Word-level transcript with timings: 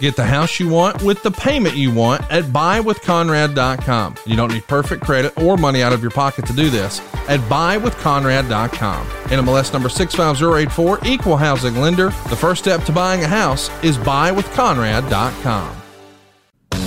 Get 0.00 0.16
the 0.16 0.24
house 0.24 0.58
you 0.58 0.68
want 0.68 1.02
with 1.02 1.22
the 1.22 1.30
payment 1.30 1.76
you 1.76 1.92
want 1.92 2.22
at 2.30 2.44
buywithconrad.com. 2.44 4.16
You 4.26 4.36
don't 4.36 4.52
need 4.52 4.66
perfect 4.66 5.02
credit 5.04 5.36
or 5.38 5.56
money 5.56 5.82
out 5.82 5.92
of 5.92 6.02
your 6.02 6.10
pocket 6.10 6.46
to 6.46 6.52
do 6.52 6.70
this 6.70 7.00
at 7.28 7.40
buywithconrad.com. 7.40 9.06
NMLS 9.06 9.72
number 9.72 9.88
65084, 9.88 11.00
equal 11.04 11.36
housing 11.36 11.76
lender. 11.76 12.06
The 12.28 12.36
first 12.36 12.62
step 12.62 12.82
to 12.84 12.92
buying 12.92 13.22
a 13.22 13.28
house 13.28 13.70
is 13.82 13.96
buywithconrad.com. 13.98 15.83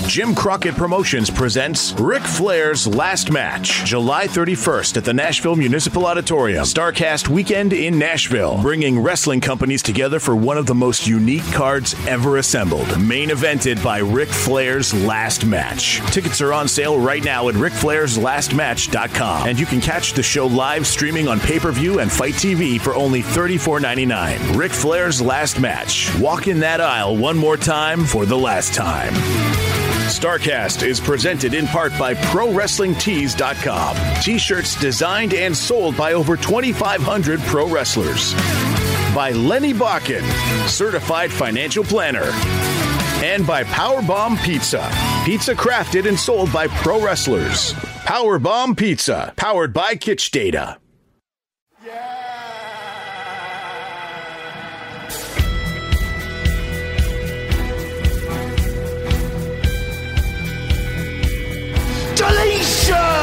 Jim 0.08 0.34
Crockett 0.34 0.76
Promotions 0.76 1.30
presents 1.30 1.92
Ric 2.00 2.24
Flair's 2.24 2.88
Last 2.88 3.30
Match, 3.30 3.84
July 3.84 4.26
31st 4.26 4.96
at 4.96 5.04
the 5.04 5.14
Nashville 5.14 5.58
Municipal 5.58 6.06
Auditorium. 6.06 6.64
Starcast 6.64 7.28
weekend 7.28 7.74
in 7.74 8.00
Nashville, 8.00 8.58
bringing 8.62 8.98
wrestling 9.02 9.42
companies 9.42 9.84
together 9.84 10.22
for 10.22 10.34
one 10.34 10.58
of 10.58 10.66
the 10.66 10.74
most 10.74 11.08
unique 11.08 11.44
cards 11.52 11.94
ever 12.08 12.38
assembled. 12.38 12.88
Main 13.02 13.30
evented 13.30 13.84
by 13.84 13.98
Ric 13.98 14.30
Flair's 14.30 14.94
Last 14.94 15.46
Match. 15.46 16.00
Tickets 16.14 16.40
are 16.40 16.54
on 16.54 16.70
sale 16.70 16.98
right 16.98 17.24
now 17.24 17.50
at 17.50 17.56
RicFlair'sLastMatch.com, 17.56 19.48
and 19.50 19.60
you 19.60 19.66
can 19.66 19.82
catch 19.82 20.14
the 20.14 20.24
show 20.24 20.48
live 20.48 20.88
streaming 20.88 21.28
on 21.28 21.42
pay 21.42 21.60
per 21.60 21.74
view 21.74 22.00
and 22.00 22.10
FITE 22.10 22.36
TV 22.36 22.80
for 22.80 22.96
only 22.96 23.22
$34.99. 23.22 24.56
Ric 24.58 24.72
Flair's 24.72 25.22
Last 25.22 25.60
Match. 25.60 26.18
Walk 26.18 26.48
in 26.48 26.62
that 26.62 26.80
aisle 26.80 27.18
one 27.18 27.38
more 27.38 27.58
time 27.58 28.06
for 28.06 28.26
the 28.26 28.38
last 28.38 28.74
time. 28.74 29.14
StarCast 30.08 30.88
is 30.88 31.00
presented 31.00 31.54
in 31.54 31.68
part 31.68 31.92
by 32.00 32.14
ProWrestlingTees.com. 32.14 34.22
T 34.22 34.38
shirts 34.38 34.80
designed 34.80 35.34
and 35.34 35.56
sold 35.56 35.98
by 35.98 36.14
over 36.14 36.38
2,500 36.38 37.40
pro 37.42 37.68
wrestlers. 37.68 38.34
By 39.14 39.32
Lenny 39.32 39.74
Bakken, 39.74 40.24
certified 40.68 41.32
financial 41.32 41.84
planner. 41.84 42.32
And 43.24 43.46
by 43.46 43.64
Powerbomb 43.66 44.42
Pizza. 44.44 44.90
Pizza 45.26 45.54
crafted 45.54 46.08
and 46.08 46.18
sold 46.18 46.54
by 46.54 46.68
pro 46.68 47.04
wrestlers. 47.04 47.74
Powerbomb 48.06 48.78
Pizza, 48.78 49.34
powered 49.36 49.74
by 49.74 49.96
Kitch 49.96 50.32
Data. 50.32 50.78
Deletion! 51.84 52.17
My 62.90 63.17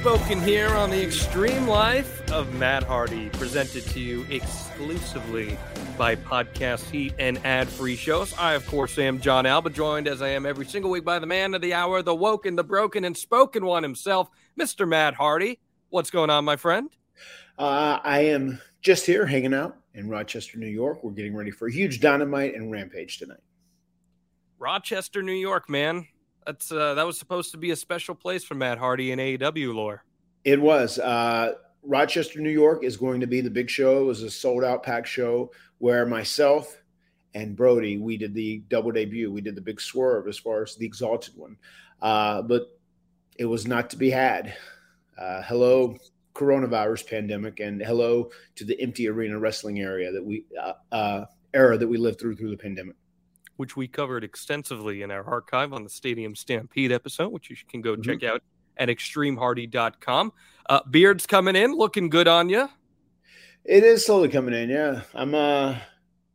about 0.00 0.18
to 0.18 0.18
be 0.18 0.30
spoken 0.30 0.40
here 0.40 0.68
on 0.68 0.90
the 0.90 1.02
Extreme 1.02 1.66
Life 1.66 2.30
of 2.32 2.52
Matt 2.54 2.82
Hardy, 2.82 3.28
presented 3.30 3.84
to 3.86 4.00
you 4.00 4.26
exclusively 4.30 5.58
by 5.96 6.16
Podcast 6.16 6.90
Heat 6.90 7.14
and 7.18 7.44
ad-free 7.44 7.96
shows. 7.96 8.32
I, 8.38 8.54
of 8.54 8.66
course, 8.66 8.98
am 8.98 9.20
John 9.20 9.46
Alba, 9.46 9.70
joined 9.70 10.08
as 10.08 10.22
I 10.22 10.28
am 10.28 10.46
every 10.46 10.66
single 10.66 10.90
week 10.90 11.04
by 11.04 11.18
the 11.18 11.26
man 11.26 11.54
of 11.54 11.62
the 11.62 11.74
hour, 11.74 12.02
the 12.02 12.14
woken, 12.14 12.56
the 12.56 12.64
broken, 12.64 13.04
and 13.04 13.16
spoken 13.16 13.64
one 13.64 13.82
himself, 13.82 14.28
Mr. 14.58 14.86
Matt 14.86 15.14
Hardy. 15.14 15.58
What's 15.90 16.10
going 16.10 16.30
on, 16.30 16.44
my 16.44 16.56
friend? 16.56 16.90
Uh, 17.58 17.98
I 18.02 18.20
am 18.20 18.60
just 18.82 19.06
here 19.06 19.26
hanging 19.26 19.54
out 19.54 19.76
in 19.94 20.08
Rochester, 20.08 20.58
New 20.58 20.66
York. 20.66 21.02
We're 21.02 21.12
getting 21.12 21.34
ready 21.34 21.50
for 21.50 21.68
a 21.68 21.72
huge 21.72 22.00
dynamite 22.00 22.54
and 22.54 22.70
rampage 22.70 23.18
tonight. 23.18 23.40
Rochester, 24.58 25.22
New 25.22 25.32
York, 25.32 25.68
man. 25.68 26.06
That's 26.48 26.72
uh, 26.72 26.94
that 26.94 27.06
was 27.06 27.18
supposed 27.18 27.50
to 27.50 27.58
be 27.58 27.72
a 27.72 27.76
special 27.76 28.14
place 28.14 28.42
for 28.42 28.54
Matt 28.54 28.78
Hardy 28.78 29.12
in 29.12 29.18
AEW 29.18 29.74
lore. 29.74 30.02
It 30.44 30.58
was. 30.58 30.98
Uh, 30.98 31.52
Rochester, 31.82 32.40
New 32.40 32.48
York 32.48 32.82
is 32.84 32.96
going 32.96 33.20
to 33.20 33.26
be 33.26 33.42
the 33.42 33.50
big 33.50 33.68
show. 33.68 34.00
It 34.00 34.04
was 34.04 34.22
a 34.22 34.30
sold 34.30 34.64
out 34.64 34.82
pack 34.82 35.04
show 35.04 35.50
where 35.76 36.06
myself 36.06 36.82
and 37.34 37.54
Brodie, 37.54 37.98
we 37.98 38.16
did 38.16 38.32
the 38.32 38.62
double 38.70 38.90
debut. 38.92 39.30
We 39.30 39.42
did 39.42 39.56
the 39.56 39.60
big 39.60 39.78
swerve 39.78 40.26
as 40.26 40.38
far 40.38 40.62
as 40.62 40.74
the 40.74 40.86
exalted 40.86 41.36
one. 41.36 41.58
Uh, 42.00 42.40
but 42.40 42.78
it 43.36 43.44
was 43.44 43.66
not 43.66 43.90
to 43.90 43.98
be 43.98 44.08
had. 44.08 44.56
Uh, 45.20 45.42
hello, 45.42 45.98
coronavirus 46.34 47.10
pandemic, 47.10 47.60
and 47.60 47.82
hello 47.82 48.30
to 48.56 48.64
the 48.64 48.80
empty 48.80 49.06
arena 49.06 49.38
wrestling 49.38 49.80
area 49.80 50.10
that 50.12 50.24
we 50.24 50.46
uh, 50.58 50.72
uh, 50.92 51.24
era 51.52 51.76
that 51.76 51.88
we 51.88 51.98
lived 51.98 52.18
through 52.18 52.36
through 52.36 52.52
the 52.52 52.56
pandemic. 52.56 52.96
Which 53.58 53.76
we 53.76 53.88
covered 53.88 54.22
extensively 54.22 55.02
in 55.02 55.10
our 55.10 55.24
archive 55.24 55.72
on 55.72 55.82
the 55.82 55.90
Stadium 55.90 56.34
Stampede 56.36 56.92
episode, 56.92 57.32
which 57.32 57.50
you 57.50 57.56
can 57.68 57.80
go 57.80 57.96
check 57.96 58.22
out 58.22 58.40
at 58.76 58.88
extremehardy.com. 58.88 60.32
Uh, 60.70 60.80
Beard's 60.88 61.26
coming 61.26 61.56
in, 61.56 61.74
looking 61.74 62.08
good 62.08 62.28
on 62.28 62.48
you. 62.48 62.68
It 63.64 63.82
is 63.82 64.06
slowly 64.06 64.28
coming 64.28 64.54
in. 64.54 64.70
Yeah, 64.70 65.02
I'm 65.12 65.34
uh 65.34 65.76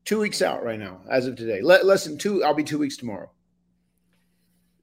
two 0.03 0.19
weeks 0.19 0.41
out 0.41 0.65
right 0.65 0.77
now 0.77 0.99
as 1.09 1.25
of 1.25 1.37
today. 1.37 1.61
Le- 1.61 1.83
less 1.83 2.03
than 2.03 2.17
two. 2.17 2.43
I'll 2.43 2.53
be 2.53 2.63
two 2.63 2.77
weeks 2.77 2.97
tomorrow. 2.97 3.31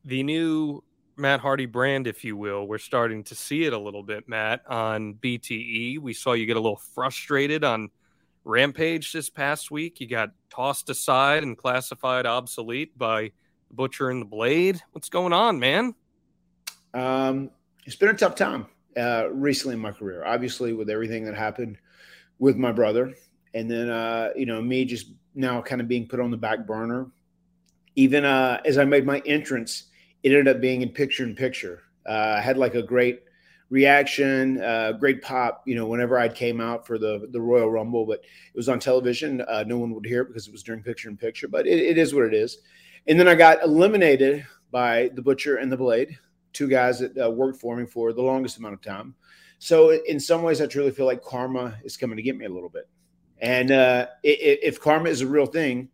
The 0.06 0.22
new 0.22 0.82
Matt 1.18 1.40
Hardy 1.40 1.66
brand, 1.66 2.06
if 2.06 2.24
you 2.24 2.38
will, 2.38 2.66
we're 2.66 2.78
starting 2.78 3.22
to 3.24 3.34
see 3.34 3.64
it 3.64 3.74
a 3.74 3.78
little 3.78 4.02
bit, 4.02 4.26
Matt, 4.26 4.62
on 4.66 5.12
BTE. 5.14 5.98
We 5.98 6.14
saw 6.14 6.32
you 6.32 6.46
get 6.46 6.56
a 6.56 6.60
little 6.60 6.80
frustrated 6.94 7.64
on 7.64 7.90
Rampage 8.44 9.12
this 9.12 9.30
past 9.30 9.70
week. 9.70 10.00
You 10.00 10.06
got 10.06 10.30
tossed 10.48 10.88
aside 10.88 11.42
and 11.42 11.56
classified 11.56 12.26
obsolete 12.26 12.96
by 12.96 13.32
Butcher 13.70 14.10
and 14.10 14.22
the 14.22 14.26
Blade. 14.26 14.80
What's 14.92 15.08
going 15.08 15.32
on, 15.32 15.58
man? 15.58 15.94
Um, 16.94 17.50
it's 17.86 17.96
been 17.96 18.08
a 18.08 18.14
tough 18.14 18.34
time 18.34 18.66
uh, 18.96 19.28
recently 19.30 19.74
in 19.74 19.80
my 19.80 19.92
career. 19.92 20.24
Obviously, 20.24 20.72
with 20.72 20.90
everything 20.90 21.24
that 21.24 21.34
happened 21.34 21.78
with 22.38 22.56
my 22.56 22.72
brother, 22.72 23.14
and 23.54 23.70
then 23.70 23.90
uh, 23.90 24.30
you 24.36 24.46
know 24.46 24.60
me 24.60 24.84
just 24.84 25.12
now 25.34 25.60
kind 25.60 25.80
of 25.80 25.88
being 25.88 26.06
put 26.06 26.20
on 26.20 26.30
the 26.30 26.36
back 26.36 26.66
burner. 26.66 27.06
Even 27.96 28.24
uh, 28.24 28.60
as 28.64 28.78
I 28.78 28.84
made 28.84 29.04
my 29.04 29.20
entrance, 29.26 29.84
it 30.22 30.30
ended 30.30 30.48
up 30.48 30.60
being 30.60 30.82
in 30.82 30.90
picture 30.90 31.24
in 31.24 31.34
picture. 31.34 31.82
Uh, 32.08 32.34
I 32.38 32.40
had 32.40 32.56
like 32.56 32.74
a 32.74 32.82
great 32.82 33.22
reaction, 33.70 34.60
uh, 34.60 34.92
great 34.92 35.22
pop. 35.22 35.62
You 35.64 35.76
know, 35.76 35.86
whenever 35.86 36.18
I 36.18 36.28
came 36.28 36.60
out 36.60 36.86
for 36.86 36.98
the 36.98 37.28
the 37.30 37.40
Royal 37.40 37.70
Rumble, 37.70 38.04
but 38.04 38.20
it 38.20 38.56
was 38.56 38.68
on 38.68 38.78
television. 38.78 39.40
Uh, 39.42 39.64
no 39.66 39.78
one 39.78 39.94
would 39.94 40.04
hear 40.04 40.22
it 40.22 40.28
because 40.28 40.46
it 40.46 40.52
was 40.52 40.62
during 40.62 40.82
picture 40.82 41.08
in 41.08 41.16
picture. 41.16 41.48
But 41.48 41.66
it, 41.66 41.78
it 41.78 41.96
is 41.96 42.14
what 42.14 42.24
it 42.24 42.34
is. 42.34 42.58
And 43.06 43.18
then 43.18 43.28
I 43.28 43.34
got 43.34 43.62
eliminated 43.62 44.46
by 44.70 45.10
the 45.14 45.22
Butcher 45.22 45.56
and 45.56 45.72
the 45.72 45.76
Blade, 45.76 46.18
two 46.52 46.68
guys 46.68 46.98
that 46.98 47.16
uh, 47.16 47.30
worked 47.30 47.60
for 47.60 47.76
me 47.76 47.86
for 47.86 48.12
the 48.12 48.22
longest 48.22 48.58
amount 48.58 48.74
of 48.74 48.82
time. 48.82 49.14
So 49.58 49.90
in 49.90 50.20
some 50.20 50.42
ways, 50.42 50.60
I 50.60 50.66
truly 50.66 50.90
feel 50.90 51.06
like 51.06 51.22
karma 51.22 51.78
is 51.84 51.96
coming 51.96 52.16
to 52.16 52.22
get 52.22 52.36
me 52.36 52.46
a 52.46 52.50
little 52.50 52.68
bit. 52.68 52.88
And 53.40 53.70
uh, 53.70 54.06
if 54.22 54.80
karma 54.80 55.08
is 55.08 55.22
a 55.22 55.26
real 55.26 55.46
thing 55.46 55.88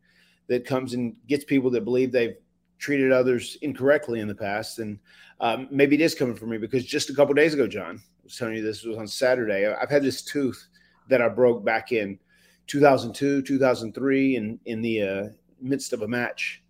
that 0.48 0.64
comes 0.64 0.94
and 0.94 1.16
gets 1.26 1.44
people 1.44 1.70
that 1.70 1.84
believe 1.84 2.12
they've 2.12 2.36
treated 2.78 3.12
others 3.12 3.56
incorrectly 3.62 4.20
in 4.20 4.28
the 4.28 4.34
past, 4.34 4.78
And 4.78 4.98
um, 5.40 5.68
maybe 5.70 5.96
it 5.96 6.02
is 6.02 6.14
coming 6.14 6.36
for 6.36 6.46
me. 6.46 6.58
Because 6.58 6.84
just 6.84 7.10
a 7.10 7.14
couple 7.14 7.34
days 7.34 7.54
ago, 7.54 7.66
John 7.66 7.96
I 7.96 8.20
was 8.24 8.36
telling 8.36 8.54
you 8.54 8.62
this 8.62 8.84
was 8.84 8.96
on 8.96 9.06
Saturday. 9.06 9.66
I've 9.66 9.90
had 9.90 10.02
this 10.02 10.22
tooth 10.22 10.66
that 11.08 11.22
I 11.22 11.28
broke 11.28 11.64
back 11.64 11.92
in 11.92 12.18
2002, 12.66 13.42
2003, 13.42 14.36
in 14.36 14.58
in 14.64 14.82
the 14.82 15.02
uh, 15.02 15.24
midst 15.60 15.92
of 15.92 16.02
a 16.02 16.08
match, 16.08 16.62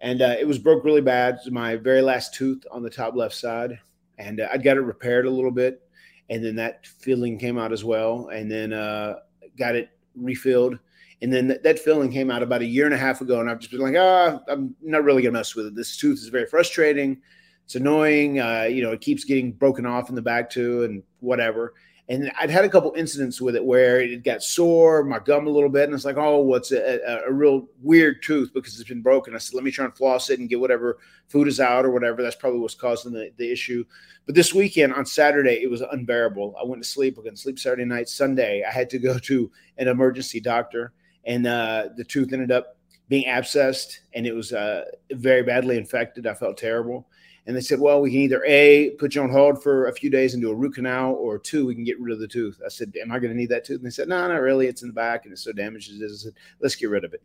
and 0.00 0.20
uh, 0.20 0.36
it 0.38 0.46
was 0.46 0.58
broke 0.58 0.84
really 0.84 1.00
bad. 1.00 1.38
My 1.50 1.76
very 1.76 2.02
last 2.02 2.34
tooth 2.34 2.64
on 2.70 2.82
the 2.82 2.90
top 2.90 3.14
left 3.16 3.34
side, 3.34 3.78
and 4.18 4.40
uh, 4.40 4.48
I 4.52 4.58
got 4.58 4.76
it 4.76 4.82
repaired 4.82 5.26
a 5.26 5.30
little 5.30 5.50
bit, 5.50 5.82
and 6.28 6.44
then 6.44 6.56
that 6.56 6.86
filling 6.86 7.38
came 7.38 7.58
out 7.58 7.72
as 7.72 7.84
well, 7.84 8.28
and 8.28 8.50
then 8.50 8.72
uh, 8.72 9.14
got 9.58 9.74
it 9.74 9.88
refilled. 10.14 10.78
And 11.20 11.32
then 11.32 11.48
that, 11.48 11.62
that 11.64 11.78
filling 11.78 12.12
came 12.12 12.30
out 12.30 12.42
about 12.42 12.62
a 12.62 12.66
year 12.66 12.84
and 12.84 12.94
a 12.94 12.98
half 12.98 13.20
ago, 13.20 13.40
and 13.40 13.50
I've 13.50 13.58
just 13.58 13.72
been 13.72 13.80
like, 13.80 13.96
ah, 13.96 14.40
I'm 14.48 14.74
not 14.82 15.04
really 15.04 15.22
gonna 15.22 15.32
mess 15.32 15.54
with 15.54 15.66
it. 15.66 15.74
This 15.74 15.96
tooth 15.96 16.18
is 16.18 16.28
very 16.28 16.46
frustrating. 16.46 17.20
It's 17.64 17.74
annoying. 17.74 18.40
Uh, 18.40 18.68
you 18.70 18.82
know, 18.82 18.92
it 18.92 19.00
keeps 19.00 19.24
getting 19.24 19.52
broken 19.52 19.84
off 19.84 20.08
in 20.08 20.14
the 20.14 20.22
back 20.22 20.48
too, 20.48 20.84
and 20.84 21.02
whatever. 21.20 21.74
And 22.10 22.32
I'd 22.40 22.48
had 22.48 22.64
a 22.64 22.70
couple 22.70 22.94
incidents 22.96 23.38
with 23.38 23.54
it 23.54 23.62
where 23.62 24.00
it 24.00 24.24
got 24.24 24.42
sore, 24.42 25.04
my 25.04 25.18
gum 25.18 25.46
a 25.46 25.50
little 25.50 25.68
bit, 25.68 25.84
and 25.84 25.92
it's 25.92 26.06
like, 26.06 26.16
oh, 26.16 26.38
what's 26.38 26.72
a, 26.72 27.00
a, 27.06 27.28
a 27.28 27.32
real 27.32 27.68
weird 27.82 28.22
tooth 28.22 28.50
because 28.54 28.80
it's 28.80 28.88
been 28.88 29.02
broken. 29.02 29.34
I 29.34 29.38
said, 29.38 29.54
let 29.54 29.64
me 29.64 29.70
try 29.70 29.84
and 29.84 29.94
floss 29.94 30.30
it 30.30 30.40
and 30.40 30.48
get 30.48 30.58
whatever 30.58 30.96
food 31.26 31.48
is 31.48 31.60
out 31.60 31.84
or 31.84 31.90
whatever. 31.90 32.22
That's 32.22 32.34
probably 32.34 32.60
what's 32.60 32.74
causing 32.74 33.12
the, 33.12 33.30
the 33.36 33.52
issue. 33.52 33.84
But 34.24 34.34
this 34.34 34.54
weekend 34.54 34.94
on 34.94 35.04
Saturday, 35.04 35.62
it 35.62 35.68
was 35.70 35.82
unbearable. 35.82 36.56
I 36.58 36.64
went 36.64 36.82
to 36.82 36.88
sleep. 36.88 37.18
I 37.18 37.22
couldn't 37.22 37.36
sleep 37.36 37.58
Saturday 37.58 37.84
night. 37.84 38.08
Sunday, 38.08 38.64
I 38.66 38.72
had 38.72 38.88
to 38.90 38.98
go 38.98 39.18
to 39.18 39.50
an 39.76 39.88
emergency 39.88 40.40
doctor, 40.40 40.94
and 41.24 41.46
uh, 41.46 41.88
the 41.96 42.04
tooth 42.04 42.32
ended 42.32 42.50
up 42.50 42.76
being 43.08 43.24
abscessed, 43.24 43.98
and 44.14 44.26
it 44.26 44.34
was 44.34 44.52
uh, 44.52 44.84
very 45.12 45.42
badly 45.42 45.76
infected. 45.76 46.26
I 46.26 46.34
felt 46.34 46.56
terrible. 46.56 47.06
And 47.46 47.56
they 47.56 47.62
said, 47.62 47.80
well, 47.80 48.02
we 48.02 48.10
can 48.10 48.20
either 48.20 48.44
A, 48.46 48.90
put 48.98 49.14
you 49.14 49.22
on 49.22 49.30
hold 49.30 49.62
for 49.62 49.86
a 49.86 49.94
few 49.94 50.10
days 50.10 50.34
and 50.34 50.42
do 50.42 50.50
a 50.50 50.54
root 50.54 50.74
canal, 50.74 51.14
or 51.14 51.38
two, 51.38 51.64
we 51.64 51.74
can 51.74 51.82
get 51.82 51.98
rid 51.98 52.12
of 52.12 52.20
the 52.20 52.28
tooth. 52.28 52.60
I 52.62 52.68
said, 52.68 52.92
Am 53.00 53.10
I 53.10 53.18
going 53.18 53.32
to 53.32 53.36
need 53.36 53.48
that 53.48 53.64
tooth? 53.64 53.78
And 53.78 53.86
they 53.86 53.90
said, 53.90 54.06
No, 54.06 54.28
not 54.28 54.42
really. 54.42 54.66
It's 54.66 54.82
in 54.82 54.88
the 54.88 54.94
back 54.94 55.24
and 55.24 55.32
it's 55.32 55.44
so 55.44 55.52
damaged 55.52 55.90
as 55.90 55.98
it 55.98 56.04
is. 56.04 56.12
I 56.12 56.24
said, 56.24 56.34
Let's 56.60 56.74
get 56.74 56.90
rid 56.90 57.04
of 57.04 57.14
it. 57.14 57.22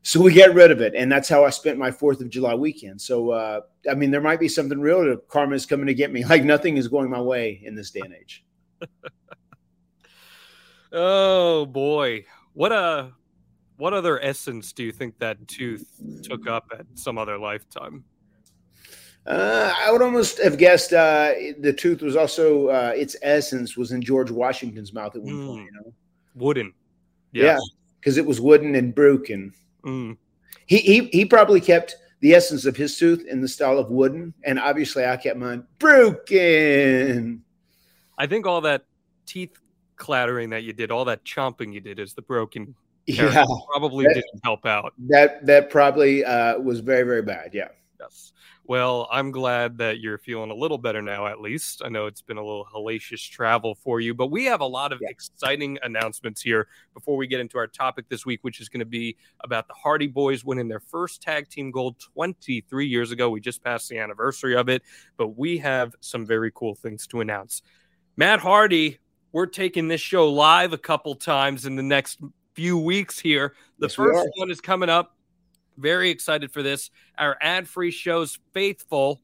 So 0.00 0.22
we 0.22 0.32
get 0.32 0.54
rid 0.54 0.70
of 0.70 0.80
it. 0.80 0.94
And 0.94 1.12
that's 1.12 1.28
how 1.28 1.44
I 1.44 1.50
spent 1.50 1.78
my 1.78 1.90
4th 1.90 2.22
of 2.22 2.30
July 2.30 2.54
weekend. 2.54 3.02
So, 3.02 3.32
uh, 3.32 3.60
I 3.90 3.92
mean, 3.92 4.10
there 4.10 4.22
might 4.22 4.40
be 4.40 4.48
something 4.48 4.80
real 4.80 5.04
to 5.04 5.20
karma 5.28 5.54
is 5.54 5.66
coming 5.66 5.86
to 5.88 5.94
get 5.94 6.10
me. 6.10 6.24
Like 6.36 6.44
nothing 6.44 6.78
is 6.78 6.88
going 6.88 7.10
my 7.10 7.20
way 7.20 7.60
in 7.62 7.74
this 7.74 7.90
day 7.90 8.00
and 8.02 8.14
age. 8.14 8.44
Oh 10.92 11.66
boy, 11.66 12.24
what 12.54 12.72
a 12.72 13.12
what 13.76 13.92
other 13.92 14.20
essence 14.22 14.72
do 14.72 14.82
you 14.82 14.92
think 14.92 15.18
that 15.18 15.46
tooth 15.48 15.86
took 16.22 16.46
up 16.48 16.70
at 16.78 16.86
some 16.94 17.18
other 17.18 17.38
lifetime? 17.38 18.04
Uh, 19.26 19.74
I 19.84 19.90
would 19.90 20.02
almost 20.02 20.40
have 20.42 20.56
guessed 20.56 20.92
uh, 20.92 21.32
the 21.58 21.72
tooth 21.72 22.00
was 22.00 22.14
also 22.14 22.68
uh, 22.68 22.92
its 22.94 23.16
essence 23.22 23.76
was 23.76 23.90
in 23.90 24.00
George 24.00 24.30
Washington's 24.30 24.92
mouth 24.92 25.16
at 25.16 25.22
one 25.22 25.34
Mm. 25.34 25.46
point. 25.46 25.64
You 25.66 25.72
know, 25.80 25.92
Wooden. 26.36 26.72
yeah, 27.32 27.58
because 28.00 28.18
it 28.18 28.24
was 28.26 28.40
wooden 28.40 28.74
and 28.76 28.94
broken. 28.94 29.52
Mm. 29.84 30.16
He, 30.66 30.78
he 30.78 31.06
he 31.08 31.24
probably 31.24 31.60
kept 31.60 31.96
the 32.20 32.34
essence 32.34 32.64
of 32.66 32.76
his 32.76 32.96
tooth 32.96 33.24
in 33.26 33.40
the 33.40 33.48
style 33.48 33.78
of 33.78 33.90
wooden, 33.90 34.32
and 34.44 34.60
obviously 34.60 35.04
I 35.04 35.16
kept 35.16 35.38
mine 35.38 35.64
broken. 35.78 37.42
I 38.18 38.26
think 38.26 38.46
all 38.46 38.60
that 38.62 38.84
teeth 39.26 39.58
clattering 39.96 40.50
that 40.50 40.62
you 40.62 40.72
did, 40.72 40.90
all 40.90 41.04
that 41.06 41.24
chomping 41.24 41.72
you 41.72 41.80
did, 41.80 41.98
is 41.98 42.14
the 42.14 42.22
broken. 42.22 42.74
Yeah, 43.06 43.44
probably 43.70 44.04
That- 44.06 44.14
didn't 44.14 44.40
help 44.44 44.66
out. 44.66 44.92
that 45.08 45.44
that 45.46 45.70
probably 45.70 46.24
uh, 46.24 46.58
was 46.58 46.80
very 46.80 47.04
very 47.04 47.22
bad. 47.22 47.50
Yeah. 47.52 47.68
Yes. 48.00 48.32
Well, 48.68 49.06
I'm 49.12 49.30
glad 49.30 49.78
that 49.78 50.00
you're 50.00 50.18
feeling 50.18 50.50
a 50.50 50.54
little 50.54 50.76
better 50.76 51.00
now, 51.00 51.28
at 51.28 51.40
least. 51.40 51.82
I 51.84 51.88
know 51.88 52.06
it's 52.06 52.20
been 52.20 52.36
a 52.36 52.44
little 52.44 52.66
hellacious 52.74 53.20
travel 53.30 53.76
for 53.76 54.00
you, 54.00 54.12
but 54.12 54.26
we 54.26 54.44
have 54.46 54.60
a 54.60 54.66
lot 54.66 54.92
of 54.92 54.98
Yeah. 55.00 55.08
exciting 55.08 55.78
announcements 55.84 56.42
here 56.42 56.66
before 56.92 57.16
we 57.16 57.28
get 57.28 57.38
into 57.38 57.58
our 57.58 57.68
topic 57.68 58.06
this 58.08 58.26
week, 58.26 58.40
which 58.42 58.60
is 58.60 58.68
going 58.68 58.80
to 58.80 58.84
be 58.84 59.16
about 59.44 59.68
the 59.68 59.74
Hardy 59.74 60.08
Boys 60.08 60.44
winning 60.44 60.66
their 60.66 60.80
first 60.80 61.22
tag 61.22 61.48
team 61.48 61.70
gold 61.70 62.00
23 62.00 62.86
years 62.88 63.12
ago. 63.12 63.30
We 63.30 63.40
just 63.40 63.62
passed 63.62 63.88
the 63.88 63.98
anniversary 63.98 64.56
of 64.56 64.68
it, 64.68 64.82
but 65.16 65.38
we 65.38 65.58
have 65.58 65.94
some 66.00 66.26
very 66.26 66.50
cool 66.52 66.74
things 66.74 67.06
to 67.06 67.20
announce. 67.20 67.62
Matt 68.16 68.40
Hardy, 68.40 68.98
we're 69.30 69.46
taking 69.46 69.86
this 69.86 70.00
show 70.00 70.28
live 70.28 70.72
a 70.72 70.78
couple 70.78 71.14
times 71.14 71.66
in 71.66 71.76
the 71.76 71.82
next 71.84 72.18
few 72.56 72.78
weeks 72.78 73.18
here. 73.18 73.54
The 73.78 73.86
Yes, 73.86 73.94
first 73.94 74.28
one 74.36 74.50
is 74.50 74.60
coming 74.60 74.88
up. 74.88 75.14
Very 75.76 76.08
excited 76.08 76.50
for 76.50 76.62
this. 76.62 76.90
Our 77.18 77.36
ad 77.42 77.68
free 77.68 77.90
shows, 77.90 78.38
Faithful, 78.54 79.20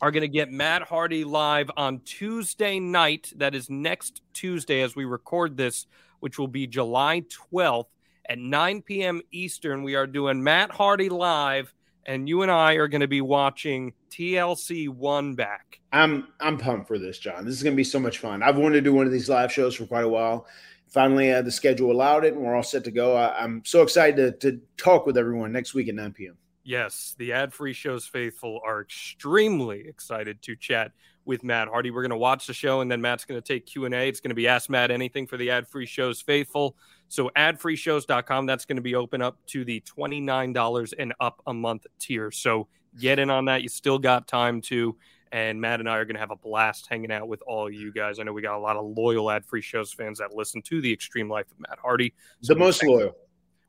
are 0.00 0.10
going 0.10 0.22
to 0.22 0.28
get 0.28 0.50
Matt 0.50 0.82
Hardy 0.82 1.24
live 1.24 1.70
on 1.76 2.00
Tuesday 2.00 2.80
night. 2.80 3.32
That 3.36 3.54
is 3.54 3.68
next 3.68 4.22
Tuesday 4.32 4.80
as 4.80 4.96
we 4.96 5.04
record 5.04 5.58
this, 5.58 5.86
which 6.20 6.38
will 6.38 6.48
be 6.48 6.66
July 6.66 7.22
12th 7.52 7.86
at 8.28 8.38
9 8.38 8.82
p.m. 8.82 9.20
Eastern. 9.30 9.82
We 9.82 9.94
are 9.94 10.06
doing 10.06 10.42
Matt 10.42 10.70
Hardy 10.70 11.10
live, 11.10 11.74
and 12.06 12.26
you 12.26 12.40
and 12.40 12.50
I 12.50 12.74
are 12.74 12.88
going 12.88 13.02
to 13.02 13.08
be 13.08 13.20
watching 13.20 13.92
TLC 14.10 14.88
1 14.88 15.34
back. 15.34 15.80
I'm 15.92 16.28
I'm 16.40 16.56
pumped 16.56 16.88
for 16.88 16.98
this, 16.98 17.18
John. 17.18 17.44
This 17.44 17.54
is 17.54 17.62
going 17.62 17.74
to 17.74 17.76
be 17.76 17.84
so 17.84 18.00
much 18.00 18.18
fun. 18.18 18.42
I've 18.42 18.56
wanted 18.56 18.76
to 18.76 18.80
do 18.80 18.94
one 18.94 19.04
of 19.04 19.12
these 19.12 19.28
live 19.28 19.52
shows 19.52 19.74
for 19.74 19.84
quite 19.84 20.04
a 20.04 20.08
while. 20.08 20.46
Finally, 20.92 21.32
uh, 21.32 21.40
the 21.40 21.50
schedule 21.50 21.90
allowed 21.90 22.22
it, 22.24 22.34
and 22.34 22.42
we're 22.42 22.54
all 22.54 22.62
set 22.62 22.84
to 22.84 22.90
go. 22.90 23.16
I, 23.16 23.42
I'm 23.42 23.62
so 23.64 23.80
excited 23.80 24.40
to, 24.40 24.50
to 24.50 24.60
talk 24.76 25.06
with 25.06 25.16
everyone 25.16 25.50
next 25.50 25.72
week 25.72 25.88
at 25.88 25.94
9 25.94 26.12
p.m. 26.12 26.36
Yes, 26.64 27.14
the 27.18 27.32
ad 27.32 27.54
free 27.54 27.72
shows 27.72 28.04
faithful 28.04 28.60
are 28.64 28.82
extremely 28.82 29.88
excited 29.88 30.42
to 30.42 30.54
chat 30.54 30.92
with 31.24 31.42
Matt 31.42 31.68
Hardy. 31.68 31.90
We're 31.90 32.02
going 32.02 32.10
to 32.10 32.16
watch 32.16 32.46
the 32.46 32.54
show 32.54 32.80
and 32.82 32.90
then 32.90 33.00
Matt's 33.00 33.24
going 33.24 33.40
to 33.40 33.46
take 33.46 33.66
Q&A. 33.66 34.08
It's 34.08 34.20
going 34.20 34.30
to 34.30 34.34
be 34.34 34.46
ask 34.46 34.68
Matt 34.68 34.90
anything 34.90 35.26
for 35.26 35.36
the 35.36 35.50
ad 35.50 35.66
free 35.66 35.86
shows 35.86 36.20
faithful. 36.20 36.76
So 37.08 37.30
adfreeshows.com 37.36 38.46
that's 38.46 38.64
going 38.64 38.76
to 38.76 38.82
be 38.82 38.94
open 38.94 39.22
up 39.22 39.38
to 39.48 39.64
the 39.64 39.80
$29 39.80 40.94
and 40.98 41.14
up 41.20 41.42
a 41.46 41.54
month 41.54 41.86
tier. 41.98 42.30
So 42.30 42.68
get 42.98 43.18
in 43.18 43.30
on 43.30 43.46
that. 43.46 43.62
You 43.62 43.68
still 43.68 43.98
got 43.98 44.28
time 44.28 44.60
to 44.62 44.96
and 45.32 45.60
Matt 45.60 45.80
and 45.80 45.88
I 45.88 45.96
are 45.96 46.04
going 46.04 46.14
to 46.14 46.20
have 46.20 46.30
a 46.30 46.36
blast 46.36 46.86
hanging 46.88 47.10
out 47.10 47.26
with 47.26 47.42
all 47.46 47.70
you 47.70 47.90
guys. 47.92 48.18
I 48.18 48.22
know 48.22 48.32
we 48.32 48.42
got 48.42 48.56
a 48.56 48.60
lot 48.60 48.76
of 48.76 48.84
loyal 48.96 49.30
ad 49.30 49.44
free 49.46 49.62
shows 49.62 49.92
fans 49.92 50.18
that 50.18 50.34
listen 50.34 50.60
to 50.62 50.80
the 50.80 50.92
extreme 50.92 51.28
life 51.28 51.50
of 51.50 51.58
Matt 51.58 51.78
Hardy. 51.80 52.12
So 52.42 52.52
The 52.54 52.60
most 52.60 52.84
loyal. 52.84 53.16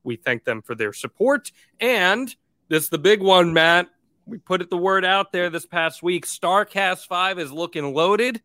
we 0.03 0.17
thank 0.17 0.43
them 0.43 0.61
for 0.61 0.75
their 0.75 0.91
support. 0.93 1.51
And 1.79 2.33
this 2.67 2.83
is 2.83 2.89
the 2.89 2.97
big 2.99 3.21
one, 3.21 3.53
Matt. 3.53 3.89
We 4.25 4.37
put 4.37 4.61
it 4.61 4.69
the 4.69 4.77
word 4.77 5.03
out 5.05 5.31
there 5.31 5.49
this 5.49 5.65
past 5.65 6.03
week. 6.03 6.25
Starcast 6.25 7.07
5 7.07 7.39
is 7.39 7.51
looking 7.51 7.93
loaded, 7.93 8.35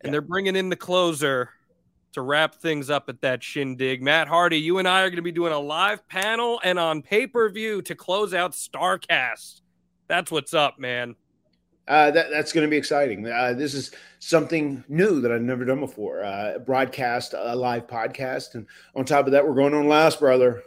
and 0.00 0.06
Yeah. 0.06 0.10
they're 0.12 0.20
bringing 0.20 0.56
in 0.56 0.68
the 0.68 0.76
closer 0.76 1.50
to 2.12 2.22
wrap 2.22 2.54
things 2.56 2.90
up 2.90 3.08
at 3.08 3.20
that 3.22 3.42
shindig. 3.42 4.02
Matt 4.02 4.26
Hardy, 4.28 4.58
you 4.58 4.78
and 4.78 4.88
I 4.88 5.02
are 5.02 5.08
going 5.10 5.16
to 5.16 5.22
be 5.22 5.32
doing 5.32 5.52
a 5.52 5.58
live 5.58 6.06
panel 6.08 6.60
and 6.64 6.78
on 6.78 7.02
pay 7.02 7.26
per 7.26 7.48
view 7.50 7.82
to 7.82 7.94
close 7.94 8.34
out 8.34 8.52
Starcast. 8.52 9.60
That's 10.08 10.30
what's 10.30 10.52
up, 10.54 10.78
man. 10.78 11.14
Uh, 11.90 12.08
that, 12.12 12.30
that's 12.30 12.52
going 12.52 12.64
to 12.64 12.70
be 12.70 12.76
exciting. 12.76 13.26
Uh, 13.26 13.52
this 13.52 13.74
is 13.74 13.90
something 14.20 14.84
new 14.88 15.20
that 15.20 15.32
I've 15.32 15.42
never 15.42 15.64
done 15.64 15.80
before. 15.80 16.22
Uh, 16.22 16.58
broadcast 16.60 17.34
a 17.36 17.56
live 17.56 17.88
podcast, 17.88 18.54
and 18.54 18.64
on 18.94 19.04
top 19.04 19.26
of 19.26 19.32
that, 19.32 19.44
we're 19.44 19.56
going 19.56 19.74
on 19.74 19.88
last, 19.88 20.20
brother. 20.20 20.62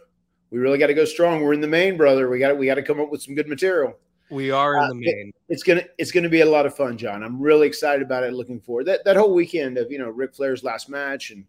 We 0.51 0.59
really 0.59 0.77
got 0.77 0.87
to 0.87 0.93
go 0.93 1.05
strong. 1.05 1.41
We're 1.41 1.53
in 1.53 1.61
the 1.61 1.67
main, 1.67 1.95
brother. 1.95 2.29
We 2.29 2.39
got 2.39 2.57
we 2.57 2.65
got 2.65 2.75
to 2.75 2.83
come 2.83 2.99
up 2.99 3.09
with 3.09 3.21
some 3.21 3.35
good 3.35 3.47
material. 3.47 3.97
We 4.29 4.51
are 4.51 4.75
in 4.75 4.83
Uh, 4.83 4.87
the 4.89 4.95
main. 4.95 5.31
It's 5.47 5.63
gonna 5.63 5.83
it's 5.97 6.11
gonna 6.11 6.27
be 6.27 6.41
a 6.41 6.45
lot 6.45 6.65
of 6.65 6.75
fun, 6.75 6.97
John. 6.97 7.23
I'm 7.23 7.39
really 7.41 7.67
excited 7.67 8.01
about 8.01 8.23
it. 8.23 8.33
Looking 8.33 8.59
forward 8.59 8.87
that 8.87 9.05
that 9.05 9.15
whole 9.15 9.33
weekend 9.33 9.77
of 9.77 9.89
you 9.91 9.99
know 9.99 10.09
Ric 10.09 10.35
Flair's 10.35 10.63
last 10.63 10.89
match 10.89 11.31
and 11.31 11.45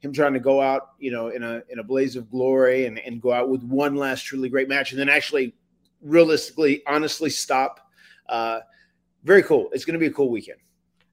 him 0.00 0.12
trying 0.12 0.32
to 0.32 0.40
go 0.40 0.62
out 0.62 0.92
you 0.98 1.10
know 1.10 1.28
in 1.28 1.42
a 1.42 1.62
in 1.68 1.80
a 1.80 1.84
blaze 1.84 2.16
of 2.16 2.30
glory 2.30 2.86
and 2.86 2.98
and 2.98 3.20
go 3.20 3.32
out 3.32 3.50
with 3.50 3.62
one 3.62 3.94
last 3.94 4.22
truly 4.22 4.48
great 4.48 4.70
match 4.70 4.92
and 4.92 4.98
then 4.98 5.10
actually 5.10 5.54
realistically 6.00 6.82
honestly 6.86 7.28
stop. 7.28 7.90
Uh, 8.26 8.60
very 9.24 9.42
cool. 9.42 9.68
It's 9.72 9.84
gonna 9.84 9.98
be 9.98 10.06
a 10.06 10.12
cool 10.12 10.30
weekend. 10.30 10.58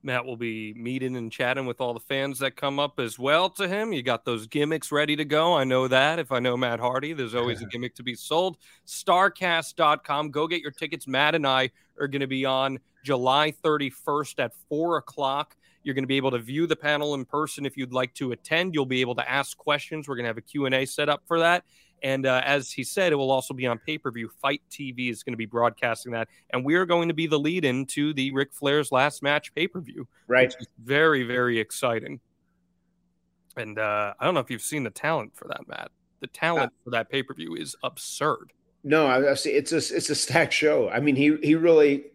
Matt 0.05 0.23
will 0.23 0.37
be 0.37 0.71
meeting 0.75 1.15
and 1.15 1.31
chatting 1.31 1.65
with 1.65 1.81
all 1.81 1.93
the 1.95 1.99
fans 1.99 2.37
that 2.39 2.55
come 2.55 2.79
up 2.79 2.99
as 2.99 3.17
well 3.17 3.49
to 3.49 3.67
him. 3.67 3.91
You 3.91 4.03
got 4.03 4.23
those 4.23 4.45
gimmicks 4.45 4.91
ready 4.91 5.15
to 5.15 5.25
go. 5.25 5.55
I 5.55 5.63
know 5.63 5.87
that. 5.87 6.19
If 6.19 6.31
I 6.31 6.37
know 6.39 6.55
Matt 6.55 6.79
Hardy, 6.79 7.13
there's 7.13 7.33
always 7.33 7.63
a 7.63 7.65
gimmick 7.71 7.95
to 7.95 8.03
be 8.03 8.13
sold. 8.13 8.57
Starcast.com. 8.85 10.29
Go 10.29 10.47
get 10.47 10.61
your 10.61 10.69
tickets. 10.69 11.07
Matt 11.07 11.33
and 11.33 11.47
I 11.47 11.71
are 11.99 12.07
going 12.07 12.21
to 12.21 12.27
be 12.27 12.45
on 12.45 12.77
July 13.03 13.51
31st 13.63 14.35
at 14.37 14.53
4 14.69 14.97
o'clock. 14.97 15.57
You're 15.81 15.95
going 15.95 16.03
to 16.03 16.07
be 16.07 16.17
able 16.17 16.31
to 16.31 16.39
view 16.39 16.67
the 16.67 16.75
panel 16.75 17.15
in 17.15 17.25
person 17.25 17.65
if 17.65 17.75
you'd 17.75 17.93
like 17.93 18.13
to 18.15 18.31
attend. 18.31 18.75
You'll 18.75 18.85
be 18.85 19.01
able 19.01 19.15
to 19.15 19.27
ask 19.27 19.57
questions. 19.57 20.07
We're 20.07 20.15
going 20.15 20.25
to 20.25 20.29
have 20.29 20.37
a 20.37 20.41
Q&A 20.41 20.85
set 20.85 21.09
up 21.09 21.23
for 21.25 21.39
that. 21.39 21.63
And 22.03 22.25
uh, 22.25 22.41
as 22.45 22.71
he 22.71 22.83
said, 22.83 23.11
it 23.11 23.15
will 23.15 23.31
also 23.31 23.53
be 23.53 23.65
on 23.65 23.79
pay 23.79 23.97
per 23.97 24.11
view. 24.11 24.29
FITE 24.41 24.61
TV 24.69 25.09
is 25.09 25.23
going 25.23 25.33
to 25.33 25.37
be 25.37 25.45
broadcasting 25.45 26.11
that. 26.11 26.27
And 26.51 26.63
we 26.63 26.75
are 26.75 26.85
going 26.85 27.07
to 27.07 27.13
be 27.13 27.27
the 27.27 27.39
lead 27.39 27.65
in 27.65 27.85
to 27.87 28.13
the 28.13 28.31
Ric 28.31 28.53
Flair's 28.53 28.91
last 28.91 29.23
match 29.23 29.53
pay 29.55 29.67
per 29.67 29.81
view. 29.81 30.07
Right. 30.27 30.49
Which 30.49 30.61
is 30.61 30.67
very, 30.83 31.23
very 31.23 31.59
exciting. 31.59 32.19
And 33.57 33.79
uh, 33.79 34.13
I 34.19 34.25
don't 34.25 34.33
know 34.33 34.41
if 34.41 34.51
you've 34.51 34.61
seen 34.61 34.83
the 34.83 34.89
talent 34.89 35.35
for 35.35 35.47
that, 35.47 35.67
Matt. 35.67 35.89
The 36.19 36.27
talent 36.27 36.73
for 36.83 36.91
that 36.91 37.09
pay 37.09 37.23
per 37.23 37.33
view 37.33 37.55
is 37.55 37.75
absurd. 37.83 38.51
No, 38.83 39.07
I, 39.07 39.31
I 39.31 39.33
see. 39.33 39.51
It's 39.51 39.71
a 39.71 39.77
it's 39.77 40.09
a 40.09 40.15
stacked 40.15 40.53
show. 40.53 40.89
I 40.89 40.99
mean, 40.99 41.15
he 41.15 41.37
he 41.41 41.55
really 41.55 42.05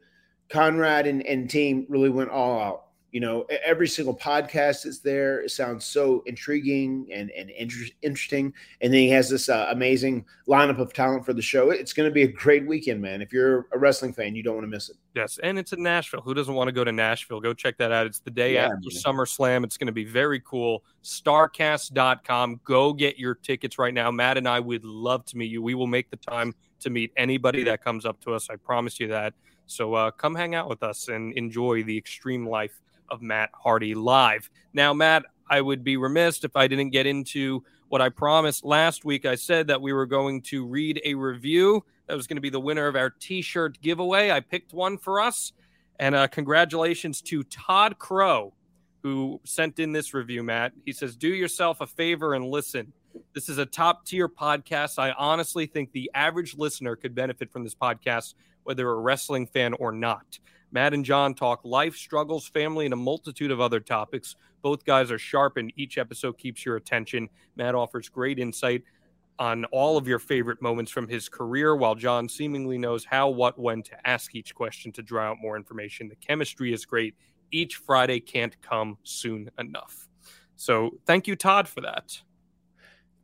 Conrad 0.51 1.07
and, 1.07 1.25
and 1.27 1.49
team 1.49 1.87
really 1.89 2.11
went 2.11 2.31
all 2.31 2.61
out. 2.61 2.85
You 3.13 3.21
know, 3.21 3.47
every 3.65 3.89
single 3.89 4.17
podcast 4.17 4.85
that's 4.85 5.01
there 5.01 5.41
it 5.41 5.51
sounds 5.51 5.85
so 5.85 6.23
intriguing 6.27 7.09
and 7.13 7.31
and 7.31 7.51
inter- 7.51 7.91
interesting. 8.03 8.53
And 8.81 8.93
then 8.93 9.01
he 9.01 9.09
has 9.11 9.29
this 9.29 9.49
uh, 9.49 9.67
amazing 9.71 10.25
lineup 10.49 10.79
of 10.79 10.93
talent 10.93 11.25
for 11.27 11.33
the 11.33 11.43
show. 11.43 11.71
It's 11.71 11.93
going 11.93 12.09
to 12.09 12.13
be 12.13 12.23
a 12.23 12.29
great 12.29 12.67
weekend, 12.67 13.01
man. 13.01 13.21
If 13.23 13.33
you're 13.33 13.67
a 13.73 13.79
wrestling 13.79 14.13
fan, 14.13 14.35
you 14.35 14.43
don't 14.43 14.55
want 14.55 14.65
to 14.65 14.71
miss 14.71 14.89
it. 14.91 14.97
Yes, 15.15 15.39
and 15.43 15.59
it's 15.59 15.73
in 15.73 15.83
Nashville. 15.83 16.21
Who 16.21 16.35
doesn't 16.35 16.55
want 16.55 16.69
to 16.69 16.73
go 16.73 16.85
to 16.85 16.93
Nashville? 16.93 17.41
Go 17.41 17.53
check 17.53 17.77
that 17.79 17.91
out. 17.91 18.07
It's 18.07 18.21
the 18.21 18.31
day 18.31 18.55
Yeah, 18.55 18.67
after 18.67 18.75
man. 18.75 19.03
SummerSlam. 19.03 19.65
It's 19.65 19.77
going 19.77 19.87
to 19.89 19.93
be 19.93 20.05
very 20.05 20.41
cool. 20.41 20.85
Starcast.com. 21.03 22.61
Go 22.65 22.93
get 22.93 23.19
your 23.19 23.35
tickets 23.35 23.79
right 23.79 23.95
now. 23.95 24.11
Matt 24.11 24.37
and 24.39 24.49
I 24.49 24.61
would 24.61 24.85
love 24.85 25.25
to 25.27 25.37
meet 25.37 25.51
you. 25.51 25.63
We 25.63 25.75
will 25.75 25.87
make 25.87 26.11
the 26.11 26.17
time 26.17 26.55
to 26.81 26.91
meet 26.91 27.13
anybody 27.17 27.63
that 27.65 27.83
comes 27.83 28.07
up 28.07 28.21
to 28.23 28.35
us. 28.35 28.49
I 28.51 28.57
promise 28.57 28.99
you 29.01 29.09
that. 29.09 29.35
So 29.67 29.95
uh, 29.95 30.11
come 30.11 30.35
hang 30.35 30.55
out 30.55 30.69
with 30.69 30.83
us 30.83 31.09
and 31.09 31.33
enjoy 31.35 31.83
the 31.85 31.97
extreme 31.97 32.47
life 32.49 32.81
of 33.11 33.23
Matt 33.23 33.51
Hardy 33.55 33.95
live. 33.95 34.51
Now, 34.73 34.93
Matt, 34.93 35.25
I 35.49 35.61
would 35.61 35.83
be 35.83 35.97
remiss 35.97 36.45
if 36.45 36.55
I 36.57 36.69
didn't 36.69 36.91
get 36.91 37.07
into 37.07 37.65
what 37.89 38.01
I 38.01 38.09
promised 38.09 38.65
last 38.65 39.05
week. 39.05 39.27
I 39.27 39.35
said 39.35 39.67
that 39.67 39.83
we 39.83 39.93
were 39.93 40.07
going 40.07 40.43
to 40.43 40.65
read 40.65 41.01
a 41.05 41.15
review 41.15 41.85
that 42.07 42.17
was 42.17 42.27
going 42.27 42.37
to 42.37 42.41
be 42.41 42.51
the 42.51 42.61
winner 42.61 42.87
of 42.87 42.97
our 42.97 43.11
t-shirt 43.11 43.81
giveaway. 43.81 44.31
I 44.31 44.41
picked 44.41 44.73
one 44.73 44.97
for 44.97 45.21
us, 45.21 45.53
and 45.99 46.15
uh, 46.15 46.29
congratulations 46.29 47.21
to 47.23 47.43
Todd 47.45 47.99
Crow, 47.99 48.55
who 49.03 49.41
sent 49.45 49.79
in 49.81 49.93
this 49.93 50.15
review. 50.15 50.43
Matt, 50.43 50.73
he 50.85 50.93
says, 50.93 51.17
"Do 51.17 51.29
yourself 51.29 51.81
a 51.81 51.87
favor 51.87 52.35
and 52.35 52.47
listen. 52.47 52.93
This 53.35 53.49
is 53.49 53.59
a 53.59 53.67
top 53.67 54.07
tier 54.07 54.29
podcast. 54.29 54.99
I 54.99 55.11
honestly 55.13 55.67
think 55.67 55.91
the 55.91 56.11
average 56.15 56.57
listener 56.57 56.95
could 56.95 57.15
benefit 57.15 57.51
from 57.51 57.65
this 57.65 57.75
podcast. 57.75 58.35
whether 58.63 58.89
a 58.91 58.95
wrestling 58.95 59.47
fan 59.47 59.73
or 59.75 59.91
not. 59.91 60.39
Matt 60.73 60.95
and 60.95 61.05
John 61.05 61.35
talk 61.35 61.61
life, 61.65 61.97
struggles, 61.97 62.49
family, 62.49 62.85
and 62.85 62.95
a 62.95 62.97
multitude 62.97 63.51
of 63.51 63.61
other 63.61 63.81
topics. 63.81 64.37
Both 64.63 64.85
guys 64.85 65.11
are 65.11 65.19
sharp, 65.19 65.57
and 65.57 65.73
each 65.77 65.99
episode 65.99 66.39
keeps 66.39 66.65
your 66.65 66.77
attention. 66.77 67.29
Matt 67.57 67.75
offers 67.75 68.09
great 68.09 68.39
insight 68.39 68.83
on 69.39 69.65
all 69.67 69.97
of 69.97 70.07
your 70.07 70.19
favorite 70.19 70.61
moments 70.61 70.93
from 70.93 71.09
his 71.09 71.29
career, 71.29 71.75
while 71.75 71.95
John 71.95 72.29
seemingly 72.29 72.77
knows 72.77 73.05
how, 73.05 73.31
what, 73.31 73.59
when 73.59 73.83
to 73.85 74.07
ask 74.07 74.35
each 74.35 74.55
question 74.55 74.93
to 74.93 75.03
draw 75.03 75.31
out 75.31 75.39
more 75.41 75.57
information. 75.57 76.09
The 76.09 76.17
chemistry 76.17 76.73
is 76.73 76.85
great. 76.85 77.15
Each 77.51 77.77
Friday 77.77 78.21
can't 78.21 78.61
come 78.61 78.99
soon 79.03 79.51
enough. 79.59 80.09
So 80.57 80.91
thank 81.07 81.27
you, 81.27 81.37
Todd, 81.37 81.67
for 81.67 81.81
that. 81.81 82.21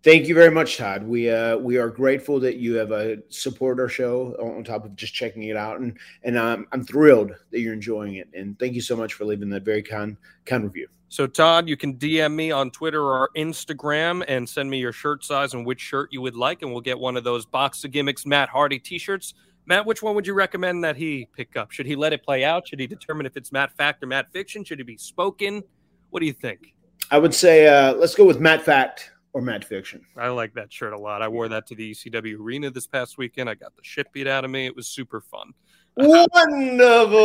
Thank 0.07 0.29
you 0.29 0.37
very 0.37 0.53
much, 0.53 0.77
Todd. 0.77 1.03
We 1.03 1.29
uh, 1.29 1.57
we 1.57 1.79
are 1.79 1.91
grateful 1.91 2.39
that 2.39 2.59
you 2.59 2.77
have 2.77 2.93
uh, 2.93 3.17
supported 3.29 3.83
our 3.83 3.89
show 3.89 4.37
on 4.39 4.63
top 4.63 4.85
of 4.85 4.95
just 4.95 5.13
checking 5.13 5.43
it 5.43 5.57
out, 5.57 5.81
and 5.81 5.99
and 6.23 6.39
um, 6.39 6.69
I'm 6.71 6.85
thrilled 6.85 7.33
that 7.51 7.59
you're 7.59 7.73
enjoying 7.73 8.15
it. 8.15 8.29
And 8.33 8.57
thank 8.57 8.75
you 8.75 8.81
so 8.81 8.95
much 8.95 9.15
for 9.15 9.25
leaving 9.25 9.49
that 9.49 9.65
very 9.65 9.83
kind 9.83 10.17
kind 10.45 10.63
review. 10.63 10.87
So, 11.09 11.27
Todd, 11.27 11.69
you 11.69 11.77
can 11.77 11.97
DM 11.97 12.37
me 12.37 12.53
on 12.53 12.71
Twitter 12.71 13.03
or 13.03 13.31
Instagram 13.37 14.25
and 14.29 14.49
send 14.49 14.71
me 14.71 14.79
your 14.79 14.93
shirt 14.93 15.25
size 15.25 15.55
and 15.55 15.67
which 15.67 15.81
shirt 15.81 16.13
you 16.13 16.21
would 16.21 16.37
like, 16.37 16.63
and 16.63 16.71
we'll 16.71 16.83
get 16.83 17.01
one 17.01 17.17
of 17.17 17.25
those 17.25 17.45
Box 17.45 17.83
of 17.83 17.91
Gimmicks 17.91 18.25
Matt 18.25 18.49
Hardy 18.49 18.79
t 18.79 18.99
shirts. 18.99 19.35
Matt, 19.67 19.87
which 19.87 20.05
one 20.05 20.15
would 20.15 20.25
you 20.29 20.35
recommend 20.35 20.85
that 20.85 20.95
he 20.95 21.27
pick 21.37 21.57
up? 21.57 21.73
Should 21.73 21.87
he 21.87 21.97
let 21.97 22.13
it 22.13 22.23
play 22.23 22.45
out? 22.45 22.69
Should 22.69 22.79
he 22.79 22.87
determine 22.87 23.27
if 23.27 23.37
it's 23.37 23.51
Matt 23.51 23.77
Fact 23.77 24.05
or 24.05 24.07
Matt 24.07 24.31
Fiction? 24.31 24.63
Should 24.63 24.79
it 24.79 24.87
be 24.87 24.99
spoken? 24.99 25.65
What 26.11 26.21
do 26.21 26.27
you 26.27 26.33
think? 26.33 26.75
I 27.11 27.19
would 27.19 27.35
say 27.35 27.67
uh, 27.67 27.95
let's 27.95 28.15
go 28.15 28.25
with 28.25 28.39
Matt 28.39 28.63
Fact 28.63 29.11
or 29.37 29.43
Matt 29.43 29.67
Fiction. 29.67 30.01
I 30.17 30.29
like 30.29 30.55
that 30.55 30.73
shirt 30.73 30.95
a 30.95 30.99
lot. 30.99 31.21
I 31.21 31.29
wore 31.29 31.47
that 31.49 31.67
to 31.67 31.75
the 31.75 31.91
ECW 31.91 32.41
arena 32.41 32.71
this 32.71 32.87
past 32.87 33.19
weekend. 33.19 33.51
I 33.51 33.55
got 33.55 33.77
the 33.77 33.83
shit 33.85 34.11
beat 34.11 34.27
out 34.27 34.47
of 34.47 34.51
me. 34.51 34.65
It 34.65 34.75
was 34.75 34.87
super 34.87 35.21
fun. 35.21 35.53
Wonderful. 35.99 37.19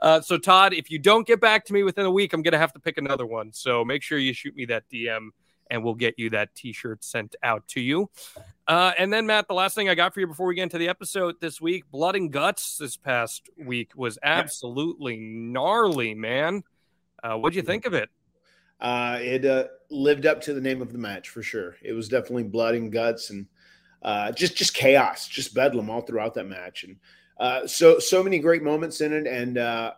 Uh, 0.00 0.20
so, 0.20 0.38
Todd, 0.38 0.72
if 0.72 0.88
you 0.88 1.00
don't 1.00 1.26
get 1.26 1.40
back 1.40 1.64
to 1.64 1.72
me 1.72 1.82
within 1.82 2.06
a 2.06 2.10
week, 2.12 2.32
I'm 2.32 2.42
going 2.42 2.52
to 2.52 2.58
have 2.58 2.72
to 2.74 2.78
pick 2.78 2.96
another 2.96 3.26
one. 3.26 3.52
So, 3.52 3.84
make 3.84 4.04
sure 4.04 4.16
you 4.16 4.32
shoot 4.32 4.54
me 4.54 4.66
that 4.66 4.84
DM 4.88 5.30
and 5.68 5.82
we'll 5.82 5.94
get 5.94 6.14
you 6.16 6.30
that 6.30 6.54
t 6.54 6.72
shirt 6.72 7.02
sent 7.02 7.34
out 7.42 7.66
to 7.68 7.80
you. 7.80 8.08
Uh, 8.68 8.92
and 8.96 9.12
then, 9.12 9.26
Matt, 9.26 9.48
the 9.48 9.54
last 9.54 9.74
thing 9.74 9.88
I 9.88 9.96
got 9.96 10.14
for 10.14 10.20
you 10.20 10.28
before 10.28 10.46
we 10.46 10.54
get 10.54 10.62
into 10.62 10.78
the 10.78 10.88
episode 10.88 11.40
this 11.40 11.60
week 11.60 11.90
Blood 11.90 12.14
and 12.14 12.32
Guts 12.32 12.78
this 12.78 12.96
past 12.96 13.50
week 13.58 13.90
was 13.96 14.16
absolutely 14.22 15.16
gnarly, 15.16 16.14
man. 16.14 16.62
Uh, 17.20 17.34
what'd 17.36 17.56
you 17.56 17.62
think 17.62 17.84
of 17.84 17.94
it? 17.94 18.10
Uh, 18.84 19.18
it 19.22 19.46
uh, 19.46 19.64
lived 19.90 20.26
up 20.26 20.42
to 20.42 20.52
the 20.52 20.60
name 20.60 20.82
of 20.82 20.92
the 20.92 20.98
match 20.98 21.30
for 21.30 21.42
sure. 21.42 21.74
It 21.82 21.94
was 21.94 22.06
definitely 22.06 22.42
blood 22.42 22.74
and 22.74 22.92
guts 22.92 23.30
and 23.30 23.46
uh, 24.02 24.30
just 24.32 24.56
just 24.56 24.74
chaos, 24.74 25.26
just 25.26 25.54
bedlam 25.54 25.88
all 25.88 26.02
throughout 26.02 26.34
that 26.34 26.44
match, 26.44 26.84
and 26.84 26.96
uh, 27.40 27.66
so 27.66 27.98
so 27.98 28.22
many 28.22 28.38
great 28.38 28.62
moments 28.62 29.00
in 29.00 29.14
it. 29.14 29.26
And 29.26 29.56
uh, 29.56 29.94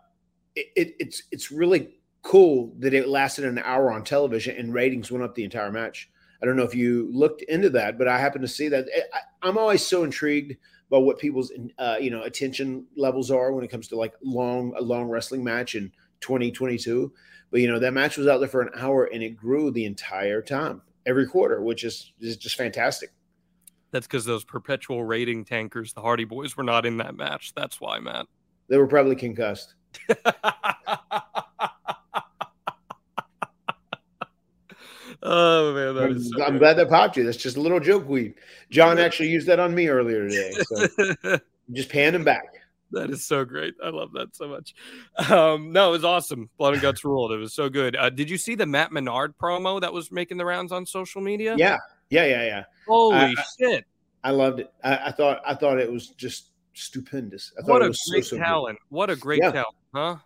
it, 0.54 0.66
it, 0.76 0.94
it's 1.00 1.24
it's 1.32 1.50
really 1.50 1.98
cool 2.22 2.74
that 2.78 2.94
it 2.94 3.08
lasted 3.08 3.44
an 3.44 3.58
hour 3.58 3.90
on 3.90 4.04
television 4.04 4.56
and 4.56 4.72
ratings 4.72 5.10
went 5.10 5.24
up 5.24 5.34
the 5.34 5.42
entire 5.42 5.72
match. 5.72 6.08
I 6.40 6.46
don't 6.46 6.56
know 6.56 6.62
if 6.62 6.74
you 6.74 7.10
looked 7.12 7.42
into 7.42 7.70
that, 7.70 7.98
but 7.98 8.06
I 8.06 8.18
happened 8.18 8.42
to 8.42 8.48
see 8.48 8.68
that. 8.68 8.86
I, 9.12 9.18
I'm 9.42 9.58
always 9.58 9.84
so 9.84 10.04
intrigued 10.04 10.56
by 10.90 10.98
what 10.98 11.18
people's 11.18 11.50
uh, 11.80 11.96
you 12.00 12.12
know 12.12 12.22
attention 12.22 12.86
levels 12.96 13.32
are 13.32 13.50
when 13.50 13.64
it 13.64 13.70
comes 13.70 13.88
to 13.88 13.96
like 13.96 14.14
long 14.22 14.74
a 14.78 14.82
long 14.82 15.08
wrestling 15.08 15.42
match 15.42 15.74
in 15.74 15.90
2022. 16.20 17.12
But 17.50 17.60
you 17.60 17.68
know 17.68 17.78
that 17.78 17.92
match 17.92 18.16
was 18.16 18.26
out 18.26 18.38
there 18.38 18.48
for 18.48 18.60
an 18.60 18.70
hour 18.76 19.04
and 19.04 19.22
it 19.22 19.30
grew 19.30 19.70
the 19.70 19.84
entire 19.84 20.42
time, 20.42 20.82
every 21.06 21.26
quarter, 21.26 21.62
which 21.62 21.84
is 21.84 22.12
is 22.20 22.36
just 22.36 22.56
fantastic. 22.56 23.12
That's 23.92 24.06
because 24.06 24.24
those 24.24 24.44
perpetual 24.44 25.04
rating 25.04 25.44
tankers, 25.44 25.92
the 25.92 26.00
Hardy 26.00 26.24
Boys, 26.24 26.56
were 26.56 26.64
not 26.64 26.84
in 26.84 26.96
that 26.98 27.16
match. 27.16 27.52
That's 27.54 27.80
why, 27.80 27.98
Matt. 28.00 28.26
They 28.68 28.76
were 28.78 28.88
probably 28.88 29.14
concussed. 29.14 29.74
oh 35.22 35.72
man, 35.72 35.94
that 35.94 36.04
I'm, 36.04 36.16
is 36.16 36.32
so 36.36 36.44
I'm 36.44 36.58
glad 36.58 36.74
that 36.74 36.88
popped 36.88 37.16
you. 37.16 37.24
That's 37.24 37.36
just 37.36 37.56
a 37.56 37.60
little 37.60 37.80
joke 37.80 38.08
we 38.08 38.34
John 38.70 38.98
actually 38.98 39.28
used 39.30 39.46
that 39.46 39.60
on 39.60 39.74
me 39.74 39.88
earlier 39.88 40.28
today. 40.28 40.52
So 40.52 41.38
just 41.72 41.88
pan 41.88 42.14
him 42.14 42.24
back. 42.24 42.44
That 42.92 43.10
is 43.10 43.26
so 43.26 43.44
great. 43.44 43.74
I 43.82 43.88
love 43.90 44.12
that 44.12 44.36
so 44.36 44.48
much. 44.48 44.74
Um, 45.30 45.72
no, 45.72 45.88
it 45.88 45.92
was 45.92 46.04
awesome. 46.04 46.48
Blood 46.56 46.74
and 46.74 46.82
Guts 46.82 47.04
ruled. 47.04 47.32
It 47.32 47.38
was 47.38 47.52
so 47.54 47.68
good. 47.68 47.96
Uh, 47.96 48.10
did 48.10 48.30
you 48.30 48.38
see 48.38 48.54
the 48.54 48.66
Matt 48.66 48.92
Menard 48.92 49.36
promo 49.38 49.80
that 49.80 49.92
was 49.92 50.12
making 50.12 50.36
the 50.36 50.44
rounds 50.44 50.70
on 50.72 50.86
social 50.86 51.20
media? 51.20 51.56
Yeah, 51.58 51.78
yeah, 52.10 52.26
yeah, 52.26 52.44
yeah. 52.44 52.64
Holy 52.86 53.16
I- 53.16 53.34
shit. 53.58 53.84
I 54.22 54.30
loved 54.30 54.60
it. 54.60 54.72
I, 54.82 54.96
I 55.06 55.12
thought 55.12 55.40
I 55.46 55.54
thought 55.54 55.78
it 55.78 55.90
was 55.90 56.08
just 56.10 56.50
stupendous. 56.74 57.52
I 57.58 57.62
thought 57.62 57.70
What 57.72 57.82
it 57.82 57.86
a 57.86 57.88
was 57.88 58.08
great 58.10 58.24
so, 58.24 58.30
so 58.30 58.36
good. 58.36 58.44
talent. 58.44 58.78
What 58.88 59.10
a 59.10 59.16
great 59.16 59.40
Yeah. 59.42 59.50
talent, 59.52 59.76
huh? 59.94 60.16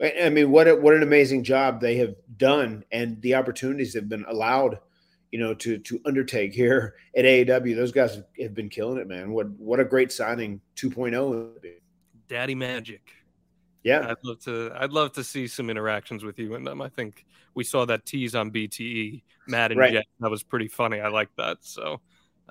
I 0.00 0.26
I 0.26 0.28
mean, 0.30 0.50
what 0.50 0.66
a, 0.68 0.74
what 0.76 0.94
an 0.94 1.02
amazing 1.02 1.44
job 1.44 1.80
they 1.80 1.96
have 1.96 2.14
done, 2.38 2.84
and 2.92 3.20
the 3.22 3.34
opportunities 3.34 3.92
have 3.94 4.08
been 4.08 4.24
allowed, 4.28 4.78
you 5.32 5.38
know, 5.38 5.52
to 5.54 5.78
to 5.78 6.00
undertake 6.06 6.52
here 6.54 6.94
at 7.16 7.24
AEW. 7.24 7.74
Those 7.76 7.92
guys 7.92 8.20
have 8.40 8.54
been 8.54 8.68
killing 8.68 8.98
it, 8.98 9.06
man. 9.08 9.32
What 9.32 9.48
what 9.50 9.78
a 9.80 9.84
great 9.84 10.10
signing 10.12 10.60
2.0 10.76 11.28
would 11.30 11.60
be. 11.62 11.74
Daddy 12.30 12.54
Magic. 12.54 13.02
Yeah, 13.82 14.06
I'd 14.08 14.16
love 14.22 14.38
to. 14.44 14.70
I'd 14.74 14.92
love 14.92 15.12
to 15.14 15.24
see 15.24 15.48
some 15.48 15.68
interactions 15.68 16.22
with 16.22 16.38
you 16.38 16.54
and 16.54 16.66
them. 16.66 16.80
I 16.80 16.88
think 16.88 17.26
we 17.54 17.64
saw 17.64 17.84
that 17.86 18.06
tease 18.06 18.34
on 18.34 18.52
BTE, 18.52 19.22
Matt 19.48 19.72
and 19.72 19.80
Right. 19.80 19.92
Jet. 19.92 20.04
That 20.20 20.30
was 20.30 20.42
pretty 20.44 20.68
funny. 20.68 21.00
I 21.00 21.08
like 21.08 21.30
that. 21.36 21.58
So 21.62 22.00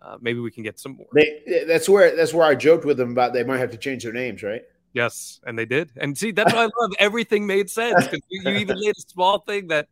uh, 0.02 0.18
maybe 0.20 0.40
we 0.40 0.52
can 0.52 0.64
get 0.64 0.80
some 0.80 0.98
more. 0.98 1.08
they, 1.14 1.64
that's 1.66 1.88
where 1.88 2.16
that's 2.16 2.34
where 2.34 2.46
I 2.46 2.56
joked 2.56 2.84
with 2.84 2.98
them 2.98 3.12
about 3.12 3.32
they 3.32 3.44
might 3.44 3.60
have 3.60 3.72
to 3.72 3.78
change 3.78 4.04
their 4.04 4.12
names, 4.12 4.44
right? 4.44 4.64
Yes, 4.92 5.40
and 5.46 5.58
they 5.58 5.66
did. 5.66 5.92
And 5.98 6.18
see, 6.18 6.32
that's 6.32 6.54
why 6.54 6.64
I 6.64 6.70
love 6.82 6.92
everything 7.00 7.48
made 7.48 7.70
sense 7.70 8.06
because 8.06 8.22
you, 8.30 8.42
you 8.52 8.58
even 8.58 8.80
made 8.80 8.98
a 8.98 9.02
small 9.02 9.40
thing 9.40 9.68
that 9.68 9.88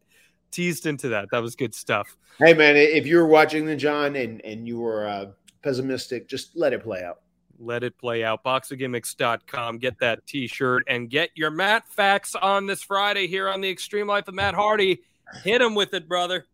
teased 0.52 0.86
into 0.86 1.10
that. 1.10 1.28
That 1.32 1.42
was 1.42 1.56
good 1.56 1.74
stuff. 1.74 2.18
Hey, 2.40 2.54
man, 2.56 2.76
if 2.76 3.06
you 3.06 3.18
were 3.18 3.28
watching 3.28 3.66
the 3.66 3.76
John 3.76 4.16
and 4.16 4.42
and 4.44 4.68
you 4.68 4.80
were 4.80 5.08
uh, 5.08 5.26
pessimistic, 5.62 6.28
just 6.28 6.58
let 6.58 6.74
it 6.74 6.84
play 6.84 7.04
out. 7.04 7.20
Let 7.60 7.84
it 7.84 7.98
play 7.98 8.24
out. 8.24 8.44
Boxofgimmicks.com. 8.44 9.80
Get 9.80 10.00
that 10.00 10.26
t 10.28 10.48
shirt 10.48 10.84
and 10.88 11.10
get 11.10 11.32
your 11.36 11.50
Matt 11.50 11.88
facts 11.88 12.36
on 12.36 12.66
this 12.68 12.84
Friday 12.84 13.28
here 13.28 13.50
on 13.50 13.62
the 13.62 13.70
Extreme 13.70 14.08
Life 14.08 14.28
of 14.28 14.36
Matt 14.36 14.54
Hardy. 14.54 15.02
Hit 15.44 15.62
him 15.62 15.76
with 15.76 15.94
it, 15.94 16.08
brother. 16.08 16.46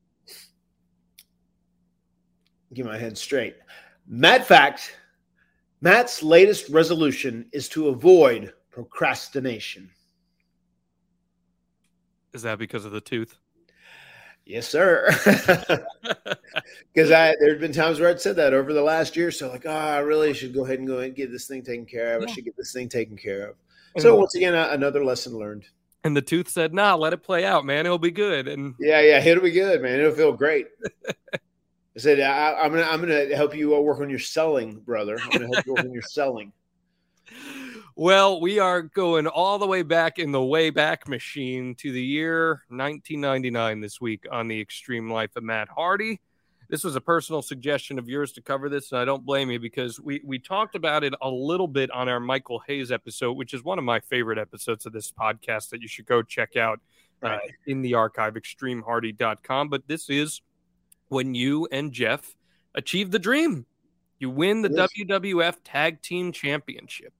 Get 2.73 2.85
my 2.85 2.97
head 2.97 3.17
straight. 3.17 3.55
Matt 4.07 4.45
fact: 4.47 4.95
Matt's 5.81 6.23
latest 6.23 6.69
resolution 6.69 7.47
is 7.51 7.67
to 7.69 7.89
avoid 7.89 8.53
procrastination. 8.71 9.89
Is 12.33 12.41
that 12.41 12.57
because 12.57 12.85
of 12.85 12.91
the 12.91 13.01
tooth? 13.01 13.37
Yes, 14.53 14.67
sir. 14.67 15.09
Because 16.93 17.09
I 17.09 17.33
there's 17.39 17.59
been 17.59 17.73
times 17.73 17.99
where 17.99 18.09
I'd 18.11 18.21
said 18.21 18.35
that 18.35 18.53
over 18.53 18.71
the 18.71 18.83
last 18.83 19.15
year. 19.17 19.31
So 19.31 19.49
like, 19.49 19.65
oh, 19.65 19.71
I 19.71 19.97
really 19.97 20.31
should 20.35 20.53
go 20.53 20.63
ahead 20.63 20.77
and 20.77 20.87
go 20.87 20.99
and 20.99 21.15
get 21.15 21.31
this 21.31 21.47
thing 21.47 21.63
taken 21.63 21.87
care 21.87 22.15
of. 22.15 22.21
I 22.23 22.27
should 22.27 22.45
get 22.45 22.55
this 22.55 22.71
thing 22.71 22.87
taken 22.87 23.17
care 23.17 23.47
of. 23.49 23.55
And, 23.95 24.03
So 24.03 24.15
once 24.15 24.35
again, 24.35 24.53
a- 24.53 24.69
another 24.69 25.03
lesson 25.03 25.35
learned. 25.35 25.65
and 26.03 26.15
the 26.15 26.21
tooth 26.21 26.49
said, 26.49 26.71
"Nah, 26.71 26.93
let 26.93 27.13
it 27.13 27.23
play 27.23 27.45
out, 27.45 27.65
man. 27.65 27.87
It'll 27.87 27.97
be 27.97 28.11
good." 28.11 28.47
And 28.47 28.75
Yeah, 28.79 29.01
yeah, 29.01 29.25
it'll 29.25 29.41
be 29.41 29.49
good, 29.49 29.81
man. 29.81 29.99
It'll 29.99 30.11
feel 30.11 30.33
great. 30.33 30.67
I 31.33 31.39
said, 31.97 32.19
I, 32.19 32.53
I'm 32.53 32.69
gonna, 32.71 32.83
I'm 32.83 32.99
gonna 32.99 33.35
help 33.35 33.55
you 33.55 33.69
work 33.81 33.99
on 34.01 34.09
your 34.11 34.19
selling, 34.19 34.79
brother. 34.81 35.17
I'm 35.19 35.31
gonna 35.31 35.47
help 35.51 35.65
you 35.65 35.73
work 35.73 35.85
on 35.85 35.93
your 35.93 36.03
selling. 36.03 36.53
well, 37.95 38.41
we 38.41 38.59
are 38.59 38.81
going 38.81 39.27
all 39.27 39.59
the 39.59 39.67
way 39.67 39.83
back 39.83 40.17
in 40.17 40.31
the 40.31 40.43
way 40.43 40.69
back 40.69 41.07
machine 41.07 41.75
to 41.75 41.91
the 41.91 42.01
year 42.01 42.63
1999 42.69 43.81
this 43.81 44.01
week 44.01 44.25
on 44.31 44.47
the 44.47 44.59
Extreme 44.59 45.11
Life 45.11 45.35
of 45.35 45.43
Matt 45.43 45.69
Hardy. 45.69 46.19
This 46.69 46.83
was 46.83 46.95
a 46.95 47.01
personal 47.01 47.43
suggestion 47.43 47.99
of 47.99 48.09
yours 48.09 48.31
to 48.31 48.41
cover 48.41 48.67
this, 48.67 48.91
and 48.91 48.99
I 48.99 49.05
don't 49.05 49.23
blame 49.23 49.51
you 49.51 49.59
because 49.59 49.99
we 49.99 50.21
we 50.23 50.39
talked 50.39 50.73
about 50.73 51.03
it 51.03 51.13
a 51.21 51.29
little 51.29 51.67
bit 51.67 51.91
on 51.91 52.09
our 52.09 52.19
Michael 52.19 52.63
Hayes 52.67 52.91
episode, 52.91 53.33
which 53.33 53.53
is 53.53 53.63
one 53.63 53.77
of 53.77 53.83
my 53.83 53.99
favorite 53.99 54.39
episodes 54.39 54.87
of 54.87 54.93
this 54.93 55.11
podcast 55.11 55.69
that 55.69 55.81
you 55.81 55.87
should 55.87 56.07
go 56.07 56.23
check 56.23 56.55
out 56.55 56.79
uh, 57.21 57.37
in 57.67 57.83
the 57.83 57.93
archive, 57.93 58.33
extremehardy.com. 58.33 59.69
But 59.69 59.87
this 59.87 60.09
is 60.09 60.41
when 61.09 61.35
you 61.35 61.67
and 61.71 61.91
Jeff 61.91 62.35
achieve 62.73 63.11
the 63.11 63.19
dream. 63.19 63.67
You 64.17 64.31
win 64.31 64.63
the 64.63 64.71
is. 64.71 64.89
WWF 64.97 65.57
Tag 65.63 66.01
Team 66.01 66.31
Championship. 66.31 67.13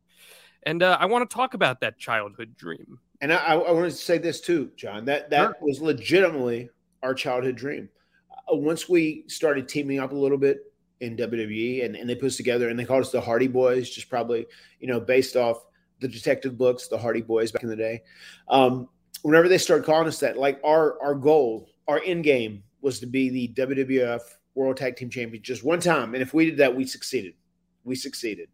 And 0.66 0.84
uh, 0.84 0.98
I 1.00 1.06
want 1.06 1.30
to 1.30 1.34
talk 1.34 1.54
about 1.54 1.82
that 1.82 1.98
childhood 1.98 2.56
dream. 2.56 3.00
And 3.22 3.32
I, 3.32 3.56
I 3.56 3.72
want 3.72 3.90
to 3.90 3.96
say 3.96 4.18
this 4.18 4.42
too, 4.42 4.72
John. 4.76 5.06
That 5.06 5.30
that 5.30 5.44
Sure. 5.44 5.56
was 5.62 5.82
legitimately 5.82 6.70
our 7.02 7.14
childhood 7.14 7.56
dream. 7.56 7.90
Uh, 8.32 8.56
once 8.56 8.90
we 8.90 9.24
started 9.28 9.68
teaming 9.68 10.00
up 10.00 10.12
a 10.12 10.16
little 10.16 10.38
bit 10.38 10.60
in 11.00 11.18
WWE, 11.18 11.86
and, 11.86 11.96
and 11.96 12.10
they 12.10 12.16
put 12.16 12.28
us 12.28 12.38
together, 12.38 12.70
and 12.70 12.78
they 12.80 12.86
called 12.86 13.02
us 13.02 13.12
the 13.12 13.22
Hardy 13.22 13.48
Boys, 13.48 13.90
just 13.90 14.10
probably 14.10 14.46
you 14.80 14.88
know 14.88 15.00
based 15.00 15.36
off 15.36 15.66
the 16.00 16.08
detective 16.08 16.58
books, 16.58 16.88
the 16.88 16.98
Hardy 16.98 17.22
Boys 17.22 17.52
back 17.52 17.64
in 17.64 17.70
the 17.70 17.76
day. 17.76 18.02
Um, 18.50 18.90
whenever 19.22 19.48
they 19.48 19.58
started 19.58 19.86
calling 19.86 20.08
us 20.08 20.20
that, 20.20 20.38
like 20.38 20.60
our 20.64 21.02
our 21.02 21.16
goal, 21.16 21.70
our 21.88 22.02
end 22.04 22.24
game 22.24 22.64
was 22.82 23.00
to 23.00 23.06
be 23.06 23.30
the 23.30 23.48
WWF 23.56 24.22
World 24.56 24.78
Tag 24.78 24.98
Team 24.98 25.10
Champion 25.10 25.42
just 25.42 25.64
one 25.64 25.80
time, 25.80 26.14
and 26.14 26.22
if 26.22 26.34
we 26.34 26.46
did 26.46 26.58
that, 26.58 26.76
we 26.76 26.86
succeeded. 26.86 27.34
We 27.84 27.96
succeeded, 27.96 28.50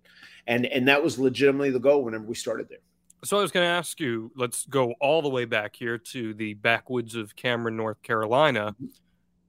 and 0.47 0.65
and 0.65 0.87
that 0.87 1.03
was 1.03 1.19
legitimately 1.19 1.71
the 1.71 1.79
goal 1.79 2.03
whenever 2.03 2.23
we 2.25 2.35
started 2.35 2.69
there. 2.69 2.79
So 3.23 3.37
I 3.37 3.41
was 3.41 3.51
going 3.51 3.65
to 3.65 3.71
ask 3.71 3.99
you. 3.99 4.31
Let's 4.35 4.65
go 4.65 4.93
all 5.01 5.21
the 5.21 5.29
way 5.29 5.45
back 5.45 5.75
here 5.75 5.97
to 5.97 6.33
the 6.33 6.53
backwoods 6.53 7.15
of 7.15 7.35
Cameron, 7.35 7.75
North 7.75 8.01
Carolina. 8.01 8.75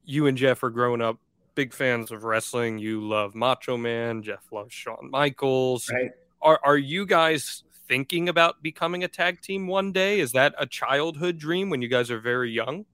You 0.04 0.26
and 0.26 0.36
Jeff 0.36 0.62
are 0.64 0.70
growing 0.70 1.00
up 1.00 1.18
big 1.54 1.72
fans 1.72 2.10
of 2.10 2.24
wrestling. 2.24 2.78
You 2.78 3.06
love 3.06 3.34
Macho 3.34 3.76
Man. 3.76 4.22
Jeff 4.22 4.44
loves 4.50 4.72
Shawn 4.72 5.10
Michaels. 5.10 5.88
Right. 5.92 6.10
Are 6.42 6.60
are 6.64 6.78
you 6.78 7.06
guys 7.06 7.64
thinking 7.86 8.28
about 8.28 8.62
becoming 8.62 9.04
a 9.04 9.08
tag 9.08 9.40
team 9.40 9.66
one 9.66 9.92
day? 9.92 10.20
Is 10.20 10.32
that 10.32 10.54
a 10.58 10.66
childhood 10.66 11.38
dream 11.38 11.70
when 11.70 11.82
you 11.82 11.88
guys 11.88 12.10
are 12.10 12.20
very 12.20 12.50
young? 12.50 12.86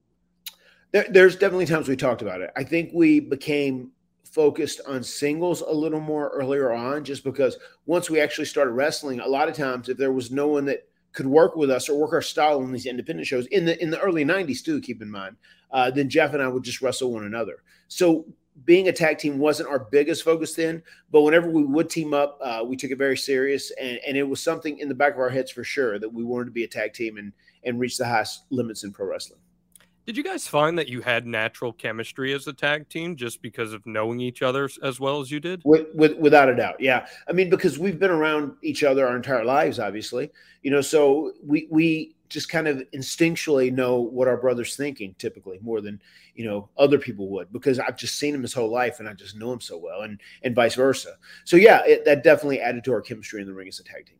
There, 0.91 1.05
there's 1.09 1.35
definitely 1.35 1.65
times 1.65 1.87
we 1.87 1.95
talked 1.95 2.21
about 2.21 2.41
it. 2.41 2.51
I 2.55 2.63
think 2.63 2.91
we 2.93 3.19
became 3.19 3.91
focused 4.37 4.81
on 4.85 5.01
singles 5.01 5.61
a 5.61 5.71
little 5.71 5.99
more 5.99 6.29
earlier 6.29 6.71
on, 6.71 7.03
just 7.03 7.23
because 7.23 7.57
once 7.87 8.07
we 8.07 8.21
actually 8.21 8.45
started 8.45 8.73
wrestling, 8.73 9.19
a 9.19 9.27
lot 9.27 9.49
of 9.49 9.55
times 9.55 9.89
if 9.89 9.97
there 9.97 10.11
was 10.11 10.29
no 10.29 10.47
one 10.47 10.63
that 10.65 10.87
could 11.11 11.25
work 11.25 11.55
with 11.55 11.71
us 11.71 11.89
or 11.89 11.99
work 11.99 12.13
our 12.13 12.21
style 12.21 12.59
on 12.59 12.71
these 12.71 12.85
independent 12.85 13.27
shows 13.27 13.47
in 13.47 13.65
the 13.65 13.81
in 13.81 13.89
the 13.89 13.99
early 13.99 14.23
'90s 14.23 14.63
too, 14.63 14.79
keep 14.79 15.01
in 15.01 15.09
mind, 15.09 15.35
uh, 15.71 15.89
then 15.89 16.07
Jeff 16.07 16.35
and 16.35 16.43
I 16.43 16.47
would 16.47 16.61
just 16.61 16.83
wrestle 16.83 17.11
one 17.11 17.25
another. 17.25 17.63
So 17.87 18.27
being 18.63 18.89
a 18.89 18.93
tag 18.93 19.17
team 19.17 19.39
wasn't 19.39 19.69
our 19.69 19.87
biggest 19.91 20.23
focus 20.23 20.53
then, 20.53 20.83
but 21.11 21.23
whenever 21.23 21.49
we 21.49 21.63
would 21.63 21.89
team 21.89 22.13
up, 22.13 22.37
uh, 22.39 22.63
we 22.63 22.75
took 22.75 22.91
it 22.91 22.99
very 22.99 23.17
serious, 23.17 23.71
and, 23.81 23.99
and 24.07 24.15
it 24.15 24.23
was 24.23 24.39
something 24.39 24.77
in 24.77 24.87
the 24.87 24.95
back 24.95 25.13
of 25.13 25.19
our 25.19 25.29
heads 25.29 25.49
for 25.49 25.63
sure 25.63 25.97
that 25.97 26.13
we 26.13 26.23
wanted 26.23 26.45
to 26.45 26.51
be 26.51 26.63
a 26.63 26.67
tag 26.67 26.93
team 26.93 27.17
and 27.17 27.33
and 27.63 27.79
reach 27.79 27.97
the 27.97 28.05
highest 28.05 28.43
limits 28.51 28.83
in 28.83 28.91
pro 28.91 29.07
wrestling. 29.07 29.39
Did 30.07 30.15
you 30.15 30.23
guys 30.23 30.47
find 30.47 30.79
that 30.79 30.87
you 30.87 31.01
had 31.01 31.27
natural 31.27 31.73
chemistry 31.73 32.31
as 32.31 32.47
a 32.47 32.53
tag 32.53 32.87
team 32.87 33.17
just 33.17 33.41
because 33.41 33.73
of 33.73 33.85
knowing 33.85 34.21
each 34.21 34.41
other 34.41 34.69
as 34.81 35.01
well 35.01 35.19
as 35.19 35.29
you 35.29 35.41
did? 35.41 35.61
With, 35.65 35.87
with, 35.93 36.17
without 36.17 36.47
a 36.47 36.55
doubt, 36.55 36.79
yeah. 36.79 37.07
I 37.27 37.33
mean, 37.33 37.49
because 37.49 37.77
we've 37.77 37.99
been 37.99 38.09
around 38.09 38.53
each 38.63 38.85
other 38.85 39.05
our 39.05 39.17
entire 39.17 39.43
lives, 39.43 39.79
obviously, 39.79 40.31
you 40.61 40.71
know. 40.71 40.79
So 40.79 41.33
we 41.45 41.67
we 41.69 42.15
just 42.29 42.47
kind 42.47 42.69
of 42.69 42.81
instinctually 42.95 43.69
know 43.69 43.97
what 43.97 44.29
our 44.29 44.37
brother's 44.37 44.77
thinking, 44.77 45.13
typically 45.17 45.59
more 45.61 45.81
than 45.81 46.01
you 46.35 46.45
know 46.45 46.69
other 46.77 46.99
people 46.99 47.27
would, 47.27 47.51
because 47.51 47.77
I've 47.77 47.97
just 47.97 48.17
seen 48.17 48.33
him 48.33 48.43
his 48.43 48.53
whole 48.53 48.71
life 48.71 49.01
and 49.01 49.09
I 49.09 49.13
just 49.13 49.35
know 49.35 49.51
him 49.51 49.59
so 49.59 49.77
well, 49.77 50.03
and 50.03 50.21
and 50.41 50.55
vice 50.55 50.75
versa. 50.75 51.17
So 51.43 51.57
yeah, 51.57 51.81
it, 51.85 52.05
that 52.05 52.23
definitely 52.23 52.61
added 52.61 52.85
to 52.85 52.93
our 52.93 53.01
chemistry 53.01 53.41
in 53.41 53.47
the 53.47 53.53
ring 53.53 53.67
as 53.67 53.81
a 53.81 53.83
tag 53.83 54.05
team. 54.05 54.19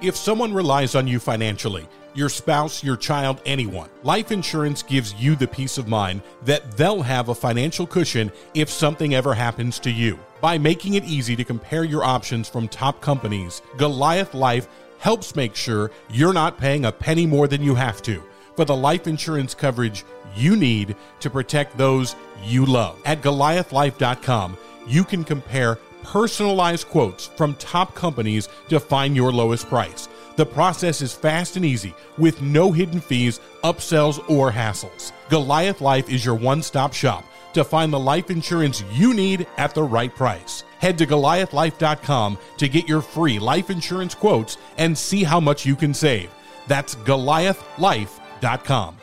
If 0.00 0.16
someone 0.16 0.54
relies 0.54 0.94
on 0.94 1.08
you 1.08 1.18
financially, 1.18 1.88
your 2.14 2.28
spouse, 2.28 2.84
your 2.84 2.96
child, 2.96 3.42
anyone, 3.44 3.90
life 4.04 4.30
insurance 4.30 4.80
gives 4.80 5.12
you 5.14 5.34
the 5.34 5.48
peace 5.48 5.76
of 5.76 5.88
mind 5.88 6.22
that 6.44 6.76
they'll 6.76 7.02
have 7.02 7.30
a 7.30 7.34
financial 7.34 7.84
cushion 7.84 8.30
if 8.54 8.70
something 8.70 9.16
ever 9.16 9.34
happens 9.34 9.80
to 9.80 9.90
you. 9.90 10.16
By 10.40 10.56
making 10.56 10.94
it 10.94 11.04
easy 11.04 11.34
to 11.34 11.42
compare 11.42 11.82
your 11.82 12.04
options 12.04 12.48
from 12.48 12.68
top 12.68 13.00
companies, 13.00 13.60
Goliath 13.76 14.34
Life 14.34 14.68
helps 15.00 15.34
make 15.34 15.56
sure 15.56 15.90
you're 16.10 16.32
not 16.32 16.58
paying 16.58 16.84
a 16.84 16.92
penny 16.92 17.26
more 17.26 17.48
than 17.48 17.60
you 17.60 17.74
have 17.74 18.00
to 18.02 18.22
for 18.54 18.64
the 18.64 18.76
life 18.76 19.08
insurance 19.08 19.52
coverage 19.52 20.04
you 20.36 20.54
need 20.54 20.94
to 21.18 21.28
protect 21.28 21.76
those 21.76 22.14
you 22.44 22.64
love. 22.64 23.00
At 23.04 23.20
goliathlife.com, 23.20 24.56
you 24.86 25.02
can 25.02 25.24
compare 25.24 25.76
personalized 26.02 26.88
quotes 26.88 27.26
from 27.26 27.54
top 27.54 27.94
companies 27.94 28.48
to 28.68 28.80
find 28.80 29.16
your 29.16 29.32
lowest 29.32 29.68
price. 29.68 30.08
The 30.36 30.46
process 30.46 31.02
is 31.02 31.12
fast 31.12 31.56
and 31.56 31.64
easy 31.64 31.94
with 32.16 32.42
no 32.42 32.70
hidden 32.70 33.00
fees, 33.00 33.40
upsells, 33.64 34.18
or 34.30 34.52
hassles. 34.52 35.12
Goliath 35.28 35.80
Life 35.80 36.08
is 36.08 36.24
your 36.24 36.36
one 36.36 36.62
stop 36.62 36.92
shop 36.92 37.24
to 37.54 37.64
find 37.64 37.92
the 37.92 37.98
life 37.98 38.30
insurance 38.30 38.84
you 38.92 39.14
need 39.14 39.46
at 39.56 39.74
the 39.74 39.82
right 39.82 40.14
price. 40.14 40.64
Head 40.78 40.98
to 40.98 41.06
goliathlife.com 41.06 42.38
to 42.56 42.68
get 42.68 42.88
your 42.88 43.00
free 43.00 43.38
life 43.38 43.70
insurance 43.70 44.14
quotes 44.14 44.58
and 44.76 44.96
see 44.96 45.24
how 45.24 45.40
much 45.40 45.66
you 45.66 45.74
can 45.74 45.92
save. 45.92 46.30
That's 46.68 46.94
goliathlife.com. 46.94 48.97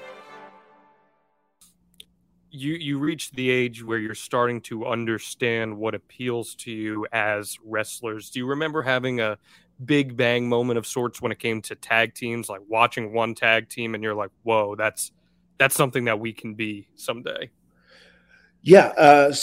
You 2.56 2.74
you 2.74 3.00
reach 3.00 3.32
the 3.32 3.50
age 3.50 3.84
where 3.84 3.98
you're 4.00 4.16
starting 4.16 4.62
to 4.62 4.86
understand 4.86 5.78
what 5.78 5.94
appeals 5.94 6.56
to 6.56 6.72
you 6.72 7.06
as 7.12 7.58
wrestlers. 7.64 8.30
Do 8.30 8.40
you 8.40 8.46
remember 8.46 8.82
having 8.82 9.20
a 9.20 9.38
big 9.84 10.16
bang 10.16 10.48
moment 10.48 10.78
of 10.78 10.88
sorts 10.88 11.22
when 11.22 11.34
it 11.34 11.40
came 11.40 11.62
to 11.64 11.76
tag 11.76 12.14
teams, 12.14 12.48
like 12.48 12.62
watching 12.70 13.14
one 13.14 13.36
tag 13.36 13.68
team 13.68 13.94
and 13.94 14.02
you're 14.02 14.16
like, 14.16 14.32
"Whoa, 14.44 14.76
that's 14.76 15.12
that's 15.58 15.76
something 15.76 16.06
that 16.06 16.20
we 16.20 16.32
can 16.32 16.54
be 16.54 16.88
someday." 16.96 17.50
Yeah, 18.62 18.94
uh, 18.98 19.34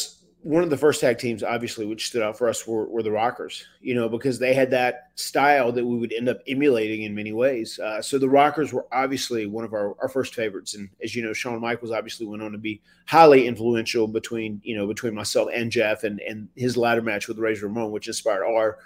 one 0.42 0.64
of 0.64 0.70
the 0.70 0.76
first 0.76 1.00
tag 1.00 1.18
teams, 1.18 1.44
obviously, 1.44 1.86
which 1.86 2.08
stood 2.08 2.22
out 2.22 2.36
for 2.36 2.48
us 2.48 2.66
were, 2.66 2.86
were 2.88 3.02
the 3.02 3.10
Rockers. 3.10 3.64
You 3.80 3.94
know, 3.94 4.08
because 4.08 4.38
they 4.38 4.54
had 4.54 4.70
that 4.72 5.10
style 5.14 5.70
that 5.72 5.84
we 5.84 5.96
would 5.96 6.12
end 6.12 6.28
up 6.28 6.40
emulating 6.48 7.02
in 7.02 7.14
many 7.14 7.32
ways. 7.32 7.78
Uh, 7.78 8.02
so 8.02 8.18
the 8.18 8.28
Rockers 8.28 8.72
were 8.72 8.86
obviously 8.92 9.46
one 9.46 9.64
of 9.64 9.72
our, 9.72 9.94
our 10.00 10.08
first 10.08 10.34
favorites, 10.34 10.74
and 10.74 10.88
as 11.02 11.14
you 11.14 11.22
know, 11.22 11.32
Shawn 11.32 11.60
Michaels 11.60 11.92
obviously 11.92 12.26
went 12.26 12.42
on 12.42 12.52
to 12.52 12.58
be 12.58 12.82
highly 13.06 13.46
influential 13.46 14.08
between 14.08 14.60
you 14.64 14.76
know 14.76 14.86
between 14.86 15.14
myself 15.14 15.48
and 15.54 15.70
Jeff, 15.70 16.02
and 16.04 16.20
and 16.20 16.48
his 16.56 16.76
ladder 16.76 17.02
match 17.02 17.28
with 17.28 17.38
Razor 17.38 17.66
Ramon, 17.66 17.92
which 17.92 18.08
inspired 18.08 18.44
our 18.44 18.78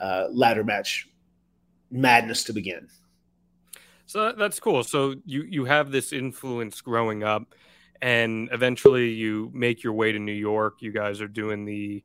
uh, 0.00 0.28
ladder 0.30 0.64
match 0.64 1.08
madness 1.90 2.44
to 2.44 2.52
begin. 2.52 2.88
So 4.06 4.32
that's 4.32 4.60
cool. 4.60 4.84
So 4.84 5.14
you 5.24 5.42
you 5.42 5.64
have 5.64 5.90
this 5.90 6.12
influence 6.12 6.80
growing 6.80 7.22
up, 7.22 7.54
and 8.04 8.50
eventually 8.52 9.08
you 9.08 9.50
make 9.54 9.82
your 9.82 9.94
way 9.94 10.12
to 10.12 10.18
New 10.18 10.30
York. 10.30 10.82
You 10.82 10.92
guys 10.92 11.22
are 11.22 11.26
doing 11.26 11.64
the 11.64 12.04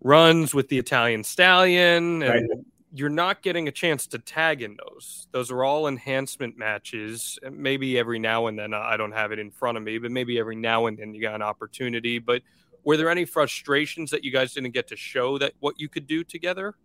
runs 0.00 0.54
with 0.54 0.68
the 0.68 0.78
Italian 0.78 1.24
Stallion, 1.24 2.22
and 2.22 2.48
Right. 2.48 2.64
you're 2.94 3.08
not 3.08 3.42
getting 3.42 3.66
a 3.66 3.72
chance 3.72 4.06
to 4.06 4.20
tag 4.20 4.62
in 4.62 4.76
those. 4.76 5.26
Those 5.32 5.50
are 5.50 5.64
all 5.64 5.88
enhancement 5.88 6.56
matches. 6.56 7.36
Maybe 7.50 7.98
every 7.98 8.20
now 8.20 8.46
and 8.46 8.56
then 8.56 8.72
I 8.72 8.96
don't 8.96 9.10
have 9.10 9.32
it 9.32 9.40
in 9.40 9.50
front 9.50 9.76
of 9.76 9.82
me, 9.82 9.98
but 9.98 10.12
maybe 10.12 10.38
every 10.38 10.54
now 10.54 10.86
and 10.86 10.96
then 10.96 11.12
you 11.12 11.20
got 11.20 11.34
an 11.34 11.42
opportunity. 11.42 12.20
But 12.20 12.42
were 12.84 12.96
there 12.96 13.10
any 13.10 13.24
frustrations 13.24 14.08
that 14.12 14.22
you 14.22 14.30
guys 14.30 14.54
didn't 14.54 14.70
get 14.70 14.86
to 14.88 14.96
show 14.96 15.36
that 15.38 15.54
what 15.58 15.80
you 15.80 15.88
could 15.88 16.06
do 16.06 16.22
together? 16.22 16.76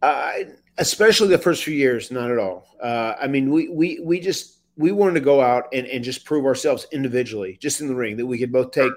Uh, 0.00 0.32
especially 0.78 1.28
the 1.28 1.36
first 1.36 1.62
few 1.62 1.74
years, 1.74 2.10
not 2.10 2.30
at 2.30 2.38
all. 2.38 2.68
Uh, 2.82 3.16
I 3.20 3.26
mean, 3.26 3.50
we 3.50 3.68
we 3.68 4.00
we 4.02 4.18
just 4.18 4.61
we 4.76 4.92
wanted 4.92 5.14
to 5.14 5.20
go 5.20 5.40
out 5.40 5.68
and, 5.72 5.86
and 5.86 6.02
just 6.02 6.24
prove 6.24 6.46
ourselves 6.46 6.86
individually, 6.92 7.58
just 7.60 7.80
in 7.80 7.88
the 7.88 7.94
ring, 7.94 8.16
that 8.16 8.26
we 8.26 8.38
could 8.38 8.52
both 8.52 8.70
take, 8.70 8.92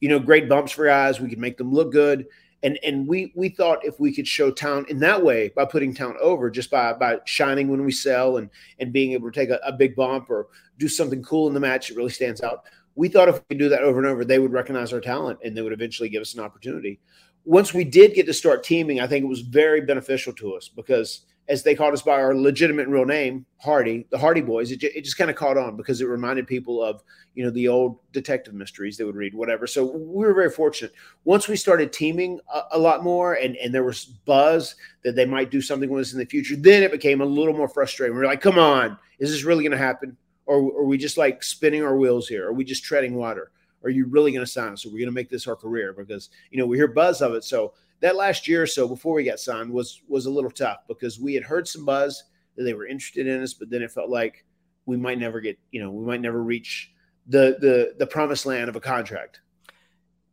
you 0.00 0.08
know, 0.08 0.18
great 0.18 0.48
bumps 0.48 0.72
for 0.72 0.86
guys. 0.86 1.20
We 1.20 1.28
could 1.28 1.38
make 1.38 1.56
them 1.56 1.72
look 1.72 1.92
good, 1.92 2.26
and 2.62 2.78
and 2.84 3.06
we 3.06 3.32
we 3.36 3.48
thought 3.48 3.84
if 3.84 4.00
we 4.00 4.12
could 4.12 4.26
show 4.26 4.50
town 4.50 4.86
in 4.88 4.98
that 5.00 5.22
way 5.22 5.52
by 5.54 5.64
putting 5.64 5.94
town 5.94 6.16
over, 6.20 6.50
just 6.50 6.70
by 6.70 6.92
by 6.92 7.18
shining 7.26 7.68
when 7.68 7.84
we 7.84 7.92
sell 7.92 8.38
and 8.38 8.50
and 8.78 8.92
being 8.92 9.12
able 9.12 9.30
to 9.30 9.34
take 9.34 9.50
a, 9.50 9.60
a 9.64 9.72
big 9.72 9.94
bump 9.94 10.30
or 10.30 10.48
do 10.78 10.88
something 10.88 11.22
cool 11.22 11.46
in 11.46 11.54
the 11.54 11.60
match 11.60 11.88
that 11.88 11.96
really 11.96 12.10
stands 12.10 12.42
out. 12.42 12.64
We 12.96 13.08
thought 13.08 13.28
if 13.28 13.36
we 13.36 13.54
could 13.54 13.58
do 13.58 13.68
that 13.68 13.82
over 13.82 13.98
and 13.98 14.06
over, 14.06 14.24
they 14.24 14.38
would 14.38 14.52
recognize 14.52 14.92
our 14.92 15.00
talent 15.00 15.38
and 15.44 15.56
they 15.56 15.62
would 15.62 15.72
eventually 15.72 16.08
give 16.08 16.22
us 16.22 16.34
an 16.34 16.40
opportunity 16.40 16.98
once 17.44 17.72
we 17.72 17.84
did 17.84 18.14
get 18.14 18.26
to 18.26 18.34
start 18.34 18.62
teaming, 18.62 19.00
I 19.00 19.06
think 19.06 19.24
it 19.24 19.28
was 19.28 19.40
very 19.40 19.80
beneficial 19.80 20.32
to 20.34 20.54
us 20.54 20.68
because 20.68 21.26
as 21.50 21.64
they 21.64 21.74
called 21.74 21.92
us 21.92 22.00
by 22.00 22.12
our 22.12 22.32
legitimate 22.32 22.86
real 22.86 23.04
name, 23.04 23.44
Hardy, 23.58 24.06
the 24.10 24.16
Hardy 24.16 24.40
Boys, 24.40 24.70
it, 24.70 24.84
it 24.84 25.04
just 25.04 25.18
kind 25.18 25.28
of 25.28 25.34
caught 25.34 25.58
on 25.58 25.76
because 25.76 26.00
it 26.00 26.06
reminded 26.06 26.46
people 26.46 26.80
of, 26.80 27.02
you 27.34 27.42
know, 27.42 27.50
the 27.50 27.66
old 27.66 27.98
detective 28.12 28.54
mysteries 28.54 28.96
they 28.96 29.02
would 29.02 29.16
read, 29.16 29.34
whatever. 29.34 29.66
So 29.66 29.84
we 29.84 30.24
were 30.24 30.32
very 30.32 30.50
fortunate. 30.50 30.92
Once 31.24 31.48
we 31.48 31.56
started 31.56 31.92
teaming 31.92 32.38
a, 32.54 32.62
a 32.70 32.78
lot 32.78 33.02
more 33.02 33.34
and, 33.34 33.56
and 33.56 33.74
there 33.74 33.82
was 33.82 34.04
buzz 34.04 34.76
that 35.02 35.16
they 35.16 35.26
might 35.26 35.50
do 35.50 35.60
something 35.60 35.90
with 35.90 36.02
us 36.02 36.12
in 36.12 36.20
the 36.20 36.24
future, 36.24 36.54
then 36.54 36.84
it 36.84 36.92
became 36.92 37.20
a 37.20 37.26
little 37.26 37.52
more 37.52 37.68
frustrating. 37.68 38.16
We 38.16 38.22
are 38.22 38.26
like, 38.26 38.40
come 38.40 38.58
on, 38.58 38.96
is 39.18 39.32
this 39.32 39.42
really 39.42 39.64
going 39.64 39.72
to 39.72 39.76
happen? 39.78 40.16
Or 40.46 40.58
are 40.58 40.84
we 40.84 40.98
just 40.98 41.18
like 41.18 41.42
spinning 41.42 41.82
our 41.82 41.96
wheels 41.96 42.28
here? 42.28 42.46
Are 42.46 42.52
we 42.52 42.62
just 42.62 42.84
treading 42.84 43.16
water? 43.16 43.50
Are 43.82 43.90
you 43.90 44.06
really 44.06 44.30
going 44.30 44.44
to 44.44 44.50
sign 44.50 44.72
us? 44.72 44.86
Are 44.86 44.90
we 44.90 45.00
going 45.00 45.06
to 45.08 45.12
make 45.14 45.30
this 45.30 45.48
our 45.48 45.56
career? 45.56 45.94
Because 45.94 46.30
you 46.50 46.58
know 46.58 46.66
we 46.66 46.76
hear 46.76 46.86
buzz 46.86 47.22
of 47.22 47.34
it. 47.34 47.42
So 47.42 47.72
that 48.00 48.16
last 48.16 48.48
year 48.48 48.62
or 48.62 48.66
so 48.66 48.88
before 48.88 49.14
we 49.14 49.24
got 49.24 49.38
signed 49.38 49.70
was 49.70 50.02
was 50.08 50.26
a 50.26 50.30
little 50.30 50.50
tough 50.50 50.78
because 50.88 51.20
we 51.20 51.34
had 51.34 51.44
heard 51.44 51.68
some 51.68 51.84
buzz 51.84 52.24
that 52.56 52.64
they 52.64 52.74
were 52.74 52.86
interested 52.86 53.26
in 53.26 53.42
us, 53.42 53.54
but 53.54 53.70
then 53.70 53.82
it 53.82 53.90
felt 53.90 54.10
like 54.10 54.44
we 54.86 54.96
might 54.96 55.18
never 55.18 55.40
get 55.40 55.58
you 55.70 55.82
know 55.82 55.90
we 55.90 56.04
might 56.04 56.20
never 56.20 56.42
reach 56.42 56.92
the 57.26 57.56
the 57.60 57.94
the 57.98 58.06
promised 58.06 58.46
land 58.46 58.68
of 58.68 58.76
a 58.76 58.80
contract. 58.80 59.40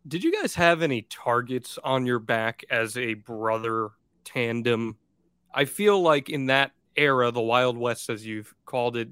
Did 0.07 0.23
you 0.23 0.31
guys 0.31 0.55
have 0.55 0.81
any 0.81 1.01
targets 1.03 1.77
on 1.83 2.05
your 2.05 2.19
back 2.19 2.63
as 2.69 2.97
a 2.97 3.15
brother 3.15 3.89
tandem? 4.23 4.97
I 5.53 5.65
feel 5.65 6.01
like 6.01 6.29
in 6.29 6.45
that 6.45 6.71
era, 6.95 7.29
the 7.31 7.41
Wild 7.41 7.77
West, 7.77 8.09
as 8.09 8.25
you've 8.25 8.53
called 8.65 8.95
it, 8.95 9.09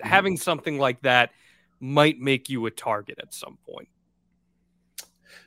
having 0.00 0.36
something 0.36 0.78
like 0.78 1.02
that 1.02 1.30
might 1.80 2.20
make 2.20 2.48
you 2.48 2.66
a 2.66 2.70
target 2.70 3.18
at 3.20 3.34
some 3.34 3.58
point. 3.68 3.88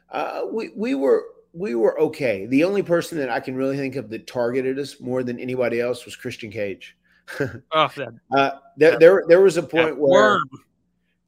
Uh, 0.10 0.42
we 0.52 0.72
we 0.76 0.94
were 0.94 1.24
we 1.54 1.76
were 1.76 2.00
okay. 2.00 2.46
The 2.46 2.64
only 2.64 2.82
person 2.84 3.18
that 3.18 3.30
I 3.30 3.40
can 3.40 3.56
really 3.56 3.78
think 3.78 3.96
of 3.96 4.10
that 4.10 4.28
targeted 4.28 4.80
us 4.80 5.00
more 5.00 5.24
than 5.24 5.40
anybody 5.40 5.82
else 5.82 6.06
was 6.06 6.16
Christian 6.16 6.52
Cage. 6.52 6.98
Oh, 7.72 7.88
that, 7.96 8.14
Uh, 8.32 8.52
there, 8.78 9.00
there, 9.00 9.24
there 9.28 9.42
was 9.42 9.58
a 9.58 9.64
point 9.64 9.98
where, 9.98 10.34
worm. 10.34 10.50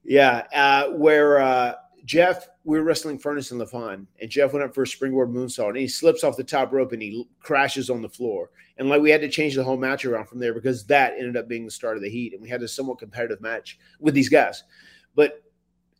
yeah, 0.03 0.43
uh, 0.53 0.89
where 0.91 1.39
uh, 1.39 1.75
Jeff, 2.05 2.47
we 2.65 2.77
were 2.77 2.83
wrestling 2.83 3.17
Furnas 3.19 3.51
and 3.51 3.61
LaFon, 3.61 4.05
and 4.19 4.29
Jeff 4.29 4.51
went 4.53 4.65
up 4.65 4.75
for 4.75 4.83
a 4.83 4.87
springboard 4.87 5.29
moonsault, 5.29 5.69
and 5.69 5.77
he 5.77 5.87
slips 5.87 6.23
off 6.23 6.35
the 6.35 6.43
top 6.43 6.73
rope 6.73 6.91
and 6.91 7.01
he 7.01 7.27
crashes 7.39 7.89
on 7.89 8.01
the 8.01 8.09
floor. 8.09 8.49
And 8.77 8.89
like 8.89 9.01
we 9.01 9.11
had 9.11 9.21
to 9.21 9.29
change 9.29 9.55
the 9.55 9.63
whole 9.63 9.77
match 9.77 10.03
around 10.03 10.27
from 10.27 10.39
there 10.39 10.53
because 10.53 10.85
that 10.87 11.13
ended 11.17 11.37
up 11.37 11.47
being 11.47 11.63
the 11.65 11.71
start 11.71 11.95
of 11.95 12.03
the 12.03 12.09
heat, 12.09 12.33
and 12.33 12.41
we 12.41 12.49
had 12.49 12.63
a 12.63 12.67
somewhat 12.67 12.99
competitive 12.99 13.39
match 13.39 13.77
with 13.99 14.13
these 14.13 14.29
guys. 14.29 14.63
But 15.15 15.43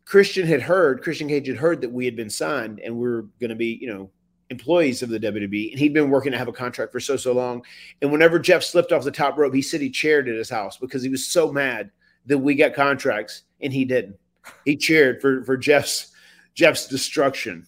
Christian 0.04 0.46
had 0.46 0.62
heard, 0.62 1.02
Christian 1.02 1.28
Cage 1.28 1.46
had 1.46 1.56
heard 1.56 1.80
that 1.80 1.92
we 1.92 2.04
had 2.04 2.16
been 2.16 2.30
signed 2.30 2.80
and 2.80 2.94
we 2.94 3.08
were 3.08 3.22
going 3.40 3.50
to 3.50 3.56
be, 3.56 3.78
you 3.80 3.88
know, 3.88 4.10
employees 4.50 5.02
of 5.02 5.08
the 5.08 5.18
WWE, 5.18 5.70
and 5.70 5.78
he'd 5.78 5.94
been 5.94 6.10
working 6.10 6.32
to 6.32 6.38
have 6.38 6.48
a 6.48 6.52
contract 6.52 6.92
for 6.92 7.00
so 7.00 7.16
so 7.16 7.32
long. 7.32 7.64
And 8.02 8.12
whenever 8.12 8.38
Jeff 8.38 8.62
slipped 8.62 8.92
off 8.92 9.04
the 9.04 9.10
top 9.10 9.38
rope, 9.38 9.54
he 9.54 9.62
said 9.62 9.80
he 9.80 9.90
cheered 9.90 10.28
at 10.28 10.36
his 10.36 10.50
house 10.50 10.76
because 10.76 11.02
he 11.02 11.08
was 11.08 11.26
so 11.26 11.52
mad 11.52 11.90
that 12.26 12.38
we 12.38 12.54
got 12.54 12.74
contracts 12.74 13.42
and 13.60 13.72
he 13.72 13.84
didn't. 13.84 14.16
He 14.64 14.76
cheered 14.76 15.20
for 15.20 15.42
for 15.44 15.56
Jeff's 15.56 16.12
Jeff's 16.54 16.86
destruction, 16.86 17.66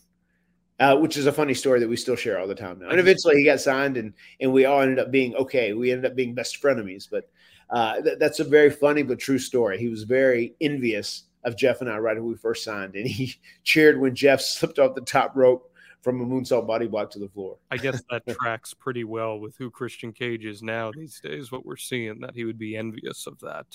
uh, 0.79 0.97
which 0.97 1.17
is 1.17 1.27
a 1.27 1.33
funny 1.33 1.55
story 1.55 1.81
that 1.81 1.89
we 1.89 1.97
still 1.97 2.17
share 2.17 2.39
all 2.39 2.47
the 2.47 2.55
time 2.55 2.79
now. 2.81 2.91
And 2.91 3.01
eventually, 3.01 3.37
he 3.37 3.45
got 3.45 3.61
signed, 3.61 3.97
and 3.97 4.13
and 4.41 4.53
we 4.53 4.67
all 4.67 4.83
ended 4.83 4.99
up 4.99 5.11
being 5.11 5.35
okay. 5.37 5.73
We 5.73 5.91
ended 5.91 6.11
up 6.11 6.17
being 6.17 6.35
best 6.35 6.63
frenemies, 6.63 7.09
but 7.11 7.29
uh, 7.71 8.03
th- 8.03 8.19
that's 8.19 8.41
a 8.41 8.45
very 8.45 8.71
funny 8.71 9.03
but 9.03 9.19
true 9.19 9.39
story. 9.39 9.79
He 9.79 9.89
was 9.89 10.03
very 10.05 10.55
envious 10.61 11.25
of 11.47 11.57
Jeff 11.57 11.81
and 11.81 11.89
I 11.91 11.97
right 11.99 12.17
when 12.17 12.27
we 12.27 12.37
first 12.37 12.65
signed, 12.65 12.95
and 12.95 13.07
he 13.07 13.35
cheered 13.65 13.99
when 13.99 14.15
Jeff 14.15 14.41
slipped 14.43 14.79
off 14.79 14.95
the 14.95 15.01
top 15.01 15.35
rope 15.35 15.73
from 16.03 16.21
a 16.21 16.25
moonsault 16.25 16.67
body 16.67 16.87
block 16.87 17.11
to 17.13 17.19
the 17.19 17.29
floor. 17.29 17.57
I 17.71 17.79
guess 17.79 18.03
that 18.11 18.23
tracks 18.41 18.75
pretty 18.75 19.05
well 19.05 19.41
with 19.41 19.57
who 19.57 19.71
Christian 19.71 20.13
Cage 20.13 20.45
is 20.45 20.63
now 20.63 20.93
these 20.95 21.19
days. 21.21 21.51
What 21.51 21.65
we're 21.67 21.77
seeing 21.77 22.21
that 22.21 22.35
he 22.35 22.45
would 22.45 22.59
be 22.59 22.77
envious 22.77 23.27
of 23.27 23.39
that. 23.41 23.67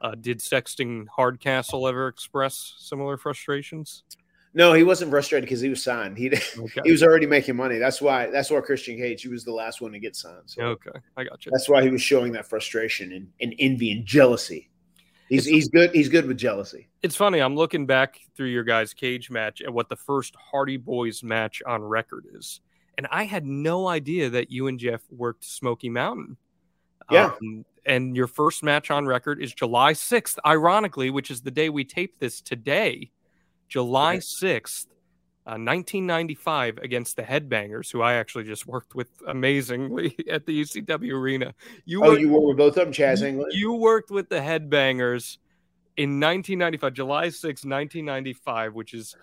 Uh, 0.00 0.14
did 0.14 0.40
Sexton 0.40 1.08
Hardcastle 1.14 1.86
ever 1.88 2.08
express 2.08 2.74
similar 2.78 3.16
frustrations? 3.16 4.04
No, 4.54 4.72
he 4.72 4.82
wasn't 4.82 5.10
frustrated 5.10 5.48
because 5.48 5.60
he 5.60 5.68
was 5.68 5.82
signed. 5.82 6.16
He 6.16 6.28
Okay. 6.58 6.80
he 6.84 6.90
was 6.90 7.02
already 7.02 7.26
making 7.26 7.54
money. 7.56 7.78
That's 7.78 8.00
why 8.00 8.30
that's 8.30 8.50
why 8.50 8.60
Christian 8.60 8.96
Cage 8.96 9.22
he 9.22 9.28
was 9.28 9.44
the 9.44 9.52
last 9.52 9.80
one 9.80 9.92
to 9.92 9.98
get 9.98 10.16
signed. 10.16 10.42
So 10.46 10.62
Okay, 10.62 10.90
I 11.16 11.24
got 11.24 11.44
you. 11.44 11.52
that's 11.52 11.68
why 11.68 11.82
he 11.82 11.90
was 11.90 12.02
showing 12.02 12.32
that 12.32 12.46
frustration 12.48 13.12
and, 13.12 13.28
and 13.40 13.54
envy 13.58 13.92
and 13.92 14.04
jealousy. 14.04 14.69
He's 15.30 15.46
he's 15.46 15.68
good. 15.68 15.92
He's 15.92 16.08
good 16.08 16.26
with 16.26 16.36
jealousy. 16.36 16.88
It's 17.02 17.14
funny. 17.14 17.38
I'm 17.38 17.54
looking 17.54 17.86
back 17.86 18.20
through 18.36 18.48
your 18.48 18.64
guys' 18.64 18.92
cage 18.92 19.30
match 19.30 19.62
at 19.62 19.72
what 19.72 19.88
the 19.88 19.96
first 19.96 20.34
Hardy 20.34 20.76
Boys 20.76 21.22
match 21.22 21.62
on 21.64 21.82
record 21.82 22.26
is, 22.34 22.60
and 22.98 23.06
I 23.12 23.24
had 23.24 23.46
no 23.46 23.86
idea 23.86 24.28
that 24.30 24.50
you 24.50 24.66
and 24.66 24.78
Jeff 24.78 25.02
worked 25.10 25.44
Smoky 25.44 25.88
Mountain. 25.88 26.36
Yeah. 27.12 27.32
Um, 27.40 27.64
and 27.86 28.16
your 28.16 28.26
first 28.26 28.62
match 28.62 28.90
on 28.90 29.06
record 29.06 29.40
is 29.40 29.54
July 29.54 29.92
6th, 29.94 30.38
ironically, 30.44 31.10
which 31.10 31.30
is 31.30 31.40
the 31.40 31.50
day 31.50 31.68
we 31.68 31.84
taped 31.84 32.20
this 32.20 32.40
today, 32.40 33.10
July 33.68 34.18
6th, 34.18 34.86
uh, 35.46 35.56
1995, 35.56 36.78
against 36.78 37.16
the 37.16 37.22
Headbangers, 37.22 37.90
who 37.90 38.02
I 38.02 38.14
actually 38.14 38.44
just 38.44 38.66
worked 38.66 38.94
with 38.94 39.08
amazingly 39.26 40.14
at 40.30 40.46
the 40.46 40.60
ECW 40.62 41.12
Arena. 41.12 41.54
You 41.84 42.04
Oh, 42.04 42.10
were 42.10 42.18
you 42.18 42.28
were 42.28 42.46
with 42.48 42.56
both 42.58 42.76
of 42.76 42.84
them, 42.84 42.92
Chaz 42.92 43.20
you, 43.22 43.26
England. 43.28 43.52
you 43.54 43.72
worked 43.72 44.10
with 44.10 44.28
the 44.28 44.36
Headbangers 44.40 45.38
in 45.96 46.20
1995, 46.20 46.92
July 46.92 47.28
6, 47.30 47.42
1995, 47.64 48.74
which 48.74 48.94
is 48.94 49.16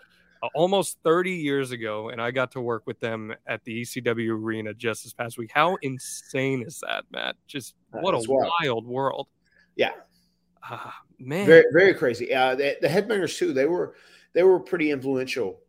uh, 0.43 0.47
almost 0.53 0.97
30 1.03 1.31
years 1.31 1.71
ago, 1.71 2.09
and 2.09 2.21
I 2.21 2.31
got 2.31 2.51
to 2.51 2.61
work 2.61 2.83
with 2.85 2.99
them 2.99 3.33
at 3.47 3.63
the 3.63 3.81
ECW 3.81 4.31
arena 4.31 4.73
just 4.73 5.03
this 5.03 5.13
past 5.13 5.37
week. 5.37 5.51
How 5.53 5.77
insane 5.81 6.63
is 6.63 6.79
that, 6.87 7.05
Matt? 7.11 7.35
Just 7.47 7.75
Uh, 7.93 7.99
what 7.99 8.13
a 8.13 8.17
wild. 8.27 8.51
wild 8.61 8.87
world. 8.87 9.27
Yeah, 9.75 9.91
Ah, 10.63 10.99
man. 11.19 11.45
very 11.45 11.65
very 11.71 11.93
crazy. 11.93 12.33
Uh, 12.33 12.53
the, 12.55 12.77
the 12.81 12.87
headbangers 12.87 13.37
too. 13.37 13.53
They 13.53 13.65
were 13.65 13.95
they 14.33 14.43
were 14.43 14.59
pretty 14.59 14.91
influential 14.91 15.61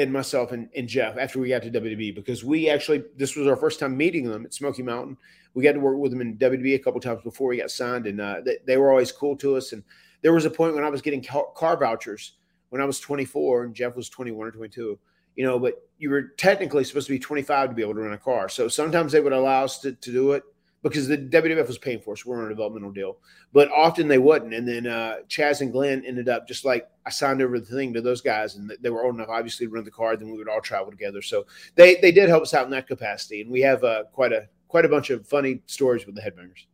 in 0.00 0.10
myself 0.10 0.52
and, 0.52 0.68
and 0.74 0.88
Jeff 0.88 1.16
after 1.16 1.38
we 1.38 1.48
got 1.48 1.62
to 1.62 1.70
WWE 1.70 2.14
because 2.14 2.44
we 2.44 2.68
actually 2.68 3.04
this 3.16 3.36
was 3.36 3.46
our 3.46 3.56
first 3.56 3.78
time 3.78 3.96
meeting 3.96 4.24
them 4.24 4.44
at 4.44 4.54
Smoky 4.54 4.82
Mountain. 4.82 5.16
We 5.54 5.62
got 5.64 5.72
to 5.72 5.80
work 5.80 5.98
with 5.98 6.12
them 6.12 6.20
in 6.20 6.36
WWE 6.38 6.74
a 6.74 6.78
couple 6.78 7.00
times 7.00 7.22
before 7.22 7.48
we 7.48 7.58
got 7.58 7.70
signed, 7.70 8.06
and 8.06 8.20
uh, 8.20 8.40
they, 8.44 8.58
they 8.66 8.76
were 8.76 8.90
always 8.90 9.12
cool 9.12 9.36
to 9.38 9.56
us. 9.56 9.72
And 9.72 9.82
there 10.22 10.32
was 10.32 10.44
a 10.44 10.50
point 10.50 10.74
when 10.74 10.84
I 10.84 10.88
was 10.88 11.02
getting 11.02 11.22
car, 11.22 11.46
car 11.54 11.76
vouchers 11.76 12.34
when 12.70 12.80
I 12.80 12.84
was 12.84 13.00
24 13.00 13.64
and 13.64 13.74
Jeff 13.74 13.96
was 13.96 14.08
21 14.08 14.46
or 14.46 14.50
22. 14.50 14.98
You 15.36 15.44
know, 15.44 15.58
but 15.58 15.88
you 15.98 16.10
were 16.10 16.22
technically 16.36 16.84
supposed 16.84 17.06
to 17.06 17.12
be 17.12 17.18
25 17.18 17.70
to 17.70 17.74
be 17.74 17.82
able 17.82 17.94
to 17.94 18.00
rent 18.00 18.14
a 18.14 18.18
car. 18.18 18.48
So 18.48 18.68
sometimes 18.68 19.12
they 19.12 19.20
would 19.20 19.32
allow 19.32 19.64
us 19.64 19.78
to, 19.80 19.92
to 19.92 20.12
do 20.12 20.32
it 20.32 20.42
because 20.82 21.08
the 21.08 21.18
WWF 21.18 21.66
was 21.66 21.78
paying 21.78 22.00
for 22.00 22.12
us. 22.12 22.24
We're 22.24 22.38
on 22.38 22.46
a 22.46 22.48
developmental 22.50 22.90
deal 22.90 23.18
but 23.52 23.70
often 23.72 24.08
they 24.08 24.18
wouldn't. 24.18 24.54
And 24.54 24.66
then 24.66 24.86
uh, 24.86 25.16
Chaz 25.28 25.60
and 25.60 25.72
Glenn 25.72 26.04
ended 26.04 26.28
up 26.28 26.46
just 26.46 26.64
like 26.64 26.88
I 27.04 27.10
signed 27.10 27.42
over 27.42 27.58
the 27.58 27.66
thing 27.66 27.92
to 27.94 28.00
those 28.00 28.20
guys, 28.20 28.56
and 28.56 28.70
they 28.80 28.90
were 28.90 29.04
old 29.04 29.14
enough, 29.14 29.28
obviously, 29.28 29.66
to 29.66 29.72
run 29.72 29.84
the 29.84 29.90
car. 29.90 30.16
Then 30.16 30.30
we 30.30 30.38
would 30.38 30.48
all 30.48 30.60
travel 30.60 30.90
together. 30.90 31.22
So 31.22 31.46
they 31.74 31.96
they 31.96 32.12
did 32.12 32.28
help 32.28 32.42
us 32.42 32.54
out 32.54 32.64
in 32.64 32.70
that 32.70 32.86
capacity, 32.86 33.40
and 33.42 33.50
we 33.50 33.60
have 33.62 33.82
uh, 33.82 34.04
quite 34.12 34.32
a 34.32 34.48
quite 34.68 34.84
a 34.84 34.88
bunch 34.88 35.10
of 35.10 35.26
funny 35.26 35.62
stories 35.66 36.06
with 36.06 36.14
the 36.14 36.20
headbangers. 36.20 36.66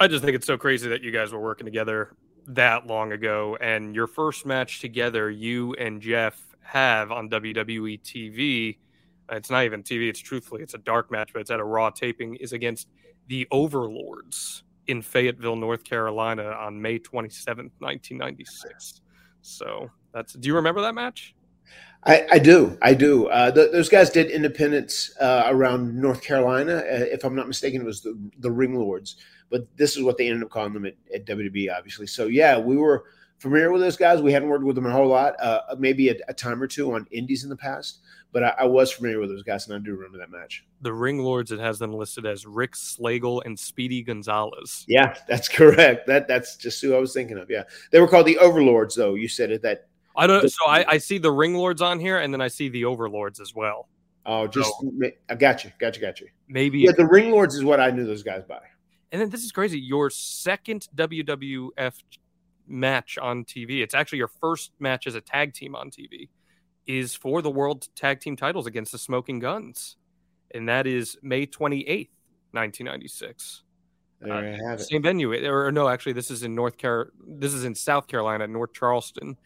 I 0.00 0.08
just 0.08 0.24
think 0.24 0.34
it's 0.34 0.46
so 0.46 0.58
crazy 0.58 0.88
that 0.88 1.02
you 1.02 1.12
guys 1.12 1.32
were 1.32 1.40
working 1.40 1.64
together 1.64 2.16
that 2.48 2.86
long 2.86 3.12
ago. 3.12 3.56
And 3.60 3.94
your 3.94 4.08
first 4.08 4.44
match 4.44 4.80
together, 4.80 5.30
you 5.30 5.74
and 5.74 6.02
Jeff 6.02 6.40
have 6.60 7.12
on 7.12 7.30
WWE 7.30 8.02
TV. 8.02 8.78
It's 9.30 9.50
not 9.50 9.64
even 9.64 9.82
TV, 9.82 10.08
it's 10.08 10.20
truthfully, 10.20 10.62
it's 10.62 10.74
a 10.74 10.78
dark 10.78 11.10
match, 11.10 11.32
but 11.32 11.40
it's 11.40 11.50
at 11.50 11.60
a 11.60 11.64
Raw 11.64 11.88
taping, 11.88 12.34
is 12.36 12.52
against 12.52 12.88
the 13.26 13.46
Overlords 13.50 14.64
in 14.86 15.02
Fayetteville, 15.02 15.56
North 15.56 15.84
Carolina 15.84 16.44
on 16.44 16.80
May 16.80 16.98
27th, 16.98 17.70
1996. 17.78 19.00
So 19.42 19.90
that's, 20.12 20.34
do 20.34 20.46
you 20.48 20.54
remember 20.54 20.80
that 20.82 20.94
match? 20.94 21.34
I, 22.06 22.26
I 22.32 22.38
do, 22.38 22.76
I 22.82 22.92
do. 22.92 23.28
Uh, 23.28 23.50
th- 23.50 23.72
those 23.72 23.88
guys 23.88 24.10
did 24.10 24.30
independence 24.30 25.10
uh, 25.20 25.44
around 25.46 25.96
North 25.96 26.22
Carolina, 26.22 26.76
uh, 26.76 26.82
if 27.10 27.24
I'm 27.24 27.34
not 27.34 27.48
mistaken. 27.48 27.80
It 27.80 27.86
was 27.86 28.02
the 28.02 28.18
the 28.40 28.50
Ring 28.50 28.78
Lords, 28.78 29.16
but 29.48 29.66
this 29.76 29.96
is 29.96 30.02
what 30.02 30.18
they 30.18 30.28
ended 30.28 30.44
up 30.44 30.50
calling 30.50 30.74
them 30.74 30.84
at, 30.84 30.96
at 31.14 31.30
obviously. 31.30 32.06
So 32.06 32.26
yeah, 32.26 32.58
we 32.58 32.76
were 32.76 33.04
familiar 33.44 33.70
with 33.70 33.80
those 33.82 33.96
guys. 33.96 34.20
We 34.20 34.32
hadn't 34.32 34.48
worked 34.48 34.64
with 34.64 34.74
them 34.74 34.86
a 34.86 34.90
whole 34.90 35.06
lot, 35.06 35.34
uh, 35.40 35.60
maybe 35.78 36.08
a, 36.08 36.14
a 36.26 36.34
time 36.34 36.60
or 36.60 36.66
two 36.66 36.92
on 36.94 37.06
Indies 37.12 37.44
in 37.44 37.50
the 37.50 37.56
past, 37.56 38.00
but 38.32 38.42
I, 38.42 38.54
I 38.60 38.64
was 38.64 38.90
familiar 38.90 39.20
with 39.20 39.28
those 39.28 39.44
guys, 39.44 39.68
and 39.68 39.76
I 39.76 39.78
do 39.78 39.92
remember 39.94 40.18
that 40.18 40.30
match. 40.30 40.64
The 40.80 40.92
Ring 40.92 41.18
Lords, 41.20 41.52
it 41.52 41.60
has 41.60 41.78
them 41.78 41.92
listed 41.92 42.26
as 42.26 42.46
Rick 42.46 42.72
Slagle 42.72 43.42
and 43.44 43.56
Speedy 43.56 44.02
Gonzalez. 44.02 44.84
Yeah, 44.88 45.14
that's 45.28 45.48
correct. 45.48 46.06
That 46.08 46.26
that's 46.26 46.56
just 46.56 46.80
who 46.82 46.94
I 46.94 46.98
was 46.98 47.12
thinking 47.12 47.38
of. 47.38 47.48
Yeah, 47.50 47.62
they 47.92 48.00
were 48.00 48.08
called 48.08 48.26
the 48.26 48.38
Overlords, 48.38 48.94
though. 48.96 49.14
You 49.14 49.28
said 49.28 49.50
it. 49.52 49.62
That 49.62 49.86
I 50.16 50.26
don't. 50.26 50.42
The- 50.42 50.48
So 50.48 50.66
I, 50.66 50.84
I 50.88 50.98
see 50.98 51.18
the 51.18 51.30
Ring 51.30 51.54
Lords 51.54 51.82
on 51.82 52.00
here, 52.00 52.18
and 52.18 52.32
then 52.34 52.40
I 52.40 52.48
see 52.48 52.68
the 52.70 52.86
Overlords 52.86 53.38
as 53.40 53.54
well. 53.54 53.88
oh, 54.26 54.46
just 54.46 54.72
I 55.28 55.34
got 55.34 55.64
you, 55.64 55.70
got 55.78 55.94
you, 55.96 56.00
got 56.02 56.20
you. 56.20 56.28
Maybe. 56.48 56.80
Yeah, 56.80 56.92
the 56.96 57.06
Ring 57.06 57.30
Lords 57.30 57.54
is 57.54 57.62
what 57.62 57.78
I 57.78 57.90
knew 57.90 58.06
those 58.06 58.22
guys 58.22 58.42
by. 58.48 58.60
and 59.12 59.20
then 59.20 59.28
this 59.30 59.44
is 59.44 59.52
crazy. 59.52 59.78
Your 59.78 60.08
second 60.10 60.88
WWF 60.96 61.92
match 62.66 63.18
on 63.18 63.44
TV. 63.44 63.82
It's 63.82 63.94
actually 63.94 64.18
your 64.18 64.28
first 64.40 64.72
match 64.78 65.06
as 65.06 65.14
a 65.14 65.20
tag 65.20 65.54
team 65.54 65.74
on 65.74 65.90
TV. 65.90 66.28
Is 66.86 67.14
for 67.14 67.40
the 67.40 67.50
World 67.50 67.88
Tag 67.96 68.20
Team 68.20 68.36
titles 68.36 68.66
against 68.66 68.92
the 68.92 68.98
Smoking 68.98 69.38
Guns, 69.38 69.96
and 70.54 70.68
that 70.68 70.86
is 70.86 71.16
May 71.22 71.46
twenty 71.46 71.80
eighth, 71.88 72.12
nineteen 72.52 72.84
ninety 72.84 73.08
six. 73.08 73.62
There 74.20 74.32
uh, 74.34 74.40
I 74.42 74.68
have 74.68 74.80
it. 74.80 74.84
Same 74.84 75.02
venue, 75.02 75.32
or, 75.50 75.66
or 75.66 75.72
no, 75.72 75.88
actually, 75.88 76.12
this 76.12 76.30
is 76.30 76.42
in 76.42 76.54
North 76.54 76.76
Car. 76.76 77.10
This 77.26 77.54
is 77.54 77.64
in 77.64 77.74
South 77.74 78.06
Carolina, 78.06 78.46
North 78.46 78.74
Charleston. 78.74 79.38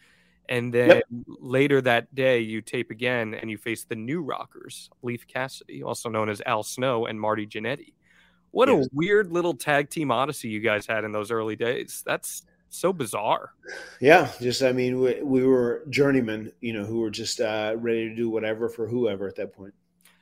And 0.49 0.73
then 0.75 0.89
Yep. 0.89 1.05
later 1.27 1.81
that 1.83 2.13
day, 2.15 2.41
you 2.41 2.61
tape 2.61 2.91
again 2.91 3.35
and 3.35 3.51
you 3.51 3.59
face 3.59 3.85
the 3.85 3.95
New 3.95 4.23
Rockers, 4.23 4.91
Leif 5.03 5.27
Cassidy, 5.29 5.83
also 5.83 6.09
known 6.09 6.29
as 6.29 6.41
Al 6.47 6.63
Snow, 6.63 7.07
and 7.07 7.21
Marty 7.21 7.47
Jannetty. 7.47 7.93
What 8.51 8.69
Yes. 8.69 8.87
a 8.87 8.89
weird 8.93 9.31
little 9.31 9.55
tag 9.55 9.91
team 9.91 10.11
odyssey 10.11 10.49
you 10.49 10.61
guys 10.61 10.87
had 10.87 11.05
in 11.05 11.13
those 11.13 11.31
early 11.31 11.55
days. 11.55 12.03
That's 12.05 12.43
so 12.71 12.93
bizarre. 12.93 13.53
Yeah, 14.01 14.31
just 14.41 14.63
I 14.63 14.73
mean, 14.73 15.01
we, 15.01 15.23
we 15.23 15.45
were 15.47 15.85
journeymen, 15.91 16.53
you 16.61 16.73
know, 16.73 16.85
who 16.85 17.01
were 17.01 17.11
just 17.11 17.41
uh, 17.41 17.75
ready 17.77 18.09
to 18.09 18.15
do 18.15 18.31
whatever 18.31 18.69
for 18.69 18.87
whoever 18.87 19.27
at 19.29 19.37
that 19.37 19.55
point. 19.55 19.75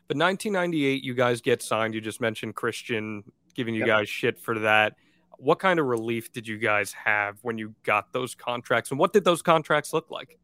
But 0.08 0.16
1998, 0.16 1.02
you 1.02 1.14
guys 1.14 1.40
get 1.40 1.62
signed. 1.62 1.94
You 1.94 2.00
just 2.00 2.20
mentioned 2.20 2.54
Christian 2.54 3.24
giving 3.54 3.74
you 3.74 3.80
Yep. 3.80 3.88
guys 3.88 4.08
shit 4.08 4.38
for 4.38 4.60
that. 4.60 4.94
What 5.38 5.58
kind 5.58 5.78
of 5.80 5.86
relief 5.86 6.32
did 6.32 6.46
you 6.46 6.58
guys 6.58 6.92
have 6.92 7.38
when 7.42 7.58
you 7.58 7.74
got 7.82 8.12
those 8.12 8.34
contracts, 8.34 8.90
and 8.90 8.98
what 9.00 9.12
did 9.12 9.24
those 9.24 9.42
contracts 9.42 9.92
look 9.92 10.10
like? 10.10 10.38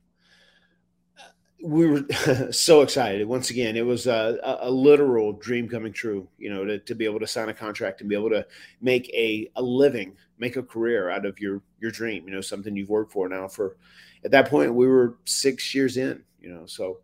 We 1.62 1.86
were 1.86 2.04
so 2.52 2.82
excited. 2.82 3.26
Once 3.26 3.50
again, 3.50 3.76
it 3.76 3.86
was 3.86 4.06
a, 4.06 4.38
a, 4.62 4.70
literal 4.70 5.32
dream 5.32 5.68
coming 5.68 5.92
true. 5.92 6.26
You 6.36 6.52
know, 6.52 6.64
to, 6.64 6.78
to 6.80 6.94
be 6.94 7.04
able 7.04 7.20
to 7.20 7.26
sign 7.26 7.48
a 7.48 7.54
contract 7.54 8.00
and 8.00 8.10
be 8.10 8.16
able 8.16 8.30
to 8.30 8.44
make 8.80 9.08
a, 9.10 9.50
a 9.56 9.62
living, 9.62 10.16
make 10.38 10.56
a 10.56 10.62
career 10.62 11.08
out 11.08 11.24
of 11.24 11.38
your 11.38 11.62
your 11.80 11.92
dream. 11.92 12.24
You 12.26 12.34
know, 12.34 12.40
something 12.40 12.76
you've 12.76 12.90
worked 12.90 13.12
for 13.12 13.28
now 13.28 13.48
for. 13.48 13.76
At 14.24 14.30
that 14.32 14.48
point, 14.48 14.74
we 14.74 14.86
were 14.86 15.16
six 15.24 15.74
years 15.74 15.96
in. 15.96 16.22
You 16.40 16.52
know, 16.52 16.66
so 16.66 16.98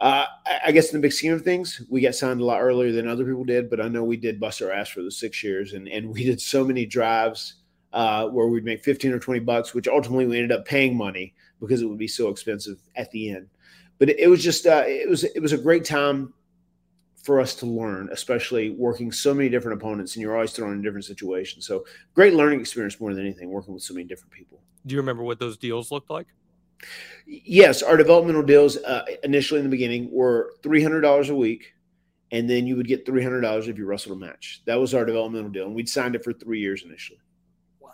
uh, 0.00 0.26
I, 0.46 0.60
I 0.66 0.72
guess 0.72 0.92
in 0.92 1.00
the 1.00 1.06
big 1.06 1.12
scheme 1.12 1.32
of 1.32 1.42
things, 1.42 1.82
we 1.88 2.00
got 2.00 2.16
signed 2.16 2.40
a 2.40 2.44
lot 2.44 2.60
earlier 2.60 2.92
than 2.92 3.08
other 3.08 3.24
people 3.24 3.44
did. 3.44 3.70
But 3.70 3.80
I 3.80 3.88
know 3.88 4.02
we 4.02 4.16
did 4.16 4.40
bust 4.40 4.62
our 4.62 4.72
ass 4.72 4.88
for 4.88 5.02
the 5.02 5.12
six 5.12 5.44
years, 5.44 5.74
and 5.74 5.86
and 5.86 6.12
we 6.12 6.24
did 6.24 6.40
so 6.40 6.64
many 6.64 6.86
drives 6.86 7.54
uh, 7.92 8.26
where 8.26 8.48
we'd 8.48 8.64
make 8.64 8.82
fifteen 8.82 9.12
or 9.12 9.20
twenty 9.20 9.40
bucks, 9.40 9.74
which 9.74 9.86
ultimately 9.86 10.26
we 10.26 10.38
ended 10.38 10.58
up 10.58 10.66
paying 10.66 10.96
money 10.96 11.34
because 11.60 11.82
it 11.82 11.86
would 11.86 11.98
be 11.98 12.08
so 12.08 12.28
expensive 12.28 12.80
at 12.96 13.08
the 13.12 13.30
end 13.30 13.46
but 13.98 14.08
it, 14.10 14.28
was 14.28 14.42
just 14.42 14.66
uh, 14.66 14.84
it 14.86 15.08
was 15.08 15.24
it 15.24 15.40
was 15.40 15.52
a 15.52 15.58
great 15.58 15.84
time 15.84 16.32
for 17.22 17.40
us 17.40 17.54
to 17.54 17.66
learn, 17.66 18.08
especially 18.10 18.70
working 18.70 19.12
so 19.12 19.32
many 19.32 19.48
different 19.48 19.80
opponents, 19.80 20.16
and 20.16 20.22
you're 20.22 20.34
always 20.34 20.52
thrown 20.52 20.72
in 20.72 20.82
different 20.82 21.04
situations. 21.04 21.66
So 21.66 21.84
great 22.14 22.34
learning 22.34 22.60
experience 22.60 22.98
more 23.00 23.14
than 23.14 23.24
anything, 23.24 23.48
working 23.48 23.74
with 23.74 23.84
so 23.84 23.94
many 23.94 24.06
different 24.06 24.32
people. 24.32 24.60
Do 24.86 24.94
you 24.94 25.00
remember 25.00 25.22
what 25.22 25.38
those 25.38 25.56
deals 25.56 25.92
looked 25.92 26.10
like? 26.10 26.26
Yes, 27.26 27.80
our 27.80 27.96
developmental 27.96 28.42
deals 28.42 28.76
uh, 28.78 29.04
initially 29.22 29.60
in 29.60 29.64
the 29.64 29.70
beginning 29.70 30.10
were 30.10 30.54
three 30.64 30.82
hundred 30.82 31.02
dollars 31.02 31.30
a 31.30 31.36
week, 31.36 31.74
and 32.32 32.50
then 32.50 32.66
you 32.66 32.74
would 32.76 32.88
get 32.88 33.06
three 33.06 33.22
hundred 33.22 33.42
dollars 33.42 33.68
if 33.68 33.78
you 33.78 33.86
wrestled 33.86 34.20
a 34.20 34.20
match. 34.20 34.62
That 34.66 34.80
was 34.80 34.92
our 34.92 35.04
developmental 35.04 35.50
deal, 35.50 35.66
and 35.66 35.74
we'd 35.76 35.88
signed 35.88 36.16
it 36.16 36.24
for 36.24 36.32
three 36.32 36.58
years 36.58 36.82
initially. 36.84 37.20
Wow! 37.78 37.90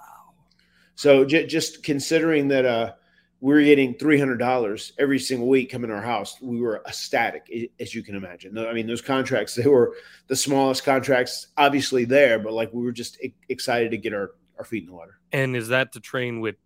So 0.95 1.27
j- 1.27 1.47
just 1.47 1.85
considering 1.85 2.49
that. 2.49 2.65
Uh, 2.65 2.93
we 3.41 3.53
were 3.53 3.63
getting 3.63 3.95
$300 3.95 4.93
every 4.99 5.19
single 5.19 5.49
week 5.49 5.71
coming 5.71 5.91
in 5.91 5.97
our 5.97 6.03
house. 6.03 6.41
We 6.41 6.61
were 6.61 6.83
ecstatic, 6.89 7.73
as 7.79 7.95
you 7.95 8.03
can 8.03 8.17
imagine. 8.17 8.59
I 8.59 8.73
mean, 8.73 8.87
those 8.87 9.01
contracts, 9.01 9.55
they 9.57 9.67
were 9.67 9.95
the 10.27 10.37
smallest 10.37 10.85
contracts, 10.85 11.49
obviously 11.57 12.05
there, 12.05 12.39
but 12.39 12.53
like 12.53 12.73
we 12.73 12.83
were 12.83 12.93
just 12.93 13.19
excited 13.49 13.91
to 13.93 13.97
get 13.97 14.13
our, 14.13 14.33
our 14.59 14.65
feet 14.65 14.83
in 14.83 14.89
the 14.89 14.95
water. 14.95 15.19
And 15.33 15.55
is 15.55 15.69
that 15.69 15.93
to 15.93 16.01
train 16.01 16.41
with 16.41 16.57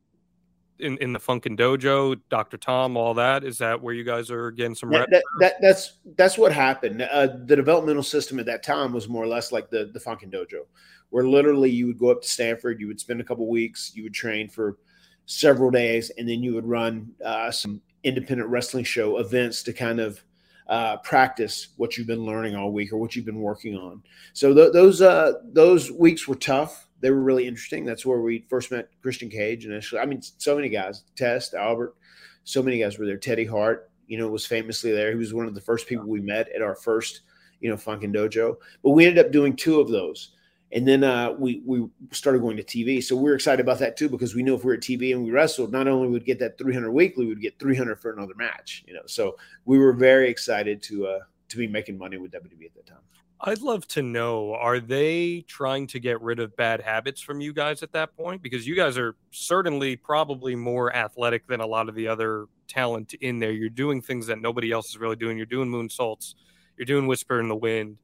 in, 0.79 0.97
in 0.99 1.13
the 1.13 1.21
Funkin' 1.21 1.57
Dojo, 1.57 2.19
Dr. 2.29 2.57
Tom, 2.57 2.97
all 2.97 3.15
that? 3.15 3.45
Is 3.45 3.59
that 3.59 3.81
where 3.81 3.95
you 3.95 4.03
guys 4.03 4.31
are 4.31 4.51
getting 4.51 4.75
some 4.75 4.89
reps? 4.89 5.11
That, 5.11 5.23
that, 5.39 5.55
that's 5.61 5.99
that's 6.17 6.39
what 6.39 6.53
happened. 6.53 7.03
Uh, 7.03 7.29
the 7.45 7.55
developmental 7.55 8.03
system 8.03 8.41
at 8.41 8.47
that 8.47 8.65
time 8.65 8.93
was 8.93 9.09
more 9.09 9.23
or 9.23 9.29
less 9.29 9.53
like 9.53 9.71
the 9.71 9.91
the 9.93 10.01
Funkin' 10.01 10.33
Dojo, 10.33 10.63
where 11.11 11.25
literally 11.25 11.71
you 11.71 11.87
would 11.87 11.99
go 11.99 12.11
up 12.11 12.23
to 12.23 12.29
Stamford, 12.29 12.81
you 12.81 12.89
would 12.89 12.99
spend 12.99 13.21
a 13.21 13.25
couple 13.25 13.49
weeks, 13.49 13.93
you 13.95 14.03
would 14.03 14.15
train 14.15 14.49
for– 14.49 14.79
several 15.33 15.71
days, 15.71 16.11
and 16.18 16.29
then 16.29 16.42
you 16.42 16.55
would 16.55 16.66
run 16.66 17.11
uh, 17.25 17.51
some 17.51 17.81
independent 18.05 18.51
wrestling 18.51 18.85
show 18.85 19.18
events 19.18 19.62
to 19.62 19.73
kind 19.73 20.01
of 20.01 20.23
uh, 20.68 20.97
practice 20.99 21.68
what 21.77 21.97
you've 21.97 22.07
been 22.07 22.25
learning 22.25 22.55
all 22.55 22.73
week 22.73 22.92
or 22.92 22.99
what 22.99 23.16
you've 23.16 23.25
been 23.25 23.40
working 23.40 23.77
on. 23.77 24.03
So 24.33 24.55
th- 24.55 24.73
those 24.73 25.01
uh, 25.01 25.35
those 25.53 25.90
weeks 25.90 26.29
were 26.29 26.37
tough. 26.37 26.88
They 27.01 27.11
were 27.11 27.23
really 27.23 27.49
interesting. 27.49 27.85
That's 27.85 28.07
where 28.07 28.21
we 28.21 28.45
first 28.49 28.71
met 28.71 28.90
Christian 29.03 29.29
Cage 29.29 29.66
initially. 29.66 30.01
I 30.01 30.07
mean, 30.07 30.23
so 30.23 30.55
many 30.55 30.68
guys, 30.68 31.03
Test, 31.16 31.55
Albert, 31.55 31.97
so 32.45 32.62
many 32.62 32.79
guys 32.79 32.99
were 32.99 33.07
there. 33.07 33.16
Teddy 33.16 33.45
Hart, 33.45 33.90
you 34.07 34.18
know, 34.18 34.29
was 34.29 34.47
famously 34.47 34.92
there. 34.92 35.11
He 35.11 35.16
was 35.16 35.35
one 35.35 35.47
of 35.47 35.55
the 35.55 35.61
first 35.61 35.88
people 35.88 36.07
we 36.07 36.21
met 36.21 36.49
at 36.51 36.62
our 36.62 36.77
first, 36.77 37.23
you 37.61 37.68
know, 37.68 37.77
Funkin' 37.77 38.14
Dojo. 38.14 38.57
But 38.85 38.90
we 38.90 39.05
ended 39.05 39.25
up 39.25 39.33
doing 39.33 39.57
two 39.57 39.81
of 39.81 39.88
those 39.88 40.33
and 40.73 40.89
then 40.89 41.05
uh, 41.05 41.33
we 41.33 41.63
we 41.67 41.87
started 42.13 42.41
going 42.41 42.57
to 42.57 42.63
TV. 42.63 43.03
So 43.03 43.15
we 43.15 43.31
are 43.31 43.35
excited 43.35 43.61
about 43.61 43.79
that 43.81 43.97
too 43.97 44.09
because 44.09 44.35
we 44.35 44.43
knew 44.43 44.55
if 44.55 44.65
we 44.65 44.69
were 44.69 44.75
at 44.75 44.81
TV 44.81 45.15
and 45.15 45.25
we 45.25 45.31
wrestled, 45.31 45.71
not 45.71 45.87
only 45.87 46.09
would 46.09 46.25
get 46.25 46.39
that 46.39 46.57
300 46.59 46.91
weekly, 46.91 47.27
we'd 47.27 47.41
get 47.41 47.59
300 47.59 48.01
for 48.01 48.13
another 48.13 48.35
match. 48.35 48.83
You 48.87 48.95
know, 48.95 49.03
so 49.07 49.37
we 49.67 49.79
were 49.79 49.93
very 49.93 50.31
excited 50.31 50.83
to 50.85 51.07
uh, 51.07 51.19
to 51.51 51.57
be 51.57 51.67
making 51.67 51.99
money 51.99 52.17
with 52.17 52.33
WWE 52.33 52.65
at 52.65 52.75
that 52.75 52.87
time. 52.87 52.99
I'd 53.45 53.61
love 53.61 53.87
to 53.89 54.03
know: 54.03 54.55
Are 54.55 54.81
they 54.81 55.45
trying 55.47 55.89
to 55.89 56.01
get 56.01 56.23
rid 56.23 56.39
of 56.39 56.57
bad 56.57 56.81
habits 56.81 57.21
from 57.21 57.41
you 57.41 57.53
guys 57.53 57.83
at 57.83 57.93
that 57.93 58.17
point? 58.17 58.43
Because 58.43 58.67
you 58.67 58.75
guys 58.75 58.97
are 58.97 59.15
certainly 59.31 59.97
probably 59.97 60.55
more 60.55 60.95
athletic 60.95 61.47
than 61.49 61.61
a 61.61 61.67
lot 61.67 61.91
of 61.91 61.95
the 61.95 62.09
other 62.09 62.47
talent 62.67 63.13
in 63.15 63.41
there. 63.41 63.53
You're 63.53 63.69
doing 63.69 64.01
things 64.01 64.27
that 64.29 64.41
nobody 64.41 64.73
else 64.73 64.89
is 64.89 64.97
really 64.97 65.17
doing. 65.17 65.37
You're 65.37 65.47
doing 65.47 65.69
moonsaults. 65.69 66.35
You're 66.79 66.87
doing 66.87 67.07
whisper 67.07 67.41
in 67.41 67.49
the 67.49 67.57
wind. 67.57 67.99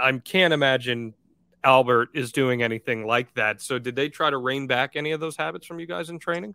I 0.00 0.10
can't 0.18 0.52
imagine 0.52 1.14
Albert 1.64 2.10
is 2.14 2.32
doing 2.32 2.62
anything 2.62 3.06
like 3.06 3.32
that. 3.34 3.60
So, 3.60 3.78
did 3.78 3.96
they 3.96 4.08
try 4.08 4.30
to 4.30 4.38
rein 4.38 4.66
back 4.66 4.96
any 4.96 5.12
of 5.12 5.20
those 5.20 5.36
habits 5.36 5.66
from 5.66 5.80
you 5.80 5.86
guys 5.86 6.10
in 6.10 6.18
training? 6.18 6.54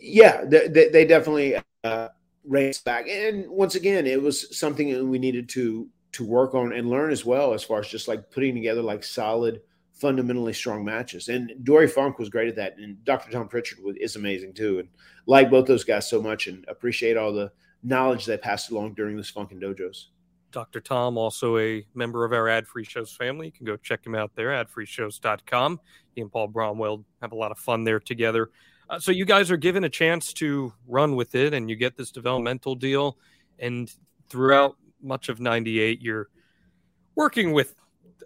Yeah, 0.00 0.44
they, 0.44 0.68
they 0.68 1.04
definitely 1.04 1.56
uh, 1.84 2.08
reined 2.44 2.80
back. 2.84 3.08
And 3.08 3.48
once 3.48 3.74
again, 3.74 4.06
it 4.06 4.20
was 4.20 4.56
something 4.56 4.92
that 4.92 5.04
we 5.04 5.18
needed 5.18 5.48
to 5.50 5.88
to 6.12 6.24
work 6.24 6.54
on 6.54 6.72
and 6.72 6.88
learn 6.88 7.12
as 7.12 7.24
well, 7.24 7.52
as 7.52 7.62
far 7.62 7.80
as 7.80 7.88
just 7.88 8.08
like 8.08 8.30
putting 8.30 8.54
together 8.54 8.80
like 8.82 9.04
solid, 9.04 9.60
fundamentally 9.92 10.54
strong 10.54 10.84
matches. 10.84 11.28
And 11.28 11.52
Dory 11.64 11.86
Funk 11.86 12.18
was 12.18 12.30
great 12.30 12.48
at 12.48 12.56
that, 12.56 12.78
and 12.78 13.02
Dr. 13.04 13.30
Tom 13.30 13.48
Pritchard 13.48 13.80
was, 13.84 13.96
is 13.96 14.16
amazing 14.16 14.54
too. 14.54 14.78
And 14.78 14.88
like 15.26 15.50
both 15.50 15.66
those 15.66 15.84
guys 15.84 16.08
so 16.08 16.22
much, 16.22 16.46
and 16.46 16.64
appreciate 16.68 17.16
all 17.16 17.32
the 17.32 17.52
knowledge 17.82 18.26
they 18.26 18.36
passed 18.36 18.70
along 18.70 18.94
during 18.94 19.16
this 19.16 19.30
Funkin' 19.30 19.60
Dojos. 19.60 20.06
Dr. 20.50 20.80
Tom, 20.80 21.18
also 21.18 21.58
a 21.58 21.86
member 21.94 22.24
of 22.24 22.32
our 22.32 22.48
Ad 22.48 22.66
Free 22.66 22.84
Shows 22.84 23.12
family. 23.12 23.46
You 23.46 23.52
can 23.52 23.66
go 23.66 23.76
check 23.76 24.04
him 24.04 24.14
out 24.14 24.32
there, 24.34 24.48
adfreeshows.com. 24.48 25.80
He 26.14 26.20
and 26.20 26.32
Paul 26.32 26.48
Bromwell 26.48 27.04
have 27.20 27.32
a 27.32 27.36
lot 27.36 27.50
of 27.50 27.58
fun 27.58 27.84
there 27.84 28.00
together. 28.00 28.50
Uh, 28.90 28.98
so 28.98 29.12
you 29.12 29.24
guys 29.24 29.50
are 29.50 29.56
given 29.56 29.84
a 29.84 29.88
chance 29.88 30.32
to 30.34 30.72
run 30.86 31.16
with 31.16 31.34
it, 31.34 31.52
and 31.52 31.68
you 31.68 31.76
get 31.76 31.96
this 31.96 32.10
developmental 32.10 32.74
deal. 32.74 33.18
And 33.58 33.92
throughout 34.30 34.76
much 35.02 35.28
of 35.28 35.40
98, 35.40 36.00
you're 36.00 36.28
working 37.14 37.52
with 37.52 37.74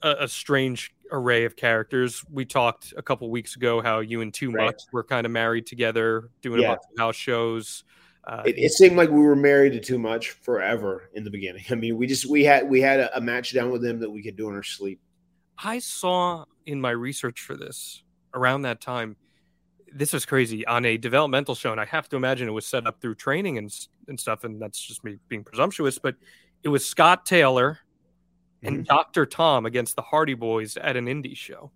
a, 0.02 0.16
a 0.20 0.28
strange 0.28 0.94
array 1.11 1.44
of 1.44 1.56
characters. 1.56 2.24
We 2.30 2.44
talked 2.44 2.94
a 2.96 3.02
couple 3.02 3.30
weeks 3.30 3.56
ago 3.56 3.82
how 3.82 4.00
you 4.00 4.20
and 4.20 4.32
Too 4.32 4.50
right. 4.50 4.66
Much 4.66 4.82
were 4.92 5.04
kind 5.04 5.26
of 5.26 5.32
married 5.32 5.66
together, 5.66 6.30
doing 6.40 6.61
yeah. 6.61 6.66
a 6.66 6.70
bunch 6.70 6.82
of 6.92 6.98
house 6.98 7.16
shows. 7.16 7.85
Uh, 8.24 8.42
it, 8.46 8.56
it, 8.56 8.72
seemed 8.72 8.96
like 8.96 9.11
we 9.11 9.20
were 9.20 9.35
married 9.35 9.72
to 9.72 9.80
too 9.80 9.98
much 9.98 10.30
forever 10.30 11.11
in 11.14 11.24
the 11.24 11.30
beginning. 11.30 11.64
I 11.70 11.74
mean, 11.74 11.96
we 11.96 12.06
just 12.06 12.26
we 12.26 12.44
had 12.44 12.68
we 12.68 12.80
had 12.80 13.00
a, 13.00 13.16
a 13.16 13.20
match 13.20 13.52
down 13.52 13.70
with 13.70 13.82
them 13.82 13.98
that 14.00 14.11
we 14.11 14.22
could 14.22 14.37
do 14.37 14.48
in 14.48 14.54
our 14.54 14.62
sleep. 14.62 15.00
I 15.58 15.80
saw 15.80 16.44
in 16.66 16.80
my 16.80 16.90
research 16.90 17.40
for 17.40 17.56
this 17.56 18.02
around 18.35 18.62
that 18.62 18.80
time. 18.80 19.16
This 19.92 20.12
was 20.12 20.24
crazy 20.24 20.64
on 20.66 20.85
a 20.87 20.96
developmental 20.96 21.54
show, 21.54 21.72
and 21.72 21.80
I 21.80 21.85
have 21.85 22.08
to 22.11 22.16
imagine 22.16 22.48
it 22.48 22.52
was 22.52 22.66
set 22.66 22.87
up 22.87 23.00
through 23.00 23.16
training 23.16 23.58
and 23.58 23.74
and 24.06 24.18
stuff. 24.18 24.44
And 24.44 24.62
that's 24.62 24.80
just 24.80 25.02
me 25.02 25.18
being 25.28 25.42
presumptuous, 25.42 25.98
but 25.98 26.14
it 26.62 26.68
was 26.68 26.87
Scott 26.87 27.26
Taylor 27.26 27.80
and 28.62 28.76
mm-hmm. 28.76 28.85
Doctor 28.85 29.26
Tom 29.26 29.66
against 29.66 29.96
the 29.96 30.02
Hardy 30.02 30.35
Boys 30.35 30.76
at 30.76 30.96
an 30.96 31.06
indie 31.06 31.37
show. 31.37 31.72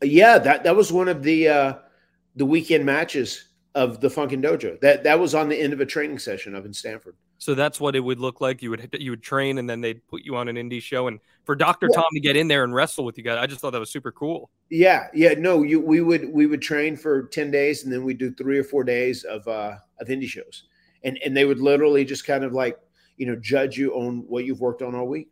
Yeah, 0.00 0.38
that 0.38 0.62
that 0.62 0.76
was 0.76 0.92
one 0.92 1.08
of 1.08 1.24
the 1.24 1.48
uh, 1.48 1.74
the 2.36 2.46
weekend 2.46 2.86
matches 2.86 3.47
of 3.74 4.00
the 4.00 4.08
Funkin' 4.08 4.42
Dojo. 4.42 4.80
That 4.80 5.04
that 5.04 5.18
was 5.18 5.34
on 5.34 5.48
the 5.48 5.58
end 5.58 5.72
of 5.72 5.80
a 5.80 5.86
training 5.86 6.18
session 6.18 6.54
up 6.54 6.64
in 6.64 6.72
Stamford. 6.72 7.16
So 7.38 7.54
that's 7.54 7.78
what 7.78 7.94
it 7.94 8.00
would 8.00 8.18
look 8.18 8.40
like. 8.40 8.62
You 8.62 8.70
would 8.70 8.96
you 8.98 9.12
would 9.12 9.22
train, 9.22 9.58
and 9.58 9.70
then 9.70 9.80
they'd 9.80 10.06
put 10.08 10.22
you 10.22 10.36
on 10.36 10.48
an 10.48 10.56
indie 10.56 10.82
show. 10.82 11.06
And 11.06 11.20
for 11.44 11.54
Doctor 11.54 11.88
yeah. 11.90 11.96
Tom 11.96 12.06
to 12.12 12.20
get 12.20 12.36
in 12.36 12.48
there 12.48 12.64
and 12.64 12.74
wrestle 12.74 13.04
with 13.04 13.16
you 13.16 13.24
guys, 13.24 13.38
I 13.38 13.46
just 13.46 13.60
thought 13.60 13.70
that 13.70 13.80
was 13.80 13.90
super 13.90 14.10
cool. 14.10 14.50
Yeah, 14.70 15.06
yeah. 15.14 15.34
No, 15.38 15.62
you 15.62 15.80
we 15.80 16.00
would 16.00 16.28
we 16.32 16.46
would 16.46 16.60
train 16.60 16.96
for 16.96 17.24
ten 17.28 17.50
days, 17.50 17.84
and 17.84 17.92
then 17.92 18.04
we'd 18.04 18.18
do 18.18 18.34
three 18.34 18.58
or 18.58 18.64
four 18.64 18.82
days 18.82 19.24
of 19.24 19.46
uh 19.46 19.76
of 20.00 20.08
indie 20.08 20.26
shows, 20.26 20.64
and 21.04 21.18
and 21.24 21.36
they 21.36 21.44
would 21.44 21.60
literally 21.60 22.04
just 22.04 22.26
kind 22.26 22.42
of 22.42 22.52
like 22.52 22.78
you 23.16 23.26
know 23.26 23.36
judge 23.36 23.78
you 23.78 23.92
on 23.92 24.24
what 24.26 24.44
you've 24.44 24.60
worked 24.60 24.82
on 24.82 24.96
all 24.96 25.06
week. 25.06 25.28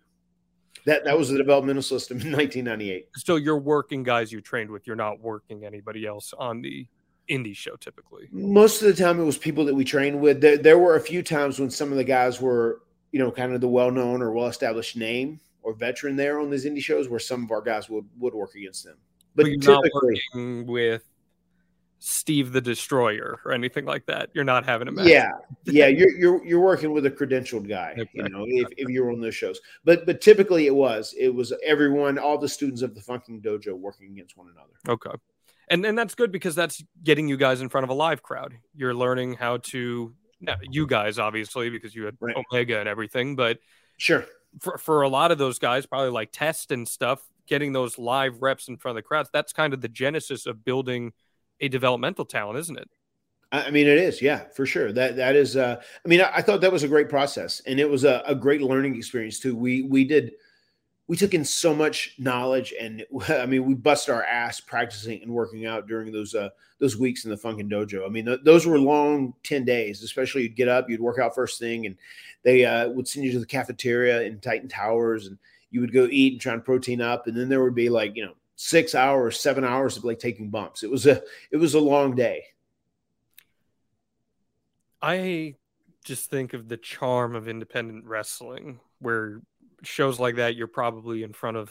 That 0.84 1.04
that 1.04 1.18
was 1.18 1.28
the 1.30 1.38
developmental 1.38 1.82
system 1.82 2.20
in 2.20 2.30
1998. 2.32 3.08
So 3.16 3.34
you're 3.34 3.58
working 3.58 4.04
guys 4.04 4.30
you 4.30 4.40
trained 4.40 4.70
with. 4.70 4.86
You're 4.86 4.94
not 4.94 5.20
working 5.20 5.64
anybody 5.64 6.06
else 6.06 6.32
on 6.38 6.62
the 6.62 6.86
indie 7.28 7.56
show 7.56 7.76
typically? 7.76 8.28
Most 8.30 8.82
of 8.82 8.88
the 8.88 9.02
time, 9.02 9.20
it 9.20 9.24
was 9.24 9.38
people 9.38 9.64
that 9.64 9.74
we 9.74 9.84
trained 9.84 10.20
with. 10.20 10.40
There, 10.40 10.58
there 10.58 10.78
were 10.78 10.96
a 10.96 11.00
few 11.00 11.22
times 11.22 11.58
when 11.58 11.70
some 11.70 11.90
of 11.90 11.96
the 11.96 12.04
guys 12.04 12.40
were, 12.40 12.82
you 13.12 13.18
know, 13.18 13.30
kind 13.30 13.52
of 13.52 13.60
the 13.60 13.68
well 13.68 13.90
known 13.90 14.22
or 14.22 14.32
well 14.32 14.46
established 14.46 14.96
name 14.96 15.40
or 15.62 15.74
veteran 15.74 16.16
there 16.16 16.40
on 16.40 16.50
these 16.50 16.64
indie 16.64 16.82
shows 16.82 17.08
where 17.08 17.18
some 17.18 17.44
of 17.44 17.50
our 17.50 17.60
guys 17.60 17.88
would, 17.88 18.04
would 18.18 18.34
work 18.34 18.54
against 18.54 18.84
them. 18.84 18.96
But, 19.34 19.46
but 19.60 19.82
typically, 19.82 20.62
with 20.62 21.02
Steve 21.98 22.52
the 22.52 22.60
Destroyer 22.60 23.40
or 23.44 23.52
anything 23.52 23.84
like 23.84 24.06
that. 24.06 24.30
You're 24.32 24.44
not 24.44 24.64
having 24.64 24.88
a 24.88 24.92
match. 24.92 25.08
Yeah, 25.08 25.30
yeah. 25.64 25.86
You're 25.86 26.10
you're 26.16 26.46
you're 26.46 26.60
working 26.60 26.92
with 26.92 27.04
a 27.06 27.10
credentialed 27.10 27.68
guy. 27.68 27.94
Okay. 27.98 28.08
You 28.14 28.28
know, 28.28 28.44
if, 28.46 28.68
if 28.76 28.88
you're 28.88 29.10
on 29.10 29.20
those 29.20 29.34
shows, 29.34 29.60
but 29.84 30.06
but 30.06 30.20
typically 30.20 30.66
it 30.66 30.74
was 30.74 31.14
it 31.18 31.34
was 31.34 31.52
everyone, 31.64 32.18
all 32.18 32.38
the 32.38 32.48
students 32.48 32.82
of 32.82 32.94
the 32.94 33.00
Funkin' 33.00 33.42
Dojo 33.42 33.72
working 33.74 34.12
against 34.12 34.36
one 34.36 34.48
another. 34.48 34.72
Okay 34.88 35.16
and 35.68 35.84
and 35.84 35.98
that's 35.98 36.14
good 36.14 36.32
because 36.32 36.54
that's 36.54 36.82
getting 37.02 37.28
you 37.28 37.36
guys 37.36 37.60
in 37.60 37.68
front 37.68 37.84
of 37.84 37.90
a 37.90 37.94
live 37.94 38.22
crowd. 38.22 38.54
You're 38.74 38.94
learning 38.94 39.34
how 39.34 39.58
to 39.58 40.14
now, 40.40 40.56
you 40.62 40.86
guys 40.86 41.18
obviously 41.18 41.70
because 41.70 41.94
you 41.94 42.04
had 42.04 42.16
right. 42.20 42.36
Omega 42.52 42.78
and 42.80 42.88
everything, 42.88 43.36
but 43.36 43.58
sure 43.96 44.26
for 44.60 44.78
for 44.78 45.02
a 45.02 45.08
lot 45.08 45.30
of 45.30 45.38
those 45.38 45.58
guys, 45.58 45.86
probably 45.86 46.10
like 46.10 46.30
test 46.32 46.72
and 46.72 46.88
stuff, 46.88 47.22
getting 47.46 47.72
those 47.72 47.98
live 47.98 48.42
reps 48.42 48.68
in 48.68 48.76
front 48.76 48.96
of 48.96 49.02
the 49.02 49.06
crowds. 49.06 49.28
That's 49.32 49.52
kind 49.52 49.74
of 49.74 49.80
the 49.80 49.88
genesis 49.88 50.46
of 50.46 50.64
building 50.64 51.12
a 51.60 51.68
developmental 51.68 52.24
talent, 52.24 52.58
isn't 52.58 52.78
it? 52.78 52.88
I 53.52 53.64
I 53.64 53.70
mean, 53.70 53.86
it 53.86 53.98
is, 53.98 54.22
yeah, 54.22 54.44
for 54.54 54.66
sure. 54.66 54.92
That 54.92 55.16
that 55.16 55.36
is. 55.36 55.56
Uh, 55.56 55.80
I 56.04 56.08
mean, 56.08 56.20
I, 56.20 56.36
I 56.36 56.42
thought 56.42 56.60
that 56.62 56.72
was 56.72 56.82
a 56.82 56.88
great 56.88 57.08
process, 57.08 57.60
and 57.66 57.78
it 57.78 57.88
was 57.88 58.04
a, 58.04 58.22
a 58.26 58.34
great 58.34 58.62
learning 58.62 58.96
experience 58.96 59.38
too. 59.38 59.56
We 59.56 59.82
we 59.82 60.04
did, 60.04 60.32
we 61.08 61.16
took 61.16 61.34
in 61.34 61.44
so 61.44 61.74
much 61.74 62.14
knowledge, 62.18 62.74
and 62.78 63.04
I 63.28 63.46
mean, 63.46 63.64
we 63.64 63.74
bust 63.74 64.08
our 64.08 64.24
ass 64.24 64.60
practicing 64.60 65.22
and 65.22 65.30
working 65.30 65.66
out 65.66 65.86
during 65.86 66.12
those 66.12 66.34
uh, 66.34 66.50
those 66.78 66.96
weeks 66.96 67.24
in 67.24 67.30
the 67.30 67.36
Funkin' 67.36 67.70
Dojo. 67.70 68.04
I 68.04 68.08
mean, 68.08 68.26
th- 68.26 68.40
those 68.44 68.66
were 68.66 68.78
long 68.78 69.34
ten 69.42 69.64
days. 69.64 70.02
Especially, 70.02 70.42
you'd 70.42 70.56
get 70.56 70.68
up, 70.68 70.90
you'd 70.90 71.00
work 71.00 71.18
out 71.18 71.34
first 71.34 71.58
thing, 71.58 71.86
and 71.86 71.96
they 72.42 72.64
uh, 72.64 72.88
would 72.88 73.08
send 73.08 73.24
you 73.24 73.32
to 73.32 73.40
the 73.40 73.46
cafeteria 73.46 74.22
in 74.22 74.40
Titan 74.40 74.68
Towers, 74.68 75.26
and 75.26 75.38
you 75.70 75.80
would 75.80 75.92
go 75.92 76.08
eat 76.10 76.34
and 76.34 76.40
try 76.40 76.54
and 76.54 76.64
protein 76.64 77.00
up, 77.00 77.26
and 77.26 77.36
then 77.36 77.48
there 77.48 77.62
would 77.62 77.74
be 77.74 77.88
like 77.88 78.16
you 78.16 78.24
know 78.24 78.34
six 78.56 78.94
hours, 78.94 79.38
seven 79.38 79.64
hours 79.64 79.96
of 79.96 80.04
like 80.04 80.18
taking 80.18 80.50
bumps. 80.50 80.82
It 80.82 80.90
was 80.90 81.06
a 81.06 81.22
it 81.50 81.56
was 81.56 81.74
a 81.74 81.80
long 81.80 82.14
day. 82.14 82.44
I 85.00 85.54
just 86.04 86.30
think 86.30 86.54
of 86.54 86.68
the 86.68 86.76
charm 86.76 87.36
of 87.36 87.48
independent 87.48 88.06
wrestling, 88.06 88.80
where 88.98 89.40
shows 89.86 90.18
like 90.20 90.36
that, 90.36 90.56
you're 90.56 90.66
probably 90.66 91.22
in 91.22 91.32
front 91.32 91.56
of 91.56 91.70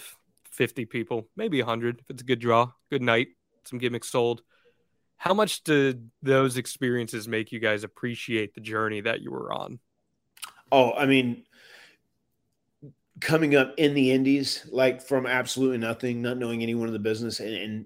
50 0.52 0.86
people, 0.86 1.28
maybe 1.36 1.62
100 1.62 2.00
if 2.00 2.10
it's 2.10 2.22
a 2.22 2.26
good 2.26 2.40
draw, 2.40 2.72
good 2.90 3.02
night, 3.02 3.28
some 3.66 3.80
gimmicks 3.80 4.10
sold. 4.10 4.42
How 5.18 5.34
much 5.34 5.64
did 5.64 6.10
those 6.22 6.58
experiences 6.58 7.28
make 7.28 7.52
you 7.52 7.60
guys 7.60 7.84
appreciate 7.84 8.54
the 8.54 8.62
journey 8.62 9.02
that 9.02 9.22
you 9.22 9.32
were 9.32 9.52
on? 9.52 9.80
Oh, 10.72 10.92
I 10.94 11.06
mean, 11.06 11.44
coming 13.22 13.56
up 13.56 13.74
in 13.78 13.94
the 13.94 14.12
indies, 14.12 14.68
like 14.72 15.02
from 15.02 15.26
absolutely 15.26 15.78
nothing, 15.78 16.22
not 16.22 16.38
knowing 16.38 16.62
anyone 16.62 16.88
in 16.88 16.94
the 16.94 17.00
business, 17.00 17.40
and, 17.40 17.54
and 17.54 17.86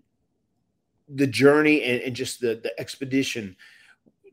the 1.07 1.27
journey 1.27 1.83
and, 1.83 2.01
and 2.01 2.15
just 2.15 2.39
the 2.39 2.59
the 2.61 2.79
expedition 2.79 3.55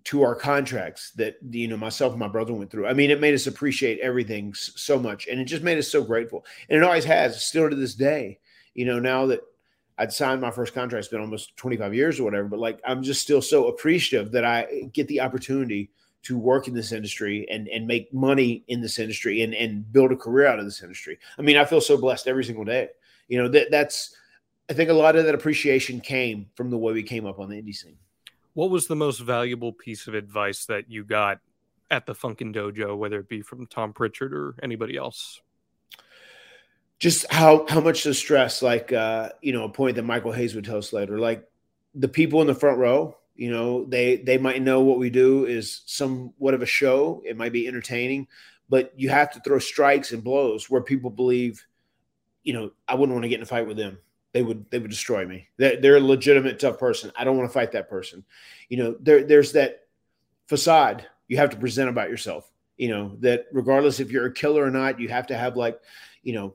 to 0.07 0.23
our 0.23 0.37
contracts 0.37 1.11
that 1.13 1.37
you 1.51 1.67
know 1.67 1.77
myself 1.77 2.13
and 2.13 2.21
my 2.21 2.29
brother 2.29 2.55
went 2.55 2.71
through. 2.71 2.87
I 2.87 2.93
mean, 2.93 3.11
it 3.11 3.21
made 3.21 3.35
us 3.35 3.49
appreciate 3.49 3.99
everything 3.99 4.55
so 4.55 5.01
much, 5.01 5.27
and 5.27 5.41
it 5.41 5.47
just 5.47 5.65
made 5.65 5.79
us 5.79 5.89
so 5.89 6.05
grateful. 6.05 6.47
And 6.69 6.79
it 6.79 6.85
always 6.85 7.05
has, 7.05 7.45
still 7.45 7.69
to 7.69 7.75
this 7.75 7.95
day. 7.95 8.39
You 8.75 8.85
know, 8.85 9.01
now 9.01 9.27
that 9.27 9.41
I'd 9.99 10.13
signed 10.13 10.41
my 10.41 10.53
first 10.53 10.75
contract, 10.75 11.01
it's 11.01 11.09
been 11.09 11.21
almost 11.21 11.57
25 11.57 11.93
years 11.93 12.21
or 12.21 12.25
whatever, 12.25 12.47
but 12.47 12.61
like 12.61 12.81
I'm 12.87 13.03
just 13.03 13.21
still 13.21 13.43
so 13.43 13.67
appreciative 13.67 14.31
that 14.31 14.45
I 14.45 14.63
eh, 14.63 14.87
get 14.93 15.09
the 15.09 15.21
opportunity 15.21 15.91
to 16.23 16.39
work 16.39 16.69
in 16.69 16.75
this 16.75 16.93
industry 16.93 17.45
and 17.51 17.67
and 17.69 17.85
make 17.85 18.15
money 18.15 18.63
in 18.69 18.81
this 18.81 19.01
industry 19.01 19.43
and 19.43 19.55
and 19.55 19.93
build 19.93 20.13
a 20.13 20.17
career 20.17 20.47
out 20.47 20.61
of 20.61 20.67
this 20.67 20.85
industry. 20.85 21.19
I 21.37 21.43
mean, 21.43 21.57
I 21.57 21.65
feel 21.65 21.81
so 21.81 21.97
blessed 21.97 22.29
every 22.29 22.45
single 22.45 22.65
day. 22.65 22.91
You 23.27 23.43
know, 23.43 23.49
that 23.49 23.73
that's 23.73 24.15
I 24.71 24.73
think 24.73 24.89
a 24.89 24.95
lot 24.95 25.17
of 25.17 25.25
that 25.25 25.35
appreciation 25.35 26.01
came 26.01 26.47
from 26.55 26.71
the 26.71 26.79
way 26.79 26.93
we 26.93 27.03
came 27.03 27.27
up 27.27 27.41
on 27.41 27.49
the 27.49 27.61
indie 27.61 27.75
scene. 27.75 27.97
What 28.57 28.71
was 28.71 28.87
the 28.87 28.97
most 28.97 29.21
valuable 29.21 29.73
piece 29.73 30.07
of 30.07 30.15
advice 30.15 30.65
that 30.65 30.91
you 30.91 31.05
got 31.05 31.41
at 31.91 32.07
the 32.07 32.15
Funkin' 32.15 32.55
Dojo, 32.55 32.97
whether 32.97 33.21
it 33.21 33.29
be 33.29 33.43
from 33.43 33.67
Tom 33.67 33.93
Prichard 33.93 34.33
or 34.33 34.55
anybody 34.63 34.97
else? 34.97 35.43
just 36.99 37.31
how 37.31 37.67
how 37.69 37.81
much 37.81 38.05
the 38.05 38.15
stress 38.15 38.63
like 38.63 38.93
uh 38.93 39.29
you 39.43 39.53
know 39.53 39.65
a 39.65 39.69
point 39.69 39.97
that 39.97 40.03
michael 40.03 40.33
hayes 40.33 40.55
would 40.55 40.65
tell 40.65 40.79
us 40.79 40.93
later 40.93 41.19
like 41.19 41.47
the 41.95 42.09
people 42.09 42.41
in 42.41 42.47
the 42.47 42.55
front 42.55 42.79
row 42.79 43.17
you 43.35 43.51
know 43.51 43.85
they 43.85 44.17
they 44.17 44.39
might 44.39 44.63
know 44.63 44.81
what 44.81 44.99
we 44.99 45.11
do 45.11 45.45
is 45.45 45.83
somewhat 45.87 46.55
of 46.55 46.63
a 46.63 46.67
show 46.67 47.23
it 47.27 47.37
might 47.37 47.53
be 47.53 47.69
entertaining 47.69 48.27
but 48.69 48.93
you 48.97 49.09
have 49.11 49.31
to 49.31 49.41
throw 49.41 49.59
strikes 49.59 50.13
and 50.13 50.25
blows 50.25 50.71
where 50.71 50.81
people 50.81 51.11
believe 51.11 51.67
you 52.45 52.55
know 52.55 52.71
i 52.89 52.95
wouldn't 52.95 53.13
want 53.15 53.25
to 53.25 53.29
get 53.29 53.37
in 53.37 53.43
a 53.43 53.47
fight 53.47 53.67
with 53.67 53.77
them 53.77 53.99
they 54.37 54.43
would 54.43 54.71
they 54.71 54.79
would 54.79 54.91
destroy 54.91 55.27
me 55.27 55.49
they're, 55.57 55.81
they're 55.81 55.97
a 55.97 56.01
legitimate 56.01 56.61
tough 56.61 56.79
person 56.79 57.11
i 57.17 57.25
don't 57.25 57.39
want 57.39 57.49
to 57.49 57.55
fight 57.55 57.73
that 57.73 57.89
person 57.89 58.23
you 58.69 58.77
know 58.77 58.95
there 59.01 59.25
there's 59.25 59.53
that 59.53 59.87
facade 60.47 61.07
you 61.29 61.39
have 61.39 61.49
to 61.49 61.57
present 61.57 61.89
about 61.89 62.11
yourself 62.11 62.53
you 62.77 62.89
know 62.89 63.17
that 63.21 63.47
regardless 63.51 63.99
if 63.99 64.11
you're 64.11 64.27
a 64.27 64.33
killer 64.33 64.63
or 64.63 64.71
not 64.71 65.01
you 65.01 65.09
have 65.09 65.27
to 65.27 65.35
have 65.35 65.57
like 65.57 65.81
you 66.23 66.35
know 66.35 66.55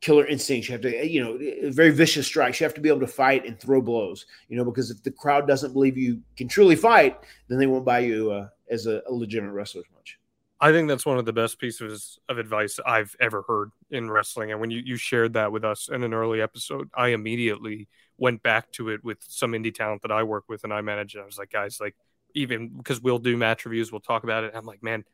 killer 0.00 0.26
instincts. 0.26 0.68
You 0.68 0.72
have 0.72 0.82
to, 0.82 1.06
you 1.06 1.22
know, 1.22 1.70
very 1.70 1.90
vicious 1.90 2.26
strikes. 2.26 2.58
You 2.58 2.64
have 2.64 2.74
to 2.74 2.80
be 2.80 2.88
able 2.88 3.00
to 3.00 3.06
fight 3.06 3.46
and 3.46 3.58
throw 3.58 3.82
blows, 3.82 4.26
you 4.48 4.56
know, 4.56 4.64
because 4.64 4.90
if 4.90 5.02
the 5.02 5.10
crowd 5.10 5.46
doesn't 5.46 5.72
believe 5.72 5.98
you 5.98 6.22
can 6.36 6.48
truly 6.48 6.76
fight, 6.76 7.18
then 7.48 7.58
they 7.58 7.66
won't 7.66 7.84
buy 7.84 8.00
you 8.00 8.30
uh, 8.30 8.48
as 8.70 8.86
a, 8.86 9.02
a 9.06 9.12
legitimate 9.12 9.52
wrestler 9.52 9.82
as 9.82 9.94
much. 9.94 10.18
I 10.60 10.72
think 10.72 10.88
that's 10.88 11.06
one 11.06 11.18
of 11.18 11.24
the 11.24 11.32
best 11.32 11.58
pieces 11.58 12.18
of 12.28 12.36
advice 12.36 12.78
I've 12.84 13.16
ever 13.18 13.42
heard 13.48 13.70
in 13.90 14.10
wrestling. 14.10 14.50
And 14.52 14.60
when 14.60 14.70
you, 14.70 14.82
you 14.84 14.96
shared 14.96 15.32
that 15.32 15.52
with 15.52 15.64
us 15.64 15.88
in 15.90 16.02
an 16.04 16.12
early 16.12 16.42
episode, 16.42 16.90
I 16.94 17.08
immediately 17.08 17.88
went 18.18 18.42
back 18.42 18.70
to 18.72 18.90
it 18.90 19.02
with 19.02 19.18
some 19.26 19.52
indie 19.52 19.74
talent 19.74 20.02
that 20.02 20.12
I 20.12 20.22
work 20.22 20.44
with 20.48 20.64
and 20.64 20.72
I 20.72 20.82
manage. 20.82 21.14
And 21.14 21.22
I 21.22 21.26
was 21.26 21.38
like, 21.38 21.50
guys, 21.50 21.78
like, 21.80 21.96
even 22.34 22.68
because 22.68 23.00
we'll 23.00 23.18
do 23.18 23.38
match 23.38 23.64
reviews, 23.64 23.90
we'll 23.90 24.02
talk 24.02 24.22
about 24.22 24.44
it. 24.44 24.52
I'm 24.54 24.66
like, 24.66 24.82
man, 24.82 25.04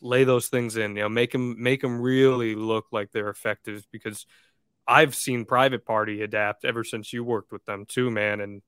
lay 0.00 0.24
those 0.24 0.48
things 0.48 0.76
in, 0.76 0.96
you 0.96 1.02
know, 1.02 1.08
make 1.08 1.30
them, 1.30 1.62
make 1.62 1.82
them 1.82 2.00
really 2.00 2.56
look 2.56 2.86
like 2.90 3.12
they're 3.12 3.30
effective 3.30 3.86
because 3.92 4.26
I've 4.88 5.14
seen 5.14 5.44
Private 5.44 5.86
Party 5.86 6.22
adapt 6.22 6.64
ever 6.64 6.82
since 6.82 7.12
you 7.12 7.22
worked 7.22 7.52
with 7.52 7.64
them 7.64 7.86
too, 7.86 8.10
man. 8.10 8.40
And 8.40 8.62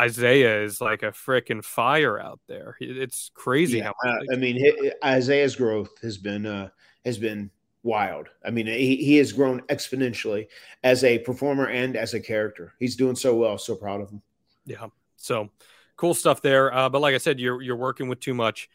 Isaiah 0.00 0.62
is 0.62 0.80
like 0.80 1.02
a 1.02 1.12
freaking 1.12 1.64
fire 1.64 2.18
out 2.18 2.40
there. 2.48 2.76
It's 2.80 3.30
crazy 3.34 3.78
Yeah, 3.78 3.92
how 4.02 4.10
uh, 4.10 4.18
I 4.32 4.36
mean, 4.36 4.90
Isaiah's 5.04 5.56
growth 5.56 5.90
has 6.02 6.18
been 6.18 6.46
uh, 6.46 6.68
has 7.04 7.18
been 7.18 7.50
wild. 7.82 8.28
I 8.44 8.50
mean, 8.50 8.66
he, 8.66 8.96
he 8.96 9.16
has 9.16 9.32
grown 9.32 9.60
exponentially 9.62 10.46
as 10.82 11.04
a 11.04 11.18
performer 11.18 11.66
and 11.66 11.96
as 11.96 12.14
a 12.14 12.20
character. 12.20 12.72
He's 12.78 12.96
doing 12.96 13.16
so 13.16 13.34
well. 13.36 13.58
So 13.58 13.74
proud 13.74 14.00
of 14.00 14.10
him. 14.10 14.22
Yeah. 14.64 14.86
So 15.16 15.50
cool 15.96 16.14
stuff 16.14 16.42
there. 16.42 16.72
Uh, 16.72 16.88
but 16.88 17.00
like 17.00 17.14
I 17.14 17.18
said, 17.18 17.38
you're 17.38 17.60
you're 17.62 17.76
working 17.76 18.08
with 18.08 18.20
too 18.20 18.34
much. 18.34 18.68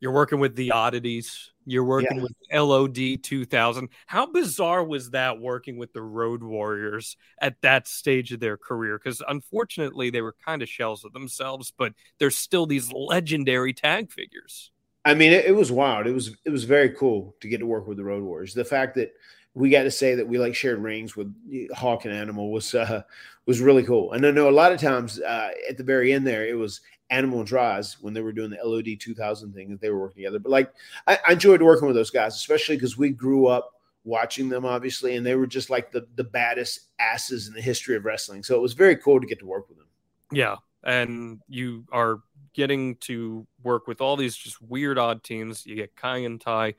You're 0.00 0.12
working 0.12 0.38
with 0.40 0.56
the 0.56 0.72
oddities. 0.72 1.52
You're 1.66 1.84
working 1.84 2.16
Yeah. 2.18 2.22
with 2.22 2.34
LOD 2.52 3.16
2000. 3.22 3.88
How 4.06 4.26
bizarre 4.26 4.84
was 4.84 5.10
that 5.10 5.40
working 5.40 5.76
with 5.78 5.92
the 5.92 6.02
Road 6.02 6.42
Warriors 6.42 7.16
at 7.40 7.60
that 7.62 7.88
stage 7.88 8.32
of 8.32 8.40
their 8.40 8.56
career? 8.56 8.98
Because 8.98 9.22
unfortunately, 9.28 10.10
they 10.10 10.22
were 10.22 10.34
kind 10.44 10.62
of 10.62 10.68
shells 10.68 11.04
of 11.04 11.12
themselves, 11.12 11.72
but 11.76 11.94
they're 12.18 12.30
still 12.30 12.66
these 12.66 12.92
legendary 12.92 13.72
tag 13.72 14.12
figures. 14.12 14.70
I 15.04 15.14
mean, 15.14 15.32
it, 15.32 15.44
it 15.46 15.52
was 15.54 15.70
wild. 15.70 16.06
It 16.06 16.12
was 16.14 16.36
it 16.44 16.50
was 16.50 16.64
very 16.64 16.90
cool 16.90 17.36
to 17.40 17.48
get 17.48 17.58
to 17.58 17.66
work 17.66 17.86
with 17.86 17.98
the 17.98 18.04
Road 18.04 18.22
Warriors. 18.22 18.54
The 18.54 18.64
fact 18.64 18.94
that 18.96 19.12
we 19.54 19.70
got 19.70 19.84
to 19.84 19.90
say 19.90 20.14
that 20.16 20.26
we 20.26 20.38
like 20.38 20.54
shared 20.54 20.78
rings 20.80 21.14
with 21.14 21.32
Hawk 21.74 22.04
and 22.06 22.14
Animal 22.14 22.50
was 22.50 22.74
uh, 22.74 23.02
was 23.46 23.60
really 23.60 23.82
cool. 23.84 24.12
And 24.12 24.26
I 24.26 24.30
know 24.30 24.48
a 24.48 24.50
lot 24.50 24.72
of 24.72 24.80
times 24.80 25.20
uh, 25.20 25.50
at 25.68 25.76
the 25.76 25.84
very 25.84 26.12
end 26.12 26.26
there, 26.26 26.46
it 26.46 26.56
was 26.58 26.80
Animal 27.14 27.44
Droz 27.44 27.96
when 28.00 28.12
they 28.12 28.20
were 28.20 28.32
doing 28.32 28.50
the 28.50 28.58
LOD 28.62 28.98
2000 28.98 29.52
thing 29.52 29.70
that 29.70 29.80
they 29.80 29.90
were 29.90 30.00
working 30.00 30.22
together. 30.22 30.40
But 30.40 30.50
like, 30.50 30.72
I, 31.06 31.18
I 31.26 31.32
enjoyed 31.32 31.62
working 31.62 31.86
with 31.86 31.96
those 31.96 32.10
guys, 32.10 32.34
especially 32.34 32.76
because 32.76 32.98
we 32.98 33.10
grew 33.10 33.46
up 33.46 33.70
watching 34.04 34.48
them, 34.48 34.64
obviously, 34.64 35.16
and 35.16 35.24
they 35.24 35.34
were 35.34 35.46
just 35.46 35.70
like 35.70 35.92
the 35.92 36.06
the 36.16 36.24
baddest 36.24 36.88
asses 36.98 37.48
in 37.48 37.54
the 37.54 37.60
history 37.60 37.96
of 37.96 38.04
wrestling. 38.04 38.42
So 38.42 38.56
it 38.56 38.60
was 38.60 38.74
very 38.74 38.96
cool 38.96 39.20
to 39.20 39.26
get 39.26 39.38
to 39.38 39.46
work 39.46 39.68
with 39.68 39.78
them. 39.78 39.86
Yeah. 40.32 40.56
And 40.82 41.40
you 41.48 41.84
are 41.92 42.20
getting 42.52 42.96
to 42.96 43.46
work 43.62 43.86
with 43.86 44.00
all 44.00 44.16
these 44.16 44.36
just 44.36 44.60
weird, 44.60 44.98
odd 44.98 45.22
teams. 45.22 45.64
You 45.64 45.76
get 45.76 45.96
Kai 45.96 46.24
En 46.24 46.38
Tai. 46.38 46.74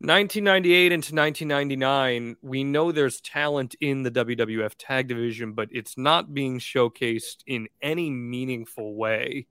1998 0.00 0.92
into 0.92 1.14
1999, 1.14 2.36
we 2.42 2.64
know 2.64 2.92
there's 2.92 3.18
talent 3.22 3.74
in 3.80 4.02
the 4.02 4.10
WWF 4.10 4.72
tag 4.76 5.08
division, 5.08 5.54
but 5.54 5.70
it's 5.72 5.96
not 5.96 6.34
being 6.34 6.58
showcased 6.58 7.38
in 7.46 7.66
any 7.80 8.10
meaningful 8.10 8.94
way. 8.94 9.46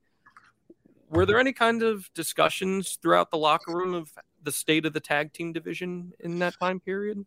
Were 1.10 1.25
there 1.25 1.39
any 1.39 1.51
kind 1.51 1.81
of 1.81 2.12
discussions 2.13 2.99
throughout 3.01 3.31
the 3.31 3.38
locker 3.38 3.75
room 3.75 3.95
of 3.95 4.12
the 4.43 4.51
state 4.51 4.86
of 4.86 4.93
the 4.93 4.99
tag 4.99 5.34
team 5.34 5.51
division 5.51 6.12
in 6.19 6.38
that 6.39 6.53
time 6.60 6.79
period? 6.79 7.25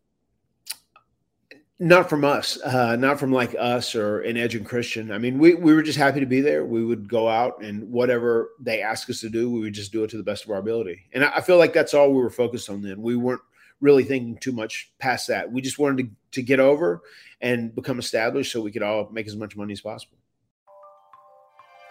Not 1.80 2.08
from 2.08 2.24
us, 2.24 2.60
uh, 2.62 2.96
not 2.96 3.20
from 3.20 3.30
like 3.30 3.54
us 3.56 3.94
or 3.94 4.20
an 4.22 4.36
Edge 4.36 4.56
and 4.56 4.66
Christian. 4.66 5.12
I 5.12 5.18
mean, 5.18 5.38
we, 5.38 5.54
we 5.54 5.72
were 5.72 5.82
just 5.82 5.98
happy 5.98 6.18
to 6.18 6.26
be 6.26 6.40
there. 6.40 6.64
We 6.64 6.84
would 6.84 7.08
go 7.08 7.28
out 7.28 7.62
and 7.62 7.88
whatever 7.92 8.50
they 8.58 8.82
asked 8.82 9.08
us 9.08 9.20
to 9.20 9.30
do, 9.30 9.48
we 9.48 9.60
would 9.60 9.74
just 9.74 9.92
do 9.92 10.02
it 10.02 10.10
to 10.10 10.16
the 10.16 10.24
best 10.24 10.44
of 10.44 10.50
our 10.50 10.58
ability. 10.58 11.06
And 11.12 11.24
I, 11.24 11.36
I 11.36 11.40
feel 11.40 11.56
like 11.56 11.72
that's 11.72 11.94
all 11.94 12.12
we 12.12 12.20
were 12.20 12.30
focused 12.30 12.68
on 12.68 12.82
then. 12.82 13.00
We 13.00 13.14
weren't 13.14 13.42
really 13.80 14.02
thinking 14.02 14.38
too 14.38 14.50
much 14.50 14.90
past 14.98 15.28
that. 15.28 15.52
We 15.52 15.60
just 15.60 15.78
wanted 15.78 16.04
to, 16.04 16.10
to 16.32 16.42
get 16.42 16.58
over 16.58 17.00
and 17.40 17.72
become 17.72 18.00
established 18.00 18.50
so 18.50 18.60
we 18.60 18.72
could 18.72 18.82
all 18.82 19.08
make 19.12 19.28
as 19.28 19.36
much 19.36 19.56
money 19.56 19.72
as 19.72 19.80
possible. 19.80 20.18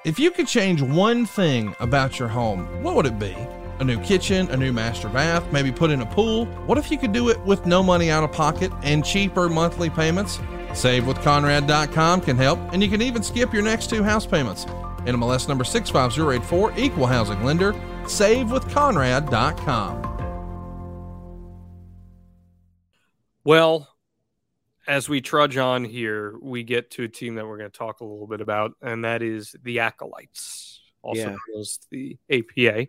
If 0.03 0.19
you 0.19 0.31
could 0.31 0.47
change 0.47 0.81
one 0.81 1.25
thing 1.25 1.75
about 1.79 2.19
your 2.19 2.27
home, 2.27 2.83
what 2.83 2.95
would 2.95 3.05
it 3.05 3.19
be? 3.19 3.35
A 3.79 3.83
new 3.83 3.99
kitchen, 4.01 4.49
a 4.49 4.57
new 4.57 4.73
master 4.73 5.07
bath, 5.07 5.51
maybe 5.51 5.71
put 5.71 5.91
in 5.91 6.01
a 6.01 6.05
pool? 6.05 6.45
What 6.65 6.77
if 6.79 6.89
you 6.89 6.97
could 6.97 7.11
do 7.11 7.29
it 7.29 7.39
with 7.41 7.65
no 7.65 7.83
money 7.83 8.09
out 8.09 8.23
of 8.23 8.31
pocket 8.31 8.71
and 8.83 9.05
cheaper 9.05 9.49
monthly 9.49 9.89
payments? 9.89 10.37
SaveWithConrad.com 10.69 12.21
can 12.21 12.37
help, 12.37 12.59
and 12.73 12.81
you 12.81 12.89
can 12.89 13.01
even 13.01 13.21
skip 13.23 13.53
your 13.53 13.63
next 13.63 13.89
two 13.89 14.03
house 14.03 14.25
payments. 14.25 14.65
NMLS 15.05 15.47
number 15.47 15.63
65084, 15.63 16.73
equal 16.77 17.07
housing 17.07 17.43
lender, 17.43 17.73
SaveWithConrad.com. 18.03 20.03
Well, 23.43 23.87
as 24.87 25.07
we 25.07 25.21
trudge 25.21 25.57
on 25.57 25.85
here, 25.85 26.35
we 26.41 26.63
get 26.63 26.91
to 26.91 27.03
a 27.03 27.07
team 27.07 27.35
that 27.35 27.47
we're 27.47 27.57
going 27.57 27.71
to 27.71 27.77
talk 27.77 28.01
a 28.01 28.05
little 28.05 28.27
bit 28.27 28.41
about, 28.41 28.73
and 28.81 29.05
that 29.05 29.21
is 29.21 29.55
the 29.63 29.79
Acolytes, 29.79 30.81
also 31.01 31.21
Yeah. 31.21 31.27
known 31.27 31.59
as 31.59 31.79
the 31.91 32.17
APA. 32.29 32.87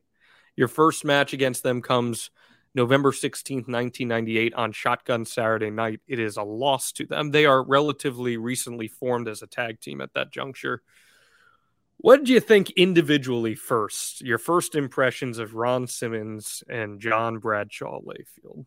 Your 0.59 0.67
first 0.67 1.05
match 1.05 1.33
against 1.33 1.63
them 1.63 1.81
comes 1.81 2.31
November 2.75 3.13
16th, 3.13 3.69
1998 3.69 4.55
on 4.55 4.73
Shotgun 4.73 5.25
Saturday 5.25 5.71
night. 5.71 6.01
It 6.09 6.19
is 6.19 6.37
a 6.37 6.43
loss 6.43 6.91
to 6.95 7.07
them. 7.07 7.31
They 7.31 7.47
are 7.47 7.63
relatively 7.63 8.37
recently 8.37 8.89
formed 8.89 9.29
as 9.29 9.41
a 9.41 9.47
tag 9.47 9.81
team 9.81 10.01
at 10.01 10.15
that 10.15 10.33
juncture. 10.33 10.83
What 11.99 12.17
did 12.17 12.29
you 12.29 12.41
think 12.41 12.71
individually 12.71 13.55
first? 13.55 14.21
Your 14.21 14.39
first 14.39 14.75
impressions 14.75 15.39
of 15.39 15.55
Ron 15.55 15.87
Simmons 15.87 16.65
and 16.69 17.01
John 17.01 17.39
Bradshaw 17.39 18.01
Layfield? 18.01 18.67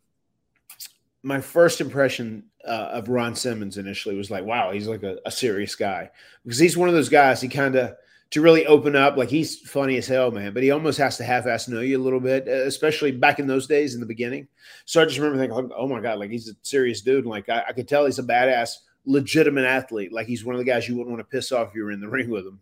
my 1.23 1.39
first 1.39 1.81
impression 1.81 2.43
uh, 2.65 2.89
of 2.93 3.09
Ron 3.09 3.35
Simmons 3.35 3.77
initially 3.77 4.15
was 4.15 4.31
like, 4.31 4.43
wow, 4.43 4.71
he's 4.71 4.87
like 4.87 5.03
a, 5.03 5.17
a 5.25 5.31
serious 5.31 5.75
guy 5.75 6.09
because 6.43 6.57
he's 6.57 6.77
one 6.77 6.89
of 6.89 6.95
those 6.95 7.09
guys. 7.09 7.41
He 7.41 7.47
kind 7.47 7.75
of 7.75 7.95
to 8.31 8.41
really 8.41 8.65
open 8.65 8.95
up, 8.95 9.17
like 9.17 9.29
he's 9.29 9.59
funny 9.59 9.97
as 9.97 10.07
hell, 10.07 10.31
man. 10.31 10.53
But 10.53 10.63
he 10.63 10.71
almost 10.71 10.97
has 10.97 11.17
to 11.17 11.23
half-ass 11.23 11.67
know 11.67 11.81
you 11.81 11.99
a 11.99 12.01
little 12.01 12.19
bit, 12.19 12.47
uh, 12.47 12.63
especially 12.65 13.11
back 13.11 13.39
in 13.39 13.47
those 13.47 13.67
days 13.67 13.93
in 13.93 13.99
the 13.99 14.05
beginning. 14.05 14.47
So 14.85 15.01
I 15.01 15.05
just 15.05 15.19
remember 15.19 15.37
thinking, 15.37 15.71
oh 15.75 15.87
my 15.87 15.99
god, 15.99 16.19
like 16.19 16.31
he's 16.31 16.49
a 16.49 16.53
serious 16.61 17.01
dude. 17.01 17.25
Like 17.25 17.49
I, 17.49 17.65
I 17.69 17.73
could 17.73 17.89
tell 17.89 18.05
he's 18.05 18.19
a 18.19 18.23
badass, 18.23 18.71
legitimate 19.05 19.65
athlete. 19.65 20.13
Like 20.13 20.27
he's 20.27 20.45
one 20.45 20.55
of 20.55 20.59
the 20.59 20.65
guys 20.65 20.87
you 20.87 20.95
wouldn't 20.95 21.13
want 21.13 21.19
to 21.19 21.31
piss 21.31 21.51
off 21.51 21.69
if 21.69 21.75
you 21.75 21.83
were 21.83 21.91
in 21.91 21.99
the 21.99 22.09
ring 22.09 22.29
with 22.29 22.45
him. 22.45 22.59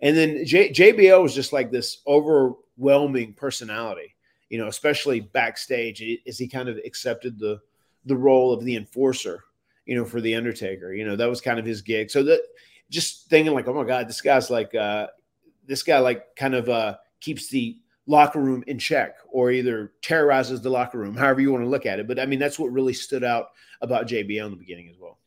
And 0.00 0.16
then 0.16 0.44
J- 0.44 0.72
JBL 0.72 1.22
was 1.22 1.34
just 1.34 1.52
like 1.52 1.70
this 1.70 1.98
overwhelming 2.06 3.34
personality, 3.34 4.16
you 4.48 4.58
know, 4.58 4.66
especially 4.66 5.20
backstage 5.20 6.02
as 6.26 6.38
he 6.38 6.48
kind 6.48 6.68
of 6.68 6.78
accepted 6.84 7.38
the 7.38 7.60
the 8.06 8.16
role 8.16 8.52
of 8.52 8.64
the 8.64 8.76
enforcer, 8.76 9.44
you 9.84 9.94
know, 9.94 10.06
for 10.06 10.22
the 10.22 10.34
Undertaker. 10.34 10.92
You 10.94 11.04
know, 11.04 11.16
that 11.16 11.28
was 11.28 11.42
kind 11.42 11.60
of 11.60 11.66
his 11.66 11.82
gig. 11.82 12.10
So 12.10 12.22
that 12.24 12.40
just 12.92 13.28
thinking 13.28 13.54
like, 13.54 13.66
oh 13.66 13.74
my 13.74 13.84
God, 13.84 14.08
this 14.08 14.20
guy's 14.20 14.50
like 14.50 14.74
uh 14.74 15.08
this 15.66 15.82
guy 15.82 15.98
like 15.98 16.36
kind 16.36 16.54
of 16.54 16.68
uh 16.68 16.96
keeps 17.20 17.48
the 17.48 17.78
locker 18.06 18.40
room 18.40 18.62
in 18.66 18.78
check 18.78 19.16
or 19.30 19.50
either 19.50 19.92
terrorizes 20.02 20.60
the 20.60 20.70
locker 20.70 20.98
room, 20.98 21.16
however 21.16 21.40
you 21.40 21.50
want 21.50 21.64
to 21.64 21.70
look 21.70 21.86
at 21.86 21.98
it. 21.98 22.06
But 22.06 22.18
I 22.18 22.26
mean, 22.26 22.38
that's 22.38 22.58
what 22.58 22.70
really 22.72 22.92
stood 22.92 23.24
out 23.24 23.48
about 23.80 24.06
JBL 24.06 24.44
in 24.44 24.50
the 24.50 24.56
beginning 24.56 24.88
as 24.88 24.96
well. 24.98 25.18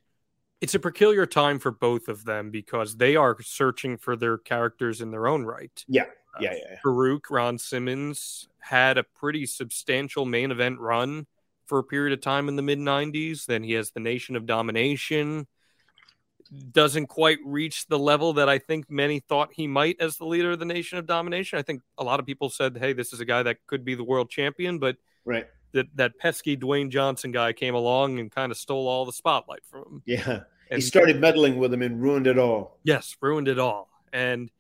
It's 0.61 0.75
a 0.75 0.79
peculiar 0.79 1.25
time 1.25 1.59
for 1.59 1.71
both 1.71 2.07
of 2.07 2.25
them 2.25 2.51
because 2.51 2.97
they 2.97 3.15
are 3.15 3.35
searching 3.41 3.97
for 3.97 4.15
their 4.15 4.37
characters 4.37 5.01
in 5.01 5.11
their 5.11 5.27
own 5.27 5.43
right. 5.43 5.83
Yeah. 5.87 6.05
Yeah. 6.39 6.51
Yeah. 6.51 6.57
yeah. 6.69 6.77
Farooq, 6.83 7.21
Ron 7.29 7.57
Simmons 7.57 8.47
had 8.59 8.97
a 8.97 9.03
pretty 9.03 9.45
substantial 9.45 10.25
main 10.25 10.51
event 10.51 10.79
run 10.79 11.27
for 11.65 11.79
a 11.79 11.83
period 11.83 12.13
of 12.13 12.21
time 12.21 12.47
in 12.47 12.55
the 12.55 12.61
mid 12.61 12.79
90s. 12.79 13.45
Then 13.45 13.63
he 13.63 13.73
has 13.73 13.91
the 13.91 13.99
Nation 13.99 14.35
of 14.35 14.45
Domination. 14.45 15.47
Doesn't 16.71 17.07
quite 17.07 17.39
reach 17.43 17.87
the 17.87 17.97
level 17.97 18.33
that 18.33 18.47
I 18.47 18.59
think 18.59 18.89
many 18.89 19.19
thought 19.19 19.49
he 19.51 19.65
might 19.67 19.97
as 19.99 20.17
the 20.17 20.25
leader 20.25 20.51
of 20.51 20.59
the 20.59 20.65
Nation 20.65 20.97
of 20.97 21.07
Domination. 21.07 21.57
I 21.57 21.63
think 21.63 21.81
a 21.97 22.03
lot 22.03 22.19
of 22.19 22.25
people 22.25 22.49
said, 22.49 22.77
hey, 22.77 22.93
this 22.93 23.13
is 23.13 23.19
a 23.19 23.25
guy 23.25 23.41
that 23.43 23.57
could 23.65 23.83
be 23.83 23.95
the 23.95 24.03
world 24.03 24.29
champion, 24.29 24.77
but 24.77 24.97
Right. 25.25 25.47
that, 25.71 25.87
that 25.95 26.17
pesky 26.19 26.55
Dwayne 26.55 26.89
Johnson 26.89 27.31
guy 27.31 27.51
came 27.51 27.73
along 27.73 28.19
and 28.19 28.31
kind 28.31 28.51
of 28.51 28.57
stole 28.59 28.87
all 28.87 29.05
the 29.05 29.11
spotlight 29.11 29.65
from 29.65 29.81
him. 29.81 30.03
Yeah. 30.05 30.41
And 30.69 30.81
he 30.81 30.81
started 30.81 31.19
meddling 31.19 31.57
with 31.57 31.73
him 31.73 31.81
and 31.81 32.01
ruined 32.01 32.27
it 32.27 32.37
all. 32.37 32.79
Yes, 32.83 33.15
ruined 33.21 33.47
it 33.47 33.59
all. 33.59 33.89
And 34.13 34.51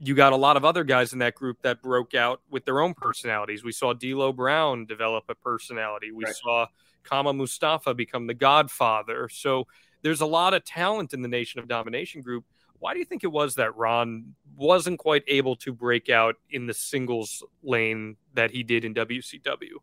you 0.00 0.14
got 0.14 0.32
a 0.32 0.36
lot 0.36 0.56
of 0.56 0.64
other 0.64 0.82
guys 0.84 1.12
in 1.12 1.20
that 1.20 1.34
group 1.36 1.62
that 1.62 1.80
broke 1.80 2.14
out 2.14 2.40
with 2.50 2.64
their 2.64 2.80
own 2.80 2.94
personalities. 2.94 3.62
We 3.64 3.72
saw 3.72 3.92
D'Lo 3.92 4.32
Brown 4.32 4.84
develop 4.86 5.24
a 5.28 5.34
personality. 5.36 6.10
We 6.10 6.24
Right. 6.24 6.34
saw 6.34 6.66
Kama 7.04 7.32
Mustafa 7.32 7.94
become 7.94 8.26
the 8.26 8.34
Godfather. 8.34 9.28
So 9.28 9.66
there's 10.04 10.20
a 10.20 10.26
lot 10.26 10.52
of 10.52 10.64
talent 10.64 11.14
in 11.14 11.22
the 11.22 11.28
Nation 11.28 11.58
of 11.60 11.66
Domination 11.66 12.20
group. 12.20 12.44
Why 12.78 12.92
do 12.92 12.98
you 12.98 13.06
think 13.06 13.24
it 13.24 13.32
was 13.32 13.54
that 13.54 13.74
Ron 13.74 14.34
wasn't 14.54 14.98
quite 14.98 15.24
able 15.26 15.56
to 15.56 15.72
break 15.72 16.10
out 16.10 16.36
in 16.50 16.66
the 16.66 16.74
singles 16.74 17.42
lane 17.62 18.16
that 18.34 18.50
he 18.50 18.62
did 18.62 18.84
in 18.84 18.92
WCW? 18.92 19.76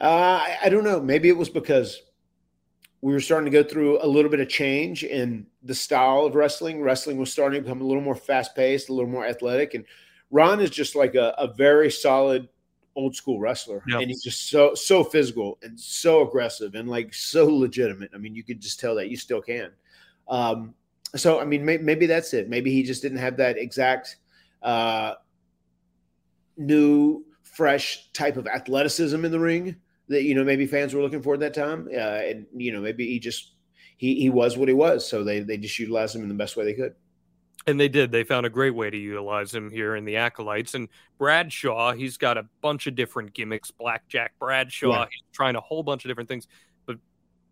Uh, 0.00 0.04
I, 0.04 0.58
I 0.64 0.68
don't 0.70 0.84
know. 0.84 1.00
Maybe 1.00 1.28
it 1.28 1.36
was 1.36 1.50
because 1.50 2.00
we 3.02 3.12
were 3.12 3.20
starting 3.20 3.50
to 3.52 3.62
go 3.62 3.68
through 3.68 4.02
a 4.02 4.08
little 4.08 4.30
bit 4.30 4.40
of 4.40 4.48
change 4.48 5.04
in 5.04 5.46
the 5.62 5.74
style 5.74 6.24
of 6.24 6.34
wrestling. 6.34 6.80
Wrestling 6.80 7.18
was 7.18 7.30
starting 7.30 7.60
to 7.60 7.64
become 7.64 7.82
a 7.82 7.86
little 7.86 8.02
more 8.02 8.16
fast 8.16 8.56
paced, 8.56 8.88
a 8.88 8.94
little 8.94 9.10
more 9.10 9.26
athletic. 9.26 9.74
And 9.74 9.84
Ron 10.30 10.60
is 10.60 10.70
just 10.70 10.96
like 10.96 11.14
a, 11.14 11.34
a 11.36 11.52
very 11.52 11.90
solid 11.90 12.48
old 12.98 13.14
school 13.14 13.38
wrestler. 13.38 13.82
Yep. 13.86 14.00
And 14.00 14.10
he's 14.10 14.22
just 14.22 14.50
so, 14.50 14.74
so 14.74 15.04
physical 15.04 15.58
and 15.62 15.78
so 15.78 16.26
aggressive 16.26 16.74
and 16.74 16.88
like 16.88 17.14
so 17.14 17.46
legitimate. 17.46 18.10
I 18.14 18.18
mean, 18.18 18.34
you 18.34 18.42
could 18.42 18.60
just 18.60 18.80
tell 18.80 18.94
that 18.96 19.08
you 19.08 19.16
still 19.16 19.40
can. 19.40 19.70
Um, 20.28 20.74
so, 21.16 21.40
I 21.40 21.44
mean, 21.44 21.64
may, 21.64 21.78
maybe 21.78 22.06
that's 22.06 22.34
it. 22.34 22.50
Maybe 22.50 22.72
he 22.72 22.82
just 22.82 23.00
didn't 23.00 23.18
have 23.18 23.36
that 23.38 23.56
exact 23.56 24.16
uh, 24.62 25.14
new, 26.56 27.24
fresh 27.42 28.12
type 28.12 28.36
of 28.36 28.46
athleticism 28.46 29.24
in 29.24 29.32
the 29.32 29.40
ring 29.40 29.76
that 30.08 30.22
you 30.22 30.34
know 30.34 30.44
maybe 30.44 30.66
fans 30.66 30.94
were 30.94 31.02
looking 31.02 31.22
for 31.22 31.34
at 31.34 31.40
that 31.40 31.54
time. 31.54 31.88
Uh, 31.92 31.98
and 31.98 32.46
you 32.54 32.72
know 32.72 32.80
maybe 32.80 33.06
he 33.06 33.18
just 33.18 33.52
he 33.96 34.14
he 34.20 34.30
was 34.30 34.56
what 34.56 34.68
he 34.68 34.74
was, 34.74 35.08
so 35.08 35.24
they 35.24 35.40
they 35.40 35.56
just 35.56 35.78
utilized 35.78 36.14
him 36.14 36.22
in 36.22 36.28
the 36.28 36.34
best 36.34 36.56
way 36.56 36.64
they 36.64 36.74
could. 36.74 36.94
And 37.68 37.78
they 37.78 37.88
did. 37.88 38.10
They 38.10 38.24
found 38.24 38.46
a 38.46 38.50
great 38.50 38.74
way 38.74 38.88
to 38.88 38.96
utilize 38.96 39.54
him 39.54 39.70
here 39.70 39.94
in 39.96 40.04
the 40.04 40.16
Acolytes. 40.16 40.74
And 40.74 40.88
Bradshaw, 41.18 41.92
he's 41.92 42.16
got 42.16 42.38
a 42.38 42.46
bunch 42.62 42.86
of 42.86 42.94
different 42.94 43.34
gimmicks. 43.34 43.70
Blackjack 43.70 44.32
Bradshaw, 44.38 44.88
Yeah. 45.02 45.06
he's 45.10 45.22
trying 45.32 45.54
a 45.54 45.60
whole 45.60 45.82
bunch 45.82 46.04
of 46.04 46.08
different 46.08 46.28
things. 46.28 46.48
But 46.86 46.96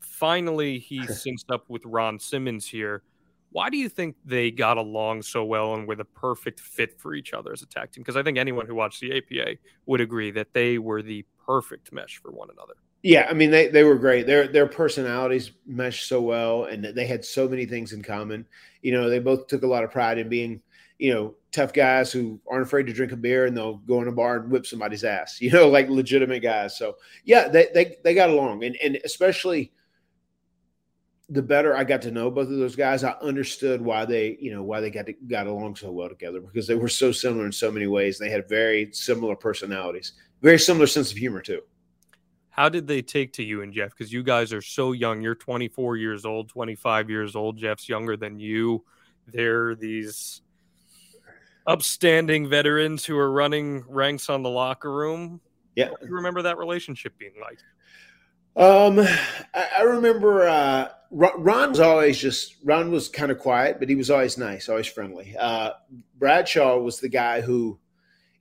finally, 0.01 0.79
he 0.79 1.01
synced 1.07 1.51
up 1.51 1.69
with 1.69 1.83
Ron 1.85 2.19
Simmons 2.19 2.67
here. 2.67 3.03
Why 3.51 3.69
do 3.71 3.77
you 3.77 3.89
think 3.89 4.17
they 4.25 4.51
got 4.51 4.77
along 4.79 5.23
so 5.23 5.45
well 5.45 5.75
and 5.75 5.87
were 5.87 5.97
the 5.97 6.05
perfect 6.05 6.61
fit 6.61 6.99
for 6.99 7.15
each 7.15 7.33
other 7.33 7.53
as 7.53 7.63
a 7.63 7.67
tag 7.67 7.93
team? 7.93 8.03
Because 8.03 8.17
I 8.17 8.23
think 8.23 8.39
anyone 8.39 8.67
who 8.67 8.75
watched 8.75 9.01
the 9.01 9.17
APA 9.17 9.57
would 9.87 10.01
agree 10.01 10.31
that 10.33 10.53
they 10.53 10.79
were 10.79 11.03
the 11.03 11.25
perfect 11.47 11.93
mesh 11.93 12.19
for 12.23 12.33
one 12.33 12.49
another. 12.51 12.75
Yeah, 13.03 13.27
I 13.31 13.35
mean 13.35 13.51
they 13.51 13.69
they 13.69 13.85
were 13.85 13.97
great. 13.97 14.27
Their 14.27 14.49
their 14.49 14.67
personalities 14.67 15.53
meshed 15.67 16.09
so 16.09 16.21
well, 16.21 16.65
and 16.65 16.85
they 16.85 17.07
had 17.07 17.25
so 17.25 17.49
many 17.49 17.65
things 17.67 17.93
in 17.93 18.03
common. 18.03 18.47
You 18.83 18.93
know, 18.93 19.09
they 19.09 19.21
both 19.21 19.47
took 19.47 19.63
a 19.63 19.67
lot 19.67 19.85
of 19.85 19.93
pride 19.93 20.19
in 20.19 20.29
being 20.29 20.61
you 20.99 21.13
know 21.15 21.35
tough 21.53 21.73
guys 21.73 22.11
who 22.11 22.41
aren't 22.51 22.67
afraid 22.67 22.87
to 22.87 22.93
drink 22.93 23.13
a 23.13 23.17
beer 23.17 23.47
and 23.47 23.57
they'll 23.57 23.77
go 23.77 24.01
in 24.03 24.09
a 24.09 24.13
bar 24.13 24.37
and 24.39 24.51
whip 24.51 24.67
somebody's 24.67 25.05
ass. 25.05 25.39
You 25.41 25.51
know, 25.51 25.69
like 25.69 25.89
legitimate 25.89 26.41
guys. 26.43 26.77
So 26.77 26.97
yeah, 27.25 27.49
they 27.49 27.69
they 27.73 27.97
they 28.03 28.15
got 28.15 28.31
along, 28.31 28.65
and 28.65 28.77
and 28.83 28.99
especially 29.05 29.73
the 31.29 31.43
better 31.43 31.77
I 31.77 31.85
got 31.85 32.03
to 32.03 32.11
know 32.13 32.31
both 32.31 32.49
of 32.49 32.57
those 32.57 32.77
guys, 32.77 33.03
I 33.03 33.13
understood 33.21 33.81
why 33.81 34.05
they, 34.05 34.37
you 34.41 34.53
know, 34.53 34.63
why 34.63 34.81
they 34.81 34.91
got 34.91 35.07
to, 35.07 35.13
got 35.13 35.49
along 35.49 35.75
so 35.75 35.91
well 35.91 36.09
together 36.09 36.41
because 36.41 36.69
they 36.69 36.77
were 36.77 36.89
so 36.89 37.11
similar 37.11 37.47
in 37.47 37.53
so 37.53 37.71
many 37.71 37.89
ways. 37.89 38.19
They 38.19 38.31
had 38.31 38.49
very 38.49 38.93
similar 38.93 39.35
personalities, 39.35 40.13
very 40.41 40.59
similar 40.59 40.87
sense 40.87 41.11
of 41.11 41.19
humor 41.19 41.43
too. 41.43 41.63
How 42.57 42.71
did 42.71 42.87
they 42.87 43.03
take 43.03 43.35
to 43.35 43.45
you 43.45 43.61
and 43.61 43.71
Jeff? 43.71 43.91
Because 43.91 44.11
you 44.11 44.23
guys 44.23 44.51
are 44.55 44.63
so 44.63 44.93
young. 44.93 45.21
You're 45.21 45.35
24 45.35 45.99
years 45.99 46.25
old, 46.25 46.49
25 46.49 47.11
years 47.11 47.37
old. 47.37 47.59
Jeff's 47.59 47.87
younger 47.87 48.17
than 48.17 48.41
you. 48.41 48.83
They're 49.27 49.75
these 49.75 50.41
upstanding 51.67 52.49
veterans 52.49 53.05
who 53.05 53.19
are 53.19 53.31
running 53.31 53.85
ranks 53.87 54.31
on 54.31 54.43
the 54.43 54.49
locker 54.49 54.91
room. 54.91 55.43
Yeah. 55.75 55.91
What 55.91 56.01
do 56.01 56.07
you 56.07 56.15
remember 56.15 56.41
that 56.43 56.57
relationship 56.57 57.19
being 57.19 57.35
like? 57.39 57.59
Um, 58.57 59.01
I, 59.55 59.69
I 59.81 59.83
remember 59.83 60.49
uh, 60.49 60.89
Ron, 61.11 61.71
was 61.71 61.81
always 61.81 62.17
just 62.17 62.57
Ron 62.65 62.91
was 62.91 63.11
kind 63.11 63.31
of 63.31 63.39
quiet, 63.39 63.79
but 63.79 63.91
he 63.91 63.97
was 63.97 64.11
always 64.11 64.39
nice, 64.39 64.71
always 64.71 64.87
friendly. 64.87 65.37
Uh, 65.39 65.73
Bradshaw 66.19 66.79
was 66.79 67.01
the 67.01 67.11
guy 67.11 67.43
who, 67.43 67.79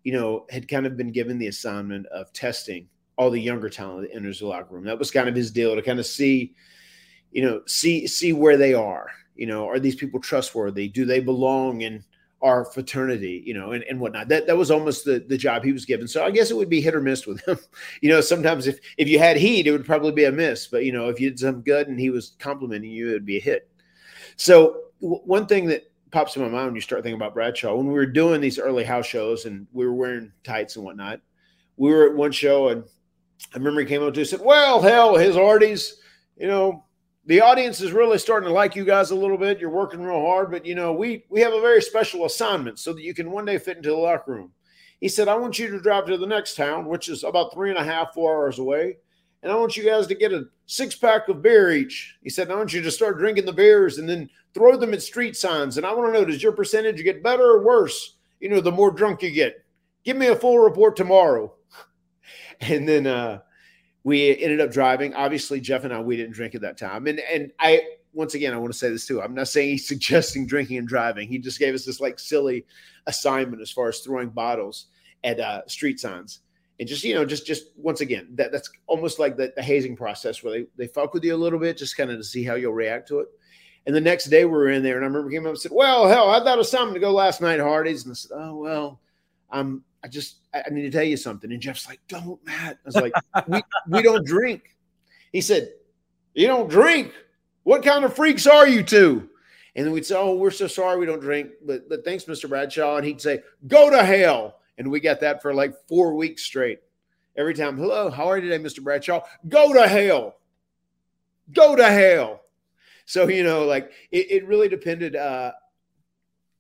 you 0.06 0.14
know, 0.14 0.46
had 0.50 0.70
kind 0.70 0.86
of 0.86 0.96
been 0.96 1.12
given 1.12 1.38
the 1.38 1.48
assignment 1.48 2.06
of 2.06 2.32
testing 2.32 2.88
all 3.18 3.30
the 3.30 3.42
younger 3.42 3.70
talent 3.70 4.08
that 4.08 4.16
enters 4.16 4.40
the 4.40 4.48
locker 4.48 4.74
room. 4.76 4.86
That 4.86 5.00
was 5.00 5.12
kind 5.12 5.30
of 5.30 5.36
his 5.36 5.52
deal 5.52 5.76
to 5.76 5.82
kind 5.82 6.00
of 6.00 6.06
see, 6.06 6.54
you 7.32 7.44
know, 7.44 7.62
see 7.66 8.08
see 8.08 8.34
where 8.34 8.58
they 8.58 8.74
are. 8.74 9.10
You 9.36 9.48
know, 9.48 9.68
are 9.68 9.80
these 9.80 9.96
people 9.96 10.20
trustworthy? 10.20 10.88
Do 10.88 11.06
they 11.06 11.20
belong 11.20 11.82
in 11.82 12.04
our 12.42 12.66
fraternity? 12.66 13.44
You 13.46 13.54
know, 13.54 13.72
and, 13.72 13.84
and 13.84 14.00
whatnot. 14.00 14.28
That 14.28 14.48
that 14.48 14.58
was 14.58 14.72
almost 14.72 15.06
the 15.06 15.24
the 15.28 15.38
job 15.38 15.64
he 15.64 15.72
was 15.72 15.86
given. 15.86 16.08
So 16.08 16.26
I 16.26 16.32
guess 16.32 16.52
it 16.52 16.58
would 16.58 16.70
be 16.70 16.82
hit 16.82 16.96
or 16.96 17.02
miss 17.02 17.26
with 17.26 17.46
him. 17.46 17.58
you 18.02 18.10
know, 18.10 18.22
sometimes 18.22 18.68
if 18.68 18.80
if 18.98 19.08
you 19.08 19.20
had 19.20 19.38
heat, 19.38 19.68
it 19.68 19.72
would 19.72 19.86
probably 19.86 20.12
be 20.12 20.26
a 20.26 20.32
miss. 20.32 20.68
But 20.68 20.86
you 20.86 20.92
know, 20.92 21.10
if 21.10 21.20
you 21.20 21.30
did 21.30 21.40
some 21.40 21.62
good 21.62 21.88
and 21.88 22.00
he 22.00 22.10
was 22.10 22.34
complimenting 22.40 22.92
you, 22.92 23.10
it 23.10 23.14
would 23.14 23.26
be 23.26 23.38
a 23.38 23.42
hit. 23.42 23.70
So 24.38 24.82
w- 25.02 25.22
one 25.24 25.46
thing 25.46 25.68
that 25.68 25.84
pops 26.12 26.36
in 26.36 26.42
my 26.42 26.48
mind 26.48 26.68
when 26.68 26.76
you 26.76 26.82
start 26.82 27.04
thinking 27.04 27.20
about 27.20 27.34
Bradshaw, 27.34 27.76
when 27.76 27.88
we 27.88 27.94
were 27.94 28.06
doing 28.06 28.40
these 28.40 28.60
early 28.60 28.84
house 28.84 29.06
shows 29.06 29.46
and 29.46 29.68
we 29.74 29.86
were 29.86 29.94
wearing 29.94 30.32
tights 30.44 30.76
and 30.76 30.86
whatnot, 30.86 31.20
we 31.78 31.92
were 31.92 32.08
at 32.08 32.16
one 32.16 32.32
show 32.32 32.70
and 32.70 32.86
I 33.54 33.58
remember 33.58 33.82
he 33.82 33.88
came 33.88 34.04
up 34.04 34.14
to 34.14 34.22
us 34.22 34.32
and 34.32 34.40
said, 34.40 34.46
Well, 34.46 34.82
hell, 34.82 35.16
his 35.16 35.36
arties, 35.36 35.94
you 36.38 36.48
know, 36.48 36.86
the 37.26 37.42
audience 37.42 37.82
is 37.82 37.92
really 37.92 38.18
starting 38.18 38.48
to 38.48 38.54
like 38.54 38.76
you 38.76 38.86
guys 38.86 39.12
a 39.12 39.16
little 39.16 39.38
bit. 39.38 39.60
You're 39.60 39.70
working 39.70 40.02
real 40.02 40.22
hard, 40.22 40.52
but 40.52 40.66
you 40.66 40.76
know, 40.76 40.94
we 40.94 41.26
we 41.30 41.42
have 41.42 41.54
a 41.54 41.62
very 41.62 41.82
special 41.82 42.26
assignment 42.26 42.80
so 42.80 42.94
that 42.94 43.04
you 43.04 43.14
can 43.14 43.32
one 43.32 43.46
day 43.46 43.58
fit 43.58 43.78
into 43.78 43.90
the 43.90 43.96
locker 43.96 44.34
room. 44.34 44.52
He 45.00 45.10
said, 45.10 45.28
I 45.28 45.36
want 45.36 45.60
you 45.60 45.70
to 45.70 45.82
drive 45.82 46.06
to 46.08 46.18
the 46.18 46.26
next 46.26 46.56
town, 46.56 46.86
which 46.86 47.10
is 47.10 47.24
about 47.24 47.54
three 47.54 47.70
and 47.70 47.80
a 47.80 47.84
half, 47.84 48.14
four 48.14 48.34
hours 48.34 48.60
away. 48.60 48.98
And 49.44 49.52
I 49.52 49.56
want 49.56 49.78
you 49.78 49.84
guys 49.84 50.08
to 50.08 50.16
get 50.16 50.34
a 50.34 50.46
six 50.66 50.96
pack 50.96 51.28
of 51.28 51.42
beer 51.42 51.72
each. 51.72 52.16
He 52.24 52.30
said, 52.30 52.50
I 52.50 52.56
want 52.56 52.74
you 52.74 52.82
to 52.82 52.90
start 52.90 53.20
drinking 53.20 53.46
the 53.46 53.54
beers 53.54 53.98
and 53.98 54.10
then 54.10 54.30
throw 54.54 54.78
them 54.78 54.94
at 54.94 55.04
street 55.04 55.36
signs. 55.36 55.78
And 55.78 55.86
I 55.86 55.94
want 55.94 56.14
to 56.14 56.20
know, 56.20 56.26
does 56.26 56.42
your 56.42 56.54
percentage 56.54 57.04
get 57.04 57.22
better 57.22 57.44
or 57.44 57.64
worse 57.64 58.16
you 58.40 58.50
know, 58.50 58.62
the 58.62 58.72
more 58.72 58.92
drunk 58.92 59.24
you 59.24 59.32
get. 59.32 59.66
Give 60.04 60.16
me 60.16 60.28
a 60.28 60.36
full 60.36 60.60
report 60.60 60.96
tomorrow. 60.96 61.54
And 62.62 62.88
then 62.88 63.08
uh, 63.08 63.40
we 64.04 64.38
ended 64.38 64.62
up 64.62 64.72
driving. 64.72 65.14
Obviously, 65.14 65.60
Jeff 65.60 65.84
and 65.84 65.94
I, 65.94 66.00
we 66.00 66.16
didn't 66.16 66.34
drink 66.34 66.56
at 66.56 66.62
that 66.62 66.78
time. 66.78 67.08
And 67.08 67.20
and 67.20 67.52
I 67.60 67.82
once 68.14 68.34
again, 68.34 68.54
I 68.54 68.58
want 68.58 68.72
to 68.72 68.78
say 68.80 68.90
this 68.90 69.06
too. 69.06 69.22
I'm 69.22 69.36
not 69.36 69.48
saying 69.48 69.72
he's 69.72 69.88
suggesting 69.88 70.48
drinking 70.48 70.78
and 70.78 70.88
driving. 70.88 71.28
He 71.28 71.38
just 71.38 71.60
gave 71.60 71.74
us 71.74 71.86
this 71.86 72.00
like 72.00 72.20
silly 72.20 72.66
assignment 73.08 73.62
as 73.62 73.72
far 73.72 73.90
as 73.90 74.00
throwing 74.00 74.30
bottles 74.30 74.88
at 75.24 75.40
uh, 75.40 75.68
street 75.68 76.00
signs. 76.00 76.40
And 76.80 76.88
just 76.88 77.04
you 77.04 77.14
know, 77.14 77.26
just 77.26 77.46
just 77.46 77.68
once 77.78 78.02
again, 78.02 78.28
that 78.36 78.52
that's 78.52 78.70
almost 78.88 79.18
like 79.18 79.38
the, 79.38 79.54
the 79.56 79.64
hazing 79.64 79.96
process 79.96 80.44
where 80.44 80.54
they 80.54 80.66
they 80.78 80.88
fuck 80.88 81.14
with 81.14 81.24
you 81.24 81.34
a 81.34 81.38
little 81.38 81.60
bit, 81.60 81.78
just 81.78 81.96
kind 81.96 82.12
of 82.12 82.18
to 82.18 82.24
see 82.24 82.44
how 82.44 82.56
you'll 82.56 82.74
react 82.74 83.08
to 83.10 83.20
it. 83.20 83.28
And 83.86 83.96
the 83.96 84.02
next 84.02 84.26
day 84.26 84.46
we 84.46 84.52
were 84.52 84.70
in 84.70 84.84
there, 84.84 84.96
and 84.96 85.06
I 85.06 85.08
remember 85.08 85.30
came 85.30 85.46
up 85.46 85.52
and 85.52 85.60
said, 85.60 85.72
"Well, 85.74 86.08
hell, 86.08 86.30
I 86.30 86.44
thought 86.44 86.58
was 86.58 86.70
something 86.70 86.96
to 86.96 87.00
go 87.00 87.12
last 87.12 87.40
night, 87.40 87.60
Hardy's." 87.60 88.04
And 88.04 88.12
I 88.12 88.16
said, 88.16 88.32
"Oh 88.36 88.56
well, 88.56 89.00
I'm 89.50 89.84
I 90.04 90.08
just 90.08 90.38
I 90.54 90.64
need 90.72 90.84
to 90.84 90.92
tell 90.92 91.04
you 91.04 91.18
something." 91.18 91.52
And 91.52 91.62
Jeff's 91.62 91.88
like, 91.88 92.00
"Don't, 92.08 92.44
Matt." 92.46 92.78
I 92.84 92.86
was 92.86 92.96
like, 92.96 93.14
"We 93.48 93.62
we 93.90 94.02
don't 94.02 94.26
drink." 94.26 94.76
He 95.32 95.42
said, 95.42 95.74
"You 96.34 96.48
don't 96.48 96.70
drink? 96.70 97.14
What 97.64 97.84
kind 97.84 98.06
of 98.06 98.16
freaks 98.16 98.48
are 98.48 98.68
you 98.68 98.84
two?" 98.84 99.30
And 99.76 99.86
then 99.86 99.94
we'd 99.94 100.06
say, 100.06 100.16
"Oh, 100.16 100.36
we're 100.36 100.52
so 100.52 100.68
sorry 100.68 100.98
we 100.98 101.06
don't 101.06 101.20
drink, 101.20 101.52
but 101.66 101.90
but 101.90 102.06
thanks, 102.06 102.26
Mr. 102.26 102.48
Bradshaw." 102.48 102.98
And 102.98 103.06
he'd 103.06 103.22
say, 103.22 103.42
"Go 103.68 103.90
to 103.90 104.04
hell." 104.04 104.60
And 104.78 104.92
we 104.92 105.00
got 105.00 105.20
that 105.22 105.42
for 105.42 105.54
like 105.54 105.74
four 105.88 106.16
weeks 106.16 106.44
straight. 106.44 106.80
Every 107.36 107.54
time, 107.54 107.78
"Hello, 107.78 108.10
how 108.10 108.28
are 108.28 108.38
you 108.38 108.50
today, 108.50 108.64
Mr. 108.64 108.84
Bradshaw?" 108.84 109.22
Go 109.50 109.74
to 109.74 109.88
hell. 109.88 110.36
Go 111.54 111.76
to 111.76 111.86
hell. 111.86 112.42
So 113.06 113.28
you 113.28 113.44
know, 113.44 113.66
like 113.66 113.92
it, 114.12 114.32
it 114.32 114.48
really 114.48 114.70
depended 114.70 115.16
uh 115.16 115.52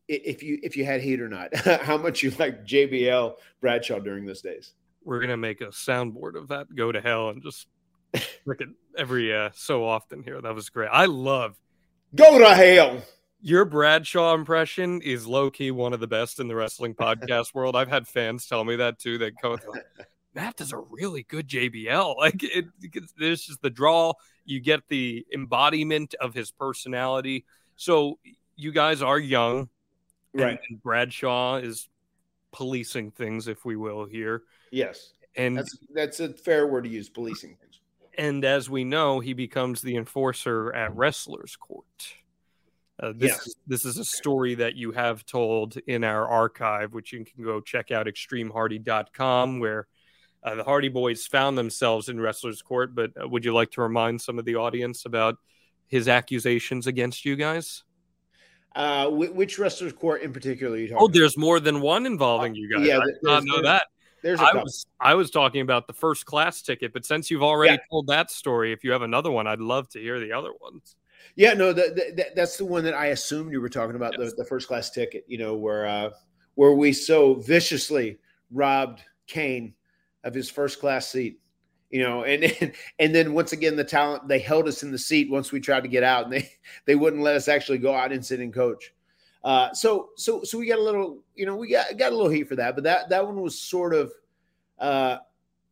if 0.08 0.44
you 0.44 0.60
if 0.64 0.78
you 0.78 0.86
had 0.86 1.02
heat 1.02 1.22
or 1.22 1.30
not, 1.30 1.56
how 1.82 1.98
much 1.98 2.24
you 2.24 2.32
like 2.32 2.66
JBL 2.66 3.36
Bradshaw 3.62 4.00
during 4.00 4.26
those 4.26 4.42
days. 4.42 4.74
We're 5.04 5.20
gonna 5.20 5.38
make 5.38 5.62
a 5.62 5.68
soundboard 5.68 6.36
of 6.36 6.48
that. 6.50 6.74
Go 6.76 6.92
to 6.92 7.02
hell 7.02 7.30
and 7.30 7.42
just 7.44 7.68
look 8.46 8.62
at 8.62 8.68
every 8.98 9.34
uh, 9.36 9.50
so 9.54 9.86
often 9.86 10.24
here. 10.24 10.42
That 10.42 10.56
was 10.56 10.70
great. 10.70 10.90
I 10.92 11.06
love 11.06 11.58
Go 12.16 12.40
to 12.40 12.56
hell. 12.56 13.02
your 13.42 13.66
Bradshaw 13.66 14.34
impression 14.34 15.02
is 15.02 15.28
low 15.28 15.52
key 15.52 15.70
one 15.72 15.94
of 15.94 16.00
the 16.00 16.08
best 16.08 16.40
in 16.40 16.48
the 16.48 16.56
wrestling 16.56 16.96
podcast 17.00 17.54
world. 17.54 17.76
I've 17.76 17.90
had 17.90 18.08
fans 18.08 18.48
tell 18.48 18.64
me 18.64 18.78
that 18.78 19.00
too. 19.00 19.18
They 19.18 19.32
Matt 20.34 20.58
does 20.58 20.74
a 20.74 20.78
really 20.78 21.24
good 21.24 21.48
JBL. 21.48 22.16
Like 22.18 22.44
it, 22.44 22.66
there's 23.18 23.42
just 23.44 23.62
the 23.62 23.70
draw. 23.70 24.14
You 24.44 24.60
get 24.60 24.82
the 24.90 25.26
embodiment 25.34 26.14
of 26.20 26.34
his 26.34 26.52
personality. 26.52 27.46
So 27.76 28.20
you 28.56 28.72
guys 28.72 29.02
are 29.02 29.20
young, 29.20 29.70
Right. 30.44 30.60
And 30.70 30.82
Bradshaw 30.84 31.58
is 31.58 31.88
policing 32.52 33.12
things, 33.12 33.48
if 33.48 33.66
we 33.66 33.76
will, 33.76 34.06
here. 34.06 34.44
Yes. 34.72 35.14
And 35.36 35.58
That's 35.58 35.78
that's 35.94 36.20
a 36.20 36.30
fair 36.34 36.68
word 36.68 36.84
to 36.86 36.90
use, 36.90 37.10
policing 37.10 37.58
things. 37.58 37.80
and 38.18 38.46
as 38.46 38.70
we 38.70 38.84
know, 38.86 39.20
he 39.20 39.34
becomes 39.34 39.82
the 39.82 39.98
enforcer 39.98 40.74
at 40.74 40.96
Wrestlers 40.96 41.56
Court. 41.58 41.86
Uh, 42.98 43.12
this, 43.14 43.32
Yes. 43.32 43.54
this 43.68 43.84
is 43.86 43.98
a 43.98 44.06
story 44.06 44.56
that 44.56 44.76
you 44.76 44.94
have 44.94 45.26
told 45.26 45.76
in 45.88 46.06
our 46.06 46.26
archive, 46.26 46.94
which 46.94 47.12
you 47.12 47.26
can 47.26 47.44
go 47.44 47.60
check 47.60 47.92
out 47.92 48.08
extremehardy.com, 48.08 49.60
where 49.60 49.88
uh, 50.44 50.56
the 50.56 50.64
Hardy 50.64 50.88
Boys 50.88 51.26
found 51.26 51.58
themselves 51.58 52.08
in 52.08 52.20
Wrestlers 52.22 52.62
Court. 52.62 52.96
But 52.96 53.12
uh, 53.22 53.28
would 53.28 53.44
you 53.44 53.54
like 53.54 53.72
to 53.72 53.82
remind 53.82 54.22
some 54.22 54.40
of 54.40 54.46
the 54.46 54.56
audience 54.56 55.06
about 55.06 55.36
his 55.88 56.08
accusations 56.08 56.88
against 56.88 57.26
you 57.26 57.36
guys? 57.36 57.84
Uh, 58.76 59.10
which 59.10 59.58
wrestler's 59.58 59.94
court 59.94 60.22
in 60.22 60.34
particular 60.34 60.76
are 60.76 60.78
you 60.80 60.88
talking? 60.90 60.98
Oh, 61.02 61.06
about? 61.06 61.14
there's 61.14 61.38
more 61.38 61.60
than 61.62 61.80
one 61.80 62.06
involving 62.06 62.54
you 62.56 62.70
guys. 62.76 62.86
yeah, 62.86 62.98
I 63.00 63.06
did 63.06 63.16
not 63.24 63.44
know 63.46 63.62
that. 63.62 63.84
There's 64.22 64.40
a 64.42 64.44
I 64.44 64.54
was 64.56 64.86
I 65.00 65.14
was 65.16 65.32
talking 65.32 65.62
about 65.62 65.88
the 65.88 65.94
first 65.94 66.26
class 66.26 66.62
ticket, 66.62 66.92
but 66.92 67.06
since 67.06 67.32
you've 67.32 67.44
already 67.44 67.74
Yeah. 67.76 67.80
told 67.90 68.08
that 68.08 68.32
story, 68.32 68.74
if 68.74 68.84
you 68.84 68.92
have 68.92 69.02
another 69.04 69.32
one, 69.32 69.48
I'd 69.48 69.60
love 69.62 69.88
to 69.90 70.00
hear 70.00 70.20
the 70.20 70.34
other 70.34 70.52
ones. 70.60 70.96
Yeah, 71.38 71.54
no, 71.54 71.72
the, 71.74 71.94
the, 71.96 72.14
that- 72.18 72.36
that's 72.36 72.58
the 72.58 72.66
one 72.66 72.84
that 72.84 72.94
I 72.96 73.08
assumed 73.08 73.52
you 73.52 73.62
were 73.62 73.70
talking 73.70 73.96
about 73.96 74.16
Yes. 74.20 74.32
the, 74.32 74.38
the 74.44 74.46
first 74.46 74.68
class 74.68 74.90
ticket. 74.90 75.24
You 75.28 75.38
know, 75.38 75.56
where 75.56 75.86
uh, 75.86 76.10
where 76.56 76.74
we 76.74 76.92
so 76.92 77.36
viciously 77.36 78.18
robbed 78.52 79.02
Kane 79.28 79.74
of 80.24 80.34
his 80.34 80.50
first 80.50 80.80
class 80.82 81.08
seat. 81.10 81.40
You 81.96 82.04
know, 82.04 82.26
and, 82.26 82.44
and 82.62 82.74
and 83.00 83.16
then 83.16 83.34
once 83.34 83.54
again 83.54 83.78
the 83.78 83.84
talent 83.86 84.28
they 84.28 84.40
held 84.40 84.68
us 84.68 84.84
in 84.84 84.92
the 84.92 84.98
seat 84.98 85.32
once 85.32 85.54
we 85.54 85.62
tried 85.62 85.84
to 85.84 85.88
get 85.88 86.04
out, 86.04 86.26
and 86.26 86.34
they 86.34 86.52
they 86.86 86.96
wouldn't 86.96 87.24
let 87.24 87.38
us 87.38 87.48
actually 87.48 87.78
go 87.78 87.96
out 87.96 88.12
and 88.12 88.26
sit 88.26 88.42
and 88.42 88.54
coach. 88.54 88.94
Uh, 89.46 89.74
so 89.74 90.10
so 90.18 90.44
so 90.44 90.58
we 90.58 90.68
got 90.68 90.78
a 90.78 90.84
little, 90.84 91.24
you 91.36 91.46
know, 91.46 91.56
we 91.56 91.70
got 91.70 91.98
got 91.98 92.12
a 92.12 92.16
little 92.16 92.30
heat 92.30 92.50
for 92.50 92.58
that, 92.58 92.76
but 92.76 92.84
that 92.84 93.08
that 93.08 93.26
one 93.26 93.40
was 93.40 93.58
sort 93.58 93.94
of 93.94 94.12
uh, 94.78 95.20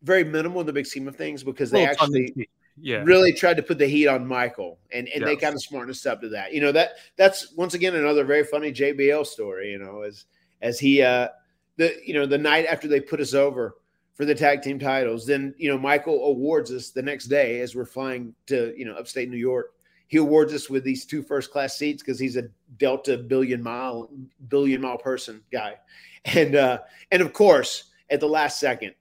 very 0.02 0.24
minimal 0.24 0.62
in 0.62 0.66
the 0.66 0.72
big 0.72 0.86
scheme 0.86 1.10
of 1.10 1.16
things 1.18 1.44
because 1.44 1.70
they 1.70 1.82
Little 1.82 1.96
tongue 1.96 2.16
in 2.16 2.24
actually 2.24 2.50
yeah, 2.80 3.04
really 3.04 3.34
tried 3.34 3.58
to 3.58 3.64
put 3.64 3.78
the 3.78 3.86
heat 3.86 4.08
on 4.08 4.26
Michael, 4.26 4.80
and 4.94 5.10
and 5.10 5.28
they 5.28 5.36
kind 5.36 5.54
of 5.54 5.62
smartened 5.62 5.92
us 5.92 6.06
up 6.06 6.22
to 6.22 6.30
that. 6.30 6.54
You 6.54 6.62
know 6.62 6.72
that 6.72 6.92
that's 7.18 7.52
once 7.52 7.74
again 7.74 7.96
another 7.96 8.24
very 8.24 8.46
funny 8.46 8.72
JBL 8.72 9.26
story. 9.26 9.72
You 9.72 9.80
know, 9.80 10.04
as 10.04 10.24
as 10.62 10.80
he 10.80 11.02
uh 11.02 11.28
the 11.76 12.00
you 12.06 12.14
know 12.14 12.26
the 12.26 12.38
night 12.38 12.66
after 12.68 12.88
they 12.88 13.02
put 13.02 13.20
us 13.20 13.34
over 13.34 13.76
for 14.14 14.26
the 14.26 14.36
tag 14.36 14.62
team 14.62 14.80
titles, 14.80 15.26
then 15.26 15.54
you 15.58 15.70
know 15.70 15.78
Michael 15.78 16.26
awards 16.26 16.72
us 16.72 16.90
the 16.90 17.02
next 17.02 17.26
day 17.26 17.62
as 17.62 17.76
we're 17.76 17.86
flying 17.86 18.34
to 18.48 18.74
you 18.78 18.86
know 18.86 18.94
upstate 18.94 19.30
New 19.30 19.38
York. 19.38 19.74
He 20.08 20.18
awards 20.18 20.54
us 20.54 20.70
with 20.70 20.84
these 20.84 21.06
two 21.06 21.24
first 21.24 21.52
class 21.52 21.78
seats 21.78 22.04
because 22.04 22.20
he's 22.20 22.38
a 22.38 22.50
Delta 22.78 23.18
billion 23.18 23.62
mile 23.64 24.10
billion 24.50 24.82
mile 24.82 24.98
person 24.98 25.42
guy, 25.52 25.76
and 26.26 26.56
uh 26.56 26.80
and 27.12 27.22
of 27.22 27.34
course 27.34 27.92
at 28.10 28.20
the 28.20 28.28
last 28.28 28.60
second 28.60 28.94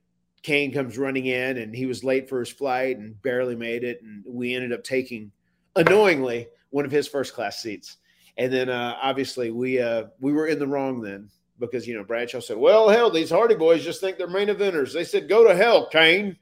Kane 0.43 0.73
comes 0.73 0.99
running 0.99 1.27
in 1.27 1.59
and 1.59 1.75
he 1.75 1.87
was 1.87 2.05
late 2.05 2.29
for 2.29 2.41
his 2.41 2.51
flight 2.51 2.99
and 2.99 3.21
barely 3.23 3.55
made 3.55 3.85
it. 3.85 4.03
And 4.03 4.25
we 4.27 4.55
ended 4.55 4.73
up 4.73 4.83
taking, 4.83 5.31
annoyingly, 5.77 6.49
one 6.71 6.85
of 6.85 6.91
his 6.91 7.07
first 7.07 7.33
class 7.33 7.63
seats. 7.63 7.99
And 8.37 8.53
then 8.53 8.69
uh, 8.69 8.97
obviously 9.01 9.51
we 9.51 9.81
uh, 9.81 10.05
we 10.21 10.33
were 10.33 10.49
in 10.49 10.59
the 10.59 10.67
wrong 10.67 11.01
then 11.01 11.29
because 11.63 11.87
you 11.87 11.95
know 11.95 12.05
Bradshaw 12.05 12.41
said, 12.41 12.59
"Well, 12.59 12.89
hell, 12.89 13.11
these 13.11 13.31
Hardy 13.31 13.55
boys 13.55 13.85
just 13.85 14.01
think 14.01 14.19
they're 14.19 14.27
main 14.27 14.49
eventers." 14.49 14.93
They 14.93 15.05
said, 15.05 15.29
"Go 15.29 15.47
to 15.47 15.55
hell, 15.55 15.89
Kane." 15.89 16.37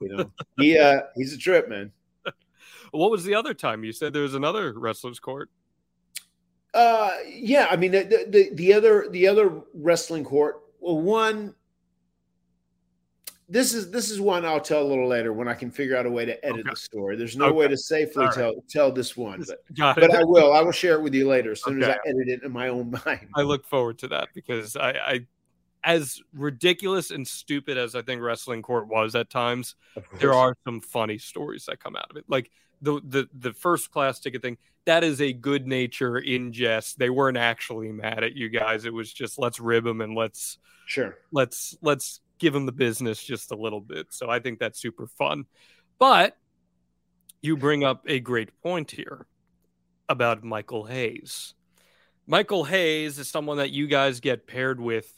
You 0.00 0.16
know, 0.16 0.30
he 0.58 0.78
uh, 0.78 1.00
he's 1.16 1.34
a 1.34 1.38
trip, 1.38 1.68
man. 1.68 1.92
What 2.92 3.10
was 3.10 3.24
the 3.24 3.34
other 3.34 3.54
time? 3.54 3.82
You 3.82 3.92
said 3.92 4.12
there 4.12 4.22
was 4.22 4.34
another 4.34 4.72
wrestler's 4.72 5.18
court. 5.18 5.50
Uh, 6.72 7.10
yeah, 7.26 7.66
I 7.70 7.76
mean 7.76 7.92
the, 7.92 8.26
the 8.28 8.50
the 8.54 8.72
other 8.72 9.08
the 9.10 9.26
other 9.26 9.62
wrestling 9.74 10.24
court. 10.24 10.60
Well, 10.80 11.00
one. 11.00 11.54
This 13.48 13.74
is 13.74 13.90
this 13.90 14.10
is 14.10 14.20
one 14.20 14.44
I'll 14.46 14.60
tell 14.60 14.82
a 14.82 14.88
little 14.88 15.06
later 15.06 15.32
when 15.32 15.48
I 15.48 15.54
can 15.54 15.70
figure 15.70 15.96
out 15.96 16.06
a 16.06 16.10
way 16.10 16.24
to 16.24 16.44
edit 16.44 16.60
Okay. 16.60 16.70
the 16.70 16.76
story. 16.76 17.16
There's 17.16 17.36
no 17.36 17.46
Okay. 17.46 17.56
way 17.56 17.68
to 17.68 17.76
safely 17.76 18.24
right. 18.24 18.34
tell 18.34 18.54
tell 18.70 18.90
this 18.90 19.16
one, 19.16 19.44
but 19.46 19.64
but 19.94 20.14
I 20.14 20.24
will. 20.24 20.52
I 20.52 20.62
will 20.62 20.72
share 20.72 20.94
it 20.94 21.02
with 21.02 21.14
you 21.14 21.28
later 21.28 21.52
as 21.52 21.62
soon 21.62 21.82
as 21.82 21.88
I 21.88 21.98
edit 22.06 22.28
it 22.28 22.42
in 22.42 22.52
my 22.52 22.68
own 22.68 22.90
mind. 23.06 23.28
I 23.34 23.42
look 23.42 23.66
forward 23.66 23.98
to 23.98 24.08
that 24.08 24.28
because 24.34 24.76
I, 24.76 24.90
I, 24.92 25.26
as 25.84 26.22
ridiculous 26.32 27.10
and 27.10 27.28
stupid 27.28 27.76
as 27.76 27.94
I 27.94 28.00
think 28.00 28.22
wrestling 28.22 28.62
court 28.62 28.88
was 28.88 29.14
at 29.14 29.28
times, 29.28 29.74
there 30.20 30.32
are 30.32 30.56
some 30.64 30.80
funny 30.80 31.18
stories 31.18 31.66
that 31.66 31.80
come 31.80 31.96
out 31.96 32.10
of 32.10 32.16
it. 32.16 32.24
Like 32.28 32.50
the 32.80 33.00
the 33.04 33.28
the 33.38 33.52
first 33.52 33.90
class 33.90 34.20
ticket 34.20 34.40
thing. 34.42 34.56
That 34.86 35.02
is 35.02 35.22
a 35.22 35.32
good 35.32 35.66
nature 35.66 36.18
in 36.18 36.52
jest. 36.52 36.98
They 36.98 37.08
weren't 37.08 37.38
actually 37.38 37.90
mad 37.90 38.22
at 38.22 38.34
you 38.36 38.50
guys. 38.50 38.84
It 38.84 38.92
was 38.92 39.10
just 39.12 39.38
let's 39.38 39.58
rib 39.58 39.84
them 39.84 40.02
and 40.02 40.14
let's 40.14 40.58
sure. 40.86 41.16
let's 41.32 41.74
let's 41.80 42.20
give 42.38 42.52
them 42.52 42.66
the 42.66 42.72
business 42.72 43.22
just 43.22 43.52
a 43.52 43.56
little 43.56 43.80
bit. 43.80 44.08
So 44.10 44.28
I 44.28 44.38
think 44.40 44.58
that's 44.58 44.78
super 44.80 45.06
fun. 45.06 45.44
But 45.98 46.36
you 47.42 47.56
bring 47.56 47.84
up 47.84 48.04
a 48.06 48.20
great 48.20 48.50
point 48.62 48.90
here 48.90 49.26
about 50.08 50.44
Michael 50.44 50.84
Hayes. 50.84 51.54
Michael 52.26 52.64
Hayes 52.64 53.18
is 53.18 53.28
someone 53.28 53.58
that 53.58 53.70
you 53.70 53.86
guys 53.86 54.20
get 54.20 54.46
paired 54.46 54.80
with 54.80 55.10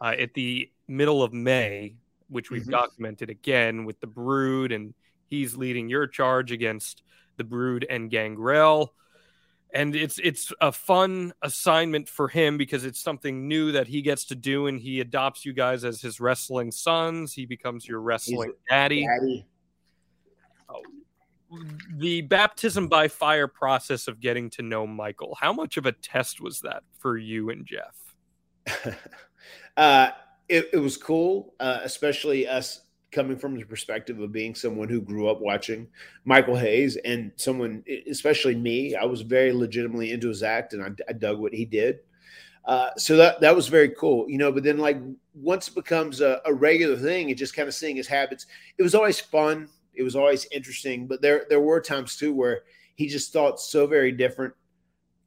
uh, 0.00 0.14
at 0.18 0.34
the 0.34 0.70
middle 0.86 1.22
of 1.24 1.32
May, 1.32 1.96
which 2.28 2.50
we've 2.50 2.62
Mhm. 2.64 2.70
documented 2.70 3.30
again 3.30 3.84
with 3.84 3.98
the 4.00 4.06
Brood, 4.06 4.70
and 4.70 4.94
he's 5.26 5.56
leading 5.56 5.88
your 5.88 6.06
charge 6.06 6.52
against 6.52 7.02
the 7.36 7.44
Brood 7.44 7.84
and 7.88 8.10
Gangrel 8.10 8.94
and 9.74 9.94
it's 9.94 10.18
it's 10.22 10.52
a 10.60 10.72
fun 10.72 11.32
assignment 11.42 12.08
for 12.08 12.28
him 12.28 12.56
because 12.56 12.84
it's 12.84 13.00
something 13.00 13.46
new 13.48 13.72
that 13.72 13.86
he 13.86 14.02
gets 14.02 14.24
to 14.26 14.34
do 14.34 14.66
and 14.66 14.80
he 14.80 15.00
adopts 15.00 15.44
you 15.44 15.52
guys 15.52 15.84
as 15.84 16.00
his 16.00 16.20
wrestling 16.20 16.70
sons. 16.70 17.32
He 17.32 17.46
becomes 17.46 17.86
your 17.86 18.00
wrestling 18.00 18.52
daddy. 18.68 19.06
Daddy. 19.06 19.46
the 21.96 22.22
baptism 22.22 22.88
by 22.88 23.08
fire 23.08 23.48
process 23.48 24.08
of 24.08 24.20
getting 24.20 24.50
to 24.50 24.62
know 24.62 24.86
michael. 24.86 25.36
How 25.40 25.52
much 25.52 25.76
of 25.76 25.86
a 25.86 25.92
test 25.92 26.40
was 26.40 26.60
that 26.60 26.82
for 26.98 27.16
you 27.16 27.50
and 27.50 27.66
jeff? 27.66 28.96
Uh, 29.76 30.10
it, 30.48 30.68
it 30.72 30.78
was 30.78 30.96
cool, 30.96 31.54
uh, 31.60 31.78
especially 31.84 32.48
us 32.48 32.80
coming 33.10 33.38
from 33.38 33.56
the 33.56 33.64
perspective 33.64 34.20
of 34.20 34.32
being 34.32 34.54
someone 34.54 34.88
who 34.88 35.00
grew 35.00 35.28
up 35.28 35.40
watching 35.40 35.88
Michael 36.24 36.56
Hayes 36.56 36.96
and 37.04 37.32
someone, 37.36 37.82
especially 38.08 38.54
me, 38.54 38.94
I 38.94 39.04
was 39.04 39.22
very 39.22 39.52
legitimately 39.52 40.12
into 40.12 40.28
his 40.28 40.42
act 40.42 40.74
and 40.74 40.82
I, 40.82 40.90
I 41.08 41.12
dug 41.12 41.38
what 41.38 41.54
he 41.54 41.64
did. 41.64 42.00
Uh, 42.64 42.90
so 42.98 43.16
that 43.16 43.40
that 43.40 43.56
was 43.56 43.68
very 43.68 43.88
cool, 43.88 44.28
you 44.28 44.36
know. 44.36 44.52
But 44.52 44.62
then, 44.62 44.76
like 44.76 44.98
once 45.34 45.68
it 45.68 45.74
becomes 45.74 46.20
a, 46.20 46.42
a 46.44 46.52
regular 46.52 46.96
thing, 46.96 47.30
and 47.30 47.38
just 47.38 47.56
kind 47.56 47.66
of 47.66 47.74
seeing 47.74 47.96
his 47.96 48.06
habits, 48.06 48.44
it 48.76 48.82
was 48.82 48.94
always 48.94 49.18
fun. 49.18 49.70
It 49.94 50.02
was 50.02 50.14
always 50.14 50.46
interesting. 50.52 51.06
But 51.06 51.22
there 51.22 51.46
there 51.48 51.62
were 51.62 51.80
times 51.80 52.16
too 52.16 52.34
where 52.34 52.64
he 52.94 53.08
just 53.08 53.32
thought 53.32 53.58
so 53.58 53.86
very 53.86 54.12
different 54.12 54.52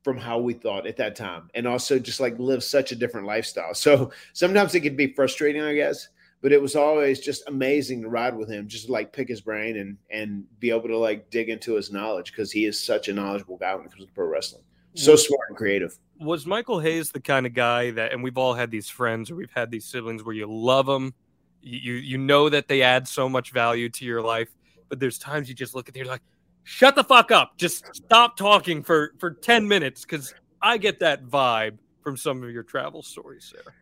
from 0.03 0.17
how 0.17 0.37
we 0.37 0.53
thought 0.53 0.85
at 0.85 0.97
that 0.97 1.15
time, 1.15 1.49
and 1.55 1.67
also 1.67 1.97
just 1.97 2.19
like 2.19 2.37
lived 2.37 2.61
such 2.61 2.91
a 2.91 2.95
different 2.95 3.25
lifestyle. 3.25 3.73
So 3.73 4.11
sometimes 4.33 4.75
it 4.75 4.81
could 4.81 4.97
be 4.97 5.13
frustrating, 5.13 5.63
I 5.63 5.73
guess. 5.73 6.09
But 6.41 6.51
it 6.51 6.61
was 6.61 6.75
always 6.75 7.19
just 7.19 7.43
amazing 7.47 8.01
to 8.01 8.09
ride 8.09 8.35
with 8.35 8.49
him, 8.49 8.67
just 8.67 8.89
like 8.89 9.13
pick 9.13 9.27
his 9.27 9.41
brain 9.41 9.77
and 9.77 9.97
and 10.09 10.45
be 10.59 10.71
able 10.71 10.87
to 10.87 10.97
like 10.97 11.29
dig 11.29 11.49
into 11.49 11.75
his 11.75 11.91
knowledge 11.91 12.31
because 12.31 12.51
he 12.51 12.65
is 12.65 12.83
such 12.83 13.07
a 13.07 13.13
knowledgeable 13.13 13.57
guy 13.57 13.75
when 13.75 13.85
it 13.85 13.91
comes 13.91 14.05
to 14.05 14.11
pro 14.11 14.25
wrestling. 14.25 14.63
So 14.95 15.13
mm-hmm. 15.13 15.19
smart 15.19 15.49
and 15.49 15.57
creative. 15.57 15.97
was 16.19 16.45
Michael 16.45 16.79
Hayes 16.79 17.11
the 17.11 17.21
kind 17.21 17.45
of 17.45 17.53
guy 17.53 17.91
that, 17.91 18.11
and 18.11 18.21
we've 18.21 18.37
all 18.37 18.53
had 18.53 18.71
these 18.71 18.89
friends 18.89 19.31
or 19.31 19.35
we've 19.35 19.51
had 19.51 19.71
these 19.71 19.85
siblings 19.85 20.23
where 20.23 20.35
you 20.35 20.51
love 20.51 20.85
them, 20.85 21.13
you 21.61 21.93
you 21.93 22.17
know 22.17 22.49
that 22.49 22.67
they 22.67 22.81
add 22.81 23.07
so 23.07 23.29
much 23.29 23.51
value 23.51 23.89
to 23.89 24.05
your 24.05 24.21
life, 24.21 24.49
but 24.89 24.99
there's 24.99 25.17
times 25.17 25.47
you 25.47 25.55
just 25.55 25.75
look 25.75 25.87
at 25.87 25.93
them, 25.93 26.03
you're 26.03 26.11
like, 26.11 26.23
shut 26.63 26.95
the 26.95 27.03
fuck 27.03 27.31
up, 27.31 27.57
just 27.57 27.95
stop 27.95 28.35
talking 28.35 28.83
for 28.83 29.13
for 29.19 29.31
ten 29.31 29.67
minutes 29.67 30.01
because 30.01 30.33
I 30.61 30.77
get 30.77 30.99
that 30.99 31.25
vibe 31.25 31.77
from 32.03 32.17
some 32.17 32.43
of 32.43 32.49
your 32.49 32.63
travel 32.63 33.03
stories 33.03 33.53
there. 33.53 33.73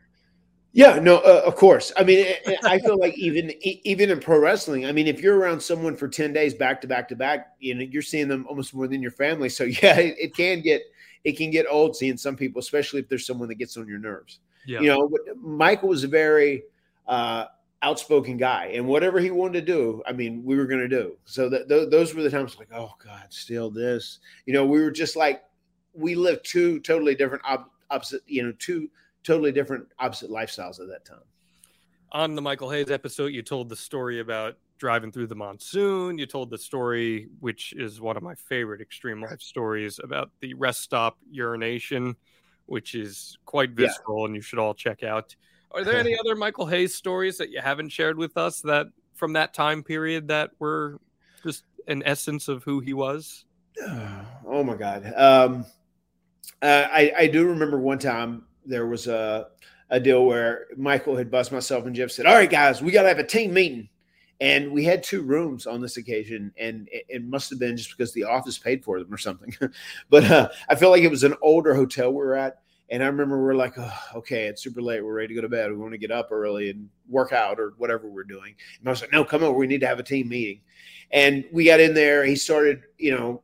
Yeah, 0.72 1.00
no, 1.00 1.18
uh, 1.18 1.42
of 1.46 1.56
course. 1.56 1.92
I 1.98 2.04
mean, 2.04 2.20
it- 2.20 2.42
it- 2.46 2.60
I 2.64 2.80
feel 2.80 2.98
like 3.00 3.18
even 3.18 3.52
even 3.64 4.10
in 4.12 4.20
pro 4.20 4.40
wrestling, 4.40 4.86
I 4.86 4.92
mean, 4.92 5.08
if 5.08 5.22
you're 5.22 5.38
around 5.38 5.62
someone 5.62 5.96
for 5.96 6.08
ten 6.08 6.32
days 6.34 6.54
back 6.54 6.80
to 6.82 6.88
back 6.88 7.08
to 7.10 7.16
back, 7.16 7.54
you 7.60 7.74
know, 7.76 7.82
you're 7.82 8.02
seeing 8.02 8.28
them 8.28 8.46
almost 8.48 8.74
more 8.74 8.88
than 8.88 9.02
your 9.02 9.12
family. 9.12 9.50
So 9.50 9.64
yeah, 9.84 9.98
it, 10.00 10.16
it 10.20 10.36
can 10.36 10.62
get 10.62 10.82
it 11.24 11.38
can 11.38 11.52
get 11.52 11.66
old 11.70 11.96
seeing 11.96 12.18
some 12.18 12.36
people, 12.36 12.60
especially 12.60 13.00
if 13.02 13.10
there's 13.10 13.26
someone 13.26 13.48
that 13.50 13.56
gets 13.56 13.78
on 13.78 13.88
your 13.88 14.00
nerves. 14.00 14.40
Yeah. 14.66 14.82
You 14.82 14.88
know, 14.90 15.10
Michael 15.42 15.90
was 15.90 16.04
a 16.04 16.08
very 16.08 16.64
uh, 17.08 17.46
outspoken 17.82 18.38
guy, 18.38 18.72
and 18.74 18.86
whatever 18.88 19.20
he 19.20 19.32
wanted 19.32 19.66
to 19.66 19.74
do, 19.74 20.04
I 20.08 20.12
mean, 20.12 20.44
we 20.46 20.56
were 20.56 20.66
going 20.66 20.82
to 20.82 20.88
do. 20.88 21.18
So 21.26 21.50
that 21.50 21.68
th- 21.68 21.90
those 21.90 22.14
were 22.14 22.22
the 22.24 22.30
times 22.30 22.58
like, 22.60 22.70
oh 22.74 22.92
God, 23.04 23.26
still 23.30 23.70
this. 23.72 24.20
You 24.46 24.54
know, 24.54 24.66
we 24.66 24.82
were 24.82 24.92
just 24.92 25.16
like, 25.16 25.44
we 25.94 26.14
lived 26.16 26.46
two 26.46 26.80
totally 26.82 27.16
different 27.16 27.44
op- 27.46 27.72
opposite, 27.90 28.22
you 28.28 28.44
know, 28.44 28.54
two 28.60 28.90
totally 29.24 29.52
different 29.52 29.88
opposite 30.00 30.30
lifestyles 30.30 30.80
at 30.80 30.88
that 30.88 31.06
time. 31.06 31.24
on 32.12 32.36
the 32.36 32.42
Michael 32.42 32.70
Hayes 32.70 32.90
episode, 32.90 33.28
you 33.28 33.42
told 33.44 33.70
the 33.70 33.76
story 33.76 34.20
about 34.20 34.58
driving 34.80 35.12
through 35.12 35.28
the 35.28 35.36
monsoon. 35.36 36.18
You 36.18 36.26
told 36.26 36.50
the 36.50 36.58
story, 36.58 37.28
which 37.40 37.74
is 37.74 38.00
one 38.02 38.18
of 38.18 38.24
my 38.24 38.34
favorite 38.36 38.82
extreme 38.82 39.22
life 39.22 39.42
stories, 39.42 40.00
about 40.04 40.32
the 40.40 40.54
rest 40.56 40.82
stop 40.82 41.18
urination, 41.30 42.16
which 42.66 42.96
is 42.96 43.38
quite 43.46 43.72
Yeah. 43.72 43.88
visceral 43.88 44.26
and 44.26 44.36
you 44.36 44.42
should 44.42 44.58
all 44.60 44.74
check 44.74 45.04
out. 45.04 45.36
Are 45.72 45.84
there 45.84 46.00
any 46.00 46.18
other 46.20 46.36
Michael 46.36 46.66
Hayes 46.66 46.96
stories 46.96 47.38
that 47.38 47.50
you 47.52 47.60
haven't 47.62 47.90
shared 47.90 48.18
with 48.18 48.38
us 48.38 48.62
that 48.62 48.88
from 49.16 49.34
that 49.34 49.54
time 49.54 49.84
period 49.84 50.30
that 50.30 50.52
were 50.60 51.00
just 51.44 51.64
an 51.88 52.02
essence 52.06 52.48
of 52.48 52.64
who 52.64 52.80
he 52.80 52.94
was? 52.94 53.46
oh 54.48 54.64
my 54.64 54.76
god 54.76 55.14
um 55.16 55.66
uh, 56.62 56.88
i 56.92 57.14
i 57.18 57.28
do 57.28 57.46
remember 57.48 57.80
one 57.80 58.00
time 58.00 58.44
there 58.70 58.88
was 58.88 59.08
a 59.08 59.48
a 59.90 60.00
deal 60.00 60.26
where 60.26 60.68
michael 60.78 61.16
had 61.18 61.32
buzzed 61.32 61.52
myself 61.52 61.86
and 61.86 61.96
jeff 61.96 62.12
said 62.12 62.26
all 62.26 62.36
right 62.36 62.50
guys 62.50 62.82
we 62.82 62.92
got 62.92 63.02
to 63.04 63.08
have 63.08 63.20
a 63.20 63.24
team 63.24 63.54
meeting. 63.54 63.90
And 64.42 64.72
we 64.72 64.86
had 64.86 65.04
two 65.04 65.22
rooms 65.22 65.68
on 65.68 65.82
this 65.82 65.98
occasion 65.98 66.54
and 66.58 66.88
it, 66.94 67.06
it 67.10 67.26
must 67.26 67.50
have 67.50 67.60
been 67.60 67.76
just 67.76 67.90
because 67.90 68.14
the 68.14 68.24
office 68.24 68.58
paid 68.58 68.86
for 68.86 68.98
them 68.98 69.14
or 69.14 69.18
something. 69.18 69.54
But 70.10 70.24
uh, 70.32 70.50
i 70.70 70.76
feel 70.76 70.92
like 70.92 71.04
it 71.04 71.12
was 71.12 71.24
an 71.24 71.36
older 71.42 71.76
hotel 71.76 72.10
we 72.10 72.16
were 72.16 72.36
at 72.36 72.62
and 72.90 73.04
i 73.04 73.08
remember 73.08 73.44
we're 73.44 73.54
like 73.54 73.74
oh, 73.78 74.00
okay 74.16 74.46
it's 74.46 74.64
super 74.64 74.82
late 74.82 75.04
we're 75.04 75.14
ready 75.14 75.28
to 75.30 75.34
go 75.34 75.42
to 75.42 75.50
bed 75.50 75.72
we 75.72 75.78
want 75.78 75.92
to 75.92 75.98
get 75.98 76.12
up 76.12 76.32
early 76.32 76.70
and 76.70 76.88
work 77.10 77.34
out 77.34 77.60
or 77.60 77.74
whatever 77.78 78.08
we're 78.08 78.24
doing. 78.24 78.56
And 78.80 78.88
i 78.88 78.92
was 78.92 79.02
like 79.02 79.12
no 79.12 79.26
come 79.26 79.44
on 79.44 79.56
we 79.56 79.68
need 79.68 79.82
to 79.82 79.88
have 79.88 80.00
a 80.00 80.04
team 80.04 80.30
meeting. 80.30 80.62
And 81.12 81.44
we 81.52 81.66
got 81.66 81.82
in 81.82 81.94
there 81.94 82.24
he 82.24 82.38
started 82.38 82.84
you 82.98 83.12
know 83.12 83.42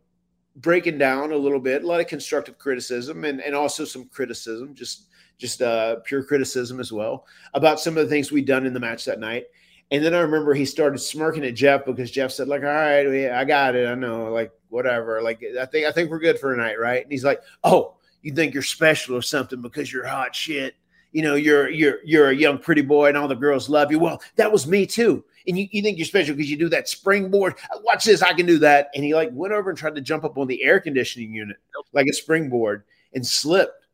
breaking 0.56 0.98
down 0.98 1.32
a 1.32 1.38
little 1.38 1.60
bit, 1.60 1.84
a 1.84 1.88
lot 1.88 2.00
of 2.00 2.08
constructive 2.08 2.58
criticism 2.58 3.26
and, 3.26 3.42
and 3.42 3.56
also 3.56 3.86
some 3.86 4.06
criticism, 4.06 4.74
just 4.74 5.08
just 5.38 5.62
uh, 5.62 5.98
pure 6.06 6.24
criticism 6.24 6.80
as 6.80 6.94
well 6.94 7.26
about 7.54 7.80
some 7.80 7.98
of 7.98 8.06
the 8.06 8.10
things 8.10 8.32
we'd 8.32 8.46
done 8.46 8.66
in 8.66 8.74
the 8.74 8.80
match 8.80 9.04
that 9.04 9.20
night. 9.20 9.46
And 9.92 10.04
then 10.04 10.14
I 10.14 10.20
remember 10.20 10.54
he 10.54 10.66
started 10.66 10.98
smirking 10.98 11.46
at 11.46 11.56
Jeff 11.56 11.86
because 11.86 12.10
Jeff 12.10 12.32
said, 12.32 12.48
like, 12.48 12.62
all 12.62 12.68
right, 12.70 13.30
I 13.30 13.44
got 13.44 13.76
it. 13.76 13.88
I 13.88 13.96
know, 13.96 14.32
like, 14.32 14.52
whatever. 14.70 15.22
Like, 15.22 15.44
I 15.60 15.66
think 15.66 15.86
I 15.86 15.92
think 15.92 16.10
we're 16.10 16.20
good 16.20 16.40
for 16.40 16.54
a 16.54 16.58
night, 16.58 16.80
right? 16.80 17.04
And 17.04 17.12
he's 17.12 17.26
like, 17.26 17.42
Oh, 17.64 17.96
you 18.22 18.34
think 18.34 18.54
you're 18.54 18.64
special 18.64 19.16
or 19.16 19.22
something 19.22 19.62
because 19.62 19.92
you're 19.94 20.06
hot 20.06 20.36
shit. 20.36 20.76
You 21.16 21.22
know, 21.22 21.36
you're 21.36 21.70
you're 21.70 22.00
you're 22.04 22.30
a 22.30 22.36
young 22.36 22.58
pretty 22.58 22.82
boy 22.82 23.08
and 23.08 23.16
all 23.16 23.30
the 23.30 23.36
girls 23.36 23.70
love 23.70 23.90
you. 23.90 24.00
Well, 24.00 24.22
that 24.36 24.52
was 24.52 24.68
me 24.68 24.86
too. 24.86 25.24
And 25.48 25.58
you, 25.58 25.68
you 25.72 25.82
think 25.82 25.98
you're 25.98 26.06
special 26.06 26.36
because 26.36 26.52
you 26.52 26.58
do 26.58 26.68
that 26.70 26.90
springboard. 26.90 27.54
Uh, 27.74 27.80
watch 27.84 28.04
this, 28.04 28.22
I 28.22 28.34
can 28.34 28.46
do 28.46 28.60
that. 28.60 28.90
And 28.94 29.06
he 29.06 29.16
like 29.16 29.30
went 29.32 29.54
over 29.54 29.70
and 29.70 29.80
tried 29.80 29.96
to 29.96 30.02
jump 30.02 30.26
up 30.26 30.38
on 30.38 30.48
the 30.48 30.62
air 30.62 30.82
conditioning 30.82 31.34
unit 31.34 31.56
like 31.94 32.08
a 32.08 32.14
springboard 32.14 32.84
and 33.14 33.26
slipped 33.26 33.88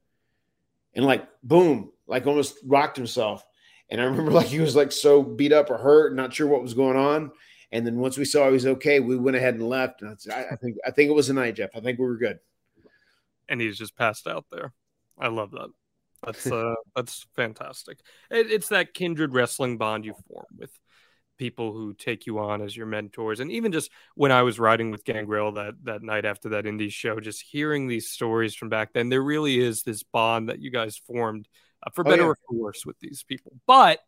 and 0.96 1.06
like 1.06 1.28
boom, 1.44 1.92
like 2.08 2.26
almost 2.26 2.58
rocked 2.66 2.98
himself. 2.98 3.46
And 3.92 4.02
I 4.02 4.04
remember 4.06 4.32
like 4.32 4.48
he 4.48 4.60
was 4.60 4.76
like 4.76 4.92
so 4.92 5.22
beat 5.22 5.54
up 5.54 5.70
or 5.70 5.78
hurt, 5.78 6.16
not 6.16 6.34
sure 6.34 6.48
what 6.48 6.64
was 6.64 6.74
going 6.74 6.98
on. 6.98 7.32
And 7.72 7.86
then 7.86 7.98
once 8.00 8.18
we 8.18 8.26
saw 8.26 8.48
he 8.48 8.54
was 8.54 8.66
okay, 8.66 9.00
we 9.00 9.16
went 9.16 9.38
ahead 9.38 9.54
and 9.54 9.70
left. 9.70 10.02
And 10.02 10.10
I, 10.10 10.16
said, 10.18 10.34
I, 10.34 10.54
I 10.54 10.56
think 10.56 10.78
I 10.88 10.90
think 10.90 11.12
it 11.12 11.14
was 11.14 11.30
a 11.30 11.34
night, 11.34 11.56
Jeff. 11.56 11.70
I 11.76 11.82
think 11.82 12.00
we 12.00 12.06
were 12.06 12.18
good. 12.18 12.40
and 13.48 13.62
he's 13.62 13.78
just 13.78 13.96
passed 13.96 14.26
out 14.26 14.46
there. 14.52 14.74
I 15.20 15.28
love 15.28 15.52
that. 15.52 15.70
That's 16.26 16.46
uh, 16.52 16.76
that's 16.96 17.26
fantastic. 17.36 18.00
It, 18.30 18.52
it's 18.52 18.70
that 18.70 18.94
kindred 18.94 19.34
wrestling 19.34 19.78
bond 19.78 20.06
you 20.06 20.14
form 20.28 20.46
with 20.58 20.72
people 21.38 21.74
who 21.74 21.96
take 21.96 22.28
you 22.28 22.38
on 22.38 22.62
as 22.62 22.78
your 22.78 22.86
mentors, 22.86 23.40
and 23.40 23.52
even 23.52 23.72
just 23.72 23.90
when 24.14 24.32
I 24.32 24.44
was 24.44 24.60
riding 24.60 24.92
with 24.92 25.04
Gangrel 25.04 25.54
that 25.54 25.74
that 25.84 26.04
night 26.04 26.26
after 26.26 26.50
that 26.50 26.66
indie 26.66 26.92
show, 26.92 27.20
just 27.20 27.42
hearing 27.42 27.88
these 27.88 28.10
stories 28.12 28.54
from 28.54 28.70
back 28.70 28.94
then, 28.94 29.10
there 29.10 29.24
really 29.24 29.60
is 29.60 29.84
this 29.84 30.04
bond 30.04 30.50
that 30.50 30.60
you 30.60 30.70
guys 30.70 30.98
formed, 30.98 31.48
uh, 31.86 31.90
for 31.92 32.06
Oh, 32.06 32.10
better 32.10 32.22
yeah. 32.24 32.28
or 32.30 32.38
for 32.48 32.56
worse, 32.56 32.86
with 32.86 33.00
these 33.00 33.24
people. 33.24 33.54
But 33.66 34.00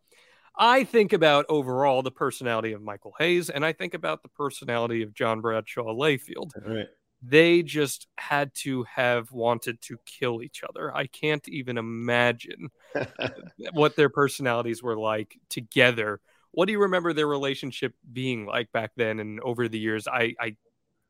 I 0.55 0.84
think 0.84 1.14
about 1.14 1.47
overall 1.49 2.03
the 2.03 2.11
personality 2.11 2.74
of 2.74 2.84
Michael 2.84 3.16
Hayes, 3.18 3.49
and 3.49 3.66
I 3.66 3.74
think 3.74 3.95
about 3.95 4.22
the 4.22 4.30
personality 4.30 5.01
of 5.01 5.16
John 5.16 5.41
Bradshaw 5.41 5.86
Layfield 5.95 6.51
All 6.64 6.76
right. 6.76 6.88
They 7.26 7.63
just 7.63 8.07
had 8.17 8.53
to 8.53 8.84
have 8.84 9.32
wanted 9.32 9.82
to 9.82 9.97
kill 10.05 10.41
each 10.41 10.61
other. 10.67 10.95
I 10.95 11.07
can't 11.07 11.47
even 11.47 11.78
imagine 11.78 12.69
what 13.74 13.95
their 13.95 14.09
personalities 14.09 14.84
were 14.84 14.97
like 14.97 15.38
together. 15.49 16.19
What 16.51 16.65
do 16.65 16.74
you 16.74 16.82
remember 16.82 17.13
their 17.13 17.28
relationship 17.28 17.93
being 18.11 18.45
like 18.45 18.71
back 18.74 18.91
then 18.97 19.19
and 19.19 19.39
over 19.39 19.69
the 19.69 19.80
years? 19.80 20.07
I, 20.07 20.36
I 20.39 20.57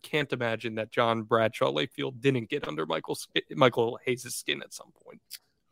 can't 0.03 0.31
imagine 0.31 0.75
that 0.75 0.91
John 0.91 1.23
Bradshaw 1.23 1.71
Layfield 1.71 2.21
didn't 2.21 2.49
get 2.49 2.67
under 2.67 2.85
Michael's 2.85 3.27
Michael 3.49 3.97
Hayes' 4.05 4.35
skin 4.35 4.61
at 4.61 4.73
some 4.73 4.91
point. 5.03 5.21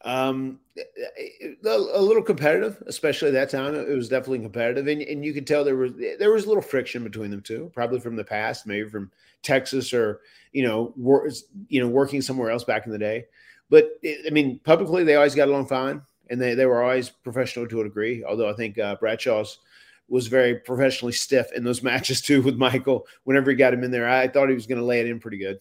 Um, 0.03 0.59
a, 0.77 1.75
a 1.75 2.01
little 2.01 2.23
competitive, 2.23 2.81
especially 2.87 3.31
that 3.31 3.51
time. 3.51 3.75
It 3.75 3.95
was 3.95 4.09
definitely 4.09 4.39
competitive, 4.39 4.87
and, 4.87 5.01
and 5.01 5.23
you 5.23 5.33
could 5.33 5.45
tell 5.45 5.63
there 5.63 5.75
was 5.75 5.93
there 5.95 6.31
was 6.31 6.45
a 6.45 6.47
little 6.47 6.63
friction 6.63 7.03
between 7.03 7.29
them 7.29 7.41
two, 7.41 7.71
probably 7.73 7.99
from 7.99 8.15
the 8.15 8.23
past, 8.23 8.65
maybe 8.65 8.89
from 8.89 9.11
Texas 9.43 9.93
or 9.93 10.21
you 10.51 10.63
know, 10.63 10.93
wor- 10.95 11.29
you 11.67 11.81
know, 11.81 11.87
working 11.87 12.21
somewhere 12.21 12.49
else 12.49 12.63
back 12.63 12.85
in 12.85 12.91
the 12.91 12.97
day. 12.97 13.25
But 13.69 13.91
it, 14.01 14.25
I 14.27 14.31
mean, 14.31 14.59
publicly 14.59 15.03
they 15.03 15.15
always 15.15 15.35
got 15.35 15.47
along 15.47 15.67
fine, 15.67 16.01
and 16.29 16.41
they 16.41 16.55
they 16.55 16.65
were 16.65 16.83
always 16.83 17.09
professional 17.09 17.67
to 17.67 17.81
a 17.81 17.83
degree. 17.85 18.23
Although 18.23 18.49
I 18.49 18.53
think 18.53 18.77
uh, 18.77 18.95
Bradshaw's 18.95 19.59
was 20.07 20.27
very 20.27 20.55
professionally 20.55 21.13
stiff 21.13 21.51
in 21.53 21.63
those 21.63 21.83
matches 21.83 22.21
too 22.21 22.41
with 22.41 22.57
Michael. 22.57 23.07
Whenever 23.23 23.51
he 23.51 23.55
got 23.55 23.73
him 23.73 23.83
in 23.83 23.91
there, 23.91 24.09
I 24.09 24.27
thought 24.27 24.49
he 24.49 24.55
was 24.55 24.67
going 24.67 24.79
to 24.79 24.85
lay 24.85 24.99
it 24.99 25.07
in 25.07 25.19
pretty 25.19 25.37
good. 25.37 25.59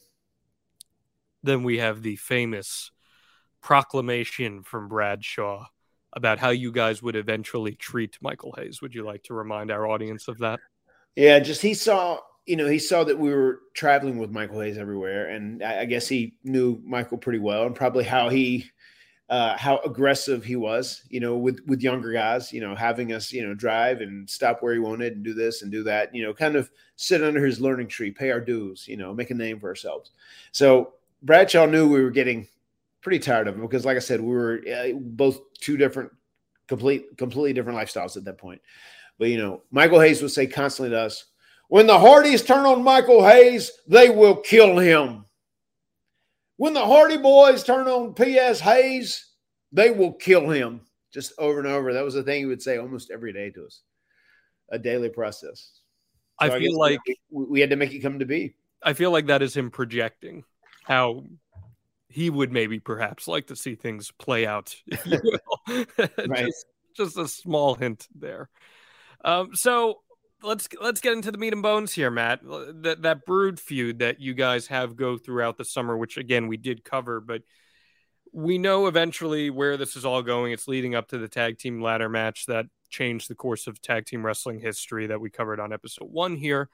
Then 1.42 1.62
we 1.62 1.78
have 1.78 2.02
the 2.02 2.16
famous 2.16 2.90
proclamation 3.62 4.62
from 4.62 4.88
Bradshaw 4.88 5.66
about 6.12 6.38
how 6.38 6.50
you 6.50 6.72
guys 6.72 7.02
would 7.02 7.16
eventually 7.16 7.74
treat 7.74 8.18
Michael 8.20 8.54
Hayes. 8.58 8.82
Would 8.82 8.94
you 8.94 9.04
like 9.04 9.22
to 9.24 9.34
remind 9.34 9.70
our 9.70 9.86
audience 9.86 10.28
of 10.28 10.38
that? 10.38 10.60
Yeah, 11.16 11.38
just 11.38 11.62
he 11.62 11.74
saw, 11.74 12.18
you 12.46 12.56
know, 12.56 12.66
he 12.66 12.78
saw 12.78 13.04
that 13.04 13.18
we 13.18 13.32
were 13.32 13.60
traveling 13.74 14.18
with 14.18 14.30
Michael 14.30 14.60
Hayes 14.60 14.78
everywhere, 14.78 15.28
and 15.28 15.62
I, 15.62 15.80
I 15.80 15.84
guess 15.84 16.08
he 16.08 16.34
knew 16.44 16.80
Michael 16.84 17.18
pretty 17.18 17.38
well, 17.38 17.66
and 17.66 17.74
probably 17.74 18.04
how 18.04 18.28
he, 18.28 18.70
uh, 19.28 19.56
how 19.56 19.78
aggressive 19.84 20.44
he 20.44 20.56
was, 20.56 21.02
you 21.08 21.20
know, 21.20 21.36
with 21.36 21.60
with 21.66 21.82
younger 21.82 22.12
guys, 22.12 22.52
you 22.52 22.60
know, 22.60 22.74
having 22.74 23.12
us, 23.12 23.32
you 23.32 23.46
know, 23.46 23.54
drive 23.54 24.00
and 24.00 24.28
stop 24.28 24.62
where 24.62 24.72
he 24.72 24.80
wanted 24.80 25.12
and 25.12 25.24
do 25.24 25.34
this 25.34 25.62
and 25.62 25.70
do 25.70 25.84
that, 25.84 26.12
you 26.14 26.24
know, 26.24 26.34
kind 26.34 26.56
of 26.56 26.70
sit 26.96 27.22
under 27.22 27.44
his 27.44 27.60
learning 27.60 27.86
tree, 27.86 28.10
pay 28.10 28.30
our 28.32 28.40
dues, 28.40 28.88
you 28.88 28.96
know, 28.96 29.14
make 29.14 29.30
a 29.30 29.34
name 29.34 29.60
for 29.60 29.68
ourselves. 29.68 30.10
So 30.50 30.94
Bradshaw 31.22 31.66
knew 31.66 31.88
we 31.88 32.02
were 32.02 32.10
getting 32.10 32.48
pretty 33.02 33.18
tired 33.18 33.48
of 33.48 33.54
him 33.54 33.62
because, 33.62 33.84
like 33.84 33.96
I 33.96 34.00
said, 34.00 34.20
we 34.20 34.28
were 34.32 34.60
uh, 34.70 34.92
both 34.94 35.40
two 35.54 35.76
different, 35.76 36.10
complete, 36.68 37.16
completely 37.16 37.52
different 37.52 37.78
lifestyles 37.78 38.16
at 38.16 38.24
that 38.24 38.38
point. 38.38 38.60
But 39.18 39.28
you 39.28 39.38
know, 39.38 39.62
Michael 39.70 40.00
Hayes 40.00 40.22
would 40.22 40.30
say 40.30 40.46
constantly 40.46 40.90
to 40.90 41.00
us, 41.00 41.26
"When 41.68 41.86
the 41.86 41.98
Hardys 41.98 42.42
turn 42.42 42.66
on 42.66 42.82
Michael 42.82 43.24
Hayes, 43.24 43.70
they 43.86 44.10
will 44.10 44.36
kill 44.36 44.78
him. 44.78 45.24
When 46.56 46.74
the 46.74 46.84
Hardy 46.84 47.16
Boys 47.16 47.64
turn 47.64 47.86
on 47.88 48.14
P.S. 48.14 48.60
Hayes, 48.60 49.26
They 49.72 49.90
will 49.90 50.12
kill 50.12 50.50
him 50.50 50.82
just 51.12 51.32
over 51.38 51.58
and 51.58 51.68
over. 51.68 51.92
That 51.92 52.04
was 52.04 52.14
the 52.14 52.22
thing 52.22 52.40
he 52.40 52.46
would 52.46 52.62
say 52.62 52.78
almost 52.78 53.10
every 53.10 53.32
day 53.32 53.50
to 53.50 53.64
us. 53.64 53.82
A 54.70 54.78
daily 54.78 55.08
process. 55.08 55.80
I 56.38 56.48
So 56.48 56.58
feel 56.58 56.78
like 56.78 57.00
we, 57.30 57.44
we 57.44 57.60
had 57.60 57.70
to 57.70 57.76
make 57.76 57.92
it 57.92 58.00
come 58.00 58.18
to 58.18 58.24
be. 58.26 58.54
I 58.82 58.92
feel 58.94 59.10
like 59.10 59.26
that 59.26 59.42
is 59.42 59.56
him 59.56 59.70
projecting 59.70 60.44
how 60.84 61.24
he 62.10 62.28
would 62.28 62.52
maybe 62.52 62.80
perhaps 62.80 63.28
like 63.28 63.46
to 63.46 63.56
see 63.56 63.76
things 63.76 64.10
play 64.18 64.46
out. 64.46 64.74
If 64.86 65.06
you 65.06 65.20
will. 65.68 65.86
Right. 66.26 66.46
just, 66.46 66.66
just 66.96 67.18
a 67.18 67.28
small 67.28 67.74
hint 67.74 68.08
there. 68.14 68.50
Um, 69.24 69.54
so 69.54 70.00
let's 70.42 70.68
let's 70.80 71.00
get 71.00 71.12
into 71.12 71.30
the 71.30 71.38
meat 71.38 71.52
and 71.52 71.62
bones 71.62 71.92
here, 71.92 72.10
Matt. 72.10 72.40
That 72.42 73.02
that 73.02 73.24
brood 73.24 73.60
feud 73.60 74.00
that 74.00 74.20
you 74.20 74.34
guys 74.34 74.66
have 74.66 74.96
go 74.96 75.16
throughout 75.16 75.56
the 75.56 75.64
summer, 75.64 75.96
which 75.96 76.16
again 76.16 76.48
we 76.48 76.56
did 76.56 76.84
cover, 76.84 77.20
but 77.20 77.42
we 78.32 78.58
know 78.58 78.86
eventually 78.86 79.50
where 79.50 79.76
this 79.76 79.96
is 79.96 80.04
all 80.04 80.22
going. 80.22 80.52
It's 80.52 80.68
leading 80.68 80.94
up 80.94 81.08
to 81.08 81.18
the 81.18 81.28
tag 81.28 81.58
team 81.58 81.80
ladder 81.80 82.08
match 82.08 82.46
that 82.46 82.66
changed 82.88 83.30
the 83.30 83.34
course 83.36 83.68
of 83.68 83.80
tag 83.80 84.06
team 84.06 84.26
wrestling 84.26 84.58
history 84.58 85.06
that 85.08 85.20
we 85.20 85.30
covered 85.30 85.60
on 85.60 85.72
episode 85.72 86.10
one 86.10 86.36
here. 86.36 86.68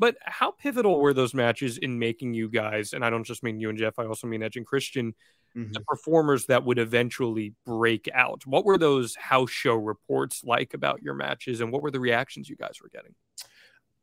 But 0.00 0.16
how 0.22 0.52
pivotal 0.52 0.98
were 0.98 1.12
those 1.12 1.34
matches 1.34 1.76
in 1.76 1.98
making 1.98 2.32
you 2.32 2.48
guys, 2.48 2.94
and 2.94 3.04
I 3.04 3.10
don't 3.10 3.22
just 3.22 3.42
mean 3.42 3.60
you 3.60 3.68
and 3.68 3.76
Jeff, 3.76 3.98
I 3.98 4.06
also 4.06 4.26
mean 4.26 4.42
Edge 4.42 4.56
and 4.56 4.66
Christian, 4.66 5.14
Mhm. 5.54 5.74
the 5.74 5.80
performers 5.80 6.46
that 6.46 6.64
would 6.64 6.78
eventually 6.78 7.54
break 7.66 8.08
out? 8.14 8.46
What 8.46 8.64
were 8.64 8.78
those 8.78 9.14
house 9.16 9.50
show 9.50 9.74
reports 9.74 10.42
like 10.42 10.72
about 10.72 11.02
your 11.02 11.12
matches, 11.12 11.60
and 11.60 11.70
what 11.70 11.82
were 11.82 11.90
the 11.90 12.00
reactions 12.00 12.48
you 12.48 12.56
guys 12.56 12.80
were 12.82 12.88
getting? 12.88 13.14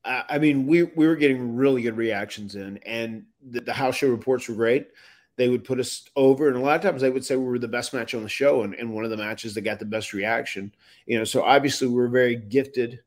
I 0.05 0.23
I 0.29 0.37
mean, 0.37 0.67
we 0.67 0.83
we 0.83 1.07
were 1.07 1.15
getting 1.15 1.55
really 1.55 1.81
good 1.81 1.97
reactions 1.97 2.53
in, 2.53 2.77
and 2.85 3.25
the, 3.41 3.61
the 3.61 3.73
house 3.73 3.95
show 3.95 4.09
reports 4.09 4.47
were 4.47 4.55
great. 4.55 4.89
They 5.35 5.49
would 5.49 5.63
put 5.63 5.79
us 5.79 6.05
over, 6.15 6.47
and 6.47 6.57
a 6.57 6.59
lot 6.59 6.75
of 6.75 6.81
times 6.83 7.01
they 7.01 7.09
would 7.09 7.25
say 7.25 7.35
we 7.35 7.45
were 7.45 7.59
the 7.59 7.67
best 7.67 7.91
match 7.93 8.13
on 8.13 8.21
the 8.21 8.29
show, 8.29 8.61
and, 8.61 8.75
and 8.75 8.93
one 8.93 9.03
of 9.03 9.09
the 9.09 9.17
matches 9.17 9.55
that 9.55 9.61
got 9.61 9.79
the 9.79 9.85
best 9.85 10.13
reaction. 10.13 10.71
You 11.07 11.17
know, 11.17 11.23
so 11.23 11.41
obviously 11.41 11.87
we 11.87 11.95
were 11.95 12.07
very 12.07 12.35
gifted 12.35 12.99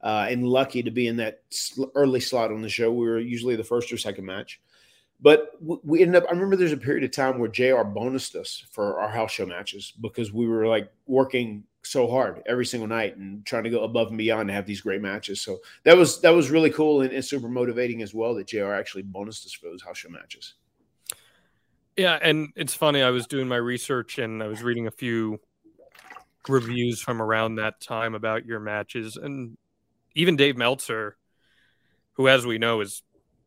uh, 0.00 0.26
and 0.28 0.46
lucky 0.46 0.82
to 0.82 0.90
be 0.90 1.06
in 1.06 1.16
that 1.16 1.42
early 1.94 2.20
slot 2.20 2.52
on 2.52 2.62
the 2.62 2.68
show. 2.68 2.92
We 2.92 3.06
were 3.06 3.18
usually 3.18 3.56
the 3.56 3.64
first 3.64 3.92
or 3.92 3.98
second 3.98 4.24
match, 4.24 4.60
but 5.20 5.52
we 5.60 6.02
ended 6.02 6.22
up. 6.22 6.28
I 6.28 6.32
remember 6.32 6.56
there's 6.56 6.72
a 6.72 6.76
period 6.76 7.04
of 7.04 7.10
time 7.10 7.38
where 7.38 7.48
Jr. 7.48 7.82
bonused 7.84 8.36
us 8.36 8.64
for 8.70 9.00
our 9.00 9.08
house 9.08 9.32
show 9.32 9.46
matches 9.46 9.92
because 10.00 10.32
we 10.32 10.46
were 10.46 10.66
like 10.66 10.90
working 11.06 11.64
so 11.82 12.08
hard 12.08 12.42
every 12.46 12.66
single 12.66 12.88
night 12.88 13.16
and 13.16 13.44
trying 13.44 13.64
to 13.64 13.70
go 13.70 13.82
above 13.82 14.08
and 14.08 14.18
beyond 14.18 14.48
to 14.48 14.54
have 14.54 14.66
these 14.66 14.80
great 14.80 15.00
matches. 15.00 15.40
So 15.40 15.58
that 15.84 15.96
was 15.96 16.20
that 16.20 16.30
was 16.30 16.50
really 16.50 16.70
cool 16.70 17.00
and, 17.00 17.12
and 17.12 17.24
super 17.24 17.48
motivating 17.48 18.02
as 18.02 18.14
well 18.14 18.34
that 18.34 18.48
Jr. 18.48 18.72
actually 18.72 19.04
bonused 19.04 19.46
us 19.46 19.52
for 19.52 19.68
those 19.68 19.82
house 19.82 19.98
show 19.98 20.08
matches. 20.08 20.54
Yeah, 21.96 22.18
and 22.22 22.50
it's 22.54 22.74
funny. 22.74 23.02
I 23.02 23.10
was 23.10 23.26
doing 23.26 23.48
my 23.48 23.56
research 23.56 24.18
and 24.18 24.40
I 24.40 24.46
was 24.46 24.62
reading 24.62 24.86
a 24.86 24.92
few 24.92 25.40
reviews 26.48 27.00
from 27.00 27.20
around 27.20 27.56
that 27.56 27.80
time 27.80 28.14
about 28.14 28.46
your 28.46 28.60
matches, 28.60 29.16
and 29.16 29.56
even 30.18 30.36
Dave 30.36 30.56
Meltzer, 30.56 31.16
who, 32.14 32.26
as 32.28 32.44
we 32.44 32.58
know, 32.58 32.80
is 32.80 33.02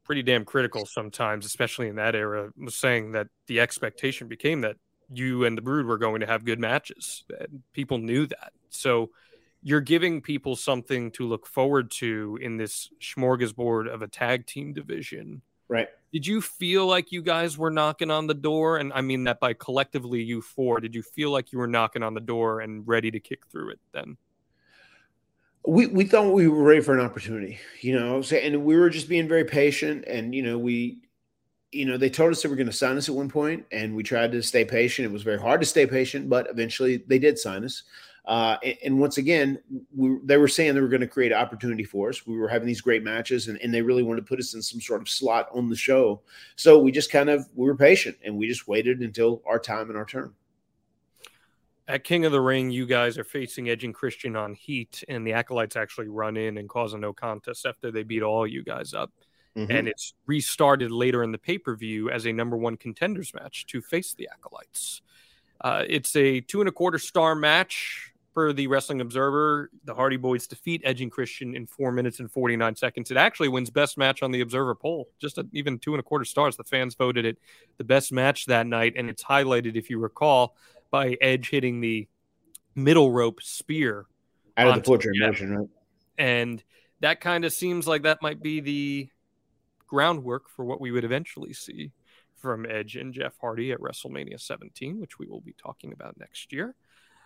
pretty 0.06 0.24
damn 0.24 0.46
critical 0.46 0.86
sometimes, 0.86 1.46
especially 1.46 1.90
in 1.90 1.98
that 1.98 2.16
era, 2.16 2.50
was 2.58 2.76
saying 2.76 3.12
that 3.12 3.28
the 3.48 3.60
expectation 3.60 4.28
became 4.28 4.62
that 4.62 4.78
you 5.14 5.44
and 5.44 5.58
the 5.58 5.62
Brood 5.62 5.86
were 5.86 5.98
going 5.98 6.22
to 6.22 6.28
have 6.28 6.46
good 6.46 6.60
matches. 6.60 7.26
And 7.38 7.62
people 7.74 7.98
knew 7.98 8.26
that, 8.28 8.54
so 8.70 9.10
you're 9.62 9.82
giving 9.82 10.22
people 10.22 10.56
something 10.56 11.12
to 11.12 11.28
look 11.28 11.46
forward 11.46 11.92
to 11.92 12.40
in 12.42 12.56
this 12.56 12.90
smorgasbord 13.02 13.94
of 13.94 14.02
a 14.02 14.08
tag 14.08 14.46
team 14.48 14.74
division 14.74 15.42
Right. 15.68 15.88
did 16.12 16.28
you 16.28 16.42
feel 16.42 16.86
like 16.86 17.12
you 17.12 17.22
guys 17.22 17.58
were 17.58 17.70
knocking 17.70 18.12
on 18.12 18.28
the 18.28 18.34
door 18.34 18.78
and 18.78 18.92
i 18.94 19.02
mean 19.02 19.24
that 19.26 19.40
by 19.40 19.54
collectively 19.54 20.22
you 20.22 20.42
four 20.42 20.80
did 20.80 20.94
you 20.96 21.02
feel 21.02 21.32
like 21.32 21.52
you 21.52 21.60
were 21.60 21.68
knocking 21.68 22.04
on 22.04 22.14
the 22.14 22.20
door 22.20 22.60
and 22.60 22.86
ready 22.88 23.12
to 23.12 23.20
kick 23.20 23.48
through 23.48 23.70
it 23.70 23.80
then 23.94 24.18
we 25.66 25.88
we 25.88 26.06
thought 26.06 26.34
we 26.34 26.48
were 26.48 26.64
ready 26.64 26.82
for 26.82 26.98
an 26.98 27.06
opportunity, 27.06 27.60
you 27.82 27.98
know. 27.98 28.22
And 28.34 28.66
we 28.66 28.76
were 28.76 28.90
just 28.90 29.10
being 29.10 29.28
very 29.28 29.46
patient, 29.46 30.06
and 30.08 30.34
you 30.34 30.42
know, 30.42 30.58
we, 30.58 31.00
you 31.72 31.86
know, 31.86 31.98
they 31.98 32.10
told 32.10 32.32
us 32.32 32.42
they 32.42 32.50
were 32.50 32.56
going 32.56 32.68
to 32.68 32.74
sign 32.74 32.98
us 32.98 33.10
at 33.10 33.16
one 33.16 33.30
point, 33.30 33.66
and 33.72 33.96
we 33.96 34.04
tried 34.04 34.32
to 34.32 34.42
stay 34.42 34.66
patient. 34.66 35.06
It 35.06 35.12
was 35.12 35.24
very 35.24 35.40
hard 35.40 35.62
to 35.62 35.68
stay 35.68 35.86
patient, 35.86 36.30
but 36.30 36.48
eventually 36.50 37.04
they 37.08 37.20
did 37.20 37.38
sign 37.38 37.64
us. 37.64 37.84
Uh, 38.26 38.58
and, 38.64 38.78
and 38.86 39.00
once 39.00 39.18
again, 39.18 39.60
we, 39.96 40.18
they 40.24 40.38
were 40.38 40.48
saying 40.48 40.74
they 40.74 40.82
were 40.82 40.88
going 40.88 41.02
to 41.02 41.08
create 41.08 41.32
an 41.32 41.40
opportunity 41.40 41.84
for 41.84 42.10
us. 42.10 42.26
We 42.26 42.38
were 42.38 42.48
having 42.48 42.68
these 42.68 42.82
great 42.82 43.04
matches, 43.04 43.48
and, 43.48 43.60
and 43.62 43.74
they 43.74 43.82
really 43.82 44.04
wanted 44.04 44.22
to 44.22 44.28
put 44.28 44.40
us 44.40 44.54
in 44.54 44.62
some 44.62 44.82
sort 44.82 45.02
of 45.02 45.10
slot 45.10 45.50
on 45.54 45.70
the 45.70 45.76
show. 45.76 46.22
So 46.56 46.80
we 46.80 46.92
just 46.92 47.12
kind 47.12 47.30
of 47.30 47.48
we 47.56 47.68
were 47.68 47.76
patient, 47.76 48.18
and 48.24 48.36
we 48.36 48.48
just 48.48 48.68
waited 48.68 49.02
until 49.02 49.42
our 49.46 49.60
time 49.60 49.90
and 49.90 49.98
our 49.98 50.06
turn. 50.06 50.34
At 51.92 52.04
king 52.04 52.26
of 52.26 52.32
the 52.32 52.42
ring 52.42 52.72
you 52.72 52.86
guys 52.86 53.18
are 53.18 53.24
facing 53.24 53.70
edge 53.70 53.84
and 53.84 53.94
christian 53.94 54.36
on 54.36 54.54
heat 54.54 55.04
and 55.10 55.28
the 55.28 55.34
acolytes 55.34 55.76
actually 55.76 56.08
run 56.08 56.38
in 56.38 56.58
and 56.58 56.70
cause 56.70 56.94
a 56.94 56.98
no 56.98 57.12
contest 57.12 57.66
after 57.66 57.92
they 57.92 58.04
beat 58.04 58.24
all 58.24 58.48
you 58.48 58.64
guys 58.64 58.94
up. 58.94 59.12
Mm-hmm. 59.58 59.70
and 59.70 59.88
it's 59.90 60.14
restarted 60.28 60.92
later 60.92 61.24
in 61.24 61.34
the 61.34 61.38
pay-per-view 61.38 62.10
as 62.10 62.26
a 62.26 62.32
number 62.32 62.56
one 62.56 62.78
contenders 62.78 63.34
match 63.34 63.66
to 63.66 63.82
face 63.82 64.14
the 64.14 64.30
acolytes. 64.32 65.02
Uh, 65.60 65.84
it's 65.90 66.16
a 66.16 66.40
two 66.40 66.62
and 66.62 66.70
a 66.70 66.72
quarter 66.72 66.98
star 66.98 67.36
match 67.36 68.14
per 68.34 68.54
the 68.54 68.68
wrestling 68.68 69.02
observer. 69.02 69.70
The 69.84 69.94
hardy 69.94 70.16
boys 70.16 70.48
defeat 70.48 70.82
edge 70.86 71.02
and 71.02 71.12
christian 71.12 71.54
in 71.54 71.68
four 71.68 71.92
minutes 71.92 72.22
and 72.22 72.32
49 72.32 72.78
seconds. 72.78 73.12
It 73.12 73.18
actually 73.18 73.50
wins 73.50 73.70
best 73.70 73.98
match 73.98 74.24
on 74.24 74.32
the 74.32 74.40
observer 74.40 74.74
poll. 74.74 75.10
Just 75.20 75.38
a, 75.38 75.46
even 75.52 75.80
two 75.80 75.94
and 75.94 76.00
a 76.00 76.04
quarter 76.04 76.24
stars. 76.24 76.56
The 76.56 76.64
fans 76.64 76.96
voted 76.96 77.26
it 77.26 77.38
the 77.78 77.84
best 77.84 78.14
match 78.14 78.46
that 78.46 78.68
night 78.68 78.94
and 78.96 79.10
it's 79.10 79.24
highlighted 79.24 79.76
if 79.76 79.90
you 79.90 80.00
recall 80.00 80.56
by 80.92 81.18
edge 81.22 81.50
hitting 81.50 81.82
the 81.82 82.08
middle 82.76 83.12
rope 83.12 83.42
spear 83.42 84.06
Out 84.58 84.68
of 84.68 84.76
the 84.76 84.82
portrait 84.82 85.16
motion, 85.18 85.58
right? 85.58 85.68
and 86.18 86.64
that 87.00 87.20
kind 87.22 87.46
of 87.46 87.54
seems 87.54 87.88
like 87.88 88.04
that 88.04 88.22
might 88.22 88.42
be 88.42 88.60
the 88.60 89.10
groundwork 89.88 90.50
for 90.50 90.64
what 90.64 90.80
we 90.80 90.92
would 90.92 91.04
eventually 91.04 91.54
see 91.54 91.92
from 92.38 92.66
Edge 92.70 92.96
and 92.96 93.14
Jeff 93.14 93.34
Hardy 93.40 93.72
at 93.72 93.80
WrestleMania 93.80 94.40
17, 94.40 95.00
which 95.00 95.20
we 95.20 95.28
will 95.28 95.42
be 95.42 95.54
talking 95.54 95.94
about 95.94 96.20
next 96.20 96.52
year. 96.54 96.76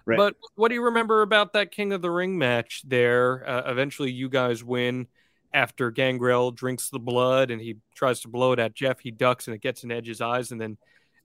Right. 0.06 0.18
But 0.18 0.36
what 0.56 0.70
do 0.70 0.76
you 0.76 0.84
remember 0.84 1.22
about 1.22 1.54
that 1.54 1.72
King 1.72 1.94
of 1.94 2.02
the 2.02 2.12
Ring 2.12 2.38
match 2.38 2.84
there? 2.86 3.48
Uh, 3.48 3.72
eventually, 3.72 4.12
you 4.12 4.30
guys 4.30 4.64
win 4.64 5.08
after 5.54 5.90
Gangrel 5.90 6.52
drinks 6.52 6.90
the 6.90 7.00
blood 7.00 7.50
and 7.50 7.62
he 7.62 7.78
tries 7.96 8.20
to 8.22 8.28
blow 8.28 8.52
it 8.52 8.60
at 8.60 8.74
Jeff. 8.74 9.00
He 9.00 9.10
ducks 9.12 9.48
and 9.48 9.56
it 9.56 9.62
gets 9.62 9.84
in 9.84 9.92
Edge's 9.92 10.22
eyes, 10.22 10.52
and 10.52 10.60
then 10.60 10.78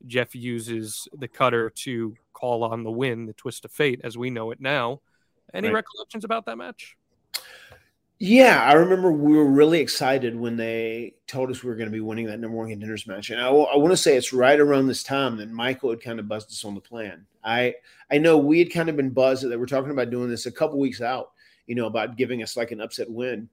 Jeff 0.06 0.34
uses 0.34 1.08
the 1.12 1.28
cutter 1.28 1.70
to 1.70 2.14
call 2.32 2.64
on 2.64 2.82
the 2.84 2.90
win, 2.90 3.26
the 3.26 3.32
twist 3.32 3.64
of 3.64 3.72
fate, 3.72 4.00
as 4.04 4.16
we 4.16 4.30
know 4.30 4.50
it 4.50 4.60
now. 4.60 5.00
Any 5.52 5.68
Right. 5.68 5.74
recollections 5.74 6.24
about 6.24 6.46
that 6.46 6.56
match? 6.56 6.96
Yeah, 8.22 8.62
I 8.62 8.74
remember 8.74 9.10
we 9.10 9.34
were 9.34 9.46
really 9.46 9.80
excited 9.80 10.38
when 10.38 10.54
they 10.54 11.14
told 11.26 11.50
us 11.50 11.62
we 11.62 11.70
were 11.70 11.76
going 11.76 11.88
to 11.88 11.92
be 11.92 12.00
winning 12.00 12.26
that 12.26 12.38
number 12.38 12.54
one 12.54 12.68
contenders 12.68 13.06
match, 13.06 13.30
and 13.30 13.40
I, 13.40 13.50
want 13.50 13.92
to 13.92 13.96
say 13.96 14.14
it's 14.14 14.34
right 14.34 14.60
around 14.60 14.88
this 14.88 15.02
time 15.02 15.38
that 15.38 15.50
Michael 15.50 15.88
had 15.88 16.02
kind 16.02 16.20
of 16.20 16.28
buzzed 16.28 16.50
us 16.50 16.62
on 16.66 16.74
the 16.74 16.82
plan. 16.82 17.24
I 17.42 17.76
I 18.10 18.18
know 18.18 18.36
we 18.36 18.58
had 18.58 18.70
kind 18.70 18.90
of 18.90 18.96
been 18.96 19.08
buzzed 19.08 19.48
that 19.48 19.58
we're 19.58 19.64
talking 19.64 19.90
about 19.90 20.10
doing 20.10 20.28
this 20.28 20.44
a 20.44 20.52
couple 20.52 20.78
weeks 20.78 21.00
out, 21.00 21.32
you 21.66 21.74
know, 21.74 21.86
about 21.86 22.16
giving 22.18 22.42
us 22.42 22.58
like 22.58 22.72
an 22.72 22.82
upset 22.82 23.10
win 23.10 23.48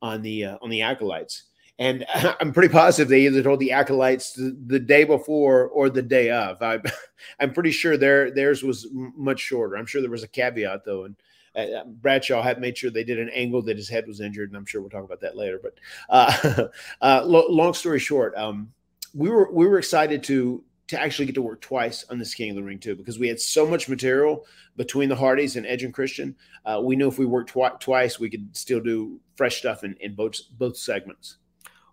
on 0.00 0.22
the 0.22 0.44
uh, 0.44 0.58
on 0.62 0.70
the 0.70 0.82
acolytes, 0.82 1.44
and 1.78 2.04
I'm 2.40 2.52
pretty 2.52 2.72
positive 2.72 3.08
they 3.08 3.26
either 3.26 3.42
told 3.42 3.60
the 3.60 3.72
acolytes 3.72 4.32
the, 4.32 4.80
day 4.80 5.04
before 5.04 5.68
or 5.68 5.90
the 5.90 6.02
day 6.02 6.30
of. 6.30 6.62
I 6.62 6.80
I'm 7.40 7.52
pretty 7.52 7.72
sure 7.72 7.96
their 7.96 8.30
theirs 8.30 8.62
was 8.62 8.86
much 8.92 9.40
shorter. 9.40 9.76
I'm 9.76 9.86
sure 9.86 10.00
there 10.00 10.10
was 10.10 10.22
a 10.22 10.28
caveat 10.28 10.84
though, 10.84 11.04
and 11.04 11.16
uh, 11.54 11.84
Bradshaw 11.84 12.42
had 12.42 12.60
made 12.60 12.78
sure 12.78 12.90
they 12.90 13.04
did 13.04 13.18
an 13.18 13.30
angle 13.30 13.62
that 13.62 13.76
his 13.76 13.88
head 13.88 14.06
was 14.06 14.20
injured, 14.20 14.50
and 14.50 14.56
I'm 14.56 14.66
sure 14.66 14.80
we'll 14.80 14.90
talk 14.90 15.04
about 15.04 15.20
that 15.20 15.36
later. 15.36 15.60
But 15.62 15.74
uh, 16.08 16.68
uh, 17.00 17.22
lo- 17.24 17.46
long 17.48 17.74
story 17.74 17.98
short, 17.98 18.34
um, 18.36 18.72
we 19.14 19.28
were 19.28 19.50
we 19.52 19.66
were 19.66 19.78
excited 19.78 20.22
to 20.24 20.64
to 20.88 21.00
actually 21.00 21.26
get 21.26 21.34
to 21.34 21.42
work 21.42 21.60
twice 21.60 22.04
on 22.10 22.18
this 22.18 22.34
King 22.34 22.50
of 22.50 22.56
the 22.56 22.62
Ring 22.62 22.78
too, 22.78 22.94
because 22.94 23.18
we 23.18 23.28
had 23.28 23.40
so 23.40 23.66
much 23.66 23.88
material 23.88 24.44
between 24.76 25.08
the 25.08 25.16
Hardys 25.16 25.56
and 25.56 25.66
Edge 25.66 25.84
and 25.84 25.94
Christian. 25.94 26.34
Uh, 26.66 26.80
we 26.82 26.96
knew 26.96 27.08
if 27.08 27.18
we 27.18 27.26
worked 27.26 27.50
twi- 27.50 27.72
twice, 27.80 28.18
we 28.18 28.30
could 28.30 28.54
still 28.56 28.80
do 28.80 29.18
fresh 29.36 29.58
stuff 29.58 29.84
in, 29.84 29.96
in 30.00 30.14
both 30.14 30.38
both 30.58 30.76
segments. 30.76 31.38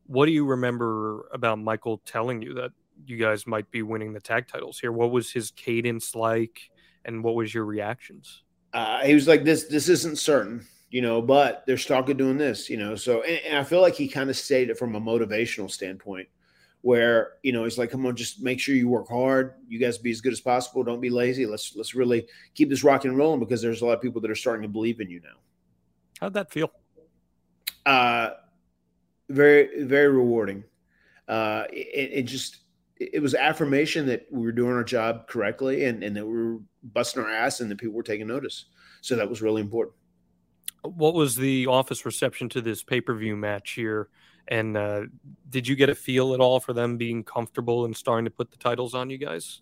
What 0.10 0.26
do 0.26 0.32
you 0.32 0.44
remember 0.44 1.30
about 1.32 1.60
Michael 1.60 2.02
telling 2.06 2.42
you 2.42 2.56
that 2.56 2.72
you 3.06 3.18
guys 3.18 3.46
might 3.46 3.70
be 3.70 3.84
winning 3.84 4.12
the 4.12 4.20
tag 4.20 4.48
titles 4.48 4.80
here? 4.80 4.92
What 4.92 5.12
was 5.12 5.32
his 5.32 5.52
cadence 5.52 6.16
like, 6.16 6.72
and 7.06 7.24
what 7.24 7.36
was 7.36 7.54
your 7.54 7.66
reactions? 7.66 8.44
uh, 8.74 9.04
he 9.04 9.14
was 9.14 9.28
like, 9.28 9.44
"This 9.44 9.66
this 9.66 9.90
isn't 9.90 10.18
certain, 10.18 10.66
you 10.90 11.02
know, 11.02 11.22
but 11.22 11.64
there's 11.66 11.86
talk 11.86 12.10
of 12.10 12.18
doing 12.18 12.38
this, 12.38 12.70
you 12.70 12.78
know." 12.78 12.96
So, 12.96 13.22
and, 13.24 13.40
and 13.46 13.58
I 13.58 13.64
feel 13.64 13.82
like 13.82 13.96
he 13.96 14.08
kind 14.08 14.30
of 14.30 14.38
stated 14.38 14.72
it 14.72 14.78
from 14.78 14.96
a 14.96 15.02
motivational 15.02 15.70
standpoint, 15.72 16.28
where 16.82 17.34
you 17.44 17.52
know 17.52 17.64
he's 17.64 17.78
like, 17.78 17.92
"Come 17.92 18.06
on, 18.06 18.16
just 18.16 18.42
make 18.42 18.60
sure 18.60 18.76
you 18.76 18.88
work 18.88 19.10
hard. 19.10 19.56
You 19.68 19.80
guys 19.80 19.98
be 19.98 20.12
as 20.12 20.22
good 20.22 20.34
as 20.34 20.42
possible. 20.42 20.84
Don't 20.84 21.02
be 21.02 21.10
lazy. 21.10 21.46
Let's 21.46 21.76
let's 21.76 21.96
really 21.96 22.28
keep 22.54 22.70
this 22.70 22.84
rocking 22.84 23.10
and 23.10 23.18
rolling 23.18 23.40
because 23.40 23.62
there's 23.62 23.82
a 23.82 23.86
lot 23.86 23.94
of 23.94 24.02
people 24.02 24.22
that 24.22 24.32
are 24.32 24.36
starting 24.36 24.64
to 24.64 24.70
believe 24.70 25.00
in 25.00 25.10
you 25.10 25.22
now." 25.22 25.38
How'd 26.20 26.34
that 26.34 26.52
feel? 26.52 26.72
Uh, 27.86 28.32
very 29.30 29.84
very 29.84 30.10
rewarding. 30.10 30.64
Uh, 31.28 31.66
it, 31.72 32.10
it 32.14 32.24
just 32.24 32.58
it 33.00 33.22
was 33.22 33.34
affirmation 33.34 34.06
that 34.08 34.28
we 34.30 34.42
were 34.42 34.52
doing 34.52 34.74
our 34.74 34.84
job 34.84 35.28
correctly 35.28 35.86
and, 35.86 36.04
and 36.04 36.16
that 36.18 36.26
we 36.26 36.34
were 36.34 36.58
busting 36.84 37.24
our 37.24 37.30
ass 37.30 37.62
and 37.62 37.72
that 37.72 37.78
people 37.78 37.96
were 37.96 38.04
taking 38.04 38.28
notice. 38.28 38.66
So 39.02 39.16
that 39.16 39.30
was 39.30 39.42
really 39.42 39.62
important. 39.62 39.96
What 40.84 41.14
was 41.14 41.36
the 41.36 41.68
office 41.68 42.06
reception 42.06 42.50
to 42.50 42.62
this 42.62 42.84
pay 42.84 43.00
per 43.02 43.14
view 43.16 43.36
match 43.36 43.72
here? 43.72 44.10
And 44.48 44.76
uh, 44.76 45.04
did 45.50 45.68
you 45.68 45.76
get 45.76 45.90
a 45.90 45.96
feel 45.96 46.34
at 46.34 46.40
all 46.40 46.60
for 46.60 46.74
them 46.74 46.98
being 46.98 47.24
comfortable 47.24 47.86
and 47.86 47.96
starting 47.96 48.26
to 48.26 48.32
put 48.32 48.52
the 48.52 48.58
titles 48.58 48.96
on 48.96 49.10
you 49.10 49.18
guys? 49.18 49.62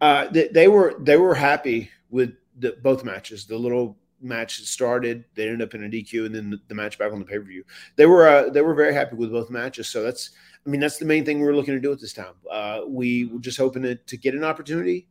Uh, 0.00 0.28
they, 0.28 0.48
they 0.48 0.68
were 0.68 0.94
they 1.00 1.16
were 1.16 1.34
happy 1.34 1.90
with 2.10 2.34
the, 2.58 2.76
both 2.82 3.04
matches. 3.04 3.46
The 3.46 3.58
little 3.58 3.98
match 4.20 4.60
started, 4.62 5.24
they 5.34 5.44
ended 5.48 5.62
up 5.62 5.74
in 5.74 5.84
a 5.84 5.88
DQ, 5.88 6.26
and 6.26 6.34
then 6.34 6.50
the, 6.50 6.60
the 6.68 6.74
match 6.74 6.98
back 6.98 7.12
on 7.12 7.18
the 7.18 7.24
pay 7.24 7.38
per 7.38 7.44
view. 7.44 7.64
They 7.96 8.06
were 8.06 8.28
uh, 8.28 8.50
they 8.50 8.62
were 8.62 8.74
very 8.74 8.94
happy 8.94 9.16
with 9.16 9.30
both 9.32 9.50
matches. 9.50 9.88
So 9.88 10.02
that's 10.02 10.30
I 10.66 10.70
mean 10.70 10.80
that's 10.80 10.98
the 10.98 11.04
main 11.06 11.24
thing 11.24 11.40
we're 11.40 11.54
looking 11.54 11.74
to 11.74 11.80
do 11.80 11.92
at 11.92 12.00
this 12.00 12.12
time. 12.12 12.34
Uh, 12.50 12.80
we 12.86 13.26
were 13.26 13.40
just 13.40 13.58
hoping 13.58 13.82
to, 13.82 13.94
to 13.96 14.16
get 14.16 14.34
an 14.34 14.44
opportunity. 14.44 15.08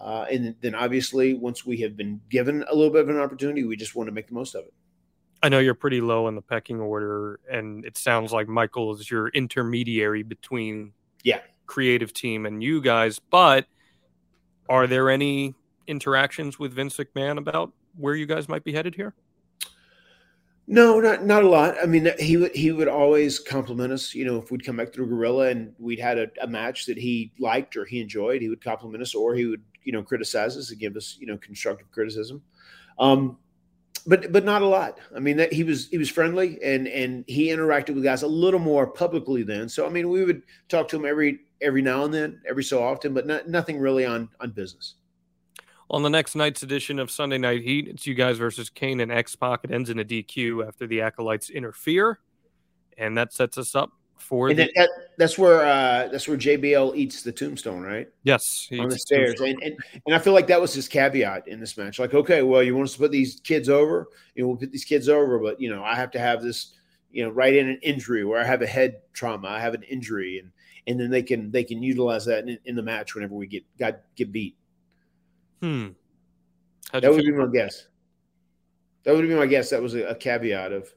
Uh, 0.00 0.24
and 0.30 0.54
then 0.62 0.74
obviously, 0.74 1.34
once 1.34 1.66
we 1.66 1.76
have 1.78 1.96
been 1.96 2.20
given 2.30 2.64
a 2.70 2.74
little 2.74 2.92
bit 2.92 3.02
of 3.02 3.08
an 3.10 3.18
opportunity, 3.18 3.64
we 3.64 3.76
just 3.76 3.94
want 3.94 4.06
to 4.08 4.12
make 4.12 4.28
the 4.28 4.34
most 4.34 4.54
of 4.54 4.64
it. 4.64 4.72
I 5.42 5.48
know 5.48 5.58
you're 5.58 5.74
pretty 5.74 6.00
low 6.00 6.28
in 6.28 6.34
the 6.34 6.42
pecking 6.42 6.80
order, 6.80 7.40
and 7.50 7.84
it 7.84 7.96
sounds 7.98 8.32
like 8.32 8.48
Michael 8.48 8.94
is 8.94 9.10
your 9.10 9.28
intermediary 9.28 10.22
between 10.22 10.92
Yeah. 11.22 11.40
creative 11.66 12.12
team 12.14 12.46
and 12.46 12.62
you 12.62 12.80
guys. 12.80 13.18
But 13.18 13.66
are 14.68 14.86
there 14.86 15.10
any 15.10 15.54
interactions 15.86 16.58
with 16.58 16.72
Vince 16.72 16.96
McMahon 16.96 17.36
about 17.38 17.72
where 18.00 18.14
you 18.14 18.26
guys 18.26 18.48
might 18.48 18.64
be 18.64 18.72
headed 18.72 18.94
here? 18.94 19.14
No, 20.72 21.00
not 21.00 21.24
not 21.24 21.42
a 21.42 21.48
lot. 21.48 21.74
I 21.82 21.86
mean, 21.86 22.08
he 22.18 22.36
would 22.36 22.54
he 22.54 22.70
would 22.70 22.86
always 22.86 23.40
compliment 23.40 23.92
us. 23.92 24.14
You 24.14 24.24
know, 24.24 24.36
if 24.36 24.52
we'd 24.52 24.64
come 24.64 24.76
back 24.76 24.92
through 24.92 25.08
Gorilla 25.08 25.48
and 25.48 25.74
we'd 25.78 25.98
had 25.98 26.16
a, 26.16 26.28
a 26.40 26.46
match 26.46 26.86
that 26.86 26.96
he 26.96 27.32
liked 27.40 27.76
or 27.76 27.84
he 27.84 28.00
enjoyed, 28.00 28.40
he 28.40 28.48
would 28.48 28.62
compliment 28.62 29.02
us, 29.02 29.14
or 29.14 29.34
he 29.34 29.46
would 29.46 29.62
you 29.82 29.92
know 29.92 30.02
criticize 30.02 30.56
us 30.56 30.70
and 30.70 30.78
give 30.78 30.96
us 30.96 31.16
you 31.18 31.26
know 31.26 31.36
constructive 31.38 31.90
criticism. 31.90 32.40
Um, 33.00 33.36
but 34.06 34.30
but 34.32 34.44
not 34.44 34.62
a 34.62 34.66
lot. 34.66 34.98
I 35.14 35.18
mean, 35.18 35.36
that 35.38 35.52
he 35.52 35.64
was 35.64 35.88
he 35.88 35.98
was 35.98 36.08
friendly 36.08 36.62
and 36.62 36.86
and 36.86 37.24
he 37.26 37.48
interacted 37.48 37.94
with 37.94 38.04
guys 38.04 38.22
a 38.22 38.28
little 38.28 38.60
more 38.60 38.86
publicly 38.86 39.42
then. 39.42 39.68
So 39.68 39.86
I 39.86 39.88
mean, 39.88 40.08
we 40.08 40.24
would 40.24 40.42
talk 40.68 40.88
to 40.88 40.96
him 40.96 41.04
every 41.04 41.40
every 41.60 41.82
now 41.82 42.04
and 42.04 42.14
then, 42.14 42.40
every 42.48 42.64
so 42.64 42.82
often, 42.82 43.12
but 43.12 43.26
not, 43.26 43.48
nothing 43.48 43.78
really 43.78 44.06
on 44.06 44.28
on 44.40 44.52
business. 44.52 44.94
On 45.90 46.04
the 46.04 46.10
next 46.10 46.36
night's 46.36 46.62
edition 46.62 47.00
of 47.00 47.10
Sunday 47.10 47.36
Night 47.36 47.62
Heat, 47.62 47.88
it's 47.88 48.06
you 48.06 48.14
guys 48.14 48.38
versus 48.38 48.70
Kane 48.70 49.00
and 49.00 49.10
X 49.10 49.34
Pac. 49.34 49.64
It 49.64 49.72
ends 49.72 49.90
in 49.90 49.98
a 49.98 50.04
DQ 50.04 50.66
after 50.66 50.86
the 50.86 51.00
acolytes 51.00 51.50
interfere, 51.50 52.20
and 52.96 53.18
that 53.18 53.32
sets 53.32 53.58
us 53.58 53.74
up 53.74 53.90
for 54.16 54.48
And 54.48 54.58
the 54.58 54.64
that, 54.64 54.72
that, 54.76 54.90
that's 55.18 55.36
where 55.36 55.62
uh, 55.62 56.06
that's 56.06 56.28
where 56.28 56.36
JBL 56.36 56.94
eats 56.94 57.24
the 57.24 57.32
tombstone, 57.32 57.82
right? 57.82 58.08
yes 58.22 58.68
he- 58.70 58.78
on 58.78 58.88
the 58.88 58.98
stairs. 58.98 59.40
And, 59.40 59.60
and 59.62 59.76
and 60.06 60.14
I 60.14 60.20
feel 60.20 60.32
like 60.32 60.46
that 60.46 60.60
was 60.60 60.72
his 60.72 60.86
caveat 60.86 61.48
in 61.48 61.58
this 61.58 61.76
match. 61.76 61.98
Like, 61.98 62.14
okay, 62.14 62.42
well, 62.42 62.62
you 62.62 62.76
want 62.76 62.88
us 62.88 62.92
to 62.92 63.00
put 63.00 63.10
these 63.10 63.40
kids 63.42 63.68
over, 63.68 64.06
you 64.36 64.44
know, 64.44 64.48
we'll 64.50 64.58
put 64.58 64.70
these 64.70 64.84
kids 64.84 65.08
over, 65.08 65.40
but 65.40 65.60
you 65.60 65.74
know, 65.74 65.82
I 65.82 65.96
have 65.96 66.12
to 66.12 66.20
have 66.20 66.40
this, 66.40 66.74
you 67.10 67.24
know, 67.24 67.30
right 67.30 67.54
in 67.56 67.68
an 67.68 67.80
injury 67.82 68.24
where 68.24 68.40
I 68.40 68.44
have 68.44 68.62
a 68.62 68.66
head 68.66 69.00
trauma, 69.12 69.48
I 69.48 69.58
have 69.58 69.74
an 69.74 69.82
injury, 69.82 70.38
and 70.38 70.52
and 70.86 71.00
then 71.00 71.10
they 71.10 71.24
can 71.24 71.50
they 71.50 71.64
can 71.64 71.82
utilize 71.82 72.24
that 72.26 72.48
in, 72.48 72.58
in 72.64 72.76
the 72.76 72.82
match 72.82 73.16
whenever 73.16 73.34
we 73.34 73.48
get 73.48 73.64
got 73.76 74.02
get 74.14 74.30
beat. 74.30 74.56
Hmm. 75.60 75.88
How'd 76.92 77.02
That 77.02 77.12
would 77.12 77.22
be 77.24 77.32
my 77.32 77.46
guess. 77.52 77.86
That 79.04 79.14
would 79.14 79.26
be 79.26 79.34
my 79.34 79.46
guess. 79.46 79.70
That 79.70 79.82
was 79.82 79.94
a, 79.94 80.08
a 80.08 80.14
caveat 80.14 80.72
of 80.72 80.94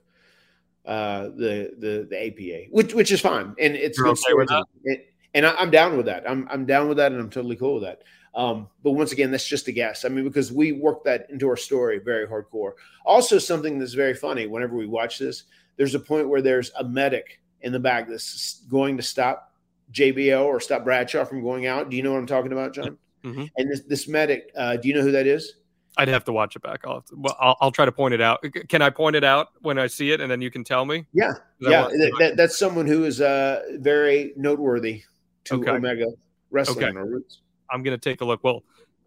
uh, 0.85 1.23
the 1.35 1.73
the 1.77 2.07
the 2.09 2.27
APA, 2.27 2.69
which 2.71 2.93
which 2.93 3.11
is 3.11 3.21
fine, 3.21 3.55
and 3.59 3.75
it's 3.75 3.97
You're 3.97 4.07
good 4.07 4.17
okay 4.19 4.33
with. 4.33 4.65
It- 4.83 5.09
and 5.35 5.45
I, 5.47 5.55
I'm 5.55 5.71
down 5.71 5.97
with 5.97 6.05
that. 6.05 6.29
I'm 6.29 6.47
I'm 6.51 6.65
down 6.65 6.87
with 6.87 6.97
that, 6.97 7.11
and 7.11 7.19
I'm 7.19 7.29
totally 7.29 7.55
cool 7.55 7.75
with 7.75 7.83
that. 7.83 8.03
Um, 8.35 8.67
but 8.83 8.91
once 8.91 9.11
again, 9.11 9.31
that's 9.31 9.47
just 9.47 9.67
a 9.67 9.71
guess. 9.71 10.05
I 10.05 10.09
mean, 10.09 10.23
because 10.23 10.51
we 10.51 10.71
work 10.71 11.03
that 11.03 11.27
into 11.29 11.47
our 11.47 11.57
story 11.57 11.99
very 11.99 12.27
hardcore. 12.27 12.73
Also, 13.05 13.37
something 13.37 13.77
that's 13.79 13.93
very 13.93 14.13
funny. 14.15 14.47
Whenever 14.47 14.75
we 14.75 14.87
watch 14.87 15.19
this, 15.19 15.43
there's 15.77 15.95
a 15.95 15.99
point 15.99 16.29
where 16.29 16.41
there's 16.41 16.71
a 16.79 16.83
medic 16.83 17.41
in 17.61 17.71
the 17.71 17.79
back 17.79 18.07
that's 18.07 18.61
going 18.69 18.97
to 18.97 19.03
stop 19.03 19.51
JBL 19.91 20.43
or 20.43 20.59
stop 20.59 20.83
Bradshaw 20.83 21.25
from 21.25 21.43
going 21.43 21.67
out. 21.67 21.89
Do 21.89 21.97
you 21.97 22.03
know 22.03 22.11
what 22.11 22.19
I'm 22.19 22.27
talking 22.27 22.51
about, 22.51 22.73
John? 22.73 22.97
Mhm. 23.23 23.49
And 23.57 23.71
this 23.71 23.81
this 23.81 24.07
medic, 24.07 24.51
uh, 24.55 24.77
do 24.77 24.87
you 24.87 24.93
know 24.93 25.01
who 25.01 25.11
that 25.11 25.27
is? 25.27 25.53
I'd 25.95 26.07
have 26.07 26.23
to 26.25 26.33
watch 26.33 26.55
it 26.55 26.63
back. 26.63 26.81
I'll, 26.87 27.01
to, 27.03 27.15
well, 27.15 27.37
I'll, 27.39 27.55
I'll 27.61 27.71
try 27.71 27.85
to 27.85 27.91
point 27.91 28.15
it 28.15 28.21
out. 28.21 28.43
Can 28.67 28.81
I 28.81 28.89
point 28.89 29.15
it 29.15 29.23
out 29.23 29.49
when 29.61 29.77
I 29.77 29.85
see 29.85 30.11
it, 30.11 30.21
and 30.21 30.29
then 30.31 30.41
you 30.41 30.49
can 30.49 30.63
tell 30.63 30.85
me? 30.85 31.05
Yeah, 31.13 31.33
yeah, 31.59 31.83
that, 31.83 32.15
that- 32.19 32.37
that's 32.37 32.57
someone 32.57 32.87
who 32.87 33.05
is 33.05 33.21
uh, 33.21 33.61
very 33.77 34.33
noteworthy 34.35 35.03
to 35.45 35.55
Okay. 35.55 35.69
Omega 35.71 36.07
Wrestling 36.49 36.97
Okay. 36.97 37.23
I'm 37.69 37.83
going 37.83 37.97
to 37.97 38.09
take 38.09 38.21
a 38.21 38.25
look. 38.25 38.43
Well, 38.43 38.63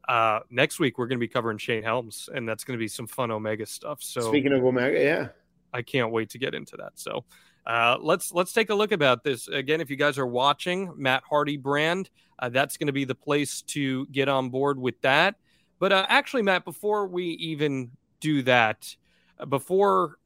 uh, 0.09 0.41
next 0.51 0.79
week 0.79 0.97
we're 0.99 1.07
going 1.09 1.19
to 1.19 1.21
be 1.21 1.29
covering 1.29 1.59
Shane 1.59 1.83
Helms, 1.83 2.29
and 2.33 2.49
that's 2.49 2.63
going 2.63 2.79
to 2.79 2.83
be 2.83 2.89
some 2.89 3.07
fun 3.09 3.31
Omega 3.33 3.67
stuff. 3.67 4.01
So 4.03 4.21
Speaking 4.21 4.53
of 4.53 4.65
Omega, 4.65 5.03
yeah, 5.03 5.29
I 5.73 5.83
can't 5.83 6.13
wait 6.13 6.31
to 6.31 6.39
get 6.39 6.55
into 6.55 6.77
that. 6.77 6.93
So 6.95 7.25
uh, 7.67 7.99
let's 8.01 8.33
let's 8.33 8.53
take 8.53 8.71
a 8.71 8.75
look 8.75 8.93
about 8.93 9.25
this 9.25 9.49
again. 9.49 9.81
If 9.81 9.91
you 9.91 9.97
guys 9.97 10.19
are 10.19 10.27
watching 10.27 10.93
Matt 10.97 11.25
Hardy 11.29 11.57
brand, 11.57 12.11
uh, 12.39 12.49
that's 12.49 12.77
going 12.77 12.87
to 12.87 12.93
be 12.93 13.05
the 13.05 13.15
place 13.15 13.63
to 13.63 14.07
get 14.07 14.29
on 14.29 14.51
board 14.51 14.79
with 14.79 15.01
that. 15.01 15.35
But 15.79 15.93
uh, 15.93 16.07
actually, 16.09 16.43
Matt, 16.43 16.65
before 16.65 17.07
we 17.09 17.25
even 17.25 17.91
do 18.21 18.43
that, 18.43 18.95
uh, 19.39 19.47
before 19.47 20.19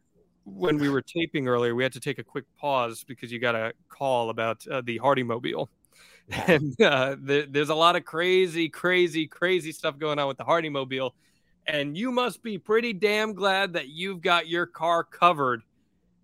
when 0.44 0.78
we 0.78 0.88
were 0.88 1.02
taping 1.02 1.48
earlier, 1.48 1.74
we 1.74 1.82
had 1.82 1.92
to 1.92 2.00
take 2.00 2.18
a 2.18 2.24
quick 2.24 2.44
pause 2.58 3.04
because 3.04 3.32
you 3.32 3.38
got 3.38 3.54
a 3.54 3.72
call 3.88 4.30
about 4.30 4.66
uh, 4.66 4.82
the 4.84 4.98
Hardy 4.98 5.22
Mobile. 5.22 5.68
And 6.46 6.76
there, 6.78 7.16
there's 7.46 7.70
a 7.70 7.74
lot 7.74 7.96
of 7.96 8.04
crazy, 8.04 8.68
crazy, 8.68 9.26
crazy 9.26 9.72
stuff 9.72 9.98
going 9.98 10.20
on 10.20 10.28
with 10.28 10.38
the 10.38 10.44
Hardy 10.44 10.68
Mobile. 10.68 11.16
And 11.66 11.98
you 11.98 12.12
must 12.12 12.40
be 12.44 12.56
pretty 12.56 12.92
damn 12.92 13.34
glad 13.34 13.72
that 13.72 13.88
you've 13.88 14.20
got 14.20 14.46
your 14.46 14.64
car 14.64 15.02
covered. 15.02 15.62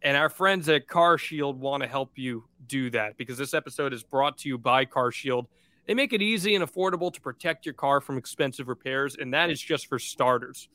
And 0.02 0.16
our 0.16 0.28
friends 0.28 0.68
at 0.68 0.86
Car 0.86 1.18
Shield 1.18 1.58
want 1.58 1.82
to 1.82 1.88
help 1.88 2.12
you 2.16 2.44
do 2.66 2.90
that 2.90 3.16
because 3.16 3.38
this 3.38 3.54
episode 3.54 3.92
is 3.92 4.02
brought 4.02 4.38
to 4.38 4.48
you 4.48 4.58
by 4.58 4.84
Car 4.84 5.10
Shield. 5.10 5.46
They 5.86 5.94
make 5.94 6.12
it 6.12 6.22
easy 6.22 6.54
and 6.54 6.64
affordable 6.64 7.12
to 7.12 7.20
protect 7.20 7.64
your 7.64 7.74
car 7.74 8.00
from 8.00 8.18
expensive 8.18 8.68
repairs, 8.68 9.16
and 9.18 9.32
that 9.34 9.50
is 9.50 9.60
just 9.60 9.86
for 9.86 9.98
starters. 9.98 10.68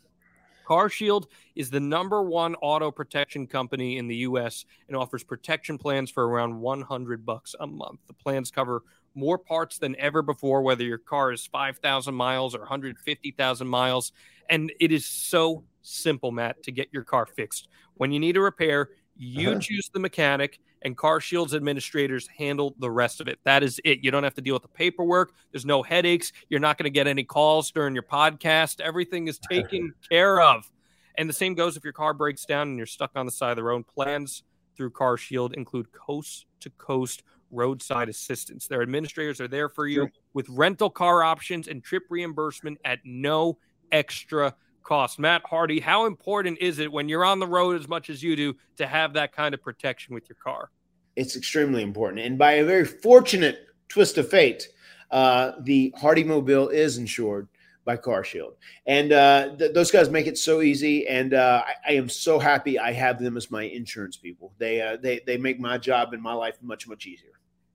Car 0.66 0.90
Shield 0.90 1.28
is 1.56 1.70
the 1.70 1.80
number 1.80 2.22
one 2.24 2.56
auto 2.56 2.92
protection 2.92 3.46
company 3.46 3.98
in 3.98 4.08
the 4.08 4.16
U.S. 4.18 4.66
and 4.88 4.96
offers 4.96 5.24
protection 5.24 5.78
plans 5.78 6.10
for 6.10 6.28
around 6.28 6.60
100 6.60 7.26
bucks 7.26 7.56
a 7.60 7.68
month. 7.68 8.00
The 8.08 8.14
plans 8.14 8.52
cover 8.52 8.84
more 9.14 9.38
parts 9.38 9.78
than 9.78 9.96
ever 9.98 10.22
before, 10.22 10.62
whether 10.62 10.84
your 10.84 10.98
car 10.98 11.34
is 11.34 11.46
5,000 11.46 12.14
miles 12.14 12.56
or 12.56 12.60
150,000 12.60 13.68
miles. 13.68 14.14
And 14.50 14.72
it 14.80 14.92
is 14.92 15.06
so 15.06 15.66
simple, 15.82 16.32
Matt, 16.32 16.64
to 16.64 16.72
get 16.72 16.88
your 16.94 17.04
car 17.04 17.26
fixed. 17.26 17.68
When 17.96 18.12
you 18.12 18.20
need 18.20 18.38
a 18.38 18.42
repair, 18.42 18.90
you 19.22 19.60
choose 19.60 19.90
the 19.94 20.00
mechanic, 20.00 20.60
and 20.82 20.98
Car 20.98 21.22
Shield's 21.22 21.54
administrators 21.54 22.28
handle 22.28 22.76
the 22.80 22.90
rest 22.90 23.22
of 23.22 23.28
it. 23.28 23.40
That 23.44 23.64
is 23.64 23.80
it. 23.86 24.00
You 24.04 24.12
don't 24.12 24.24
have 24.24 24.34
to 24.36 24.42
deal 24.42 24.56
with 24.56 24.64
the 24.64 24.70
paperwork. 24.70 25.34
There's 25.52 25.66
no 25.66 25.84
headaches. 25.84 26.32
You're 26.50 26.60
not 26.60 26.78
going 26.78 26.86
to 26.86 26.90
get 26.90 27.08
any 27.08 27.24
calls 27.24 27.72
during 27.72 27.94
your 27.94 28.04
podcast. 28.04 28.82
Everything 28.82 29.28
is 29.28 29.38
taken 29.38 29.94
care 30.10 30.42
of. 30.42 30.70
And 31.16 31.30
the 31.30 31.34
same 31.34 31.54
goes 31.54 31.78
if 31.78 31.84
your 31.84 31.94
car 31.94 32.14
breaks 32.14 32.46
down 32.46 32.70
and 32.70 32.78
you're 32.78 32.88
stuck 32.88 33.12
on 33.16 33.26
the 33.26 33.32
side 33.32 33.52
of 33.52 33.58
the 33.58 33.64
road. 33.64 33.86
Plans 33.86 34.44
through 34.76 34.92
Car 34.92 35.18
Shield 35.18 35.54
include 35.54 35.92
coast 35.92 36.46
to 36.62 36.70
coast 36.72 37.24
roadside 37.52 38.10
assistance. 38.10 38.66
Their 38.68 38.82
administrators 38.82 39.40
are 39.40 39.48
there 39.48 39.70
for 39.70 39.86
you 39.86 40.08
with 40.34 40.48
rental 40.50 40.90
car 40.90 41.22
options 41.22 41.68
and 41.68 41.84
trip 41.84 42.04
reimbursement 42.10 42.80
at 42.86 43.00
no 43.04 43.58
extra 43.92 44.56
cost. 44.84 45.20
Matt 45.20 45.44
Hardy, 45.46 45.80
how 45.80 46.06
important 46.06 46.60
is 46.60 46.80
it 46.80 46.92
when 46.92 47.10
you're 47.10 47.26
on 47.26 47.40
the 47.40 47.48
road 47.48 47.80
as 47.80 47.88
much 47.88 48.10
as 48.10 48.22
you 48.22 48.36
do 48.36 48.56
to 48.78 48.88
have 48.88 49.14
that 49.14 49.34
kind 49.34 49.54
of 49.54 49.62
protection 49.62 50.14
with 50.14 50.28
your 50.28 50.38
car? 50.44 50.70
it's 51.16 51.36
extremely 51.36 51.84
important. 51.84 52.22
And 52.22 52.38
by 52.38 52.54
a 52.54 52.66
very 52.66 52.86
fortunate 52.86 53.68
twist 53.90 54.18
of 54.18 54.30
fate, 54.30 54.70
uh, 55.10 55.54
the 55.62 55.94
Hardy 55.98 56.24
Mobile 56.24 56.70
is 56.70 56.98
insured 56.98 57.48
by 57.84 57.98
Car 57.98 58.24
Shield, 58.24 58.54
and 58.86 59.12
uh, 59.12 59.56
th- 59.58 59.74
those 59.74 59.92
guys 59.92 60.10
make 60.10 60.28
it 60.28 60.38
so 60.38 60.62
easy. 60.62 61.08
And 61.08 61.34
uh, 61.34 61.64
I-, 61.66 61.94
I 61.94 61.96
am 61.96 62.08
so 62.08 62.38
happy 62.40 62.78
I 62.78 62.94
have 62.94 63.20
them 63.20 63.36
as 63.38 63.50
my 63.50 63.64
insurance 63.64 64.16
people. 64.16 64.54
They 64.58 64.82
uh, 64.82 64.98
they 64.98 65.20
they 65.26 65.38
make 65.38 65.60
my 65.60 65.78
job 65.78 66.14
and 66.14 66.22
my 66.22 66.34
life 66.34 66.58
much 66.62 66.88
much 66.88 67.08
easier. 67.08 67.32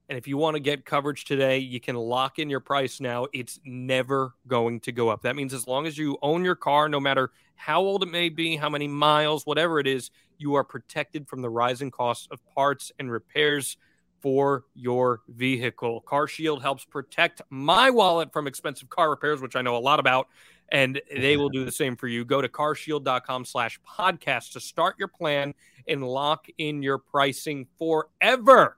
And 0.09 0.17
if 0.17 0.27
you 0.27 0.37
want 0.37 0.55
to 0.55 0.61
get 0.61 0.85
coverage 0.85 1.25
today, 1.25 1.57
you 1.57 1.81
can 1.81 1.95
lock 1.95 2.39
in 2.39 2.49
your 2.49 2.61
price 2.61 3.01
now. 3.01 3.27
It's 3.33 3.59
never 3.65 4.35
going 4.47 4.79
to 4.81 4.91
go 4.93 5.09
up. 5.09 5.23
That 5.23 5.35
means 5.35 5.53
as 5.53 5.67
long 5.67 5.85
as 5.85 5.97
you 5.97 6.17
own 6.21 6.45
your 6.45 6.55
car, 6.55 6.87
no 6.87 6.99
matter 6.99 7.31
how 7.55 7.81
old 7.81 8.03
it 8.03 8.09
may 8.09 8.29
be, 8.29 8.55
how 8.55 8.69
many 8.69 8.87
miles, 8.87 9.45
whatever 9.45 9.79
it 9.79 9.87
is, 9.87 10.09
you 10.37 10.53
are 10.53 10.63
protected 10.63 11.27
from 11.27 11.41
the 11.41 11.49
rising 11.49 11.91
costs 11.91 12.27
of 12.31 12.39
parts 12.55 12.91
and 12.99 13.11
repairs 13.11 13.75
for 14.21 14.63
your 14.73 15.21
vehicle. 15.27 16.01
Car 16.01 16.27
Shield 16.27 16.61
helps 16.61 16.85
protect 16.85 17.41
my 17.49 17.89
wallet 17.89 18.31
from 18.31 18.47
expensive 18.47 18.89
car 18.89 19.09
repairs, 19.09 19.41
which 19.41 19.55
I 19.55 19.61
know 19.61 19.75
a 19.75 19.79
lot 19.79 19.99
about, 19.99 20.27
and 20.69 21.01
they 21.15 21.37
will 21.37 21.49
do 21.49 21.65
the 21.65 21.71
same 21.71 21.95
for 21.95 22.07
you. 22.07 22.25
Go 22.25 22.41
to 22.41 22.47
carshield.com 22.47 23.45
slash 23.45 23.79
podcast 23.87 24.53
to 24.53 24.59
start 24.59 24.95
your 24.97 25.07
plan 25.07 25.53
and 25.87 26.03
lock 26.03 26.47
in 26.57 26.81
your 26.81 26.97
pricing 26.97 27.67
forever. 27.77 28.77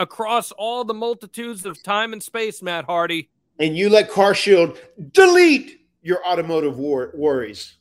Across 0.00 0.50
all 0.52 0.82
the 0.82 0.94
multitudes 0.94 1.64
of 1.64 1.80
time 1.82 2.12
and 2.12 2.22
space, 2.22 2.62
Matt 2.62 2.86
Hardy. 2.86 3.28
And 3.60 3.76
you 3.76 3.90
let 3.90 4.10
CarShield 4.10 4.78
delete 5.12 5.86
your 6.02 6.26
automotive 6.26 6.78
war- 6.78 7.12
worries. 7.14 7.76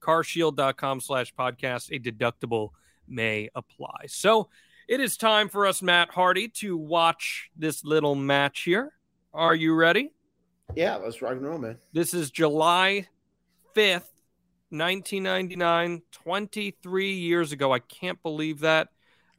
carshield.com 0.00 1.00
slash 1.00 1.34
podcast. 1.34 1.94
A 1.94 1.98
deductible 1.98 2.70
may 3.06 3.50
apply. 3.54 4.06
So 4.06 4.48
it 4.88 5.00
is 5.00 5.16
time 5.16 5.48
for 5.48 5.66
us, 5.66 5.82
Matt 5.82 6.10
Hardy, 6.10 6.48
to 6.48 6.76
watch 6.76 7.50
this 7.56 7.84
little 7.84 8.14
match 8.14 8.62
here. 8.62 8.92
Are 9.34 9.54
you 9.54 9.74
ready? 9.74 10.12
Yeah, 10.74 10.96
let's 10.96 11.20
rock 11.20 11.32
and 11.32 11.42
roll, 11.42 11.58
man. 11.58 11.78
This 11.92 12.14
is 12.14 12.30
July 12.30 13.08
5th, 13.74 14.06
1999, 14.70 16.02
23 16.12 17.12
years 17.12 17.50
ago. 17.52 17.72
I 17.72 17.80
can't 17.80 18.22
believe 18.22 18.60
that. 18.60 18.88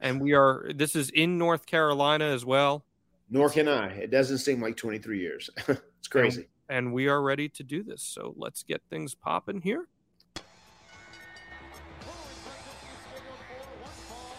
And 0.02 0.20
we 0.20 0.34
are, 0.34 0.68
this 0.74 0.96
is 0.96 1.10
in 1.10 1.38
North 1.38 1.64
Carolina 1.64 2.24
as 2.24 2.44
well. 2.44 2.84
Nor 3.30 3.48
can 3.48 3.68
I. 3.68 3.86
It 3.92 4.10
doesn't 4.10 4.38
seem 4.38 4.60
like 4.60 4.76
23 4.76 5.20
years. 5.20 5.48
it's 5.68 6.08
crazy. 6.08 6.48
And 6.68 6.92
we 6.92 7.06
are 7.06 7.22
ready 7.22 7.48
to 7.50 7.62
do 7.62 7.84
this. 7.84 8.02
So 8.02 8.34
let's 8.36 8.64
get 8.64 8.82
things 8.90 9.14
popping 9.14 9.60
here. 9.60 9.86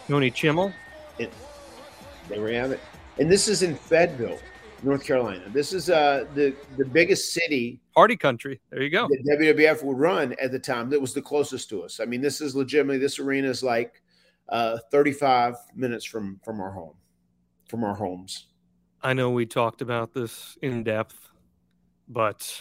Tony 0.06 0.30
Chimel. 0.30 0.74
It, 1.18 1.32
there 2.28 2.42
we 2.42 2.54
have 2.54 2.70
it. 2.70 2.80
And 3.18 3.30
this 3.30 3.48
is 3.48 3.62
in 3.62 3.74
Fayetteville, 3.74 4.38
North 4.82 5.02
Carolina. 5.02 5.44
This 5.48 5.72
is 5.72 5.88
uh, 5.88 6.26
the 6.34 6.54
the 6.76 6.84
biggest 6.84 7.32
city 7.32 7.80
party 7.94 8.16
country. 8.16 8.60
There 8.70 8.82
you 8.82 8.90
go. 8.90 9.08
that 9.08 9.38
WWF 9.40 9.82
would 9.82 9.98
run 9.98 10.34
at 10.40 10.52
the 10.52 10.58
time. 10.58 10.90
That 10.90 11.00
was 11.00 11.14
the 11.14 11.22
closest 11.22 11.70
to 11.70 11.84
us. 11.84 12.00
I 12.00 12.04
mean, 12.04 12.20
this 12.20 12.42
is 12.42 12.54
legitimately 12.54 12.98
this 12.98 13.18
arena 13.18 13.48
is 13.48 13.62
like 13.62 14.02
uh, 14.48 14.78
35 14.90 15.54
minutes 15.74 16.04
from 16.04 16.40
from 16.44 16.60
our 16.60 16.70
home, 16.70 16.94
from 17.68 17.84
our 17.84 17.94
homes. 17.94 18.46
I 19.02 19.12
know 19.12 19.30
we 19.30 19.46
talked 19.46 19.82
about 19.82 20.12
this 20.14 20.56
in 20.62 20.82
depth, 20.82 21.16
but 22.08 22.60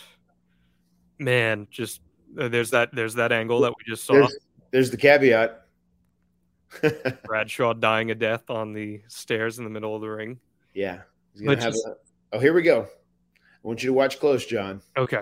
man, 1.19 1.67
just 1.71 2.01
uh, 2.39 2.47
there's 2.49 2.71
that 2.71 2.93
there's 2.93 3.15
that 3.15 3.31
angle 3.31 3.61
that 3.61 3.71
we 3.71 3.84
just 3.86 4.05
saw. 4.05 4.13
There's, 4.13 4.38
there's 4.71 4.91
the 4.91 4.97
caveat. 4.97 5.59
Bradshaw 7.25 7.73
dying 7.73 8.09
a 8.11 8.15
death 8.15 8.49
on 8.49 8.73
the 8.73 9.01
stairs 9.07 9.59
in 9.59 9.63
the 9.63 9.69
middle 9.69 9.95
of 9.95 10.01
the 10.01 10.09
ring. 10.09 10.39
yeah, 10.73 11.01
he's 11.34 11.41
gonna 11.43 11.61
have. 11.61 11.73
just- 11.73 11.86
A, 11.86 11.95
oh, 12.34 12.39
here 12.39 12.53
we 12.53 12.63
go. 12.63 12.81
I 12.84 13.67
want 13.67 13.84
you 13.84 13.88
to 13.88 13.93
watch 13.93 14.19
close, 14.19 14.45
John. 14.45 14.81
Okay. 14.97 15.21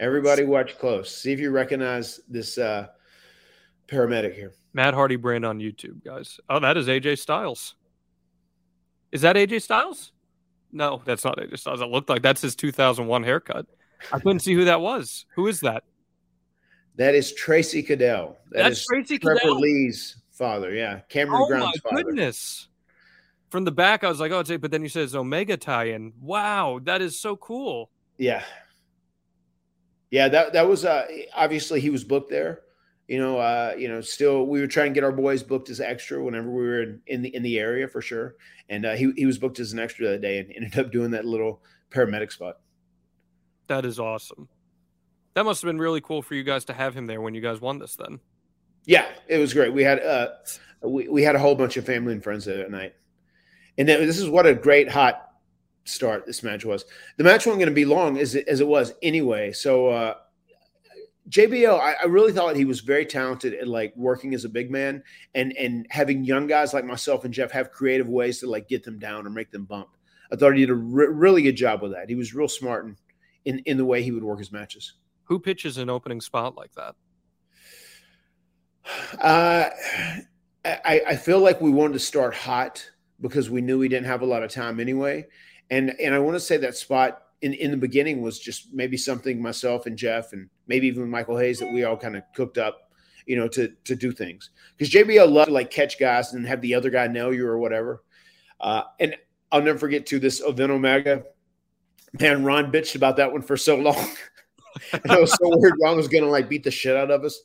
Everybody, 0.00 0.44
watch 0.44 0.78
close. 0.78 1.14
See 1.14 1.32
if 1.32 1.38
you 1.40 1.50
recognize 1.50 2.20
this 2.28 2.58
uh, 2.58 2.88
paramedic 3.86 4.34
here. 4.34 4.54
Matt 4.72 4.94
Hardy 4.94 5.16
brand 5.16 5.44
on 5.44 5.58
YouTube, 5.58 6.04
guys. 6.04 6.38
Oh, 6.48 6.60
that 6.60 6.76
is 6.76 6.86
AJ 6.86 7.18
Styles. 7.18 7.74
Is 9.12 9.22
that 9.22 9.36
AJ 9.36 9.62
Styles? 9.62 10.12
No, 10.72 11.02
that's 11.04 11.24
not 11.24 11.38
AJ 11.38 11.58
Styles. 11.58 11.80
It 11.80 11.88
looked 11.88 12.08
like 12.08 12.22
that's 12.22 12.40
his 12.40 12.54
2001 12.54 13.22
haircut. 13.24 13.66
I 14.12 14.18
couldn't 14.18 14.40
see 14.40 14.54
who 14.54 14.64
that 14.66 14.80
was. 14.80 15.26
Who 15.34 15.46
is 15.48 15.60
that? 15.60 15.84
That 16.96 17.14
is 17.14 17.32
Tracy 17.32 17.82
Caddell. 17.82 18.36
That 18.50 18.64
That's 18.64 18.84
Tracy 18.84 19.18
Trevor 19.18 19.40
Caddell. 19.40 19.60
Lee's 19.60 20.16
father. 20.30 20.72
Yeah, 20.72 21.00
Cameron 21.08 21.42
Oh 21.42 21.48
Grimes' 21.48 21.78
father. 21.80 21.80
Oh 21.84 21.94
my 21.94 22.02
goodness. 22.02 22.68
From 23.50 23.64
the 23.64 23.72
back, 23.72 24.04
I 24.04 24.08
was 24.08 24.20
like, 24.20 24.30
oh, 24.30 24.40
it's 24.40 24.50
but 24.58 24.70
then 24.70 24.82
you 24.82 24.88
said 24.88 25.02
it's 25.02 25.14
Omega 25.14 25.56
tie-in. 25.56 26.12
Wow, 26.20 26.80
that 26.84 27.02
is 27.02 27.18
so 27.18 27.36
cool. 27.36 27.90
Yeah. 28.16 28.44
Yeah, 30.10 30.28
that 30.28 30.52
that 30.52 30.68
was 30.68 30.84
uh 30.84 31.06
obviously 31.34 31.80
he 31.80 31.90
was 31.90 32.04
booked 32.04 32.30
there. 32.30 32.60
You 33.10 33.18
know, 33.18 33.38
uh, 33.38 33.74
you 33.76 33.88
know, 33.88 34.00
still 34.00 34.46
we 34.46 34.60
were 34.60 34.68
trying 34.68 34.92
to 34.92 34.94
get 34.94 35.02
our 35.02 35.10
boys 35.10 35.42
booked 35.42 35.68
as 35.68 35.80
extra 35.80 36.22
whenever 36.22 36.48
we 36.48 36.62
were 36.62 36.82
in, 36.82 37.02
in 37.08 37.22
the 37.22 37.34
in 37.34 37.42
the 37.42 37.58
area 37.58 37.88
for 37.88 38.00
sure. 38.00 38.36
And 38.68 38.86
uh, 38.86 38.94
he 38.94 39.10
he 39.16 39.26
was 39.26 39.36
booked 39.36 39.58
as 39.58 39.72
an 39.72 39.80
extra 39.80 40.10
that 40.10 40.20
day 40.20 40.38
and 40.38 40.52
ended 40.54 40.78
up 40.78 40.92
doing 40.92 41.10
that 41.10 41.24
little 41.24 41.60
paramedic 41.90 42.30
spot. 42.30 42.60
That 43.66 43.84
is 43.84 43.98
awesome. 43.98 44.48
That 45.34 45.44
must 45.44 45.60
have 45.60 45.68
been 45.68 45.80
really 45.80 46.00
cool 46.00 46.22
for 46.22 46.36
you 46.36 46.44
guys 46.44 46.64
to 46.66 46.72
have 46.72 46.94
him 46.94 47.06
there 47.06 47.20
when 47.20 47.34
you 47.34 47.40
guys 47.40 47.60
won 47.60 47.80
this 47.80 47.96
then. 47.96 48.20
Yeah, 48.84 49.06
it 49.26 49.38
was 49.38 49.54
great. 49.54 49.72
We 49.72 49.82
had 49.82 50.00
uh 50.04 50.28
we, 50.84 51.08
we 51.08 51.24
had 51.24 51.34
a 51.34 51.40
whole 51.40 51.56
bunch 51.56 51.76
of 51.76 51.84
family 51.84 52.12
and 52.12 52.22
friends 52.22 52.44
there 52.44 52.58
that 52.58 52.70
night. 52.70 52.94
And 53.76 53.88
then, 53.88 54.06
this 54.06 54.20
is 54.20 54.28
what 54.28 54.46
a 54.46 54.54
great 54.54 54.88
hot 54.88 55.32
start 55.84 56.26
this 56.26 56.44
match 56.44 56.64
was. 56.64 56.84
The 57.16 57.24
match 57.24 57.44
wasn't 57.44 57.58
going 57.58 57.70
to 57.70 57.74
be 57.74 57.86
long 57.86 58.18
as 58.18 58.36
it, 58.36 58.46
as 58.46 58.60
it 58.60 58.68
was 58.68 58.94
anyway. 59.02 59.50
So 59.50 59.88
uh 59.88 60.14
JBL, 61.30 61.78
I, 61.78 61.94
I 62.02 62.06
really 62.06 62.32
thought 62.32 62.56
he 62.56 62.64
was 62.64 62.80
very 62.80 63.06
talented 63.06 63.54
at 63.54 63.68
like 63.68 63.94
working 63.96 64.34
as 64.34 64.44
a 64.44 64.48
big 64.48 64.70
man 64.70 65.02
and 65.34 65.56
and 65.56 65.86
having 65.88 66.24
young 66.24 66.46
guys 66.46 66.74
like 66.74 66.84
myself 66.84 67.24
and 67.24 67.32
Jeff 67.32 67.52
have 67.52 67.70
creative 67.70 68.08
ways 68.08 68.40
to 68.40 68.50
like 68.50 68.68
get 68.68 68.82
them 68.82 68.98
down 68.98 69.26
or 69.26 69.30
make 69.30 69.50
them 69.50 69.64
bump. 69.64 69.88
I 70.32 70.36
thought 70.36 70.54
he 70.54 70.60
did 70.60 70.70
a 70.70 70.74
re- 70.74 71.06
really 71.06 71.42
good 71.42 71.56
job 71.56 71.82
with 71.82 71.92
that. 71.92 72.08
He 72.08 72.16
was 72.16 72.34
real 72.34 72.48
smart 72.48 72.86
in, 72.86 72.96
in 73.44 73.58
in 73.60 73.76
the 73.76 73.84
way 73.84 74.02
he 74.02 74.10
would 74.10 74.24
work 74.24 74.40
his 74.40 74.50
matches. 74.50 74.94
Who 75.24 75.38
pitches 75.38 75.78
an 75.78 75.88
opening 75.88 76.20
spot 76.20 76.56
like 76.56 76.72
that? 76.74 76.94
Uh, 79.20 79.68
I, 80.64 81.02
I 81.08 81.16
feel 81.16 81.38
like 81.38 81.60
we 81.60 81.70
wanted 81.70 81.92
to 81.94 82.00
start 82.00 82.34
hot 82.34 82.90
because 83.20 83.48
we 83.48 83.60
knew 83.60 83.78
we 83.78 83.88
didn't 83.88 84.06
have 84.06 84.22
a 84.22 84.26
lot 84.26 84.42
of 84.42 84.50
time 84.50 84.80
anyway. 84.80 85.26
And 85.70 85.94
and 86.00 86.14
I 86.14 86.18
want 86.18 86.34
to 86.34 86.40
say 86.40 86.56
that 86.58 86.76
spot 86.76 87.22
in, 87.42 87.54
in 87.54 87.70
the 87.70 87.76
beginning 87.76 88.20
was 88.20 88.38
just 88.38 88.72
maybe 88.72 88.96
something 88.96 89.40
myself 89.40 89.86
and 89.86 89.96
Jeff 89.96 90.32
and 90.32 90.48
maybe 90.66 90.86
even 90.86 91.08
Michael 91.08 91.38
Hayes 91.38 91.58
that 91.60 91.72
we 91.72 91.84
all 91.84 91.96
kind 91.96 92.16
of 92.16 92.22
cooked 92.34 92.58
up, 92.58 92.92
you 93.26 93.36
know, 93.36 93.48
to 93.48 93.72
to 93.84 93.94
do 93.94 94.12
things. 94.12 94.50
Because 94.76 94.92
JBL 94.92 95.30
loved 95.30 95.48
to 95.48 95.54
like 95.54 95.70
catch 95.70 95.98
guys 95.98 96.32
and 96.32 96.46
have 96.46 96.60
the 96.60 96.74
other 96.74 96.90
guy 96.90 97.06
nail 97.06 97.32
you 97.32 97.46
or 97.46 97.58
whatever. 97.58 98.02
Uh, 98.60 98.82
and 98.98 99.16
I'll 99.50 99.62
never 99.62 99.78
forget 99.78 100.06
to 100.06 100.18
this 100.18 100.40
event 100.40 100.70
Omega. 100.70 101.24
Man, 102.20 102.44
Ron 102.44 102.70
bitched 102.72 102.96
about 102.96 103.16
that 103.16 103.32
one 103.32 103.42
for 103.42 103.56
so 103.56 103.76
long. 103.76 104.10
and 104.92 105.10
I 105.10 105.18
was 105.18 105.32
so 105.32 105.48
worried 105.56 105.74
Ron 105.82 105.96
was 105.96 106.08
gonna 106.08 106.26
like 106.26 106.48
beat 106.48 106.64
the 106.64 106.70
shit 106.70 106.96
out 106.96 107.10
of 107.10 107.24
us. 107.24 107.40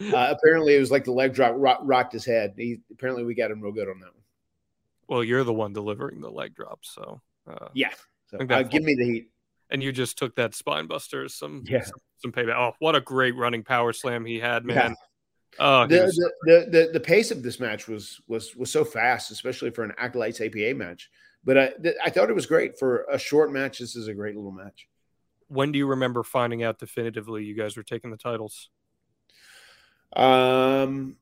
Uh, 0.00 0.34
apparently, 0.36 0.74
it 0.74 0.80
was 0.80 0.90
like 0.90 1.04
the 1.04 1.12
leg 1.12 1.32
drop 1.32 1.54
rock, 1.56 1.80
rocked 1.82 2.12
his 2.12 2.24
head. 2.24 2.54
He, 2.56 2.80
apparently, 2.92 3.24
we 3.24 3.34
got 3.34 3.50
him 3.50 3.62
real 3.62 3.72
good 3.72 3.88
on 3.88 4.00
that 4.00 4.12
one. 4.12 4.22
Well, 5.08 5.24
you're 5.24 5.44
the 5.44 5.54
one 5.54 5.72
delivering 5.72 6.20
the 6.20 6.30
leg 6.30 6.54
drop, 6.54 6.80
so 6.82 7.20
uh, 7.48 7.68
Yeah. 7.72 7.92
So, 8.30 8.38
uh, 8.38 8.62
give 8.64 8.82
me 8.82 8.94
the 8.94 9.04
heat. 9.04 9.30
And 9.70 9.82
you 9.82 9.92
just 9.92 10.16
took 10.18 10.34
that 10.36 10.54
spine 10.54 10.86
buster 10.86 11.28
some 11.28 11.64
Yeah. 11.66 11.82
some, 11.82 12.00
some 12.18 12.32
payback. 12.32 12.56
Oh, 12.56 12.72
what 12.78 12.94
a 12.96 13.00
great 13.00 13.34
running 13.36 13.62
power 13.64 13.92
slam 13.92 14.24
he 14.24 14.38
had, 14.38 14.64
Yeah. 14.66 14.74
man. 14.74 14.96
Oh, 15.58 15.86
The, 15.86 16.02
was- 16.04 16.16
the, 16.16 16.32
the, 16.44 16.70
the, 16.70 16.90
the 16.94 17.00
pace 17.00 17.30
of 17.30 17.42
this 17.42 17.58
match 17.60 17.88
was 17.88 18.20
was 18.28 18.54
was 18.56 18.70
so 18.70 18.84
fast, 18.84 19.30
especially 19.30 19.70
for 19.70 19.84
an 19.84 19.92
Acolytes 19.98 20.40
APA 20.40 20.74
match. 20.74 21.10
But 21.44 21.56
I, 21.58 21.68
th- 21.82 21.94
I 22.04 22.10
thought 22.10 22.28
it 22.28 22.34
was 22.34 22.46
great 22.46 22.78
for 22.78 23.06
a 23.10 23.18
short 23.18 23.52
match. 23.52 23.78
This 23.78 23.94
is 23.96 24.08
a 24.08 24.14
great 24.14 24.34
little 24.36 24.50
match. 24.52 24.88
when 25.48 25.70
do 25.72 25.78
you 25.78 25.86
remember 25.86 26.22
finding 26.24 26.62
out 26.64 26.78
definitively 26.78 27.44
you 27.44 27.54
guys 27.54 27.76
were 27.76 27.84
taking 27.84 28.10
the 28.10 28.16
titles? 28.16 28.68
Um, 30.14 31.16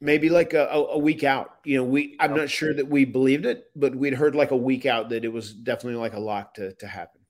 maybe 0.00 0.28
like 0.28 0.54
a, 0.54 0.66
a, 0.66 0.98
week 0.98 1.24
out. 1.24 1.56
You 1.64 1.78
know, 1.78 1.84
we 1.84 2.16
I'm 2.18 2.34
not 2.34 2.50
sure 2.50 2.72
that 2.74 2.88
we 2.88 3.04
believed 3.04 3.46
it, 3.46 3.70
but 3.76 3.94
we'd 3.94 4.14
heard 4.14 4.34
like 4.34 4.50
a 4.50 4.56
week 4.56 4.86
out 4.86 5.10
that 5.10 5.24
it 5.24 5.32
was 5.32 5.52
definitely 5.52 6.00
like 6.00 6.14
a 6.14 6.20
lock 6.20 6.54
to 6.54 6.72
to 6.74 6.86
happen. 6.86 7.20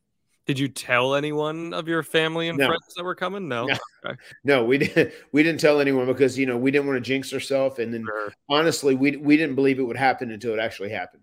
Did 0.47 0.59
you 0.59 0.69
tell 0.69 1.15
anyone 1.15 1.73
of 1.73 1.87
your 1.87 2.03
family 2.03 2.49
and 2.49 2.59
No. 2.59 2.67
friends 2.67 2.95
that 2.97 3.05
were 3.05 3.15
coming? 3.15 3.49
No. 3.49 3.67
No. 3.67 3.77
Okay. 4.03 4.17
No, 4.45 4.65
we 4.65 4.79
didn't. 4.79 5.13
We 5.33 5.43
didn't 5.43 5.61
tell 5.61 5.79
anyone 5.79 6.07
because 6.07 6.39
you 6.39 6.47
know 6.47 6.57
we 6.57 6.71
didn't 6.71 6.87
want 6.87 6.97
to 6.97 7.07
jinx 7.07 7.35
ourselves, 7.35 7.79
and 7.79 7.93
then 7.93 8.05
Sure. 8.07 8.33
honestly, 8.49 8.95
we 8.95 9.17
we 9.19 9.37
didn't 9.37 9.57
believe 9.57 9.79
it 9.79 9.83
would 9.83 9.99
happen 9.99 10.31
until 10.31 10.55
it 10.55 10.59
actually 10.59 10.89
happened. 10.89 11.23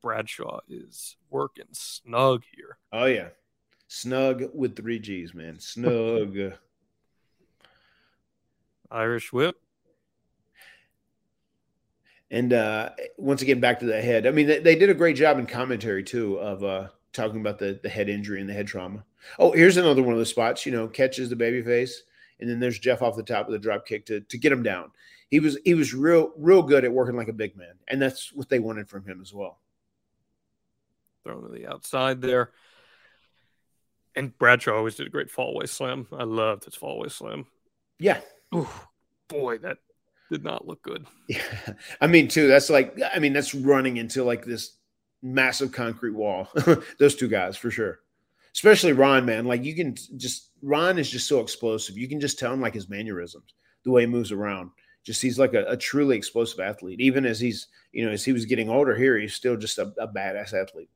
Bradshaw 0.00 0.60
is 0.68 1.16
working 1.30 1.64
snug 1.72 2.44
here. 2.54 2.78
Oh 2.92 3.06
yeah, 3.06 3.30
snug 3.88 4.44
with 4.54 4.76
three 4.76 5.00
G's, 5.00 5.34
man. 5.34 5.58
Snug. 5.58 6.36
Irish 8.90 9.32
whip. 9.32 9.56
And 12.30 12.52
uh, 12.52 12.90
once 13.16 13.42
again, 13.42 13.60
back 13.60 13.80
to 13.80 13.86
the 13.86 14.00
head. 14.00 14.26
I 14.26 14.30
mean, 14.30 14.46
they, 14.46 14.58
they 14.58 14.76
did 14.76 14.90
a 14.90 14.94
great 14.94 15.16
job 15.16 15.38
in 15.38 15.46
commentary 15.46 16.02
too 16.02 16.38
of 16.38 16.64
uh, 16.64 16.88
talking 17.12 17.40
about 17.40 17.58
the 17.58 17.78
the 17.82 17.88
head 17.88 18.08
injury 18.08 18.40
and 18.40 18.48
the 18.48 18.54
head 18.54 18.66
trauma. 18.66 19.04
Oh, 19.38 19.52
here's 19.52 19.76
another 19.76 20.02
one 20.02 20.12
of 20.14 20.18
the 20.18 20.26
spots. 20.26 20.66
You 20.66 20.72
know, 20.72 20.88
catches 20.88 21.28
the 21.28 21.36
baby 21.36 21.62
face, 21.62 22.02
and 22.40 22.48
then 22.48 22.60
there's 22.60 22.78
Jeff 22.78 23.02
off 23.02 23.16
the 23.16 23.22
top 23.22 23.46
of 23.46 23.52
the 23.52 23.58
drop 23.58 23.86
kick 23.86 24.06
to 24.06 24.20
to 24.20 24.38
get 24.38 24.52
him 24.52 24.62
down. 24.62 24.90
He 25.30 25.40
was 25.40 25.58
he 25.64 25.74
was 25.74 25.94
real 25.94 26.32
real 26.36 26.62
good 26.62 26.84
at 26.84 26.92
working 26.92 27.16
like 27.16 27.28
a 27.28 27.32
big 27.32 27.56
man, 27.56 27.74
and 27.88 28.00
that's 28.00 28.32
what 28.32 28.48
they 28.48 28.58
wanted 28.58 28.88
from 28.88 29.04
him 29.06 29.20
as 29.20 29.32
well. 29.32 29.60
thrown 31.24 31.42
to 31.42 31.48
the 31.48 31.66
outside 31.66 32.20
there. 32.20 32.52
And 34.16 34.36
Bradshaw 34.38 34.76
always 34.76 34.94
did 34.94 35.06
a 35.08 35.10
great 35.10 35.32
fallaway 35.32 35.68
slam. 35.68 36.06
I 36.12 36.22
loved 36.24 36.64
his 36.64 36.76
fallaway 36.76 37.10
slam. 37.10 37.46
Yeah, 37.98 38.20
Ooh, 38.54 38.68
boy, 39.28 39.58
that 39.58 39.78
did 40.30 40.44
not 40.44 40.66
look 40.66 40.82
good. 40.82 41.06
Yeah. 41.28 41.40
I 42.00 42.06
mean, 42.06 42.28
too, 42.28 42.48
that's 42.48 42.68
like, 42.70 42.98
I 43.14 43.18
mean, 43.18 43.32
that's 43.32 43.54
running 43.54 43.96
into 43.96 44.24
like 44.24 44.44
this 44.44 44.76
massive 45.22 45.72
concrete 45.72 46.12
wall. 46.12 46.48
Those 46.98 47.16
two 47.16 47.28
guys 47.28 47.56
for 47.56 47.70
sure. 47.70 48.00
Especially 48.54 48.92
Ron, 48.92 49.24
man. 49.24 49.46
Like 49.46 49.64
you 49.64 49.74
can 49.74 49.96
just, 50.16 50.50
Ron 50.62 50.98
is 50.98 51.10
just 51.10 51.26
so 51.26 51.40
explosive. 51.40 51.96
You 51.98 52.08
can 52.08 52.20
just 52.20 52.38
tell 52.38 52.52
him 52.52 52.60
like 52.60 52.74
his 52.74 52.88
mannerisms, 52.88 53.54
the 53.84 53.90
way 53.90 54.02
he 54.02 54.06
moves 54.06 54.32
around. 54.32 54.70
Just 55.02 55.20
he's 55.20 55.38
like 55.38 55.54
a, 55.54 55.64
a 55.66 55.76
truly 55.76 56.16
explosive 56.16 56.60
athlete. 56.60 57.00
Even 57.00 57.26
as 57.26 57.38
he's 57.38 57.66
you 57.92 58.06
know 58.06 58.12
as 58.12 58.24
he 58.24 58.32
was 58.32 58.46
getting 58.46 58.70
older 58.70 58.96
here, 58.96 59.18
he's 59.18 59.34
still 59.34 59.54
just 59.56 59.76
a, 59.78 59.92
a 59.98 60.08
badass 60.08 60.54
athlete. 60.54 60.88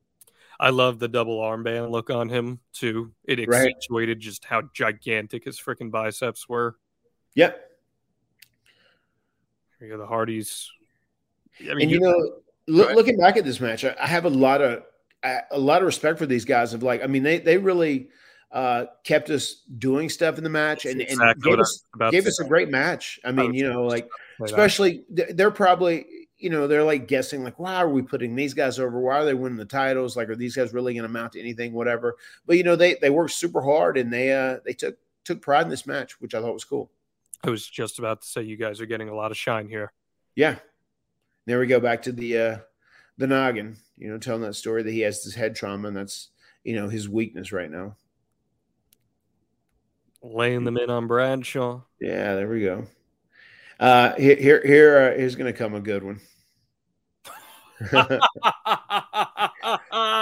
I 0.61 0.71
love 0.71 0.99
the 0.99 1.09
double 1.09 1.41
armband 1.41 1.91
look 1.91 2.09
on 2.09 2.29
him 2.29 2.61
too. 2.73 3.13
It 3.25 3.47
Right. 3.47 3.67
accentuated 3.69 4.19
just 4.21 4.45
how 4.47 4.63
gigantic 4.73 5.45
his 5.45 5.61
freaking 5.61 5.91
biceps 5.91 6.49
were. 6.49 6.77
Yep. 7.35 7.68
Here 9.81 9.97
the 9.97 10.07
Hardys. 10.07 10.71
I 11.61 11.75
mean, 11.75 11.83
and 11.83 11.91
you 11.91 11.97
you- 11.97 12.01
know, 12.01 12.33
loo- 12.67 12.83
ahead. 12.85 12.97
looking 12.97 13.17
back 13.19 13.37
at 13.37 13.45
this 13.45 13.61
match, 13.61 13.85
I, 13.85 13.95
I 14.01 14.07
have 14.07 14.25
a 14.25 14.31
lot 14.31 14.61
of 14.61 14.83
I- 15.23 15.43
a 15.51 15.59
lot 15.59 15.83
of 15.83 15.87
respect 15.87 16.19
for 16.19 16.27
these 16.27 16.45
guys. 16.45 16.75
Of 16.75 16.83
like, 16.83 17.03
I 17.03 17.07
mean, 17.07 17.23
they 17.23 17.39
they 17.39 17.59
really 17.59 18.09
uh, 18.53 18.87
kept 19.05 19.31
us 19.31 19.63
doing 19.79 20.09
stuff 20.09 20.39
in 20.39 20.45
the 20.45 20.51
match 20.51 20.85
and, 20.85 21.01
and 21.01 21.11
Exactly 21.11 21.51
gave 21.51 21.61
us 21.61 21.85
gave 22.11 22.27
us 22.27 22.41
a 22.41 22.45
great 22.45 22.71
match. 22.71 23.21
I 23.25 23.33
mean, 23.33 23.53
you 23.55 23.69
know, 23.69 23.85
like 23.85 24.09
especially 24.43 25.05
th- 25.15 25.31
they're 25.35 25.51
probably 25.51 26.07
you 26.39 26.49
know 26.51 26.69
they're 26.69 26.85
like 26.85 27.09
guessing 27.09 27.43
like 27.43 27.59
why 27.59 27.75
are 27.75 27.89
we 27.89 28.01
putting 28.01 28.37
these 28.37 28.55
guys 28.55 28.79
over 28.79 29.01
why 29.01 29.17
are 29.17 29.25
they 29.25 29.35
winning 29.35 29.59
the 29.59 29.65
titles 29.65 30.17
like 30.17 30.29
are 30.29 30.37
these 30.37 30.55
guys 30.55 30.73
really 30.73 30.95
going 30.95 31.03
to 31.03 31.09
amount 31.09 31.33
to 31.33 31.41
anything 31.41 31.73
whatever 31.73 32.15
but 32.47 32.57
you 32.57 32.63
know 32.63 32.77
they 32.77 32.95
they 33.03 33.11
worked 33.11 33.33
super 33.33 33.61
hard 33.61 33.99
and 33.99 34.13
they 34.13 34.33
uh 34.33 34.59
they 34.65 34.73
took 34.73 34.97
took 35.25 35.43
pride 35.43 35.63
in 35.65 35.69
this 35.69 35.85
match 35.85 36.21
which 36.21 36.37
i 36.37 36.41
thought 36.41 36.55
was 36.55 36.63
cool 36.65 36.89
I 37.45 37.51
was 37.51 37.67
just 37.67 37.99
about 37.99 38.23
to 38.23 38.29
say 38.29 38.43
you 38.43 38.57
guys 38.57 38.81
are 38.81 38.87
getting 38.87 39.09
a 39.09 39.15
lot 39.15 39.31
of 39.31 39.37
shine 39.37 39.69
here. 39.69 39.93
yeah. 40.35 40.57
There 41.47 41.59
we 41.59 41.67
go 41.67 41.81
back 41.81 42.03
to 42.03 42.13
the 42.13 42.39
uh 42.39 42.59
the 43.17 43.27
noggin 43.27 43.79
you 43.97 44.09
know 44.11 44.19
telling 44.19 44.43
that 44.43 44.55
story 44.55 44.83
that 44.83 44.93
he 44.93 45.01
has 45.01 45.25
this 45.25 45.35
head 45.35 45.57
trauma 45.57 45.89
and 45.89 45.97
that's 45.97 46.29
you 46.63 46.75
know 46.77 46.89
his 46.91 47.09
weakness 47.09 47.53
right 47.53 47.71
now. 47.71 47.97
Laying 50.23 50.65
them 50.65 50.77
in 50.77 50.91
on 50.91 51.07
Bradshaw. 51.07 51.81
yeah 52.01 52.35
there 52.35 52.49
we 52.49 52.61
go. 52.63 52.87
Uh 53.81 54.15
here 54.17 54.37
here, 54.37 54.63
here 54.63 54.99
uh, 54.99 55.17
here's 55.17 55.37
gonna 55.37 55.53
come 55.55 55.75
a 55.75 55.81
good 55.81 56.03
one. 56.05 56.21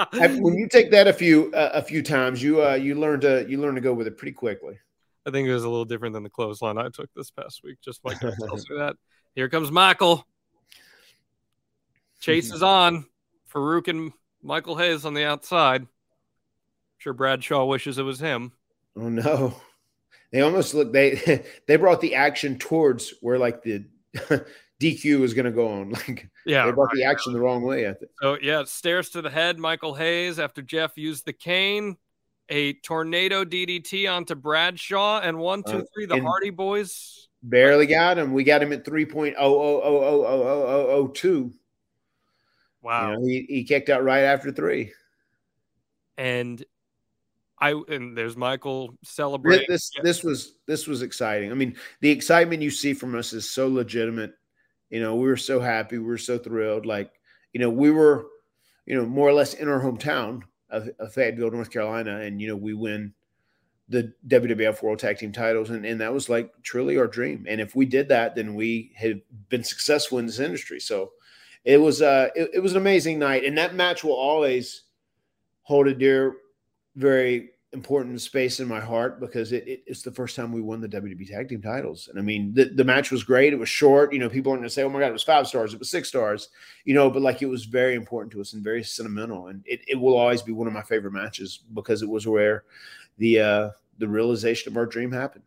When 0.40 0.54
you 0.54 0.68
take 0.68 0.90
that 0.92 1.08
a 1.08 1.12
few 1.12 1.52
uh, 1.54 1.70
a 1.74 1.82
few 1.82 2.02
times 2.02 2.42
you 2.42 2.62
uh 2.62 2.74
you 2.74 2.94
learn 2.94 3.20
to 3.20 3.44
you 3.48 3.60
learn 3.60 3.74
to 3.74 3.80
go 3.80 3.92
with 3.94 4.06
it 4.06 4.16
pretty 4.16 4.32
quickly 4.32 4.78
I 5.26 5.30
think 5.30 5.48
it 5.48 5.52
was 5.52 5.64
a 5.64 5.68
little 5.68 5.84
different 5.84 6.14
than 6.14 6.22
the 6.22 6.30
clothesline 6.30 6.78
I 6.78 6.88
took 6.88 7.12
this 7.14 7.30
past 7.30 7.62
week. 7.64 7.78
Just 7.82 8.04
like 8.04 8.20
that 8.20 8.36
tells 8.38 8.66
you 8.70 8.78
that. 8.78 8.96
Here 9.34 9.48
comes 9.48 9.70
Michael. 9.72 10.24
Chase 12.20 12.52
is 12.52 12.62
on. 12.62 13.06
Farooq 13.52 13.88
and 13.88 14.12
Michael 14.42 14.76
Hayes 14.76 15.04
on 15.04 15.14
the 15.14 15.24
outside. 15.24 15.86
sure 16.98 17.12
Bradshaw 17.12 17.64
wishes 17.64 17.98
it 17.98 18.02
was 18.02 18.18
him. 18.20 18.52
Oh 18.96 19.08
no. 19.08 19.54
They 20.32 20.40
almost 20.40 20.74
look 20.74 20.92
they 20.92 21.44
they 21.66 21.76
brought 21.76 22.00
the 22.00 22.14
action 22.14 22.58
towards 22.58 23.12
where 23.20 23.38
like 23.38 23.62
the 23.62 23.84
DQ 24.80 25.20
was 25.20 25.34
gonna 25.34 25.50
go 25.52 25.68
on. 25.68 25.90
Like 25.90 26.28
Yeah. 26.44 26.66
they 26.66 26.72
brought 26.72 26.90
the 26.94 27.04
action 27.04 27.32
the 27.32 27.40
wrong 27.40 27.62
way, 27.62 27.88
I 27.88 27.94
think. 27.94 28.10
So 28.22 28.38
yeah, 28.40 28.64
stairs 28.64 29.10
to 29.10 29.22
the 29.22 29.30
head. 29.30 29.58
Michael 29.58 29.94
Hayes 29.94 30.38
after 30.38 30.62
Jeff 30.62 30.96
used 30.96 31.24
the 31.26 31.32
cane, 31.32 31.96
a 32.48 32.74
tornado 32.74 33.44
DDT 33.44 34.10
onto 34.10 34.34
Bradshaw, 34.34 35.20
and 35.20 35.38
one, 35.38 35.62
two, 35.62 35.86
three, 35.94 36.04
Uh. 36.04 36.16
The 36.16 36.22
Hardy 36.22 36.50
Boyz. 36.50 37.26
Barely 37.42 37.86
got 37.86 38.18
him. 38.18 38.32
We 38.32 38.44
got 38.44 38.62
him 38.62 38.72
at 38.72 38.84
3.0000002. 38.84 41.52
Wow. 42.82 43.10
You 43.10 43.16
know, 43.16 43.24
he, 43.24 43.46
he 43.48 43.64
kicked 43.64 43.88
out 43.88 44.02
right 44.02 44.22
after 44.22 44.50
three. 44.50 44.92
And 46.16 46.64
I 47.58 47.72
and 47.88 48.16
there's 48.16 48.36
Michael 48.36 48.96
celebrating. 49.04 49.66
this, 49.68 49.90
this 50.02 50.24
was 50.24 50.56
this 50.66 50.86
was 50.86 51.02
exciting. 51.02 51.50
I 51.50 51.54
mean, 51.54 51.76
the 52.00 52.10
excitement 52.10 52.62
you 52.62 52.70
see 52.70 52.94
from 52.94 53.14
us 53.14 53.32
is 53.32 53.50
so 53.50 53.68
legitimate. 53.68 54.32
You 54.90 55.00
know, 55.00 55.16
we 55.16 55.26
were 55.26 55.36
so 55.36 55.60
happy, 55.60 55.98
we 55.98 56.06
were 56.06 56.18
so 56.18 56.38
thrilled. 56.38 56.86
Like, 56.86 57.10
you 57.52 57.60
know, 57.60 57.70
we 57.70 57.90
were, 57.90 58.26
you 58.86 58.96
know, 58.96 59.04
more 59.04 59.28
or 59.28 59.32
less 59.32 59.54
in 59.54 59.68
our 59.68 59.80
hometown 59.80 60.42
of, 60.70 61.12
Fayetteville, 61.12 61.50
North 61.50 61.70
Carolina, 61.70 62.20
and 62.20 62.40
you 62.40 62.48
know, 62.48 62.56
we 62.56 62.74
win 62.74 63.12
the 63.88 64.12
WWF 64.26 64.82
World 64.82 64.98
Tag 64.98 65.18
Team 65.18 65.32
titles, 65.32 65.70
and, 65.70 65.86
and 65.86 66.00
that 66.00 66.12
was 66.12 66.28
like 66.28 66.50
truly 66.62 66.98
our 66.98 67.06
dream. 67.06 67.46
And 67.48 67.60
if 67.60 67.76
we 67.76 67.86
did 67.86 68.08
that, 68.08 68.34
then 68.34 68.54
we 68.54 68.92
had 68.96 69.22
been 69.48 69.62
successful 69.62 70.18
in 70.18 70.26
this 70.26 70.40
industry. 70.40 70.80
So 70.80 71.12
it 71.64 71.78
was 71.78 72.02
uh 72.02 72.28
it, 72.34 72.50
it 72.54 72.60
was 72.60 72.72
an 72.72 72.78
amazing 72.78 73.18
night. 73.18 73.44
And 73.44 73.56
that 73.58 73.74
match 73.74 74.02
will 74.02 74.12
always 74.12 74.82
hold 75.62 75.86
a 75.86 75.94
dear, 75.94 76.36
very 76.94 77.50
important 77.76 78.20
space 78.20 78.58
in 78.60 78.66
my 78.66 78.80
heart 78.80 79.20
because 79.20 79.52
it, 79.52 79.66
it- 79.68 79.82
it's 79.86 80.02
the 80.02 80.10
first 80.10 80.34
time 80.34 80.50
we 80.52 80.60
won 80.60 80.80
the 80.80 80.88
WWE 80.88 81.26
Tag 81.26 81.48
Team 81.48 81.62
titles. 81.62 82.08
And 82.08 82.18
I 82.18 82.22
mean, 82.22 82.54
the, 82.54 82.64
the 82.66 82.84
match 82.84 83.10
was 83.10 83.22
great. 83.24 83.52
It 83.52 83.58
was 83.58 83.68
short. 83.68 84.12
You 84.12 84.18
know, 84.18 84.28
people 84.28 84.50
aren't 84.52 84.60
going 84.62 84.68
to 84.68 84.74
say, 84.74 84.82
oh 84.82 84.88
my 84.88 85.00
God, 85.00 85.08
it 85.08 85.12
was 85.12 85.22
five 85.22 85.46
stars. 85.46 85.72
It 85.74 85.78
was 85.78 85.90
six 85.90 86.08
stars, 86.08 86.48
you 86.84 86.94
know, 86.94 87.10
but 87.10 87.22
like 87.22 87.42
it 87.42 87.46
was 87.46 87.64
very 87.66 87.94
important 87.94 88.32
to 88.32 88.40
us 88.40 88.52
and 88.54 88.64
very 88.64 88.82
sentimental. 88.82 89.48
And 89.48 89.62
it, 89.66 89.80
it 89.86 89.96
will 89.96 90.16
always 90.16 90.42
be 90.42 90.52
one 90.52 90.66
of 90.66 90.72
my 90.72 90.82
favorite 90.82 91.12
matches 91.12 91.60
because 91.74 92.02
it 92.02 92.08
was 92.08 92.26
where 92.26 92.64
the, 93.18 93.40
uh, 93.40 93.70
the 93.98 94.08
realization 94.08 94.72
of 94.72 94.76
our 94.76 94.86
dream 94.86 95.12
happened. 95.12 95.44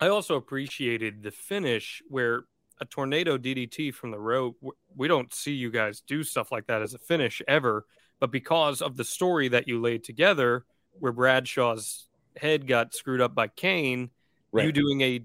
I 0.00 0.08
also 0.08 0.36
appreciated 0.36 1.22
the 1.22 1.30
finish 1.30 2.02
where 2.08 2.44
a 2.80 2.84
tornado 2.84 3.36
DDT 3.36 3.90
from 3.92 4.10
the 4.12 4.18
rope. 4.18 4.56
We 4.96 5.08
don't 5.08 5.34
see 5.34 5.52
you 5.52 5.70
guys 5.70 6.00
do 6.06 6.22
stuff 6.22 6.52
like 6.52 6.66
that 6.68 6.82
as 6.82 6.94
a 6.94 6.98
finish 6.98 7.42
ever, 7.48 7.84
but 8.20 8.30
because 8.30 8.80
of 8.82 8.96
the 8.96 9.04
story 9.04 9.48
that 9.48 9.66
you 9.66 9.80
laid 9.80 10.04
together, 10.04 10.64
where 11.00 11.12
Bradshaw's 11.12 12.06
head 12.36 12.66
got 12.66 12.94
screwed 12.94 13.20
up 13.20 13.34
by 13.34 13.48
Kane, 13.48 14.10
you 14.54 14.72
doing 14.72 15.00
a 15.00 15.22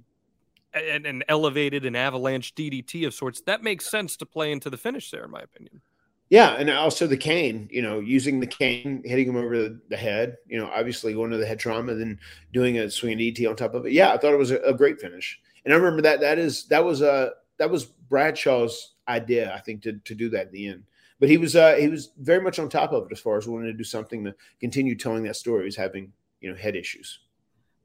an, 0.74 1.06
an 1.06 1.24
elevated 1.28 1.86
an 1.86 1.96
avalanche 1.96 2.56
DDT 2.56 3.06
of 3.06 3.14
sorts 3.14 3.42
that 3.42 3.62
makes 3.62 3.90
sense 3.90 4.18
to 4.18 4.26
play 4.26 4.52
into 4.52 4.70
the 4.70 4.78
finish 4.78 5.12
there, 5.12 5.24
in 5.24 5.32
my 5.32 5.42
opinion. 5.42 5.82
Yeah, 6.30 6.56
and 6.56 6.70
also 6.70 7.06
the 7.06 7.18
cane, 7.18 7.68
you 7.72 7.84
know, 7.84 8.00
using 8.00 8.40
the 8.40 8.48
cane, 8.48 9.04
hitting 9.06 9.28
him 9.28 9.36
over 9.36 9.56
the, 9.56 9.80
the 9.90 9.98
head, 9.98 10.38
you 10.48 10.58
know, 10.58 10.68
obviously 10.74 11.14
going 11.14 11.30
to 11.30 11.38
the 11.38 11.46
head 11.46 11.60
trauma, 11.60 11.94
then 11.94 12.20
doing 12.52 12.80
a 12.80 12.90
swing 12.90 13.20
DT 13.20 13.48
on 13.48 13.56
top 13.56 13.76
of 13.76 13.86
it. 13.86 13.92
Yeah, 13.92 14.12
I 14.12 14.18
thought 14.18 14.34
it 14.34 14.40
was 14.40 14.50
a, 14.50 14.58
a 14.62 14.74
great 14.74 15.00
finish, 15.00 15.40
and 15.64 15.74
I 15.74 15.78
remember 15.78 16.02
that 16.02 16.22
that 16.22 16.40
is 16.40 16.66
that 16.68 16.84
was 16.84 17.02
uh 17.02 17.30
that 17.58 17.70
was 17.70 17.86
Bradshaw's 17.86 18.94
idea, 19.08 19.54
I 19.54 19.60
think, 19.60 19.84
to 19.84 19.94
to 19.94 20.16
do 20.16 20.30
that 20.30 20.48
at 20.48 20.52
the 20.52 20.70
end. 20.70 20.84
But 21.20 21.30
he 21.30 21.38
was 21.38 21.56
uh 21.56 21.76
he 21.76 21.88
was 21.88 22.12
very 22.18 22.42
much 22.42 22.60
on 22.60 22.70
top 22.70 22.92
of 22.92 23.06
it 23.06 23.12
as 23.12 23.20
far 23.20 23.38
as 23.38 23.48
wanting 23.48 23.72
to 23.72 23.78
do 23.78 23.84
something 23.84 24.24
to 24.26 24.36
continue 24.60 24.96
telling 24.96 25.24
that 25.24 25.36
story. 25.36 25.62
He 25.62 25.66
was 25.66 25.76
having 25.76 26.12
you 26.42 26.50
know 26.50 26.56
head 26.56 26.76
issues. 26.76 27.20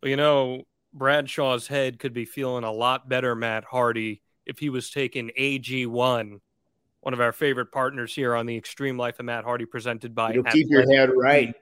Well, 0.03 0.11
you 0.11 0.16
know, 0.16 0.62
Bradshaw's 0.93 1.66
head 1.66 1.99
could 1.99 2.12
be 2.12 2.24
feeling 2.24 2.64
a 2.64 2.72
lot 2.72 3.09
better, 3.09 3.35
Matt 3.35 3.64
Hardy, 3.64 4.22
if 4.47 4.59
he 4.59 4.70
was 4.70 4.91
taking 4.91 5.31
AG1, 5.39 6.41
one 7.01 7.14
of 7.14 7.20
our 7.20 7.33
favorite 7.33 7.72
partners 7.72 8.14
here 8.14 8.35
on 8.35 8.47
the 8.47 8.57
Extreme 8.57 8.99
Life 8.99 9.18
of 9.18 9.26
Matt 9.26 9.45
Hardy, 9.45 9.66
presented 9.66 10.14
by. 10.14 10.31
It'll 10.31 10.45
keep 10.45 10.68
your 10.70 10.91
head 10.91 11.11
right. 11.14 11.55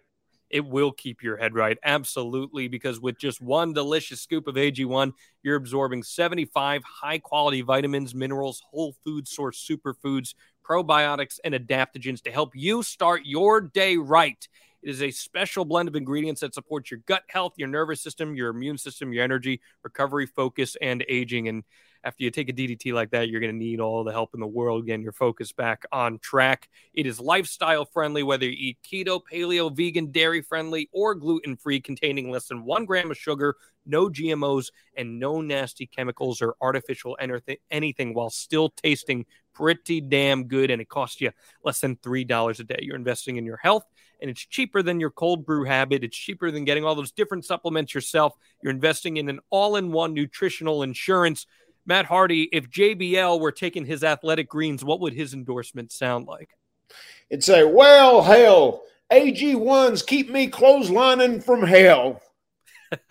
It 0.50 0.64
will 0.64 0.92
keep 0.92 1.22
your 1.22 1.36
head 1.36 1.54
right. 1.54 1.78
Absolutely. 1.84 2.68
Because 2.68 3.00
with 3.00 3.18
just 3.18 3.40
one 3.40 3.72
delicious 3.72 4.20
scoop 4.20 4.46
of 4.46 4.56
AG1, 4.56 5.12
you're 5.42 5.56
absorbing 5.56 6.02
75 6.02 6.82
high 6.84 7.18
quality 7.18 7.62
vitamins, 7.62 8.14
minerals, 8.14 8.62
whole 8.70 8.94
food 9.04 9.26
source 9.26 9.64
superfoods, 9.68 10.34
probiotics, 10.68 11.38
and 11.44 11.54
adaptogens 11.54 12.22
to 12.22 12.30
help 12.30 12.52
you 12.54 12.82
start 12.82 13.22
your 13.24 13.60
day 13.60 13.96
right. 13.96 14.48
It 14.86 14.90
is 14.90 15.02
a 15.02 15.10
special 15.10 15.64
blend 15.64 15.88
of 15.88 15.96
ingredients 15.96 16.42
that 16.42 16.54
supports 16.54 16.92
your 16.92 17.00
gut 17.06 17.24
health, 17.28 17.54
your 17.56 17.66
nervous 17.66 18.00
system, 18.00 18.36
your 18.36 18.50
immune 18.50 18.78
system, 18.78 19.12
your 19.12 19.24
energy, 19.24 19.60
recovery, 19.82 20.26
focus, 20.26 20.76
and 20.80 21.04
aging. 21.08 21.48
And 21.48 21.64
after 22.04 22.22
you 22.22 22.30
take 22.30 22.48
a 22.48 22.52
DDT 22.52 22.92
like 22.92 23.10
that, 23.10 23.28
you're 23.28 23.40
going 23.40 23.52
to 23.52 23.58
need 23.58 23.80
all 23.80 24.04
the 24.04 24.12
help 24.12 24.30
in 24.32 24.38
the 24.38 24.46
world 24.46 24.86
getting 24.86 25.02
your 25.02 25.10
focus 25.10 25.50
back 25.50 25.86
on 25.90 26.20
track. 26.20 26.68
It 26.94 27.04
is 27.04 27.18
lifestyle 27.18 27.84
friendly, 27.84 28.22
whether 28.22 28.44
you 28.44 28.52
eat 28.56 28.78
keto, 28.88 29.20
paleo, 29.28 29.76
vegan, 29.76 30.12
dairy 30.12 30.40
friendly, 30.40 30.88
or 30.92 31.16
gluten 31.16 31.56
free, 31.56 31.80
containing 31.80 32.30
less 32.30 32.46
than 32.46 32.64
one 32.64 32.84
gram 32.84 33.10
of 33.10 33.16
sugar, 33.16 33.56
no 33.86 34.08
GMOs, 34.08 34.68
and 34.96 35.18
no 35.18 35.40
nasty 35.40 35.86
chemicals 35.86 36.40
or 36.40 36.54
artificial 36.60 37.18
anything, 37.72 38.14
while 38.14 38.30
still 38.30 38.68
tasting 38.68 39.26
pretty 39.52 40.00
damn 40.00 40.44
good. 40.44 40.70
And 40.70 40.80
it 40.80 40.88
costs 40.88 41.20
you 41.20 41.32
less 41.64 41.80
than 41.80 41.96
$3 41.96 42.60
a 42.60 42.62
day. 42.62 42.78
You're 42.82 42.94
investing 42.94 43.36
in 43.36 43.44
your 43.44 43.56
health 43.56 43.82
and 44.20 44.30
it's 44.30 44.44
cheaper 44.44 44.82
than 44.82 45.00
your 45.00 45.10
cold 45.10 45.44
brew 45.44 45.64
habit. 45.64 46.04
It's 46.04 46.16
cheaper 46.16 46.50
than 46.50 46.64
getting 46.64 46.84
all 46.84 46.94
those 46.94 47.12
different 47.12 47.44
supplements 47.44 47.94
yourself. 47.94 48.34
You're 48.62 48.72
investing 48.72 49.16
in 49.16 49.28
an 49.28 49.40
all 49.50 49.76
in 49.76 49.92
one 49.92 50.14
nutritional 50.14 50.82
insurance. 50.82 51.46
Matt 51.84 52.06
Hardy, 52.06 52.48
if 52.52 52.70
JBL 52.70 53.40
were 53.40 53.52
taking 53.52 53.84
his 53.84 54.02
athletic 54.02 54.48
greens, 54.48 54.84
what 54.84 55.00
would 55.00 55.12
his 55.12 55.34
endorsement 55.34 55.92
sound 55.92 56.26
like? 56.26 56.50
It'd 57.30 57.44
say, 57.44 57.64
"Well, 57.64 58.22
hell, 58.22 58.82
AG 59.10 59.54
ones 59.54 60.02
keep 60.02 60.30
me 60.30 60.48
clotheslining 60.50 61.42
from 61.42 61.62
hell." 61.62 62.20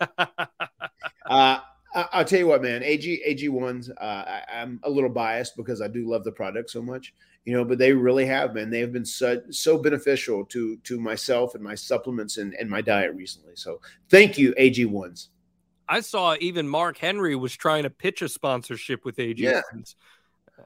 Uh, 1.28 1.58
I, 1.96 2.08
I'll 2.12 2.24
tell 2.24 2.38
you 2.38 2.46
what, 2.46 2.62
man. 2.62 2.82
AG 2.82 3.22
AG 3.24 3.48
ones. 3.48 3.90
Uh, 3.90 4.04
I, 4.04 4.42
I'm 4.52 4.78
a 4.84 4.90
little 4.90 5.10
biased 5.10 5.56
because 5.56 5.80
I 5.80 5.88
do 5.88 6.08
love 6.08 6.22
the 6.22 6.30
product 6.30 6.70
so 6.70 6.82
much, 6.82 7.14
you 7.44 7.54
know. 7.54 7.64
But 7.64 7.78
they 7.78 7.92
really 7.92 8.26
have, 8.26 8.54
man. 8.54 8.70
They 8.70 8.80
have 8.80 8.92
been 8.92 9.04
so 9.04 9.40
so 9.50 9.78
beneficial 9.78 10.44
to 10.46 10.76
to 10.76 11.00
myself 11.00 11.54
and 11.54 11.64
my 11.64 11.74
supplements 11.74 12.36
and, 12.36 12.54
and 12.54 12.68
my 12.68 12.82
diet 12.82 13.14
recently. 13.14 13.56
So 13.56 13.80
thank 14.10 14.36
you, 14.38 14.54
AG 14.58 14.84
ones. 14.84 15.30
I 15.88 16.00
saw 16.00 16.36
even 16.40 16.68
Mark 16.68 16.98
Henry 16.98 17.34
was 17.34 17.54
trying 17.56 17.84
to 17.84 17.90
pitch 17.90 18.20
a 18.20 18.28
sponsorship 18.28 19.04
with 19.04 19.18
AG. 19.18 19.40
Yeah. 19.40 19.62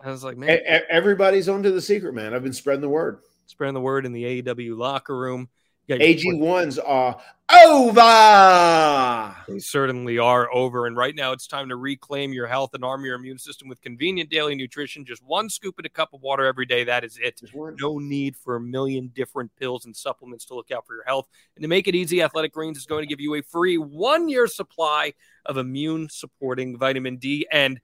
I 0.03 0.11
was 0.11 0.25
like, 0.25 0.37
man, 0.37 0.61
everybody's 0.89 1.49
onto 1.49 1.71
the 1.71 1.81
secret, 1.81 2.15
man. 2.15 2.33
I've 2.33 2.43
been 2.43 2.53
spreading 2.53 2.81
the 2.81 2.89
word. 2.89 3.19
spreading 3.47 3.75
the 3.75 3.81
word 3.81 4.07
in 4.07 4.13
the 4.13 4.43
AEW 4.43 4.77
locker 4.79 5.17
room. 5.17 5.49
Got- 5.91 5.99
AG1s 5.99 6.79
are 6.87 7.21
over. 7.53 9.37
They 9.49 9.59
certainly 9.59 10.19
are 10.19 10.49
over. 10.55 10.87
And 10.87 10.97
right 10.97 11.17
now, 11.17 11.33
it's 11.33 11.49
time 11.49 11.69
to 11.71 11.75
reclaim 11.75 12.33
your 12.33 12.47
health 12.47 12.75
and 12.75 12.85
arm 12.85 13.05
your 13.05 13.17
immune 13.17 13.41
system 13.41 13.69
with 13.69 13.81
convenient 13.81 14.31
daily 14.31 14.55
nutrition. 14.55 15.05
Just 15.05 15.21
one 15.25 15.51
scoop 15.51 15.81
in 15.81 15.87
a 15.87 15.89
cup 15.89 16.15
of 16.15 16.23
water 16.23 16.45
every 16.45 16.65
day. 16.65 16.85
That 16.85 17.03
is 17.03 17.19
it. 17.21 17.41
No 17.81 17.99
need 17.99 18.37
for 18.37 18.55
a 18.55 18.61
million 18.61 19.09
different 19.09 19.51
pills 19.57 19.85
and 19.85 19.97
supplements 19.97 20.45
to 20.45 20.55
look 20.55 20.71
out 20.71 20.87
for 20.87 20.95
your 20.95 21.03
health. 21.05 21.27
And 21.57 21.63
to 21.65 21.69
make 21.69 21.89
it 21.89 21.97
easy, 21.97 22.23
Athletic 22.23 22.53
Greens 22.53 22.79
is 22.79 22.87
going 22.87 23.03
to 23.03 23.09
give 23.09 23.21
you 23.21 23.35
a 23.35 23.43
free 23.43 23.77
one 23.77 24.29
year 24.29 24.47
supply 24.47 25.15
of 25.45 25.57
immune 25.57 26.09
supporting 26.09 26.79
vitamin 26.79 27.17
D 27.17 27.49
and 27.51 27.81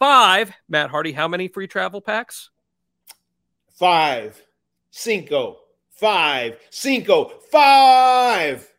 five. 0.00 0.52
Matt 0.68 0.90
Hardy, 0.90 1.12
how 1.12 1.28
many 1.28 1.46
free 1.46 1.68
travel 1.68 2.00
packs? 2.00 2.50
Five, 3.78 4.42
cinco, 4.90 5.58
five, 5.96 6.58
cinco, 6.70 7.32
five. 7.50 8.72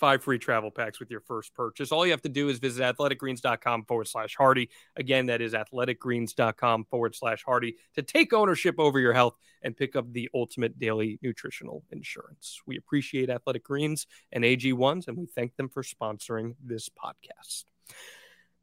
five 0.00 0.22
free 0.22 0.38
travel 0.38 0.70
packs 0.70 1.00
with 1.00 1.10
your 1.10 1.20
first 1.20 1.54
purchase. 1.54 1.92
All 1.92 2.04
you 2.04 2.12
have 2.12 2.22
to 2.22 2.28
do 2.28 2.48
is 2.48 2.58
visit 2.58 2.82
athleticgreens.com 2.82 3.84
forward 3.84 4.08
slash 4.08 4.34
Hardy. 4.36 4.68
Again, 4.96 5.26
that 5.26 5.40
is 5.40 5.54
athleticgreens.com 5.54 6.84
forward 6.90 7.14
slash 7.14 7.42
Hardy 7.44 7.76
to 7.94 8.02
take 8.02 8.32
ownership 8.32 8.74
over 8.78 8.98
your 8.98 9.12
health 9.12 9.36
and 9.62 9.76
pick 9.76 9.96
up 9.96 10.12
the 10.12 10.28
ultimate 10.34 10.78
daily 10.78 11.18
nutritional 11.22 11.84
insurance. 11.90 12.60
We 12.66 12.76
appreciate 12.76 13.30
Athletic 13.30 13.64
Greens 13.64 14.06
and 14.30 14.44
AG1s, 14.44 15.08
and 15.08 15.16
we 15.16 15.26
thank 15.26 15.56
them 15.56 15.70
for 15.70 15.82
sponsoring 15.82 16.54
this 16.62 16.90
podcast. 16.90 17.64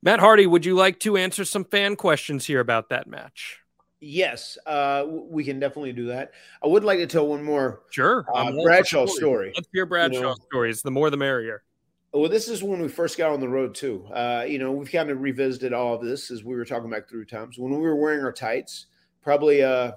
Matt 0.03 0.19
Hardy, 0.19 0.47
would 0.47 0.65
you 0.65 0.75
like 0.75 0.99
to 1.01 1.17
answer 1.17 1.45
some 1.45 1.63
fan 1.63 1.95
questions 1.95 2.45
here 2.45 2.59
about 2.59 2.89
that 2.89 3.07
match? 3.07 3.59
Yes, 4.03 4.57
uh, 4.65 5.05
we 5.07 5.43
can 5.43 5.59
definitely 5.59 5.93
do 5.93 6.07
that. 6.07 6.31
I 6.63 6.67
would 6.67 6.83
like 6.83 6.97
to 6.97 7.05
tell 7.07 7.27
one 7.27 7.43
more 7.43 7.83
Sure. 7.91 8.25
uh, 8.33 8.37
I'm 8.39 8.47
all 8.47 8.63
for 8.63 8.65
Bradshaw 8.65 9.05
stories. 9.05 9.15
story. 9.17 9.51
Let's 9.55 9.67
hear 9.71 9.85
Bradshaw 9.85 10.21
know. 10.21 10.35
stories. 10.49 10.81
The 10.81 10.89
more 10.89 11.11
the 11.11 11.17
merrier. 11.17 11.63
Well, 12.11 12.27
this 12.27 12.49
is 12.49 12.63
when 12.63 12.81
we 12.81 12.87
first 12.87 13.17
got 13.17 13.31
on 13.31 13.39
the 13.39 13.47
road 13.47 13.75
too. 13.75 14.05
Uh, 14.11 14.43
you 14.47 14.57
know, 14.57 14.71
we've 14.71 14.91
kind 14.91 15.11
of 15.11 15.21
revisited 15.21 15.71
all 15.71 15.93
of 15.93 16.01
this 16.01 16.31
as 16.31 16.43
we 16.43 16.55
were 16.55 16.65
talking 16.65 16.89
back 16.89 17.07
through 17.07 17.25
times 17.25 17.57
when 17.59 17.71
we 17.71 17.77
were 17.79 17.95
wearing 17.95 18.25
our 18.25 18.33
tights. 18.33 18.87
Probably 19.21 19.61
uh, 19.63 19.91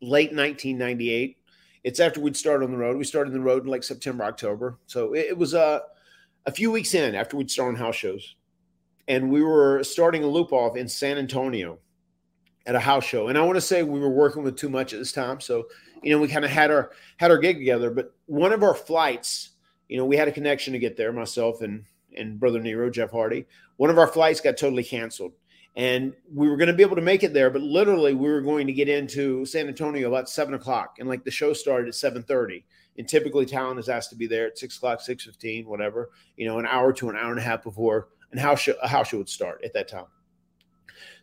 late 0.00 0.32
1998. 0.32 1.36
It's 1.82 1.98
after 2.00 2.20
we'd 2.20 2.36
started 2.36 2.64
on 2.64 2.70
the 2.70 2.78
road. 2.78 2.96
We 2.96 3.04
started 3.04 3.30
on 3.30 3.34
the 3.38 3.44
road 3.44 3.64
in 3.64 3.68
like 3.70 3.82
September, 3.82 4.24
October. 4.24 4.78
So 4.86 5.12
it, 5.14 5.26
it 5.30 5.36
was 5.38 5.54
uh, 5.54 5.80
a 6.46 6.52
few 6.52 6.70
weeks 6.70 6.94
in 6.94 7.16
after 7.16 7.36
we'd 7.36 7.50
started 7.50 7.78
on 7.78 7.84
house 7.84 7.96
shows, 7.96 8.36
and 9.08 9.28
we 9.28 9.42
were 9.42 9.82
starting 9.82 10.22
a 10.22 10.26
loop 10.28 10.52
off 10.52 10.76
in 10.76 10.88
San 10.88 11.18
Antonio 11.18 11.78
at 12.68 12.76
a 12.76 12.80
house 12.80 13.04
show. 13.04 13.26
And 13.26 13.36
I 13.36 13.42
want 13.42 13.56
to 13.56 13.60
say 13.60 13.82
we 13.82 13.98
were 13.98 14.08
working 14.08 14.44
with 14.44 14.56
Too 14.56 14.68
Much 14.68 14.92
at 14.92 15.00
this 15.00 15.10
time, 15.10 15.40
so 15.40 15.66
you 16.04 16.12
know 16.12 16.20
we 16.20 16.28
kind 16.28 16.44
of 16.44 16.52
had 16.52 16.70
our 16.70 16.92
had 17.16 17.32
our 17.32 17.38
gig 17.38 17.58
together. 17.58 17.90
But 17.90 18.14
one 18.26 18.52
of 18.52 18.62
our 18.62 18.74
flights 18.74 19.50
you 19.88 19.96
know, 19.96 20.04
we 20.04 20.16
had 20.16 20.28
a 20.28 20.32
connection 20.32 20.74
to 20.74 20.78
get 20.78 20.96
there, 20.96 21.12
myself 21.12 21.62
and 21.62 21.84
and 22.16 22.38
brother 22.38 22.60
Nero, 22.60 22.90
Jeff 22.90 23.10
Hardy. 23.10 23.46
One 23.76 23.90
of 23.90 23.98
our 23.98 24.06
flights 24.06 24.40
got 24.40 24.56
totally 24.56 24.84
canceled, 24.84 25.32
and 25.76 26.12
we 26.32 26.48
were 26.48 26.56
going 26.56 26.68
to 26.68 26.74
be 26.74 26.82
able 26.82 26.96
to 26.96 27.02
make 27.02 27.22
it 27.22 27.32
there, 27.32 27.50
but 27.50 27.62
literally 27.62 28.14
we 28.14 28.28
were 28.28 28.40
going 28.40 28.66
to 28.66 28.72
get 28.72 28.88
into 28.88 29.44
San 29.46 29.68
Antonio 29.68 30.08
about 30.08 30.28
seven 30.28 30.54
o'clock, 30.54 30.96
and 30.98 31.08
like 31.08 31.24
the 31.24 31.30
show 31.30 31.52
started 31.52 31.88
at 31.88 31.94
seven 31.94 32.22
thirty. 32.22 32.64
And 32.98 33.08
typically, 33.08 33.46
talent 33.46 33.78
is 33.78 33.88
asked 33.88 34.10
to 34.10 34.16
be 34.16 34.26
there 34.26 34.48
at 34.48 34.58
six 34.58 34.76
o'clock, 34.76 35.00
six 35.00 35.24
fifteen, 35.24 35.66
whatever. 35.66 36.10
You 36.36 36.46
know, 36.46 36.58
an 36.58 36.66
hour 36.66 36.92
to 36.94 37.08
an 37.08 37.16
hour 37.16 37.30
and 37.30 37.38
a 37.38 37.42
half 37.42 37.62
before 37.62 38.08
and 38.30 38.40
house 38.40 38.60
show, 38.60 38.74
a 38.82 38.88
house 38.88 39.08
show 39.08 39.18
would 39.18 39.28
start 39.28 39.62
at 39.64 39.72
that 39.72 39.88
time. 39.88 40.06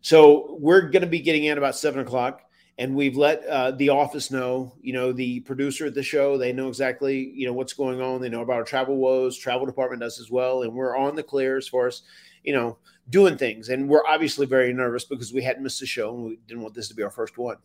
So 0.06 0.56
we're 0.60 0.82
going 0.82 1.02
to 1.02 1.08
be 1.08 1.20
getting 1.20 1.46
in 1.46 1.58
about 1.58 1.76
seven 1.76 2.02
o'clock 2.02 2.44
and 2.78 2.96
we've 2.96 3.18
let 3.18 3.44
uh, 3.48 3.72
the 3.72 3.90
office 3.90 4.30
know 4.30 4.72
you 4.80 4.94
know 4.94 5.12
the 5.12 5.40
producer 5.40 5.88
at 5.88 5.96
the 5.96 6.04
show. 6.04 6.38
They 6.38 6.54
know 6.54 6.68
exactly 6.68 7.32
you 7.34 7.48
know 7.48 7.54
what's 7.54 7.74
going 7.74 8.02
on. 8.02 8.22
They 8.22 8.30
know 8.30 8.44
about 8.44 8.58
our 8.58 8.64
travel 8.64 8.98
woes. 8.98 9.36
Travel 9.36 9.66
department 9.66 10.04
does 10.04 10.20
as 10.20 10.30
well 10.30 10.62
and 10.62 10.76
we're 10.76 10.96
on 10.96 11.16
the 11.16 11.24
clear 11.24 11.58
as 11.58 11.68
far 11.68 11.88
as 11.88 12.04
you 12.44 12.54
know 12.54 12.78
doing 13.10 13.36
things. 13.36 13.70
And 13.70 13.90
we're 13.90 14.06
obviously 14.06 14.46
very 14.46 14.72
nervous 14.74 15.06
because 15.06 15.34
we 15.34 15.42
hadn't 15.42 15.64
missed 15.64 15.82
a 15.82 15.88
show 15.88 16.14
and 16.14 16.24
we 16.24 16.40
didn't 16.48 16.62
want 16.62 16.76
this 16.76 16.88
to 16.90 16.94
be 16.94 17.02
our 17.02 17.10
first 17.10 17.40
one. 17.40 17.58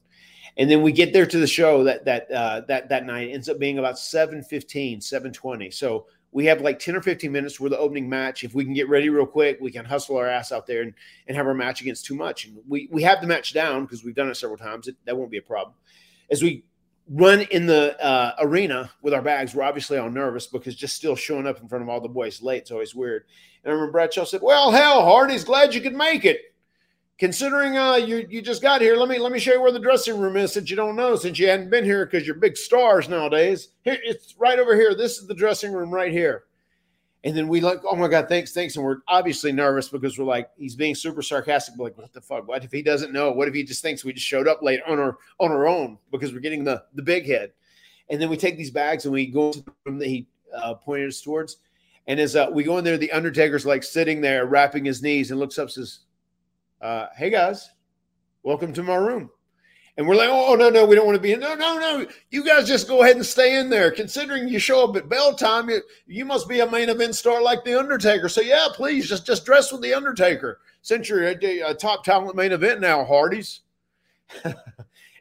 And 0.57 0.71
then 0.71 0.81
we 0.81 0.93
get 0.93 1.13
there 1.13 1.27
to 1.27 1.39
the 1.39 1.47
show 1.47 1.85
that 1.85 2.07
that 2.07 2.31
uh, 2.31 2.63
that 2.69 2.89
that 2.89 3.05
night. 3.05 3.35
Ends 3.35 3.51
up 3.51 3.59
being 3.59 3.79
about 3.79 3.99
715 3.99 5.03
720 5.03 5.71
so 5.71 6.07
we 6.33 6.47
have 6.47 6.61
like 6.61 6.79
10 6.79 6.97
or 6.97 7.03
15 7.03 7.31
minutes 7.31 7.57
for 7.57 7.69
the 7.69 7.79
opening 7.79 8.09
match. 8.09 8.45
If 8.45 8.55
we 8.55 8.65
can 8.65 8.75
get 8.75 8.89
ready 8.89 9.09
real 9.09 9.27
quick 9.27 9.59
we 9.61 9.71
can 9.71 9.85
hustle 9.85 10.17
our 10.17 10.29
ass 10.29 10.53
out 10.53 10.67
there 10.67 10.83
and, 10.83 10.95
and 11.27 11.37
have 11.37 11.47
our 11.47 11.55
match 11.55 11.81
against 11.81 12.07
Too 12.07 12.15
Much. 12.15 12.47
And 12.47 12.59
we 12.69 12.89
we 12.91 13.03
have 13.03 13.21
the 13.21 13.27
match 13.27 13.53
down 13.53 13.85
because 13.85 14.05
we've 14.05 14.15
done 14.15 14.29
it 14.29 14.37
several 14.37 14.59
times. 14.59 14.89
It, 14.89 14.97
that 15.05 15.17
won't 15.17 15.31
be 15.31 15.39
a 15.39 15.43
problem. 15.43 15.75
As 16.31 16.43
we 16.43 16.65
run 17.09 17.41
in 17.41 17.67
the 17.67 18.01
uh, 18.03 18.35
arena 18.39 18.89
with 19.03 19.13
our 19.13 19.23
bags 19.23 19.53
we're 19.53 19.65
obviously 19.65 19.99
all 19.99 20.09
nervous 20.09 20.47
because 20.47 20.77
just 20.77 20.95
still 20.95 21.17
showing 21.17 21.45
up 21.45 21.61
in 21.61 21.67
front 21.67 21.83
of 21.83 21.89
all 21.89 22.01
the 22.01 22.09
boys 22.09 22.41
late 22.41 22.63
is 22.63 22.71
always 22.71 22.95
weird. 22.95 23.25
And 23.65 23.73
i 23.73 23.75
remember 23.75 23.93
bradshaw 23.93 24.25
said 24.25 24.43
well 24.43 24.71
hell 24.71 25.03
hardy's 25.05 25.43
glad 25.43 25.75
you 25.75 25.81
could 25.81 25.95
make 25.95 26.25
it 26.25 26.50
considering 27.21 27.77
uh 27.77 27.97
you 27.97 28.27
you 28.31 28.41
just 28.41 28.63
got 28.63 28.81
here 28.81 28.97
let 28.97 29.09
me 29.09 29.19
let 29.19 29.31
me 29.31 29.39
show 29.39 29.53
you 29.53 29.61
where 29.61 29.71
the 29.71 29.79
dressing 29.79 30.19
room 30.19 30.39
is 30.39 30.55
since 30.55 30.71
you 30.71 30.75
don't 30.75 30.97
know 30.97 31.15
since 31.15 31.39
you 31.39 31.47
hadn't 31.47 31.69
been 31.69 31.85
here 31.85 32.07
because 32.07 32.27
you're 32.27 32.35
big 32.35 32.57
stars 32.57 33.09
nowadays. 33.09 33.69
Here 33.83 33.99
it's 34.03 34.35
right 34.39 34.59
over 34.59 34.75
here. 34.75 34.95
This 34.95 35.19
is 35.19 35.29
the 35.29 35.35
dressing 35.35 35.73
room 35.73 35.91
right 35.91 36.11
here. 36.11 36.45
And 37.23 37.37
then 37.37 37.47
we 37.47 37.61
like 37.61 37.81
oh 37.85 37.95
my 37.95 38.09
god 38.09 38.29
thanks 38.29 38.53
thanks. 38.53 38.75
And 38.75 38.85
we're 38.85 39.03
obviously 39.07 39.53
nervous 39.53 39.91
because 39.91 40.19
we're 40.19 40.25
like 40.25 40.49
he's 40.57 40.75
being 40.75 40.95
super 40.95 41.21
sarcastic 41.21 41.79
like 41.79 41.97
what 41.99 42.13
the 42.15 42.23
fuck? 42.23 42.49
What 42.49 42.65
if 42.65 42.73
he 42.73 42.83
doesn't 42.83 43.13
know? 43.13 43.31
What 43.31 43.49
if 43.49 43.55
he 43.55 43.63
just 43.63 43.83
thinks 43.83 44.03
we 44.03 44.15
just 44.15 44.27
showed 44.27 44.49
up 44.49 44.63
late 44.63 44.81
on 44.89 44.99
our 44.99 45.19
on 45.39 45.53
our 45.53 45.69
own 45.69 45.99
because 46.11 46.33
we're 46.33 46.41
getting 46.41 46.65
the 46.65 46.83
the 46.95 47.03
big 47.03 47.27
head? 47.27 47.53
And 48.09 48.21
then 48.21 48.31
we 48.31 48.39
take 48.39 48.57
these 48.57 48.71
bags 48.71 49.05
and 49.05 49.13
we 49.13 49.27
go 49.27 49.53
to 49.53 49.61
the 49.61 49.73
room 49.85 49.99
that 49.99 50.09
he 50.09 50.27
uh, 50.57 50.75
pointed 50.75 51.09
us 51.09 51.21
towards. 51.21 51.59
And 52.07 52.19
as 52.19 52.35
uh, 52.35 52.49
we 52.51 52.65
go 52.65 52.79
in 52.79 52.85
there 52.85 52.97
the 52.97 53.13
undertaker's 53.13 53.67
like 53.67 53.83
sitting 53.83 54.23
there 54.23 54.47
wrapping 54.47 54.87
his 54.87 55.03
knees 55.03 55.31
and 55.31 55.39
looks 55.39 55.59
up 55.59 55.71
says 55.71 56.01
uh, 56.81 57.07
hey 57.17 57.31
guys, 57.31 57.71
welcome 58.43 58.73
to 58.73 58.83
my 58.83 58.97
room. 58.97 59.31
And 59.97 60.09
we're 60.09 60.15
like, 60.15 60.31
oh, 60.31 60.55
no, 60.55 60.71
no, 60.71 60.87
we 60.87 60.95
don't 60.95 61.05
want 61.05 61.17
to 61.17 61.23
be 61.23 61.33
in. 61.33 61.41
No, 61.41 61.55
no, 61.55 61.79
no. 61.79 62.07
You 62.31 62.43
guys 62.43 62.67
just 62.67 62.89
go 62.89 63.03
ahead 63.03 63.17
and 63.17 63.27
stay 63.27 63.59
in 63.59 63.69
there. 63.69 63.91
Considering 63.91 64.49
you 64.49 64.59
show 64.59 64.89
up 64.89 64.97
at 64.97 65.11
bell 65.11 65.35
time, 65.35 65.69
you, 65.69 65.83
you 66.07 66.25
must 66.25 66.49
be 66.49 66.61
a 66.61 66.71
main 66.71 66.89
event 66.89 67.15
star 67.15 67.43
like 67.43 67.65
The 67.65 67.79
Undertaker. 67.79 68.29
So, 68.29 68.41
yeah, 68.41 68.69
please 68.73 69.09
just, 69.09 69.27
just 69.27 69.45
dress 69.45 69.71
with 69.71 69.83
The 69.83 69.93
Undertaker 69.93 70.61
since 70.81 71.09
you're 71.09 71.25
a, 71.25 71.61
a 71.61 71.75
top 71.75 72.03
talent 72.03 72.35
main 72.35 72.53
event 72.53 72.81
now, 72.81 73.05
Hardys. 73.05 73.61
and 74.45 74.55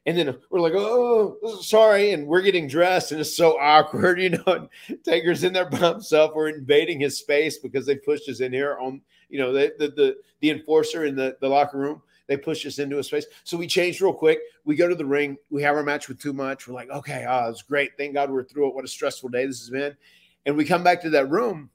then 0.06 0.38
we're 0.50 0.62
like, 0.62 0.76
oh, 0.76 1.38
sorry. 1.62 2.12
And 2.12 2.26
we're 2.26 2.44
getting 2.44 2.68
dressed, 2.68 3.12
and 3.12 3.20
it's 3.20 3.36
so 3.36 3.60
awkward, 3.60 4.22
you 4.22 4.30
know. 4.30 4.70
Taker's 5.04 5.44
in 5.44 5.52
there 5.52 5.70
by 5.70 5.78
himself. 5.78 6.32
We're 6.36 6.50
invading 6.50 7.02
his 7.02 7.18
space 7.18 7.58
because 7.58 7.86
they 7.86 7.96
pushed 7.96 8.30
us 8.30 8.40
in 8.40 8.54
here 8.54 8.78
on, 8.80 9.02
you 9.30 9.40
know, 9.40 9.54
the, 9.54 9.74
the, 9.78 9.88
the, 9.90 10.18
the 10.42 10.50
enforcer 10.52 11.06
in 11.06 11.16
the, 11.16 11.38
the 11.40 11.48
locker 11.48 11.78
room 11.78 12.02
they 12.30 12.38
pushed 12.38 12.66
us 12.68 12.78
into 12.78 13.00
a 13.00 13.04
space. 13.04 13.26
So 13.44 13.58
we 13.58 13.66
changed 13.66 14.02
real 14.02 14.14
quick. 14.14 14.40
We 14.64 14.76
go 14.76 14.88
to 14.88 14.94
the 14.94 15.06
ring. 15.06 15.36
We 15.50 15.64
have 15.64 15.76
our 15.76 15.84
match 15.84 16.08
with 16.08 16.22
Too 16.22 16.32
Much. 16.32 16.68
We're 16.68 16.76
like, 16.76 16.92
okay, 16.92 17.26
ah, 17.28 17.50
it's 17.50 17.64
great. 17.64 17.98
Thank 17.98 18.14
God 18.14 18.30
we're 18.30 18.44
through 18.44 18.70
it. 18.70 18.76
What 18.76 18.86
a 18.86 18.88
stressful 18.88 19.30
day 19.30 19.48
this 19.48 19.60
has 19.62 19.72
been. 19.72 19.98
And 20.46 20.56
we 20.56 20.64
come 20.64 20.84
back 20.84 21.02
to 21.02 21.10
that 21.10 21.30
room 21.32 21.72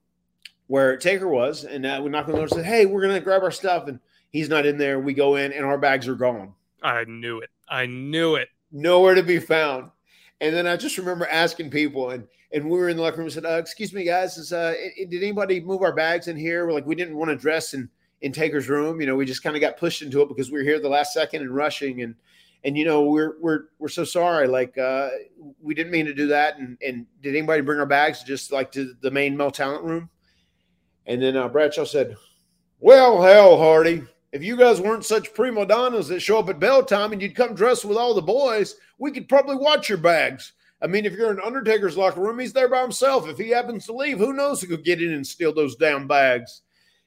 where 0.68 0.96
Taker 0.96 1.28
was, 1.28 1.64
and 1.64 1.84
uh, 1.84 2.00
we 2.02 2.08
knock 2.08 2.26
on 2.26 2.32
the 2.32 2.38
door 2.38 2.44
and 2.44 2.52
say, 2.52 2.62
hey, 2.62 2.86
we're 2.86 3.04
to 3.06 3.20
grab 3.20 3.42
our 3.42 3.50
stuff. 3.50 3.88
And 3.88 3.98
he's 4.30 4.48
not 4.48 4.64
in 4.64 4.78
there. 4.78 5.00
We 5.00 5.12
go 5.12 5.34
in, 5.34 5.52
and 5.52 5.64
our 5.64 5.76
bags 5.76 6.06
are 6.06 6.14
gone. 6.14 6.54
I 6.84 7.04
knew 7.04 7.40
it. 7.40 7.50
I 7.68 7.86
knew 7.86 8.36
it. 8.36 8.48
Nowhere 8.70 9.16
to 9.16 9.24
be 9.24 9.40
found. 9.40 9.90
And 10.40 10.54
then 10.54 10.66
I 10.66 10.76
just 10.76 10.98
remember 10.98 11.26
asking 11.28 11.70
people, 11.70 12.10
and 12.10 12.26
and 12.52 12.64
we 12.68 12.78
were 12.78 12.88
in 12.88 12.96
the 12.96 13.02
locker 13.02 13.18
room 13.18 13.26
and 13.26 13.32
said, 13.32 13.46
uh, 13.46 13.58
"Excuse 13.58 13.92
me, 13.92 14.04
guys, 14.04 14.36
is, 14.36 14.52
uh, 14.52 14.74
did 14.96 15.22
anybody 15.22 15.60
move 15.60 15.82
our 15.82 15.94
bags 15.94 16.28
in 16.28 16.36
here?" 16.36 16.66
We're 16.66 16.72
like, 16.72 16.86
we 16.86 16.94
didn't 16.94 17.16
want 17.16 17.30
to 17.30 17.36
dress 17.36 17.74
in 17.74 17.88
in 18.20 18.32
Taker's 18.32 18.68
room. 18.68 19.00
You 19.00 19.06
know, 19.06 19.16
we 19.16 19.26
just 19.26 19.42
kind 19.42 19.56
of 19.56 19.60
got 19.60 19.76
pushed 19.76 20.02
into 20.02 20.22
it 20.22 20.28
because 20.28 20.50
we 20.50 20.58
were 20.58 20.64
here 20.64 20.80
the 20.80 20.88
last 20.88 21.12
second 21.12 21.42
and 21.42 21.54
rushing, 21.54 22.02
and 22.02 22.14
and 22.64 22.76
you 22.76 22.84
know, 22.84 23.02
we're 23.04 23.34
we're 23.40 23.60
we're 23.78 23.88
so 23.88 24.04
sorry. 24.04 24.48
Like, 24.48 24.76
uh, 24.78 25.10
we 25.62 25.74
didn't 25.74 25.92
mean 25.92 26.06
to 26.06 26.14
do 26.14 26.26
that. 26.28 26.58
And 26.58 26.78
and 26.84 27.06
did 27.22 27.36
anybody 27.36 27.60
bring 27.60 27.78
our 27.78 27.86
bags 27.86 28.22
just 28.22 28.50
like 28.52 28.72
to 28.72 28.94
the 29.00 29.10
main 29.10 29.36
male 29.36 29.50
talent 29.50 29.84
room? 29.84 30.08
And 31.06 31.22
then 31.22 31.36
uh, 31.36 31.48
Bradshaw 31.48 31.84
said, 31.84 32.16
"Well, 32.80 33.22
hell, 33.22 33.58
Hardy." 33.58 34.04
If 34.34 34.42
you 34.42 34.56
guys 34.56 34.80
weren't 34.80 35.04
such 35.04 35.32
prima 35.32 35.64
donnas 35.64 36.08
that 36.08 36.18
show 36.18 36.40
up 36.40 36.48
at 36.48 36.58
bell 36.58 36.82
time 36.82 37.12
and 37.12 37.22
you'd 37.22 37.36
come 37.36 37.54
dressed 37.54 37.84
with 37.84 37.96
all 37.96 38.14
the 38.14 38.20
boys, 38.20 38.74
we 38.98 39.12
could 39.12 39.28
probably 39.28 39.54
watch 39.54 39.88
your 39.88 39.96
bags. 39.96 40.54
I 40.82 40.88
mean, 40.88 41.04
if 41.04 41.12
you're 41.12 41.30
in 41.30 41.38
Undertaker's 41.38 41.96
locker 41.96 42.20
room, 42.20 42.40
he's 42.40 42.52
there 42.52 42.68
by 42.68 42.82
himself. 42.82 43.28
If 43.28 43.38
he 43.38 43.50
happens 43.50 43.86
to 43.86 43.92
leave, 43.92 44.18
who 44.18 44.32
knows 44.32 44.60
who 44.60 44.66
could 44.66 44.84
get 44.84 45.00
in 45.00 45.12
and 45.12 45.24
steal 45.24 45.54
those 45.54 45.76
damn 45.76 46.08
bags. 46.08 46.62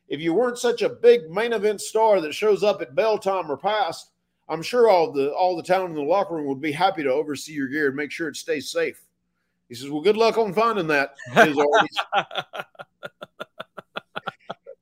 If 0.08 0.22
you 0.22 0.34
weren't 0.34 0.58
such 0.58 0.82
a 0.84 0.88
big 0.88 1.30
main 1.30 1.52
event 1.52 1.82
star 1.82 2.22
that 2.22 2.34
shows 2.34 2.64
up 2.64 2.82
at 2.82 2.96
bell 2.96 3.18
time 3.18 3.52
or 3.52 3.58
past, 3.58 4.12
I'm 4.48 4.64
sure 4.64 4.88
all 4.88 5.12
the 5.12 5.34
all 5.34 5.58
the 5.58 5.64
talent 5.64 5.90
in 5.90 5.98
the 5.98 6.04
locker 6.04 6.36
room 6.36 6.48
would 6.48 6.62
be 6.62 6.72
happy 6.72 7.04
to 7.04 7.12
oversee 7.12 7.52
your 7.52 7.68
gear 7.68 7.88
and 7.88 7.96
make 7.98 8.12
sure 8.12 8.30
it 8.30 8.38
stays 8.38 8.72
safe. 8.72 9.02
He 9.68 9.76
says, 9.76 9.90
"Well, 9.90 10.00
good 10.00 10.16
luck 10.16 10.38
on 10.38 10.54
finding 10.54 10.88
that." 10.88 11.14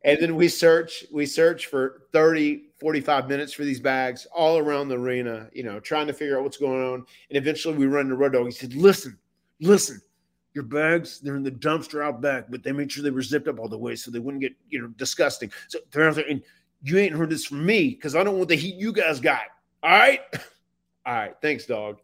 Ms. 0.06 0.11
Hardy." 0.11 0.22
And 0.22 0.22
then 0.22 0.36
we 0.36 0.48
search, 0.48 1.06
we 1.11 1.26
search 1.26 1.65
for 1.65 2.03
30, 2.14 2.65
45 2.80 3.27
minutes 3.27 3.53
for 3.53 3.64
these 3.64 3.80
bags 3.80 4.27
all 4.34 4.57
around 4.57 4.90
the 4.90 4.98
arena, 4.98 5.49
you 5.52 5.64
know, 5.64 5.80
trying 5.80 6.07
to 6.07 6.14
figure 6.14 6.38
out 6.38 6.44
what's 6.44 6.57
going 6.57 6.82
on. 6.82 7.06
And 7.30 7.38
eventually 7.38 7.76
we 7.76 7.88
run 7.88 8.10
to 8.10 8.15
Road 8.15 8.34
Dog. 8.34 8.45
He 8.45 8.52
said, 8.52 8.76
Listen, 8.76 9.18
listen, 9.60 10.02
your 10.53 10.64
bags, 10.64 11.19
they're 11.19 11.36
in 11.36 11.44
the 11.44 11.52
dumpster 11.52 12.03
out 12.03 12.22
back, 12.22 12.45
but 12.49 12.64
they 12.64 12.72
made 12.72 12.91
sure 12.91 13.03
they 13.03 13.10
were 13.10 13.22
zipped 13.22 13.48
up 13.48 13.60
all 13.60 13.68
the 13.68 13.77
way 13.77 13.95
so 13.95 14.11
they 14.11 14.19
wouldn't 14.19 14.41
get, 14.41 14.53
you 14.69 14.82
know, 14.82 14.88
disgusting. 14.90 15.52
So 15.68 15.80
they're 15.91 16.07
out 16.07 16.15
there, 16.15 16.30
and 16.30 16.41
you 16.82 16.98
ain't 16.98 17.15
heard 17.15 17.30
this 17.30 17.45
from 17.45 17.65
me 17.65 17.90
because 17.90 18.15
I 18.15 18.23
don't 18.23 18.38
want 18.38 18.49
the 18.49 18.56
heat 18.56 18.76
you 18.76 18.94
guys 18.94 19.19
got. 19.19 19.41
All 19.84 19.90
right. 19.90 20.22
all 21.06 21.14
right. 21.14 21.36
Thanks, 21.41 21.65
dog. 21.65 21.98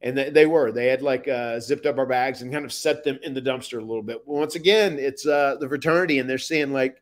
And 0.00 0.16
they, 0.18 0.46
were. 0.46 0.72
They 0.72 0.86
had 0.86 1.02
like 1.02 1.28
uh, 1.28 1.60
zipped 1.60 1.86
up 1.86 1.98
our 1.98 2.06
bags 2.06 2.42
and 2.42 2.52
kind 2.52 2.64
of 2.64 2.72
set 2.72 3.04
them 3.04 3.20
in 3.22 3.34
the 3.34 3.42
dumpster 3.42 3.78
a 3.78 3.84
little 3.84 4.02
bit. 4.02 4.26
Once 4.26 4.56
again, 4.56 4.98
it's 4.98 5.26
uh, 5.26 5.56
the 5.60 5.68
fraternity, 5.68 6.18
and 6.18 6.28
they're 6.28 6.38
saying 6.38 6.72
like, 6.72 7.00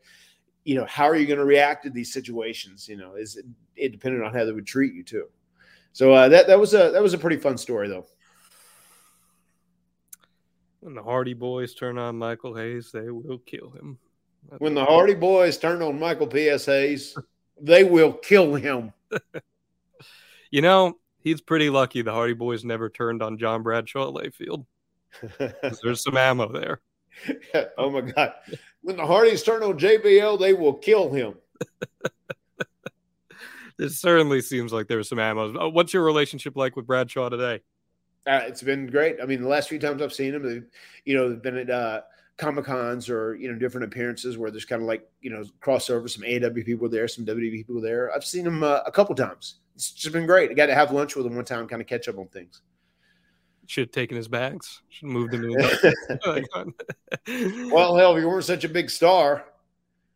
you 0.65 0.75
know, 0.75 0.87
how 0.87 1.05
are 1.05 1.17
you 1.17 1.27
going 1.27 1.39
to 1.39 1.45
react 1.45 1.85
to 1.85 1.91
these 1.91 2.13
situations? 2.13 2.89
You 2.89 2.97
know, 2.97 3.15
is 3.15 3.37
it, 3.37 3.47
it 3.77 3.93
depended 3.93 4.23
on 4.23 4.33
how 4.33 4.45
they 4.45 4.53
would 4.53 4.67
treat 4.67 4.95
you 4.95 5.03
too. 5.03 5.27
So 5.93 6.13
uh, 6.13 6.29
that 6.29 6.47
that 6.47 6.59
was 6.59 6.75
a 6.75 6.91
that 6.93 7.03
was 7.03 7.15
a 7.15 7.19
pretty 7.19 7.37
fun 7.37 7.59
story 7.59 7.89
though. 7.89 8.07
When 10.81 10.95
the 10.95 11.03
Hardy 11.03 11.35
Boyz 11.35 11.77
turn 11.77 11.99
on 11.99 12.17
Michael 12.17 12.55
Hayes, 12.55 12.91
they 12.93 13.11
will 13.11 13.39
kill 13.39 13.71
him. 13.71 13.99
When 14.59 14.75
the 14.75 14.85
Hardy 14.85 15.15
Boyz 15.15 15.61
turn 15.61 15.83
on 15.83 15.99
Michael 15.99 16.27
P.S. 16.27 16.65
Hayes, 16.65 17.17
they 17.61 17.85
will 17.85 18.13
kill 18.15 18.55
him. 18.55 18.93
You 20.53 20.63
know, 20.63 20.99
he's 21.21 21.41
pretty 21.41 21.71
lucky 21.71 22.03
the 22.03 22.13
Hardy 22.13 22.35
Boyz 22.35 22.65
never 22.65 22.91
turned 22.91 23.23
on 23.23 23.39
John 23.39 23.63
Bradshaw 23.63 24.09
at 24.09 24.15
Layfield. 24.15 24.67
There's 25.83 26.03
some 26.03 26.17
ammo 26.17 26.53
there. 26.53 26.81
oh 27.79 27.91
my 27.91 28.01
God! 28.01 28.33
When 28.83 28.97
the 28.97 29.07
Hardys 29.07 29.43
turn 29.43 29.63
on 29.63 29.79
JBL, 29.79 30.39
they 30.39 30.55
will 30.55 30.75
kill 30.75 31.11
him. 31.11 31.35
It 33.81 33.93
certainly 33.93 34.43
seems 34.43 34.75
like 34.75 34.89
there's 34.89 35.09
some 35.09 35.19
ammo. 35.19 35.59
Uh, 35.59 35.69
What's 35.71 35.95
your 35.95 36.05
relationship 36.05 36.55
like 36.55 36.77
with 36.77 36.87
Bradshaw 36.87 37.31
today? 37.31 37.63
Uh, 38.27 38.43
it's 38.45 38.63
been 38.63 38.87
great. 38.87 39.17
I 39.23 39.25
mean, 39.25 39.41
the 39.41 39.49
last 39.49 39.71
few 39.71 39.79
times 39.79 40.03
I've 40.03 40.13
seen 40.13 40.35
him, 40.35 40.67
you 41.07 41.17
know, 41.17 41.31
they've 41.31 41.43
been 41.43 41.57
at 41.57 41.71
uh, 41.71 42.03
comic 42.37 42.67
cons 42.67 43.09
or 43.09 43.37
you 43.37 43.51
know 43.51 43.59
different 43.59 43.87
appearances 43.87 44.37
where 44.37 44.51
there's 44.51 44.67
kind 44.67 44.83
of 44.83 44.89
like 44.89 45.09
you 45.23 45.31
know 45.31 45.45
crossover. 45.63 46.11
Some 46.11 46.25
AEW 46.25 46.65
people 46.65 46.91
there, 46.91 47.09
some 47.09 47.25
WWE 47.25 47.53
people 47.53 47.81
there. 47.81 48.15
I've 48.15 48.25
seen 48.25 48.47
him 48.47 48.63
uh, 48.63 48.81
a 48.85 48.93
couple 48.93 49.15
times. 49.15 49.57
It's 49.75 49.93
just 49.93 50.13
been 50.13 50.27
great. 50.27 50.51
I 50.51 50.55
got 50.55 50.67
to 50.67 50.75
have 50.75 50.93
lunch 50.93 51.17
with 51.17 51.25
him 51.25 51.35
one 51.35 51.47
time, 51.47 51.67
kind 51.67 51.81
of 51.81 51.89
catch 51.89 52.07
up 52.07 52.19
on 52.19 52.29
things. 52.29 52.61
Should 53.71 53.83
have 53.83 53.93
taken 53.93 54.17
his 54.17 54.27
bags. 54.27 54.83
Should 54.89 55.07
have 55.07 55.13
moved 55.13 55.33
him. 55.33 55.45
Well, 57.71 57.97
hell, 57.97 58.17
if 58.17 58.21
you 58.21 58.29
weren't 58.29 58.45
such 58.45 58.65
a 58.65 58.69
big 58.69 58.91
star, 58.91 59.45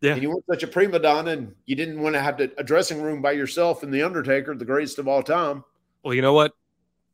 Yeah. 0.01 0.14
and 0.14 0.22
you 0.22 0.31
weren't 0.31 0.44
such 0.51 0.64
a 0.64 0.66
prima 0.66 0.98
donna, 0.98 1.31
and 1.31 1.55
you 1.64 1.76
didn't 1.76 2.01
want 2.02 2.16
to 2.16 2.20
have 2.20 2.36
to, 2.39 2.51
a 2.59 2.64
dressing 2.64 3.01
room 3.01 3.22
by 3.22 3.31
yourself 3.31 3.85
and 3.85 3.94
the 3.94 4.02
Undertaker, 4.02 4.56
the 4.56 4.64
greatest 4.64 4.98
of 4.98 5.06
all 5.06 5.22
time. 5.22 5.62
well, 6.02 6.14
you 6.14 6.20
know 6.20 6.32
what? 6.32 6.52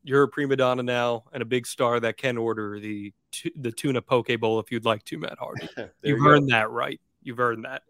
You're 0.03 0.23
a 0.23 0.27
prima 0.27 0.55
donna 0.55 0.81
now 0.81 1.25
and 1.31 1.43
a 1.43 1.45
big 1.45 1.67
star 1.67 1.99
that 1.99 2.17
can 2.17 2.39
order 2.39 2.79
the 2.79 3.13
tu- 3.31 3.51
the 3.55 3.71
tuna 3.71 4.01
poke 4.01 4.35
bowl 4.39 4.59
if 4.59 4.71
you'd 4.71 4.83
like 4.83 5.03
to, 5.05 5.19
Matt 5.19 5.37
Hardy. 5.37 5.69
You've 6.01 6.17
you 6.17 6.27
earned 6.27 6.49
that 6.49 6.71
right. 6.71 6.99
You've 7.21 7.39
earned 7.39 7.65
that. 7.65 7.83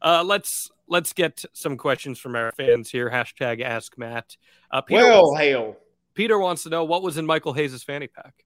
Uh, 0.00 0.24
let's 0.24 0.70
let's 0.86 1.12
get 1.12 1.44
some 1.52 1.76
questions 1.76 2.18
from 2.18 2.36
our 2.36 2.52
fans 2.52 2.90
here. 2.90 3.10
Hashtag 3.10 3.60
Ask 3.60 3.98
Matt. 3.98 4.38
Uh, 4.70 4.80
Peter, 4.80 5.02
Well, 5.02 5.24
wants, 5.32 5.42
hell. 5.44 5.76
Peter 6.18 6.36
wants 6.36 6.64
to 6.64 6.68
know 6.68 6.82
what 6.82 7.04
was 7.04 7.16
in 7.16 7.24
Michael 7.24 7.52
Hayes' 7.52 7.80
fanny 7.84 8.08
pack. 8.08 8.44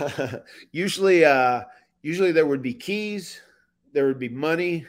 usually 0.72 1.24
uh 1.24 1.62
usually 2.02 2.32
there 2.32 2.46
would 2.46 2.60
be 2.60 2.74
keys 2.74 3.40
there 3.92 4.06
would 4.06 4.18
be 4.18 4.28
money 4.28 4.84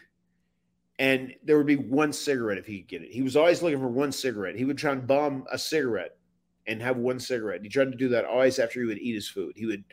and 0.98 1.36
there 1.44 1.56
would 1.56 1.68
be 1.68 1.76
one 1.76 2.12
cigarette 2.12 2.58
if 2.58 2.66
he 2.66 2.80
could 2.80 2.88
get 2.88 3.02
it. 3.04 3.12
He 3.12 3.22
was 3.22 3.36
always 3.36 3.62
looking 3.62 3.78
for 3.78 3.90
one 3.90 4.12
cigarette. 4.12 4.56
He 4.56 4.66
would 4.66 4.80
try 4.80 4.92
and 4.92 5.06
bum 5.06 5.46
a 5.52 5.58
cigarette 5.60 6.18
and 6.66 6.82
have 6.82 6.98
one 6.98 7.20
cigarette. 7.20 7.62
He 7.62 7.70
tried 7.70 7.92
to 7.92 7.98
do 7.98 8.10
that 8.10 8.26
always 8.26 8.58
after 8.58 8.80
he 8.80 8.88
would 8.88 8.98
eat 8.98 9.14
his 9.14 9.30
food. 9.30 9.54
He 9.56 9.68
would 9.68 9.84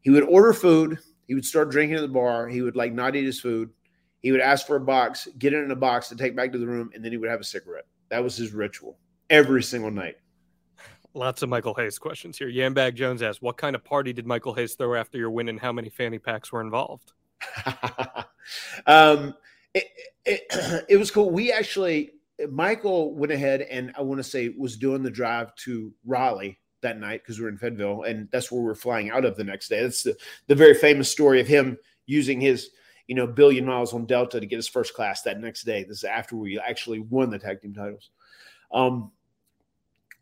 he 0.00 0.08
would 0.08 0.24
order 0.24 0.54
food 0.54 0.98
he 1.26 1.34
would 1.34 1.44
start 1.44 1.70
drinking 1.70 1.96
at 1.96 2.00
the 2.00 2.08
bar 2.08 2.48
he 2.48 2.62
would 2.62 2.74
like 2.74 2.94
not 2.94 3.14
eat 3.14 3.26
his 3.26 3.38
food. 3.38 3.68
He 4.22 4.32
would 4.32 4.40
ask 4.40 4.66
for 4.66 4.76
a 4.76 4.80
box 4.80 5.28
get 5.38 5.52
it 5.52 5.62
in 5.62 5.72
a 5.72 5.76
box 5.76 6.08
to 6.08 6.16
take 6.16 6.34
back 6.34 6.52
to 6.52 6.58
the 6.58 6.66
room 6.66 6.90
and 6.94 7.04
then 7.04 7.12
he 7.12 7.18
would 7.18 7.28
have 7.28 7.40
a 7.40 7.44
cigarette. 7.44 7.84
That 8.08 8.24
was 8.24 8.34
his 8.34 8.54
ritual 8.54 8.96
every 9.28 9.62
single 9.62 9.90
night 9.90 10.16
Lots 11.18 11.42
of 11.42 11.48
Michael 11.48 11.74
Hayes 11.74 11.98
questions 11.98 12.38
here. 12.38 12.48
Yambag 12.48 12.94
Jones 12.94 13.22
asks, 13.22 13.42
"What 13.42 13.56
kind 13.56 13.74
of 13.74 13.82
party 13.82 14.12
did 14.12 14.24
Michael 14.24 14.54
Hayes 14.54 14.74
throw 14.74 14.94
after 14.94 15.18
your 15.18 15.32
win, 15.32 15.48
and 15.48 15.58
how 15.58 15.72
many 15.72 15.88
fanny 15.88 16.20
packs 16.20 16.52
were 16.52 16.60
involved?" 16.60 17.12
um, 18.86 19.34
it, 19.74 19.84
it, 20.24 20.84
it 20.88 20.96
was 20.96 21.10
cool. 21.10 21.30
We 21.30 21.50
actually, 21.50 22.12
Michael 22.48 23.16
went 23.16 23.32
ahead 23.32 23.62
and 23.62 23.92
I 23.98 24.02
want 24.02 24.20
to 24.20 24.24
say 24.24 24.54
was 24.56 24.76
doing 24.76 25.02
the 25.02 25.10
drive 25.10 25.52
to 25.64 25.92
Raleigh 26.06 26.60
that 26.82 27.00
night 27.00 27.22
because 27.24 27.40
we 27.40 27.42
were 27.42 27.50
in 27.50 27.58
Fayetteville, 27.58 28.04
and 28.04 28.28
that's 28.30 28.52
where 28.52 28.62
we 28.62 28.70
are 28.70 28.76
flying 28.76 29.10
out 29.10 29.24
of 29.24 29.36
the 29.36 29.42
next 29.42 29.70
day. 29.70 29.82
That's 29.82 30.04
the, 30.04 30.16
the 30.46 30.54
very 30.54 30.74
famous 30.74 31.10
story 31.10 31.40
of 31.40 31.48
him 31.48 31.78
using 32.06 32.40
his, 32.40 32.70
you 33.08 33.16
know, 33.16 33.26
billion 33.26 33.64
miles 33.64 33.92
on 33.92 34.06
Delta 34.06 34.38
to 34.38 34.46
get 34.46 34.54
his 34.54 34.68
first 34.68 34.94
class 34.94 35.22
that 35.22 35.40
next 35.40 35.64
day. 35.64 35.82
This 35.82 35.98
is 35.98 36.04
after 36.04 36.36
we 36.36 36.60
actually 36.60 37.00
won 37.00 37.30
the 37.30 37.40
tag 37.40 37.60
team 37.60 37.74
titles. 37.74 38.10
Um, 38.70 39.10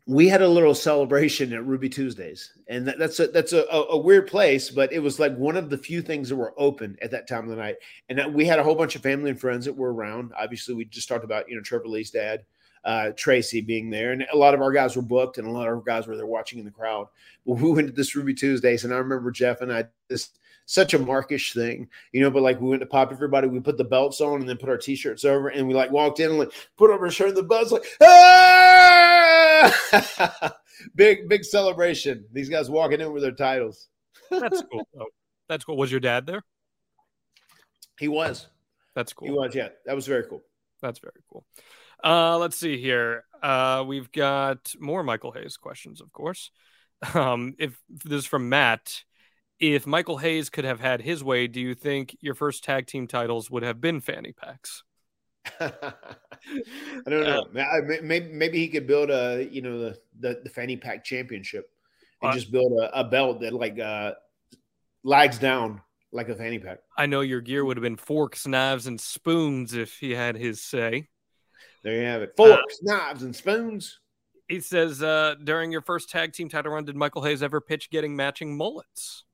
we 0.07 0.29
had 0.29 0.41
a 0.41 0.47
little 0.47 0.73
celebration 0.73 1.51
at 1.51 1.65
Ruby 1.65 1.89
Tuesdays, 1.89 2.53
and 2.69 2.87
that, 2.87 2.97
that's 2.97 3.19
a 3.19 3.27
that's 3.27 3.51
a, 3.51 3.65
a, 3.69 3.97
weird 3.97 4.27
place, 4.27 4.69
but 4.69 4.93
it 4.93 4.99
was 4.99 5.19
like 5.19 5.35
one 5.35 5.57
of 5.57 5.69
the 5.69 5.77
few 5.77 6.01
things 6.01 6.29
that 6.29 6.37
were 6.37 6.53
open 6.57 6.97
at 7.01 7.11
that 7.11 7.27
time 7.27 7.43
of 7.43 7.49
the 7.49 7.57
night. 7.57 7.75
And 8.07 8.17
that 8.17 8.31
we 8.31 8.45
had 8.45 8.57
a 8.57 8.63
whole 8.63 8.73
bunch 8.73 8.95
of 8.95 9.03
family 9.03 9.29
and 9.29 9.39
friends 9.39 9.65
that 9.65 9.75
were 9.75 9.93
around. 9.93 10.31
Obviously, 10.39 10.75
we 10.75 10.85
just 10.85 11.09
talked 11.09 11.25
about 11.25 11.49
you 11.49 11.57
know 11.57 11.61
Trevor 11.61 11.89
Lee's 11.89 12.09
dad, 12.09 12.45
uh, 12.85 13.11
Tracy 13.17 13.59
being 13.59 13.89
there, 13.89 14.13
and 14.13 14.25
a 14.31 14.37
lot 14.37 14.53
of 14.53 14.61
our 14.61 14.71
guys 14.71 14.95
were 14.95 15.01
booked, 15.01 15.39
and 15.39 15.47
a 15.47 15.51
lot 15.51 15.67
of 15.67 15.75
our 15.75 15.81
guys 15.81 16.07
were 16.07 16.15
there 16.15 16.25
watching 16.25 16.57
in 16.57 16.65
the 16.65 16.71
crowd. 16.71 17.07
But 17.45 17.55
we 17.55 17.69
went 17.69 17.87
to 17.87 17.93
this 17.93 18.15
Ruby 18.15 18.33
Tuesdays, 18.33 18.85
and 18.85 18.93
I 18.93 18.97
remember 18.97 19.29
Jeff 19.29 19.59
and 19.59 19.73
I 19.73 19.85
this 20.07 20.29
such 20.67 20.93
a 20.93 20.99
markish 20.99 21.53
thing, 21.53 21.89
you 22.13 22.21
know. 22.21 22.31
But 22.31 22.43
like 22.43 22.61
we 22.61 22.69
went 22.69 22.81
to 22.81 22.87
pop 22.87 23.11
everybody, 23.11 23.49
we 23.49 23.59
put 23.59 23.77
the 23.77 23.83
belts 23.83 24.21
on, 24.21 24.39
and 24.39 24.47
then 24.47 24.55
put 24.55 24.69
our 24.69 24.77
t-shirts 24.77 25.25
over, 25.25 25.49
and 25.49 25.67
we 25.67 25.73
like 25.73 25.91
walked 25.91 26.21
in 26.21 26.29
and 26.29 26.39
like 26.39 26.53
put 26.77 26.91
over 26.91 27.07
our 27.07 27.11
shirt, 27.11 27.27
and 27.27 27.37
the 27.37 27.43
belts 27.43 27.73
like 27.73 27.83
ah! 28.01 29.06
big 30.95 31.27
big 31.29 31.43
celebration. 31.43 32.25
These 32.31 32.49
guys 32.49 32.69
walking 32.69 33.01
in 33.01 33.11
with 33.13 33.23
their 33.23 33.31
titles. 33.31 33.87
That's 34.29 34.63
cool. 34.71 34.87
though. 34.93 35.05
That's 35.49 35.63
cool. 35.63 35.77
Was 35.77 35.91
your 35.91 35.99
dad 35.99 36.25
there? 36.25 36.43
He 37.99 38.07
was. 38.07 38.47
That's 38.95 39.13
cool. 39.13 39.27
He 39.27 39.33
was. 39.33 39.55
Yeah, 39.55 39.69
that 39.85 39.95
was 39.95 40.07
very 40.07 40.23
cool. 40.27 40.43
That's 40.81 40.99
very 40.99 41.21
cool. 41.31 41.45
Uh, 42.03 42.37
let's 42.37 42.57
see 42.57 42.79
here. 42.79 43.23
Uh, 43.41 43.83
we've 43.87 44.11
got 44.11 44.73
more 44.79 45.03
Michael 45.03 45.31
Hayes 45.31 45.57
questions, 45.57 46.01
of 46.01 46.11
course. 46.11 46.51
Um, 47.13 47.53
if 47.59 47.79
this 47.89 48.21
is 48.21 48.25
from 48.25 48.49
Matt, 48.49 49.03
if 49.59 49.85
Michael 49.85 50.17
Hayes 50.17 50.49
could 50.49 50.65
have 50.65 50.79
had 50.79 50.99
his 50.99 51.23
way, 51.23 51.45
do 51.45 51.61
you 51.61 51.75
think 51.75 52.17
your 52.21 52.33
first 52.33 52.63
tag 52.63 52.87
team 52.87 53.05
titles 53.05 53.51
would 53.51 53.61
have 53.61 53.79
been 53.79 54.01
fanny 54.01 54.31
packs? 54.31 54.83
I 55.59 57.09
don't 57.09 57.23
know. 57.23 57.45
May- 57.53 57.99
maybe, 58.01 58.31
maybe 58.31 58.57
he 58.59 58.67
could 58.67 58.87
build 58.87 59.09
a 59.09 59.47
you 59.51 59.61
know 59.61 59.79
the 59.79 59.99
the, 60.19 60.41
the 60.43 60.49
fanny 60.49 60.77
pack 60.77 61.03
championship 61.03 61.69
and 62.21 62.31
Uh, 62.31 62.33
just 62.33 62.51
build 62.51 62.71
a, 62.81 62.99
a 62.99 63.03
belt 63.03 63.41
that 63.41 63.53
like 63.53 63.79
uh 63.79 64.13
lags 65.03 65.37
down 65.37 65.81
like 66.11 66.29
a 66.29 66.35
fanny 66.35 66.59
pack. 66.59 66.79
I 66.97 67.05
know 67.05 67.21
your 67.21 67.41
gear 67.41 67.65
would 67.65 67.77
have 67.77 67.83
been 67.83 67.97
forks, 67.97 68.47
knives, 68.47 68.87
and 68.87 68.99
spoons 68.99 69.73
if 69.73 69.97
he 69.97 70.11
had 70.11 70.35
his 70.35 70.61
say. 70.63 71.09
There 71.83 71.95
you 71.95 72.05
have 72.05 72.21
it. 72.21 72.33
Forks, 72.35 72.79
knives, 72.81 73.23
and 73.23 73.35
spoons. 73.35 73.99
He 74.47 74.61
says, 74.61 75.03
uh, 75.03 75.35
during 75.43 75.71
your 75.71 75.81
first 75.81 76.09
tag 76.09 76.31
team 76.31 76.47
title 76.47 76.71
run, 76.71 76.85
did 76.85 76.95
Michael 76.95 77.23
Hayes 77.23 77.43
ever 77.43 77.59
pitch 77.59 77.89
getting 77.89 78.15
matching 78.15 78.55
mullets? 78.55 79.25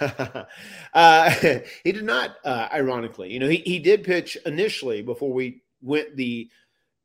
uh, 0.94 1.30
he 1.84 1.92
did 1.92 2.04
not, 2.04 2.36
uh, 2.44 2.68
ironically. 2.72 3.32
You 3.32 3.40
know, 3.40 3.48
he, 3.48 3.58
he 3.58 3.78
did 3.78 4.04
pitch 4.04 4.36
initially 4.46 5.02
before 5.02 5.32
we 5.32 5.62
went 5.82 6.16
the 6.16 6.48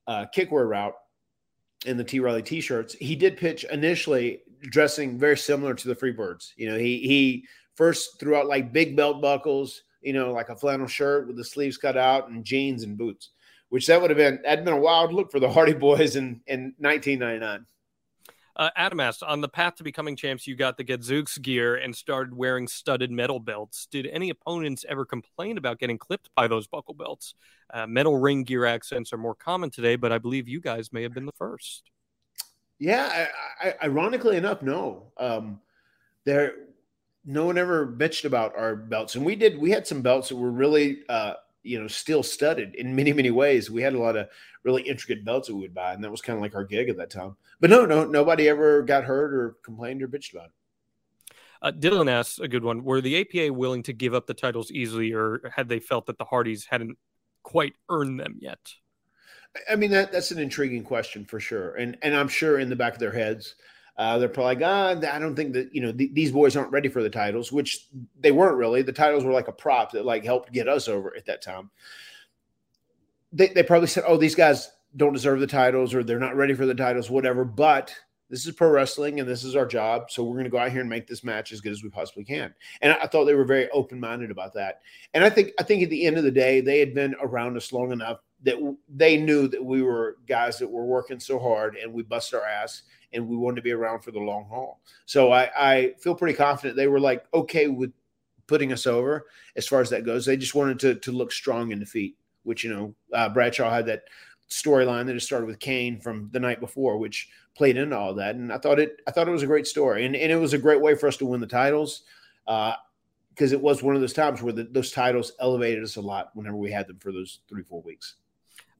uh, 0.07 0.25
kickwear 0.35 0.67
route 0.67 0.95
in 1.85 1.97
the 1.97 2.03
T 2.03 2.19
Riley 2.19 2.41
t 2.41 2.61
shirts. 2.61 2.93
He 2.93 3.15
did 3.15 3.37
pitch 3.37 3.65
initially 3.71 4.41
dressing 4.61 5.17
very 5.17 5.37
similar 5.37 5.73
to 5.73 5.87
the 5.87 5.95
Freebirds. 5.95 6.53
You 6.55 6.71
know, 6.71 6.77
he, 6.77 6.99
he 6.99 7.45
first 7.75 8.19
threw 8.19 8.35
out 8.35 8.47
like 8.47 8.73
big 8.73 8.95
belt 8.95 9.21
buckles, 9.21 9.83
you 10.01 10.13
know, 10.13 10.31
like 10.31 10.49
a 10.49 10.55
flannel 10.55 10.87
shirt 10.87 11.27
with 11.27 11.37
the 11.37 11.43
sleeves 11.43 11.77
cut 11.77 11.97
out 11.97 12.29
and 12.29 12.45
jeans 12.45 12.83
and 12.83 12.97
boots, 12.97 13.31
which 13.69 13.87
that 13.87 14.01
would 14.01 14.09
have 14.09 14.17
been, 14.17 14.39
that'd 14.43 14.65
been 14.65 14.73
a 14.73 14.79
wild 14.79 15.13
look 15.13 15.31
for 15.31 15.39
the 15.39 15.49
Hardy 15.49 15.73
Boyz 15.73 16.15
in, 16.15 16.41
in 16.47 16.73
1999. 16.79 17.65
Uh, 18.55 18.69
Adam 18.75 18.99
asked, 18.99 19.23
on 19.23 19.41
the 19.41 19.49
path 19.49 19.75
to 19.75 19.83
becoming 19.83 20.15
champs, 20.15 20.45
you 20.45 20.55
got 20.55 20.77
the 20.77 20.83
Gadzooks 20.83 21.37
gear 21.39 21.75
and 21.75 21.95
started 21.95 22.35
wearing 22.35 22.67
studded 22.67 23.09
metal 23.09 23.39
belts. 23.39 23.87
Did 23.89 24.05
any 24.07 24.29
opponents 24.29 24.85
ever 24.87 25.05
complain 25.05 25.57
about 25.57 25.79
getting 25.79 25.97
clipped 25.97 26.29
by 26.35 26.47
those 26.47 26.67
buckle 26.67 26.93
belts? 26.93 27.33
Uh, 27.73 27.87
metal 27.87 28.17
ring 28.17 28.43
gear 28.43 28.65
accents 28.65 29.11
are 29.11 29.17
more 29.17 29.33
common 29.33 29.71
today, 29.71 29.95
but 29.95 30.11
I 30.11 30.19
believe 30.19 30.47
you 30.47 30.61
guys 30.61 30.93
may 30.93 31.01
have 31.01 31.13
been 31.13 31.25
the 31.25 31.31
first. 31.31 31.89
Yeah, 32.77 33.27
I, 33.61 33.69
I, 33.69 33.75
ironically 33.85 34.37
enough, 34.37 34.61
no. 34.61 35.11
Um, 35.17 35.59
there, 36.25 36.53
no 37.25 37.45
one 37.45 37.57
ever 37.57 37.87
bitched 37.87 38.25
about 38.25 38.55
our 38.55 38.75
belts, 38.75 39.15
and 39.15 39.25
we 39.25 39.35
did. 39.35 39.57
We 39.57 39.71
had 39.71 39.87
some 39.87 40.01
belts 40.01 40.29
that 40.29 40.35
were 40.35 40.51
really 40.51 40.99
uh, 41.09 41.33
you 41.63 41.79
know, 41.79 41.87
still 41.87 42.23
studded 42.23 42.75
in 42.75 42.95
many, 42.95 43.13
many 43.13 43.31
ways. 43.31 43.71
We 43.71 43.81
had 43.81 43.93
a 43.93 43.99
lot 43.99 44.15
of 44.15 44.27
really 44.63 44.83
intricate 44.83 45.25
belts 45.25 45.47
that 45.47 45.55
we 45.55 45.61
would 45.61 45.73
buy, 45.73 45.93
and 45.93 46.03
that 46.03 46.11
was 46.11 46.21
kind 46.21 46.37
of 46.37 46.41
like 46.41 46.55
our 46.55 46.63
gig 46.63 46.89
at 46.89 46.97
that 46.97 47.09
time. 47.09 47.35
But 47.59 47.69
no, 47.69 47.85
no, 47.85 48.05
nobody 48.05 48.49
ever 48.49 48.81
got 48.81 49.05
hurt 49.05 49.33
or 49.33 49.57
complained 49.63 50.03
or 50.03 50.07
bitched 50.07 50.33
about 50.33 50.47
it. 50.47 50.51
Uh, 51.61 51.71
Dylan 51.71 52.11
asks 52.11 52.39
a 52.39 52.47
good 52.47 52.63
one. 52.63 52.83
Were 52.83 52.99
the 52.99 53.21
APA 53.21 53.53
willing 53.53 53.83
to 53.83 53.93
give 53.93 54.13
up 54.13 54.27
the 54.27 54.33
titles 54.33 54.69
easily, 54.71 55.13
or 55.13 55.51
had 55.55 55.69
they 55.69 55.79
felt 55.79 56.05
that 56.07 56.17
the 56.17 56.25
Hardys 56.25 56.65
hadn't 56.65 56.97
quite 57.41 57.73
earned 57.89 58.19
them 58.19 58.35
yet? 58.39 58.59
I 59.69 59.75
mean, 59.75 59.91
that 59.91 60.11
that's 60.11 60.31
an 60.31 60.39
intriguing 60.39 60.83
question 60.83 61.23
for 61.23 61.39
sure, 61.39 61.75
and 61.75 61.97
and 62.01 62.15
I'm 62.15 62.27
sure 62.27 62.59
in 62.59 62.69
the 62.69 62.75
back 62.75 62.93
of 62.93 62.99
their 62.99 63.13
heads, 63.13 63.55
uh, 63.97 64.17
they're 64.17 64.29
probably 64.29 64.55
like, 64.55 64.65
ah, 64.65 65.15
I 65.15 65.19
don't 65.19 65.35
think 65.35 65.53
that 65.53 65.73
you 65.73 65.81
know 65.81 65.91
th- 65.91 66.13
these 66.13 66.31
boys 66.31 66.55
aren't 66.55 66.71
ready 66.71 66.89
for 66.89 67.03
the 67.03 67.09
titles, 67.09 67.51
which 67.51 67.87
they 68.19 68.31
weren't 68.31 68.57
really. 68.57 68.81
The 68.81 68.91
titles 68.91 69.23
were 69.23 69.31
like 69.31 69.47
a 69.47 69.53
prop 69.53 69.91
that 69.91 70.05
like 70.05 70.23
helped 70.23 70.51
get 70.51 70.67
us 70.67 70.87
over 70.87 71.15
at 71.15 71.25
that 71.25 71.43
time. 71.43 71.69
They 73.31 73.47
they 73.49 73.63
probably 73.63 73.87
said, 73.87 74.03
oh, 74.07 74.17
these 74.17 74.35
guys 74.35 74.71
don't 74.97 75.13
deserve 75.13 75.39
the 75.39 75.47
titles, 75.47 75.93
or 75.93 76.03
they're 76.03 76.19
not 76.19 76.35
ready 76.35 76.55
for 76.55 76.65
the 76.65 76.73
titles, 76.73 77.09
whatever. 77.09 77.45
But 77.45 77.93
this 78.31 78.47
is 78.47 78.55
pro 78.55 78.69
wrestling, 78.69 79.19
and 79.19 79.29
this 79.29 79.43
is 79.43 79.55
our 79.55 79.65
job, 79.65 80.09
so 80.09 80.23
we're 80.23 80.33
going 80.33 80.45
to 80.45 80.49
go 80.49 80.57
out 80.57 80.71
here 80.71 80.81
and 80.81 80.89
make 80.89 81.05
this 81.05 81.23
match 81.23 81.51
as 81.51 81.61
good 81.61 81.71
as 81.71 81.83
we 81.83 81.89
possibly 81.89 82.23
can. 82.23 82.51
And 82.81 82.93
I 82.93 83.05
thought 83.05 83.25
they 83.25 83.35
were 83.35 83.45
very 83.45 83.69
open 83.69 83.99
minded 83.99 84.31
about 84.31 84.55
that. 84.55 84.81
And 85.13 85.23
I 85.23 85.29
think 85.29 85.51
I 85.59 85.63
think 85.63 85.83
at 85.83 85.91
the 85.91 86.03
end 86.07 86.17
of 86.17 86.23
the 86.23 86.31
day, 86.31 86.61
they 86.61 86.79
had 86.79 86.95
been 86.95 87.15
around 87.21 87.57
us 87.57 87.71
long 87.71 87.91
enough 87.91 88.21
that 88.41 88.57
they 88.89 89.17
knew 89.17 89.47
that 89.49 89.63
we 89.63 89.83
were 89.83 90.17
guys 90.27 90.57
that 90.57 90.69
were 90.69 90.85
working 90.85 91.19
so 91.19 91.37
hard 91.37 91.75
and 91.75 91.93
we 91.93 92.01
bust 92.01 92.33
our 92.33 92.43
ass 92.43 92.81
and 93.13 93.27
we 93.27 93.35
wanted 93.35 93.57
to 93.57 93.61
be 93.61 93.71
around 93.71 94.01
for 94.01 94.11
the 94.11 94.19
long 94.19 94.45
haul. 94.45 94.79
So 95.05 95.31
I, 95.31 95.49
I 95.57 95.93
feel 95.99 96.15
pretty 96.15 96.35
confident 96.35 96.75
they 96.75 96.87
were 96.87 96.99
like 96.99 97.25
okay 97.33 97.67
with 97.67 97.91
putting 98.47 98.73
us 98.73 98.85
over 98.85 99.27
as 99.55 99.67
far 99.67 99.81
as 99.81 99.89
that 99.89 100.05
goes. 100.05 100.25
They 100.25 100.37
just 100.37 100.55
wanted 100.55 100.79
to 100.81 100.95
to 100.95 101.11
look 101.11 101.31
strong 101.31 101.71
in 101.71 101.79
defeat, 101.79 102.17
which 102.43 102.63
you 102.63 102.73
know 102.73 102.95
uh, 103.13 103.29
Bradshaw 103.29 103.69
had 103.69 103.85
that 103.87 104.03
storyline 104.49 105.05
that 105.05 105.13
had 105.13 105.21
started 105.21 105.47
with 105.47 105.59
Kane 105.59 105.99
from 105.99 106.29
the 106.31 106.39
night 106.39 106.59
before, 106.59 106.97
which 106.97 107.29
played 107.55 107.77
into 107.77 107.97
all 107.97 108.13
that. 108.15 108.35
And 108.35 108.51
I 108.51 108.57
thought 108.57 108.79
it 108.79 109.01
I 109.07 109.11
thought 109.11 109.27
it 109.27 109.31
was 109.31 109.43
a 109.43 109.47
great 109.47 109.67
story, 109.67 110.05
and 110.05 110.15
and 110.15 110.31
it 110.31 110.37
was 110.37 110.53
a 110.53 110.57
great 110.57 110.81
way 110.81 110.95
for 110.95 111.07
us 111.07 111.17
to 111.17 111.25
win 111.25 111.41
the 111.41 111.47
titles. 111.47 112.03
Uh, 112.47 112.73
because 113.33 113.51
it 113.51 113.61
was 113.61 113.81
one 113.81 113.95
of 113.95 114.01
those 114.01 114.13
times 114.13 114.43
where 114.43 114.53
the, 114.53 114.63
those 114.65 114.91
titles 114.91 115.31
elevated 115.39 115.83
us 115.83 115.95
a 115.95 116.01
lot 116.01 116.29
whenever 116.35 116.55
we 116.55 116.71
had 116.71 116.87
them 116.87 116.99
for 116.99 117.11
those 117.11 117.39
three, 117.49 117.63
four 117.63 117.81
weeks. 117.81 118.17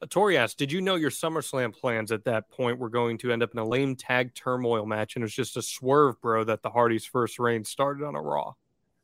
Tori 0.10 0.38
asked, 0.38 0.58
"Did 0.58 0.72
you 0.72 0.82
know 0.82 0.96
your 0.96 1.10
SummerSlam 1.10 1.74
plans 1.74 2.12
at 2.12 2.26
that 2.26 2.50
point 2.50 2.80
were 2.80 2.90
going 2.90 3.18
to 3.20 3.32
end 3.32 3.44
up 3.44 3.52
in 3.54 3.60
a 3.60 3.66
lame 3.66 3.96
tag 3.96 4.34
turmoil 4.34 4.86
match, 4.86 5.16
and 5.16 5.24
it 5.24 5.26
was 5.26 5.34
just 5.34 5.58
a 5.58 5.62
swerve, 5.62 6.20
bro, 6.22 6.44
that 6.44 6.62
the 6.62 6.70
Hardys' 6.70 7.06
first 7.06 7.40
reign 7.40 7.64
started 7.64 8.06
on 8.06 8.16
a 8.16 8.22
Raw?" 8.22 8.54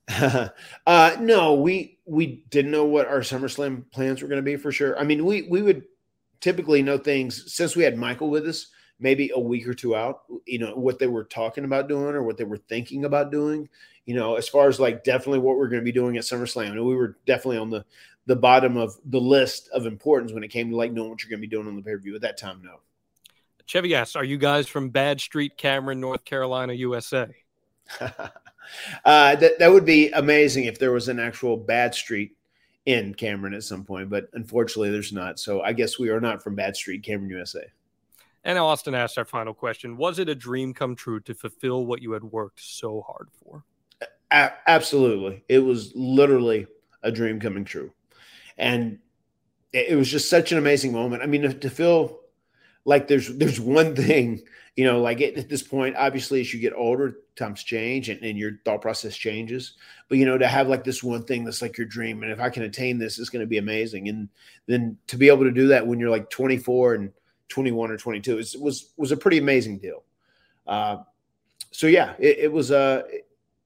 uh, 0.88 1.16
no, 1.20 1.54
we 1.54 2.00
we 2.06 2.44
didn't 2.50 2.72
know 2.72 2.86
what 2.86 3.08
our 3.08 3.20
SummerSlam 3.20 3.90
plans 3.92 4.22
were 4.22 4.28
going 4.28 4.42
to 4.42 4.44
be 4.44 4.56
for 4.56 4.72
sure. 4.72 4.98
I 4.98 5.04
mean, 5.04 5.26
we 5.26 5.44
we 5.44 5.62
would 5.62 5.84
typically 6.40 6.82
know 6.82 6.98
things 6.98 7.54
since 7.54 7.76
we 7.76 7.84
had 7.84 7.98
Michael 7.98 8.30
with 8.30 8.48
us, 8.48 8.68
maybe 9.00 9.32
a 9.34 9.40
week 9.40 9.68
or 9.68 9.74
two 9.74 9.96
out. 9.96 10.22
You 10.46 10.60
know 10.60 10.76
what 10.76 11.00
they 11.00 11.08
were 11.08 11.26
talking 11.26 11.66
about 11.66 11.88
doing 11.88 12.16
or 12.16 12.24
what 12.24 12.38
they 12.38 12.44
were 12.44 12.58
thinking 12.58 13.06
about 13.06 13.32
doing. 13.32 13.70
You 14.06 14.16
know, 14.16 14.36
as 14.36 14.50
far 14.50 14.68
as 14.68 14.80
like 14.80 15.04
definitely 15.04 15.40
what 15.40 15.58
we're 15.58 15.70
going 15.70 15.82
to 15.82 15.86
be 15.86 15.92
doing 15.92 16.18
at 16.18 16.24
SummerSlam, 16.24 16.72
and 16.72 16.86
we 16.86 16.96
were 16.96 17.18
definitely 17.28 17.58
on 17.58 17.70
the 17.70 17.86
the 18.30 18.36
bottom 18.36 18.78
of 18.78 18.96
the 19.06 19.20
list 19.20 19.70
of 19.74 19.88
importance 19.88 20.32
when 20.32 20.44
it 20.44 20.50
came 20.50 20.70
to 20.70 20.76
like 20.76 20.92
knowing 20.94 21.10
what 21.10 21.24
you're 21.24 21.32
going 21.32 21.42
to 21.42 21.48
be 21.48 21.50
doing 21.50 21.68
on 21.68 21.76
the 21.76 21.82
pay 21.82 21.94
per 21.94 21.98
view. 21.98 22.14
At 22.14 22.22
that 22.22 22.38
time, 22.38 22.62
no. 22.64 22.76
Chevy 23.66 23.96
asks, 23.96 24.16
"Are 24.16 24.24
you 24.24 24.38
guys 24.38 24.68
from 24.68 24.90
Bad 24.90 25.20
Street, 25.20 25.58
Cameron, 25.58 26.00
North 26.00 26.24
Carolina, 26.26 26.74
USA?" 26.74 27.28
uh, 28.00 29.36
that 29.36 29.58
that 29.58 29.72
would 29.72 29.84
be 29.84 30.12
amazing 30.12 30.66
if 30.66 30.78
there 30.78 30.92
was 30.92 31.10
an 31.10 31.20
actual 31.20 31.58
Bad 31.58 31.96
Street 31.96 32.38
in 32.86 33.16
Cameron 33.16 33.56
at 33.56 33.64
some 33.64 33.84
point, 33.84 34.12
but 34.12 34.30
unfortunately, 34.34 34.92
there's 34.92 35.12
not. 35.12 35.40
So 35.40 35.62
I 35.62 35.74
guess 35.74 35.98
we 35.98 36.10
are 36.10 36.22
not 36.22 36.44
from 36.44 36.54
Bad 36.54 36.76
Street, 36.76 37.02
Cameron, 37.02 37.32
USA. 37.32 37.64
And 38.44 38.60
Austin 38.60 38.94
asked 38.94 39.18
our 39.18 39.26
final 39.26 39.56
question: 39.56 39.98
Was 39.98 40.20
it 40.20 40.30
a 40.30 40.36
dream 40.36 40.76
come 40.76 40.96
true 40.96 41.20
to 41.22 41.34
fulfill 41.34 41.88
what 41.88 42.04
you 42.04 42.12
had 42.12 42.24
worked 42.24 42.62
so 42.62 43.02
hard 43.02 43.30
for? 43.44 43.64
A- 44.30 44.54
absolutely, 44.68 45.44
it 45.50 45.60
was 45.60 45.92
literally 45.96 46.68
a 47.02 47.12
dream 47.12 47.40
coming 47.40 47.66
true, 47.66 47.92
and 48.60 49.00
it, 49.72 49.96
was 49.96 50.12
just 50.12 50.30
such 50.30 50.52
an 50.52 50.58
amazing 50.58 50.92
moment. 50.92 51.24
I 51.24 51.26
mean, 51.26 51.44
to, 51.44 51.54
to 51.54 51.70
feel 51.70 52.20
like 52.86 53.08
there's 53.08 53.36
there's 53.38 53.60
one 53.60 53.96
thing 53.96 54.42
you 54.76 54.84
know 54.86 55.02
like 55.02 55.22
at, 55.22 55.36
at 55.36 55.50
this 55.50 55.62
point 55.62 55.96
obviously 55.96 56.40
as 56.40 56.54
you 56.54 56.60
get 56.60 56.74
older 56.74 57.18
times 57.36 57.64
change 57.64 58.10
and, 58.10 58.22
and 58.22 58.38
your 58.38 58.54
thought 58.66 58.82
process 58.82 59.16
changes. 59.16 59.74
But 60.08 60.18
you 60.18 60.26
know 60.26 60.38
to 60.38 60.48
have 60.48 60.68
like 60.68 60.84
this 60.84 61.04
one 61.04 61.24
thing 61.24 61.44
that's 61.44 61.62
like 61.62 61.78
your 61.78 61.88
dream 61.88 62.22
and 62.22 62.32
if 62.32 62.40
i 62.40 62.50
can 62.50 62.64
attain 62.64 62.98
this 62.98 63.18
it's 63.18 63.30
going 63.30 63.42
to 63.42 63.48
be 63.48 63.58
amazing. 63.58 64.10
And 64.10 64.30
then 64.68 64.98
to 65.08 65.18
be 65.18 65.30
able 65.30 65.46
to 65.46 65.52
do 65.52 65.68
that 65.68 65.86
when 65.86 66.00
you're 66.00 66.10
like 66.10 66.30
24 66.30 66.96
and 66.96 67.12
21 67.48 67.92
or 67.92 67.98
22 67.98 68.38
is, 68.38 68.58
was 68.58 68.92
was 68.98 69.12
a 69.12 69.18
pretty 69.18 69.38
amazing 69.38 69.80
deal. 69.80 70.04
Uh, 70.68 70.98
so 71.72 71.88
yeah 71.88 72.14
it, 72.20 72.40
it 72.40 72.52
was 72.52 72.72
a 72.72 73.06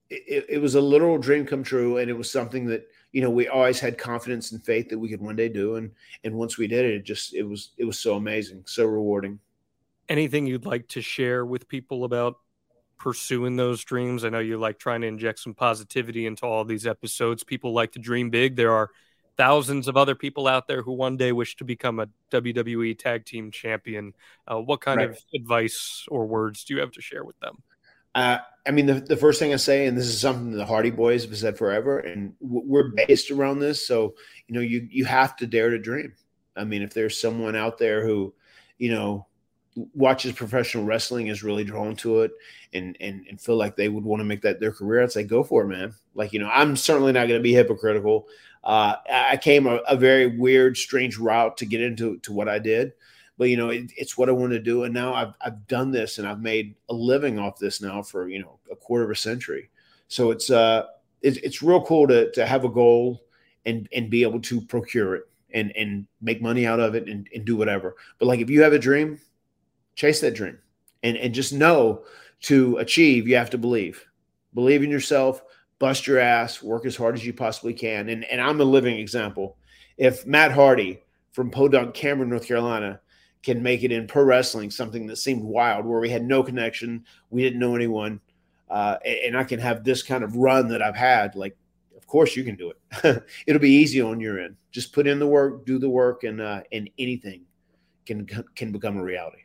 it, 0.10 0.46
it 0.50 0.62
was 0.62 0.76
a 0.76 0.82
literal 0.82 1.18
dream 1.18 1.46
come 1.46 1.64
true 1.64 1.98
and 1.98 2.10
it 2.10 2.18
was 2.18 2.32
something 2.32 2.66
that 2.68 2.88
you 3.14 3.22
know 3.22 3.30
we 3.32 3.48
always 3.50 3.80
had 3.80 3.98
confidence 3.98 4.52
and 4.54 4.66
faith 4.66 4.90
that 4.90 5.00
we 5.00 5.10
could 5.10 5.22
one 5.22 5.38
day 5.38 5.50
do 5.50 5.78
and 5.78 5.92
and 6.26 6.36
once 6.36 6.58
we 6.58 6.68
did 6.68 6.86
it 6.86 6.96
it 6.96 7.06
just 7.06 7.34
it 7.36 7.44
was 7.44 7.72
it 7.78 7.86
was 7.86 8.00
so 8.00 8.16
amazing 8.16 8.64
so 8.68 8.86
rewarding 8.86 9.40
Anything 10.10 10.46
you'd 10.46 10.66
like 10.66 10.88
to 10.90 11.02
share 11.02 11.46
with 11.46 11.68
people 11.70 12.04
about 12.04 12.36
pursuing 13.00 13.56
those 13.56 13.84
dreams? 13.84 14.26
I 14.26 14.30
know 14.30 14.40
you 14.40 14.58
like 14.58 14.80
trying 14.80 15.02
to 15.02 15.08
inject 15.08 15.40
some 15.40 15.54
positivity 15.56 16.26
into 16.26 16.46
all 16.46 16.66
these 16.66 16.88
episodes. 16.88 17.44
People 17.44 17.74
like 17.74 17.94
to 17.94 18.00
dream 18.00 18.30
big. 18.30 18.56
There 18.58 18.74
are 18.74 18.90
thousands 19.38 19.88
of 19.88 19.98
other 19.98 20.16
people 20.16 20.48
out 20.48 20.68
there 20.68 20.82
who 20.84 20.94
one 20.94 21.18
day 21.18 21.32
wish 21.32 21.56
to 21.58 21.66
become 21.66 22.00
a 22.00 22.08
WWE 22.32 22.96
tag 22.96 23.26
team 23.26 23.52
champion. 23.52 24.14
Uh, 24.48 24.60
what 24.62 24.82
kind 24.82 25.02
Right. 25.02 25.10
of 25.12 25.18
advice 25.36 26.06
or 26.10 26.28
words 26.28 26.66
do 26.66 26.76
you 26.76 26.82
have 26.82 26.92
to 26.94 27.02
share 27.02 27.24
with 27.24 27.40
them? 27.40 27.64
Uh, 28.16 28.38
I 28.66 28.72
mean, 28.72 28.86
the, 28.86 28.96
the 28.96 29.18
first 29.18 29.40
thing 29.40 29.54
I 29.54 29.58
say, 29.58 29.88
and 29.88 29.98
this 29.98 30.08
is 30.08 30.20
something 30.20 30.52
the 30.52 30.66
Hardy 30.66 30.92
Boyz 30.92 31.26
have 31.28 31.38
said 31.38 31.58
forever, 31.58 32.00
and 32.00 32.34
we're 32.40 32.92
based 33.08 33.30
around 33.30 33.60
this. 33.60 33.86
So, 33.86 34.16
you 34.48 34.56
know, 34.56 34.62
you 34.62 34.88
you 34.90 35.06
have 35.06 35.36
to 35.38 35.48
dare 35.48 35.70
to 35.70 35.80
dream. 35.80 36.14
I 36.56 36.64
mean, 36.64 36.82
if 36.82 36.94
there's 36.94 37.20
someone 37.20 37.56
out 37.56 37.78
there 37.78 38.06
who, 38.06 38.34
you 38.78 38.92
know, 38.92 39.28
watches 39.94 40.32
professional 40.34 40.86
wrestling, 40.86 41.28
is 41.28 41.44
really 41.44 41.66
drawn 41.66 41.96
to 41.98 42.22
it, 42.22 42.32
and 42.74 42.96
and 43.02 43.26
and 43.30 43.42
feel 43.42 43.58
like 43.58 43.76
they 43.76 43.90
would 43.90 44.06
want 44.06 44.22
to 44.22 44.26
make 44.26 44.42
that 44.44 44.62
their 44.62 44.72
career, 44.72 45.04
I'd 45.04 45.12
say 45.12 45.24
go 45.24 45.44
for 45.44 45.64
it, 45.64 45.68
man. 45.68 45.94
Like, 46.16 46.32
you 46.32 46.40
know, 46.40 46.50
I'm 46.50 46.78
certainly 46.78 47.12
not 47.12 47.28
going 47.28 47.40
to 47.40 47.44
be 47.44 47.54
hypocritical. 47.54 48.28
Uh, 48.64 48.96
I 49.12 49.36
came 49.36 49.68
a, 49.68 49.78
a 49.90 49.98
very 49.98 50.38
weird, 50.38 50.78
strange 50.78 51.18
route 51.18 51.58
to 51.58 51.66
get 51.66 51.82
into 51.82 52.18
to 52.20 52.32
what 52.32 52.48
I 52.48 52.60
did 52.60 52.94
but 53.38 53.50
you 53.50 53.58
know 53.58 53.70
it, 53.70 53.92
it's 53.98 54.18
what 54.18 54.30
i 54.30 54.32
want 54.32 54.52
to 54.52 54.60
do 54.60 54.84
and 54.84 54.94
now 54.94 55.14
I've, 55.14 55.34
I've 55.42 55.68
done 55.68 55.92
this 55.92 56.18
and 56.18 56.28
i've 56.28 56.42
made 56.42 56.76
a 56.90 56.94
living 56.94 57.40
off 57.40 57.60
this 57.60 57.82
now 57.82 58.02
for 58.02 58.28
you 58.30 58.40
know 58.40 58.60
a 58.74 58.76
quarter 58.76 59.06
of 59.06 59.12
a 59.12 59.16
century. 59.16 59.70
So 60.10 60.32
it's 60.32 60.50
uh 60.50 60.88
it's, 61.22 61.38
it's 61.38 61.64
real 61.64 61.86
cool 61.86 62.06
to, 62.08 62.30
to 62.32 62.46
have 62.46 62.66
a 62.66 62.70
goal 62.70 63.24
and 63.66 63.88
and 63.94 64.10
be 64.10 64.24
able 64.24 64.42
to 64.42 64.60
procure 64.60 65.16
it 65.16 65.24
and 65.54 65.72
and 65.78 66.06
make 66.22 66.42
money 66.42 66.68
out 66.68 66.82
of 66.82 66.96
it 66.96 67.08
and, 67.08 67.30
and 67.34 67.46
do 67.46 67.56
whatever. 67.56 67.96
But 68.20 68.26
like 68.26 68.42
if 68.42 68.50
you 68.50 68.62
have 68.64 68.74
a 68.74 68.80
dream 68.80 69.20
chase 69.96 70.20
that 70.20 70.36
dream 70.36 70.60
and 71.04 71.16
and 71.16 71.34
just 71.34 71.54
know 71.54 72.04
to 72.42 72.78
achieve 72.78 73.28
you 73.28 73.38
have 73.38 73.52
to 73.52 73.58
believe. 73.58 74.06
Believe 74.54 74.84
in 74.84 74.92
yourself 74.92 75.42
bust 75.80 76.08
your 76.08 76.20
ass 76.20 76.62
work 76.62 76.86
as 76.86 76.96
hard 76.96 77.16
as 77.16 77.26
you 77.26 77.34
possibly 77.34 77.74
can. 77.74 78.10
And 78.10 78.26
and 78.26 78.42
i'm 78.42 78.60
a 78.60 78.66
living 78.66 78.98
example. 78.98 79.58
If 79.98 80.26
matt 80.26 80.52
hardy 80.52 81.04
from 81.32 81.50
podunk 81.50 81.94
cameron 81.94 82.30
north 82.30 82.48
carolina 82.48 83.00
can 83.44 83.62
make 83.62 83.84
it 83.84 83.92
in 83.92 84.08
pro 84.08 84.24
wrestling, 84.24 84.72
something 84.72 85.06
that 85.08 85.18
seemed 85.18 85.44
wild, 85.44 85.86
where 85.86 86.00
we 86.00 86.10
had 86.10 86.26
no 86.26 86.42
connection, 86.42 87.06
we 87.30 87.44
didn't 87.44 87.60
know 87.60 87.76
anyone, 87.76 88.20
uh, 88.70 88.98
and, 89.06 89.38
I 89.38 89.44
can 89.44 89.60
have 89.60 89.84
this 89.84 90.02
kind 90.02 90.24
of 90.24 90.36
run 90.36 90.70
that 90.70 90.82
I've 90.82 90.96
had. 90.96 91.36
Like, 91.36 91.56
of 91.96 92.08
course, 92.08 92.36
you 92.36 92.44
can 92.44 92.56
do 92.56 92.72
it. 92.72 93.24
It'll 93.46 93.62
be 93.62 93.70
easy 93.70 94.02
on 94.02 94.20
your 94.20 94.40
end. 94.40 94.56
Just 94.72 94.94
put 94.94 95.06
in 95.06 95.20
the 95.20 95.28
work, 95.28 95.66
do 95.66 95.78
the 95.78 95.90
work, 95.90 96.24
and 96.24 96.42
uh, 96.42 96.62
and 96.72 96.90
anything 96.98 97.42
can 98.06 98.26
can 98.56 98.72
become 98.72 98.98
a 98.98 99.04
reality. 99.04 99.40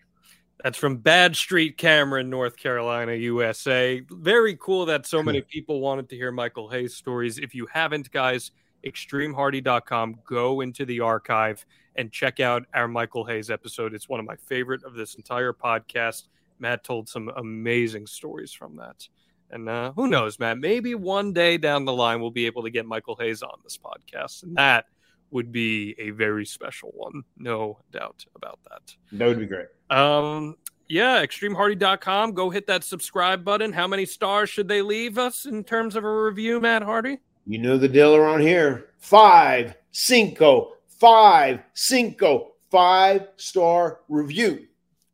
That's 0.63 0.79
from 0.79 0.97
Bad 0.97 1.37
Street, 1.37 1.77
Cameron, 1.77 2.31
North 2.31 2.57
Carolina, 2.57 3.13
USA. 3.15 4.03
Very 4.11 4.57
cool 4.57 4.87
that 4.87 5.07
so 5.07 5.23
many 5.23 5.41
people 5.51 5.81
wanted 5.81 6.09
to 6.09 6.17
hear 6.17 6.33
Michael 6.33 6.69
Hayes 6.71 6.97
stories. 6.97 7.39
If 7.39 7.55
you 7.55 7.67
haven't, 7.73 8.11
guys, 8.11 8.51
extremehardy.com, 8.85 10.21
go 10.27 10.61
into 10.61 10.85
the 10.85 11.01
archive 11.01 11.65
and 11.99 12.11
check 12.13 12.41
out 12.41 12.65
our 12.73 12.89
Michael 12.89 13.25
Hayes 13.25 13.51
episode. 13.51 13.93
It's 13.93 14.09
one 14.09 14.21
of 14.21 14.27
my 14.27 14.37
favorite 14.37 14.85
of 14.85 14.95
this 14.95 15.17
entire 15.17 15.53
podcast. 15.53 16.29
Matt 16.59 16.85
told 16.85 17.09
some 17.09 17.29
amazing 17.37 18.07
stories 18.07 18.53
from 18.53 18.77
that. 18.77 19.07
And 19.51 19.69
uh, 19.69 19.93
who 19.93 20.07
knows, 20.07 20.39
Matt? 20.39 20.59
Maybe 20.59 20.95
one 20.95 21.33
day 21.33 21.59
down 21.59 21.85
the 21.85 21.93
line 21.93 22.21
we'll 22.21 22.31
be 22.31 22.47
able 22.47 22.63
to 22.63 22.71
get 22.71 22.87
Michael 22.87 23.17
Hayes 23.17 23.43
on 23.43 23.59
this 23.65 23.77
podcast. 23.77 24.45
And 24.45 24.57
that 24.57 24.87
would 25.31 25.53
be 25.53 25.95
a 25.99 26.11
very 26.11 26.47
special 26.47 26.93
one. 26.95 27.23
No 27.37 27.81
doubt 27.93 28.25
about 28.35 28.61
that. 28.71 28.95
That 29.13 29.27
would 29.27 29.39
be 29.39 29.47
great. 29.47 29.67
Um, 29.91 30.57
yeah, 30.89 31.25
extremehardy.com. 31.25 32.33
Go 32.33 32.49
hit 32.49 32.67
that 32.69 32.85
subscribe 32.85 33.45
button. 33.45 33.73
How 33.73 33.87
many 33.87 34.07
stars 34.07 34.51
should 34.51 34.69
they 34.69 34.83
leave 34.83 35.19
us 35.19 35.47
in 35.47 35.65
terms 35.65 35.97
of 35.97 36.05
a 36.05 36.25
review, 36.25 36.61
Matt 36.61 36.83
Hardy? 36.83 37.19
You 37.47 37.59
know 37.59 37.77
the 37.77 37.89
deal 37.89 38.15
around 38.15 38.41
here. 38.41 38.91
Five. 38.99 39.75
cinco, 39.91 40.75
five, 40.99 41.61
cinco, 41.75 42.53
five 42.71 43.29
star 43.37 44.01
review. 44.09 44.67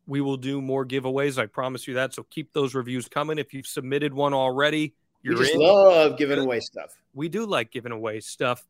We 0.07 0.21
will 0.21 0.37
do 0.37 0.61
more 0.61 0.85
giveaways. 0.85 1.41
I 1.41 1.47
promise 1.47 1.87
you 1.87 1.95
that. 1.95 2.13
So 2.13 2.23
keep 2.23 2.53
those 2.53 2.75
reviews 2.75 3.07
coming. 3.07 3.39
If 3.39 3.53
you've 3.53 3.67
submitted 3.67 4.13
one 4.13 4.33
already, 4.33 4.93
you're 5.23 5.35
just 5.35 5.53
in. 5.53 5.59
love 5.59 6.17
giving 6.17 6.37
away 6.37 6.59
stuff. 6.59 6.95
we 7.13 7.29
do 7.29 7.45
like 7.47 7.71
giving 7.71 7.91
away 7.91 8.19
stuff 8.19 8.67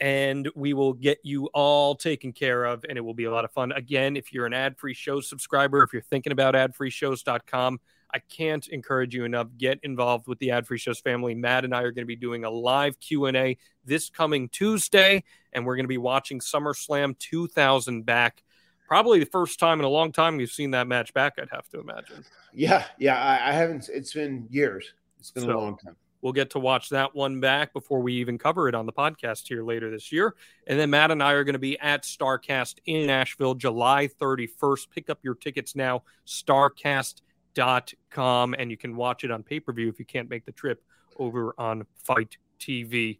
and 0.00 0.48
we 0.54 0.72
will 0.72 0.92
get 0.92 1.18
you 1.24 1.46
all 1.54 1.94
taken 1.94 2.32
care 2.32 2.64
of 2.64 2.84
and 2.88 2.96
it 2.96 3.00
will 3.00 3.14
be 3.14 3.24
a 3.24 3.30
lot 3.30 3.44
of 3.44 3.50
fun 3.50 3.72
again 3.72 4.16
if 4.16 4.32
you're 4.32 4.46
an 4.46 4.52
ad-free 4.52 4.94
show 4.94 5.20
subscriber 5.20 5.82
if 5.82 5.92
you're 5.92 6.02
thinking 6.02 6.32
about 6.32 6.54
adfreeshows.com 6.54 7.80
i 8.14 8.18
can't 8.18 8.68
encourage 8.68 9.14
you 9.14 9.24
enough 9.24 9.48
get 9.58 9.78
involved 9.82 10.26
with 10.28 10.38
the 10.38 10.50
ad-free 10.50 10.78
shows 10.78 11.00
family 11.00 11.34
matt 11.34 11.64
and 11.64 11.74
i 11.74 11.80
are 11.80 11.90
going 11.92 12.02
to 12.02 12.06
be 12.06 12.16
doing 12.16 12.44
a 12.44 12.50
live 12.50 12.98
q&a 13.00 13.56
this 13.84 14.10
coming 14.10 14.48
tuesday 14.48 15.22
and 15.52 15.64
we're 15.66 15.76
going 15.76 15.84
to 15.84 15.88
be 15.88 15.98
watching 15.98 16.40
summerslam 16.40 17.18
2000 17.18 18.04
back 18.04 18.42
probably 18.88 19.18
the 19.18 19.26
first 19.26 19.58
time 19.58 19.78
in 19.80 19.84
a 19.84 19.88
long 19.88 20.12
time 20.12 20.36
we've 20.36 20.50
seen 20.50 20.70
that 20.70 20.86
match 20.86 21.12
back 21.14 21.34
i'd 21.40 21.48
have 21.50 21.68
to 21.68 21.80
imagine 21.80 22.24
Yeah, 22.52 22.84
yeah. 22.98 23.20
I, 23.20 23.50
I 23.50 23.52
haven't. 23.52 23.90
It's 23.92 24.14
been 24.14 24.46
years. 24.48 24.94
It's 25.18 25.30
been 25.30 25.42
So- 25.44 25.58
a 25.58 25.60
long 25.60 25.76
time. 25.76 25.96
We'll 26.22 26.32
get 26.32 26.50
to 26.52 26.58
watch 26.58 26.88
that 26.88 27.14
one 27.14 27.38
back 27.40 27.72
before 27.74 28.00
we 28.00 28.14
even 28.14 28.38
cover 28.38 28.66
it 28.68 28.74
on 28.74 28.86
the 28.86 28.92
podcast 28.92 29.46
here 29.46 29.62
later 29.62 29.90
this 29.90 30.10
year. 30.10 30.34
And 30.66 30.80
then 30.80 30.88
Matt 30.90 31.10
and 31.10 31.22
I 31.22 31.32
are 31.32 31.44
going 31.44 31.52
to 31.52 31.58
be 31.58 31.78
at 31.78 32.02
Starrcast 32.04 32.76
in 32.86 33.06
Nashville 33.06 33.54
July 33.54 34.08
31st. 34.20 34.90
Pick 34.90 35.10
up 35.10 35.18
your 35.22 35.34
tickets 35.34 35.76
now, 35.76 36.02
starrcast.com, 37.56 38.54
and 38.58 38.70
you 38.70 38.76
can 38.76 38.96
watch 38.96 39.24
it 39.24 39.30
on 39.30 39.42
pay 39.42 39.60
per 39.60 39.72
view 39.72 39.88
if 39.88 39.98
you 39.98 40.04
can't 40.04 40.28
make 40.28 40.44
the 40.44 40.52
trip 40.52 40.82
over 41.18 41.54
on 41.58 41.86
FITE 42.04 42.36
TV. 42.60 43.18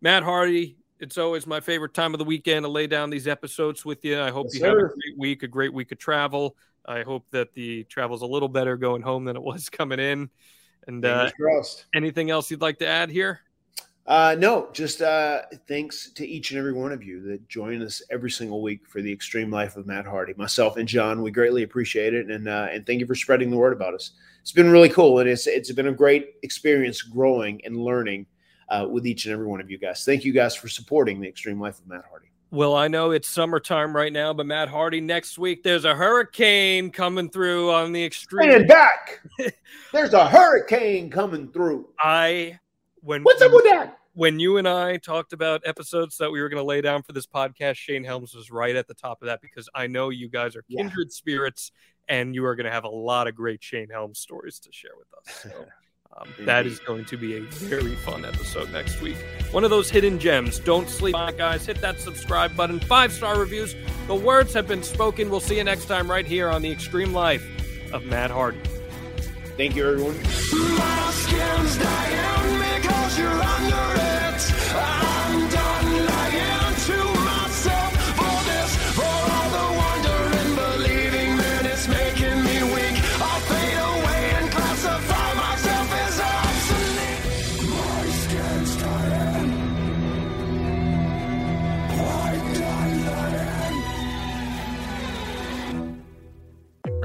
Matt 0.00 0.22
Hardy, 0.22 0.76
it's 1.00 1.18
always 1.18 1.46
my 1.46 1.60
favorite 1.60 1.94
time 1.94 2.14
of 2.14 2.18
the 2.18 2.24
weekend 2.24 2.64
to 2.64 2.68
lay 2.68 2.86
down 2.86 3.10
these 3.10 3.28
episodes 3.28 3.84
with 3.84 4.04
you. 4.04 4.20
I 4.20 4.30
hope 4.30 4.46
Yes, 4.52 4.60
you 4.60 4.64
have 4.66 4.76
a 4.76 4.88
great 4.88 5.18
week, 5.18 5.42
a 5.42 5.48
great 5.48 5.72
week 5.72 5.92
of 5.92 5.98
travel. 5.98 6.56
I 6.84 7.02
hope 7.02 7.26
that 7.30 7.52
the 7.52 7.84
travel's 7.84 8.22
a 8.22 8.26
little 8.26 8.48
better 8.48 8.76
going 8.76 9.02
home 9.02 9.24
than 9.24 9.36
it 9.36 9.42
was 9.42 9.68
coming 9.70 9.98
in. 9.98 10.30
And 10.86 11.04
uh, 11.04 11.30
anything 11.94 12.30
else 12.30 12.50
you'd 12.50 12.60
like 12.60 12.78
to 12.78 12.86
add 12.86 13.10
here? 13.10 13.40
Uh, 14.06 14.36
no, 14.38 14.68
just 14.72 15.02
uh, 15.02 15.42
thanks 15.66 16.12
to 16.12 16.26
each 16.26 16.52
and 16.52 16.58
every 16.58 16.72
one 16.72 16.92
of 16.92 17.02
you 17.02 17.20
that 17.22 17.48
join 17.48 17.82
us 17.82 18.00
every 18.08 18.30
single 18.30 18.62
week 18.62 18.86
for 18.86 19.02
the 19.02 19.12
extreme 19.12 19.50
life 19.50 19.76
of 19.76 19.84
Matt 19.84 20.06
Hardy. 20.06 20.32
Myself 20.36 20.76
and 20.76 20.86
John, 20.86 21.22
we 21.22 21.32
greatly 21.32 21.64
appreciate 21.64 22.14
it, 22.14 22.30
and 22.30 22.48
uh, 22.48 22.68
and 22.70 22.86
thank 22.86 23.00
you 23.00 23.06
for 23.06 23.16
spreading 23.16 23.50
the 23.50 23.56
word 23.56 23.72
about 23.72 23.94
us. 23.94 24.12
It's 24.42 24.52
been 24.52 24.70
really 24.70 24.90
cool, 24.90 25.18
and 25.18 25.28
it's 25.28 25.48
it's 25.48 25.72
been 25.72 25.88
a 25.88 25.92
great 25.92 26.34
experience 26.44 27.02
growing 27.02 27.60
and 27.64 27.76
learning 27.76 28.26
uh, 28.68 28.86
with 28.88 29.08
each 29.08 29.26
and 29.26 29.32
every 29.32 29.46
one 29.46 29.60
of 29.60 29.70
you 29.70 29.78
guys. 29.78 30.04
Thank 30.04 30.24
you 30.24 30.32
guys 30.32 30.54
for 30.54 30.68
supporting 30.68 31.20
the 31.20 31.28
extreme 31.28 31.60
life 31.60 31.80
of 31.80 31.88
Matt 31.88 32.04
Hardy. 32.08 32.26
Well, 32.52 32.76
I 32.76 32.86
know 32.86 33.10
it's 33.10 33.28
summertime 33.28 33.94
right 33.94 34.12
now, 34.12 34.32
but 34.32 34.46
Matt 34.46 34.68
Hardy 34.68 35.00
next 35.00 35.36
week 35.36 35.64
there's 35.64 35.84
a 35.84 35.96
hurricane 35.96 36.90
coming 36.90 37.28
through 37.28 37.72
on 37.72 37.92
the 37.92 38.04
extreme. 38.04 38.52
And 38.52 38.68
back, 38.68 39.20
there's 39.92 40.12
a 40.12 40.28
hurricane 40.28 41.10
coming 41.10 41.50
through. 41.50 41.88
I 42.00 42.60
when 43.06 43.22
What's 43.22 43.40
up 43.40 43.52
with 43.52 43.64
that? 43.64 43.98
when 44.14 44.38
you 44.40 44.56
and 44.58 44.66
I 44.68 44.96
talked 44.96 45.32
about 45.32 45.62
episodes 45.64 46.16
that 46.18 46.30
we 46.30 46.40
were 46.40 46.48
going 46.48 46.60
to 46.62 46.66
lay 46.66 46.80
down 46.80 47.02
for 47.02 47.12
this 47.12 47.26
podcast, 47.26 47.76
Shane 47.76 48.02
Helms 48.04 48.34
was 48.34 48.50
right 48.50 48.74
at 48.74 48.88
the 48.88 48.94
top 48.94 49.22
of 49.22 49.26
that 49.26 49.40
because 49.40 49.68
I 49.74 49.86
know 49.86 50.08
you 50.10 50.28
guys 50.28 50.56
are 50.56 50.64
Yeah. 50.68 50.82
kindred 50.82 51.12
spirits 51.12 51.70
and 52.08 52.34
you 52.34 52.44
are 52.46 52.56
going 52.56 52.66
to 52.66 52.72
have 52.72 52.84
a 52.84 52.88
lot 52.88 53.26
of 53.28 53.34
great 53.34 53.62
Shane 53.62 53.88
Helms 53.90 54.18
stories 54.18 54.58
to 54.60 54.70
share 54.72 54.90
with 54.98 55.06
us. 55.18 55.42
So, 55.42 55.66
um, 56.18 56.28
that 56.46 56.66
is 56.66 56.78
going 56.80 57.04
to 57.06 57.16
be 57.16 57.36
a 57.36 57.40
very 57.42 57.94
fun 57.96 58.24
episode 58.24 58.72
next 58.72 59.00
week. 59.02 59.16
One 59.52 59.64
of 59.64 59.70
those 59.70 59.90
hidden 59.90 60.18
gems. 60.18 60.58
Don't 60.58 60.88
sleep 60.88 61.14
on 61.14 61.28
it, 61.28 61.36
guys. 61.36 61.66
Hit 61.66 61.80
that 61.82 62.00
subscribe 62.00 62.56
button. 62.56 62.80
Five 62.80 63.12
star 63.12 63.38
reviews. 63.38 63.74
The 64.06 64.14
words 64.14 64.52
have 64.54 64.66
been 64.66 64.82
spoken. 64.82 65.30
We'll 65.30 65.40
see 65.40 65.58
you 65.58 65.64
next 65.64 65.86
time 65.86 66.10
right 66.10 66.26
here 66.26 66.48
on 66.48 66.62
The 66.62 66.70
Extreme 66.72 67.12
Life 67.12 67.44
of 67.92 68.04
Matt 68.06 68.30
Hardy. 68.30 68.60
Thank 69.58 69.74
you, 69.76 69.86
everyone. 69.88 70.16
You're 73.18 73.30
under 73.30 73.94
it. 73.96 74.52
I'm 74.74 75.05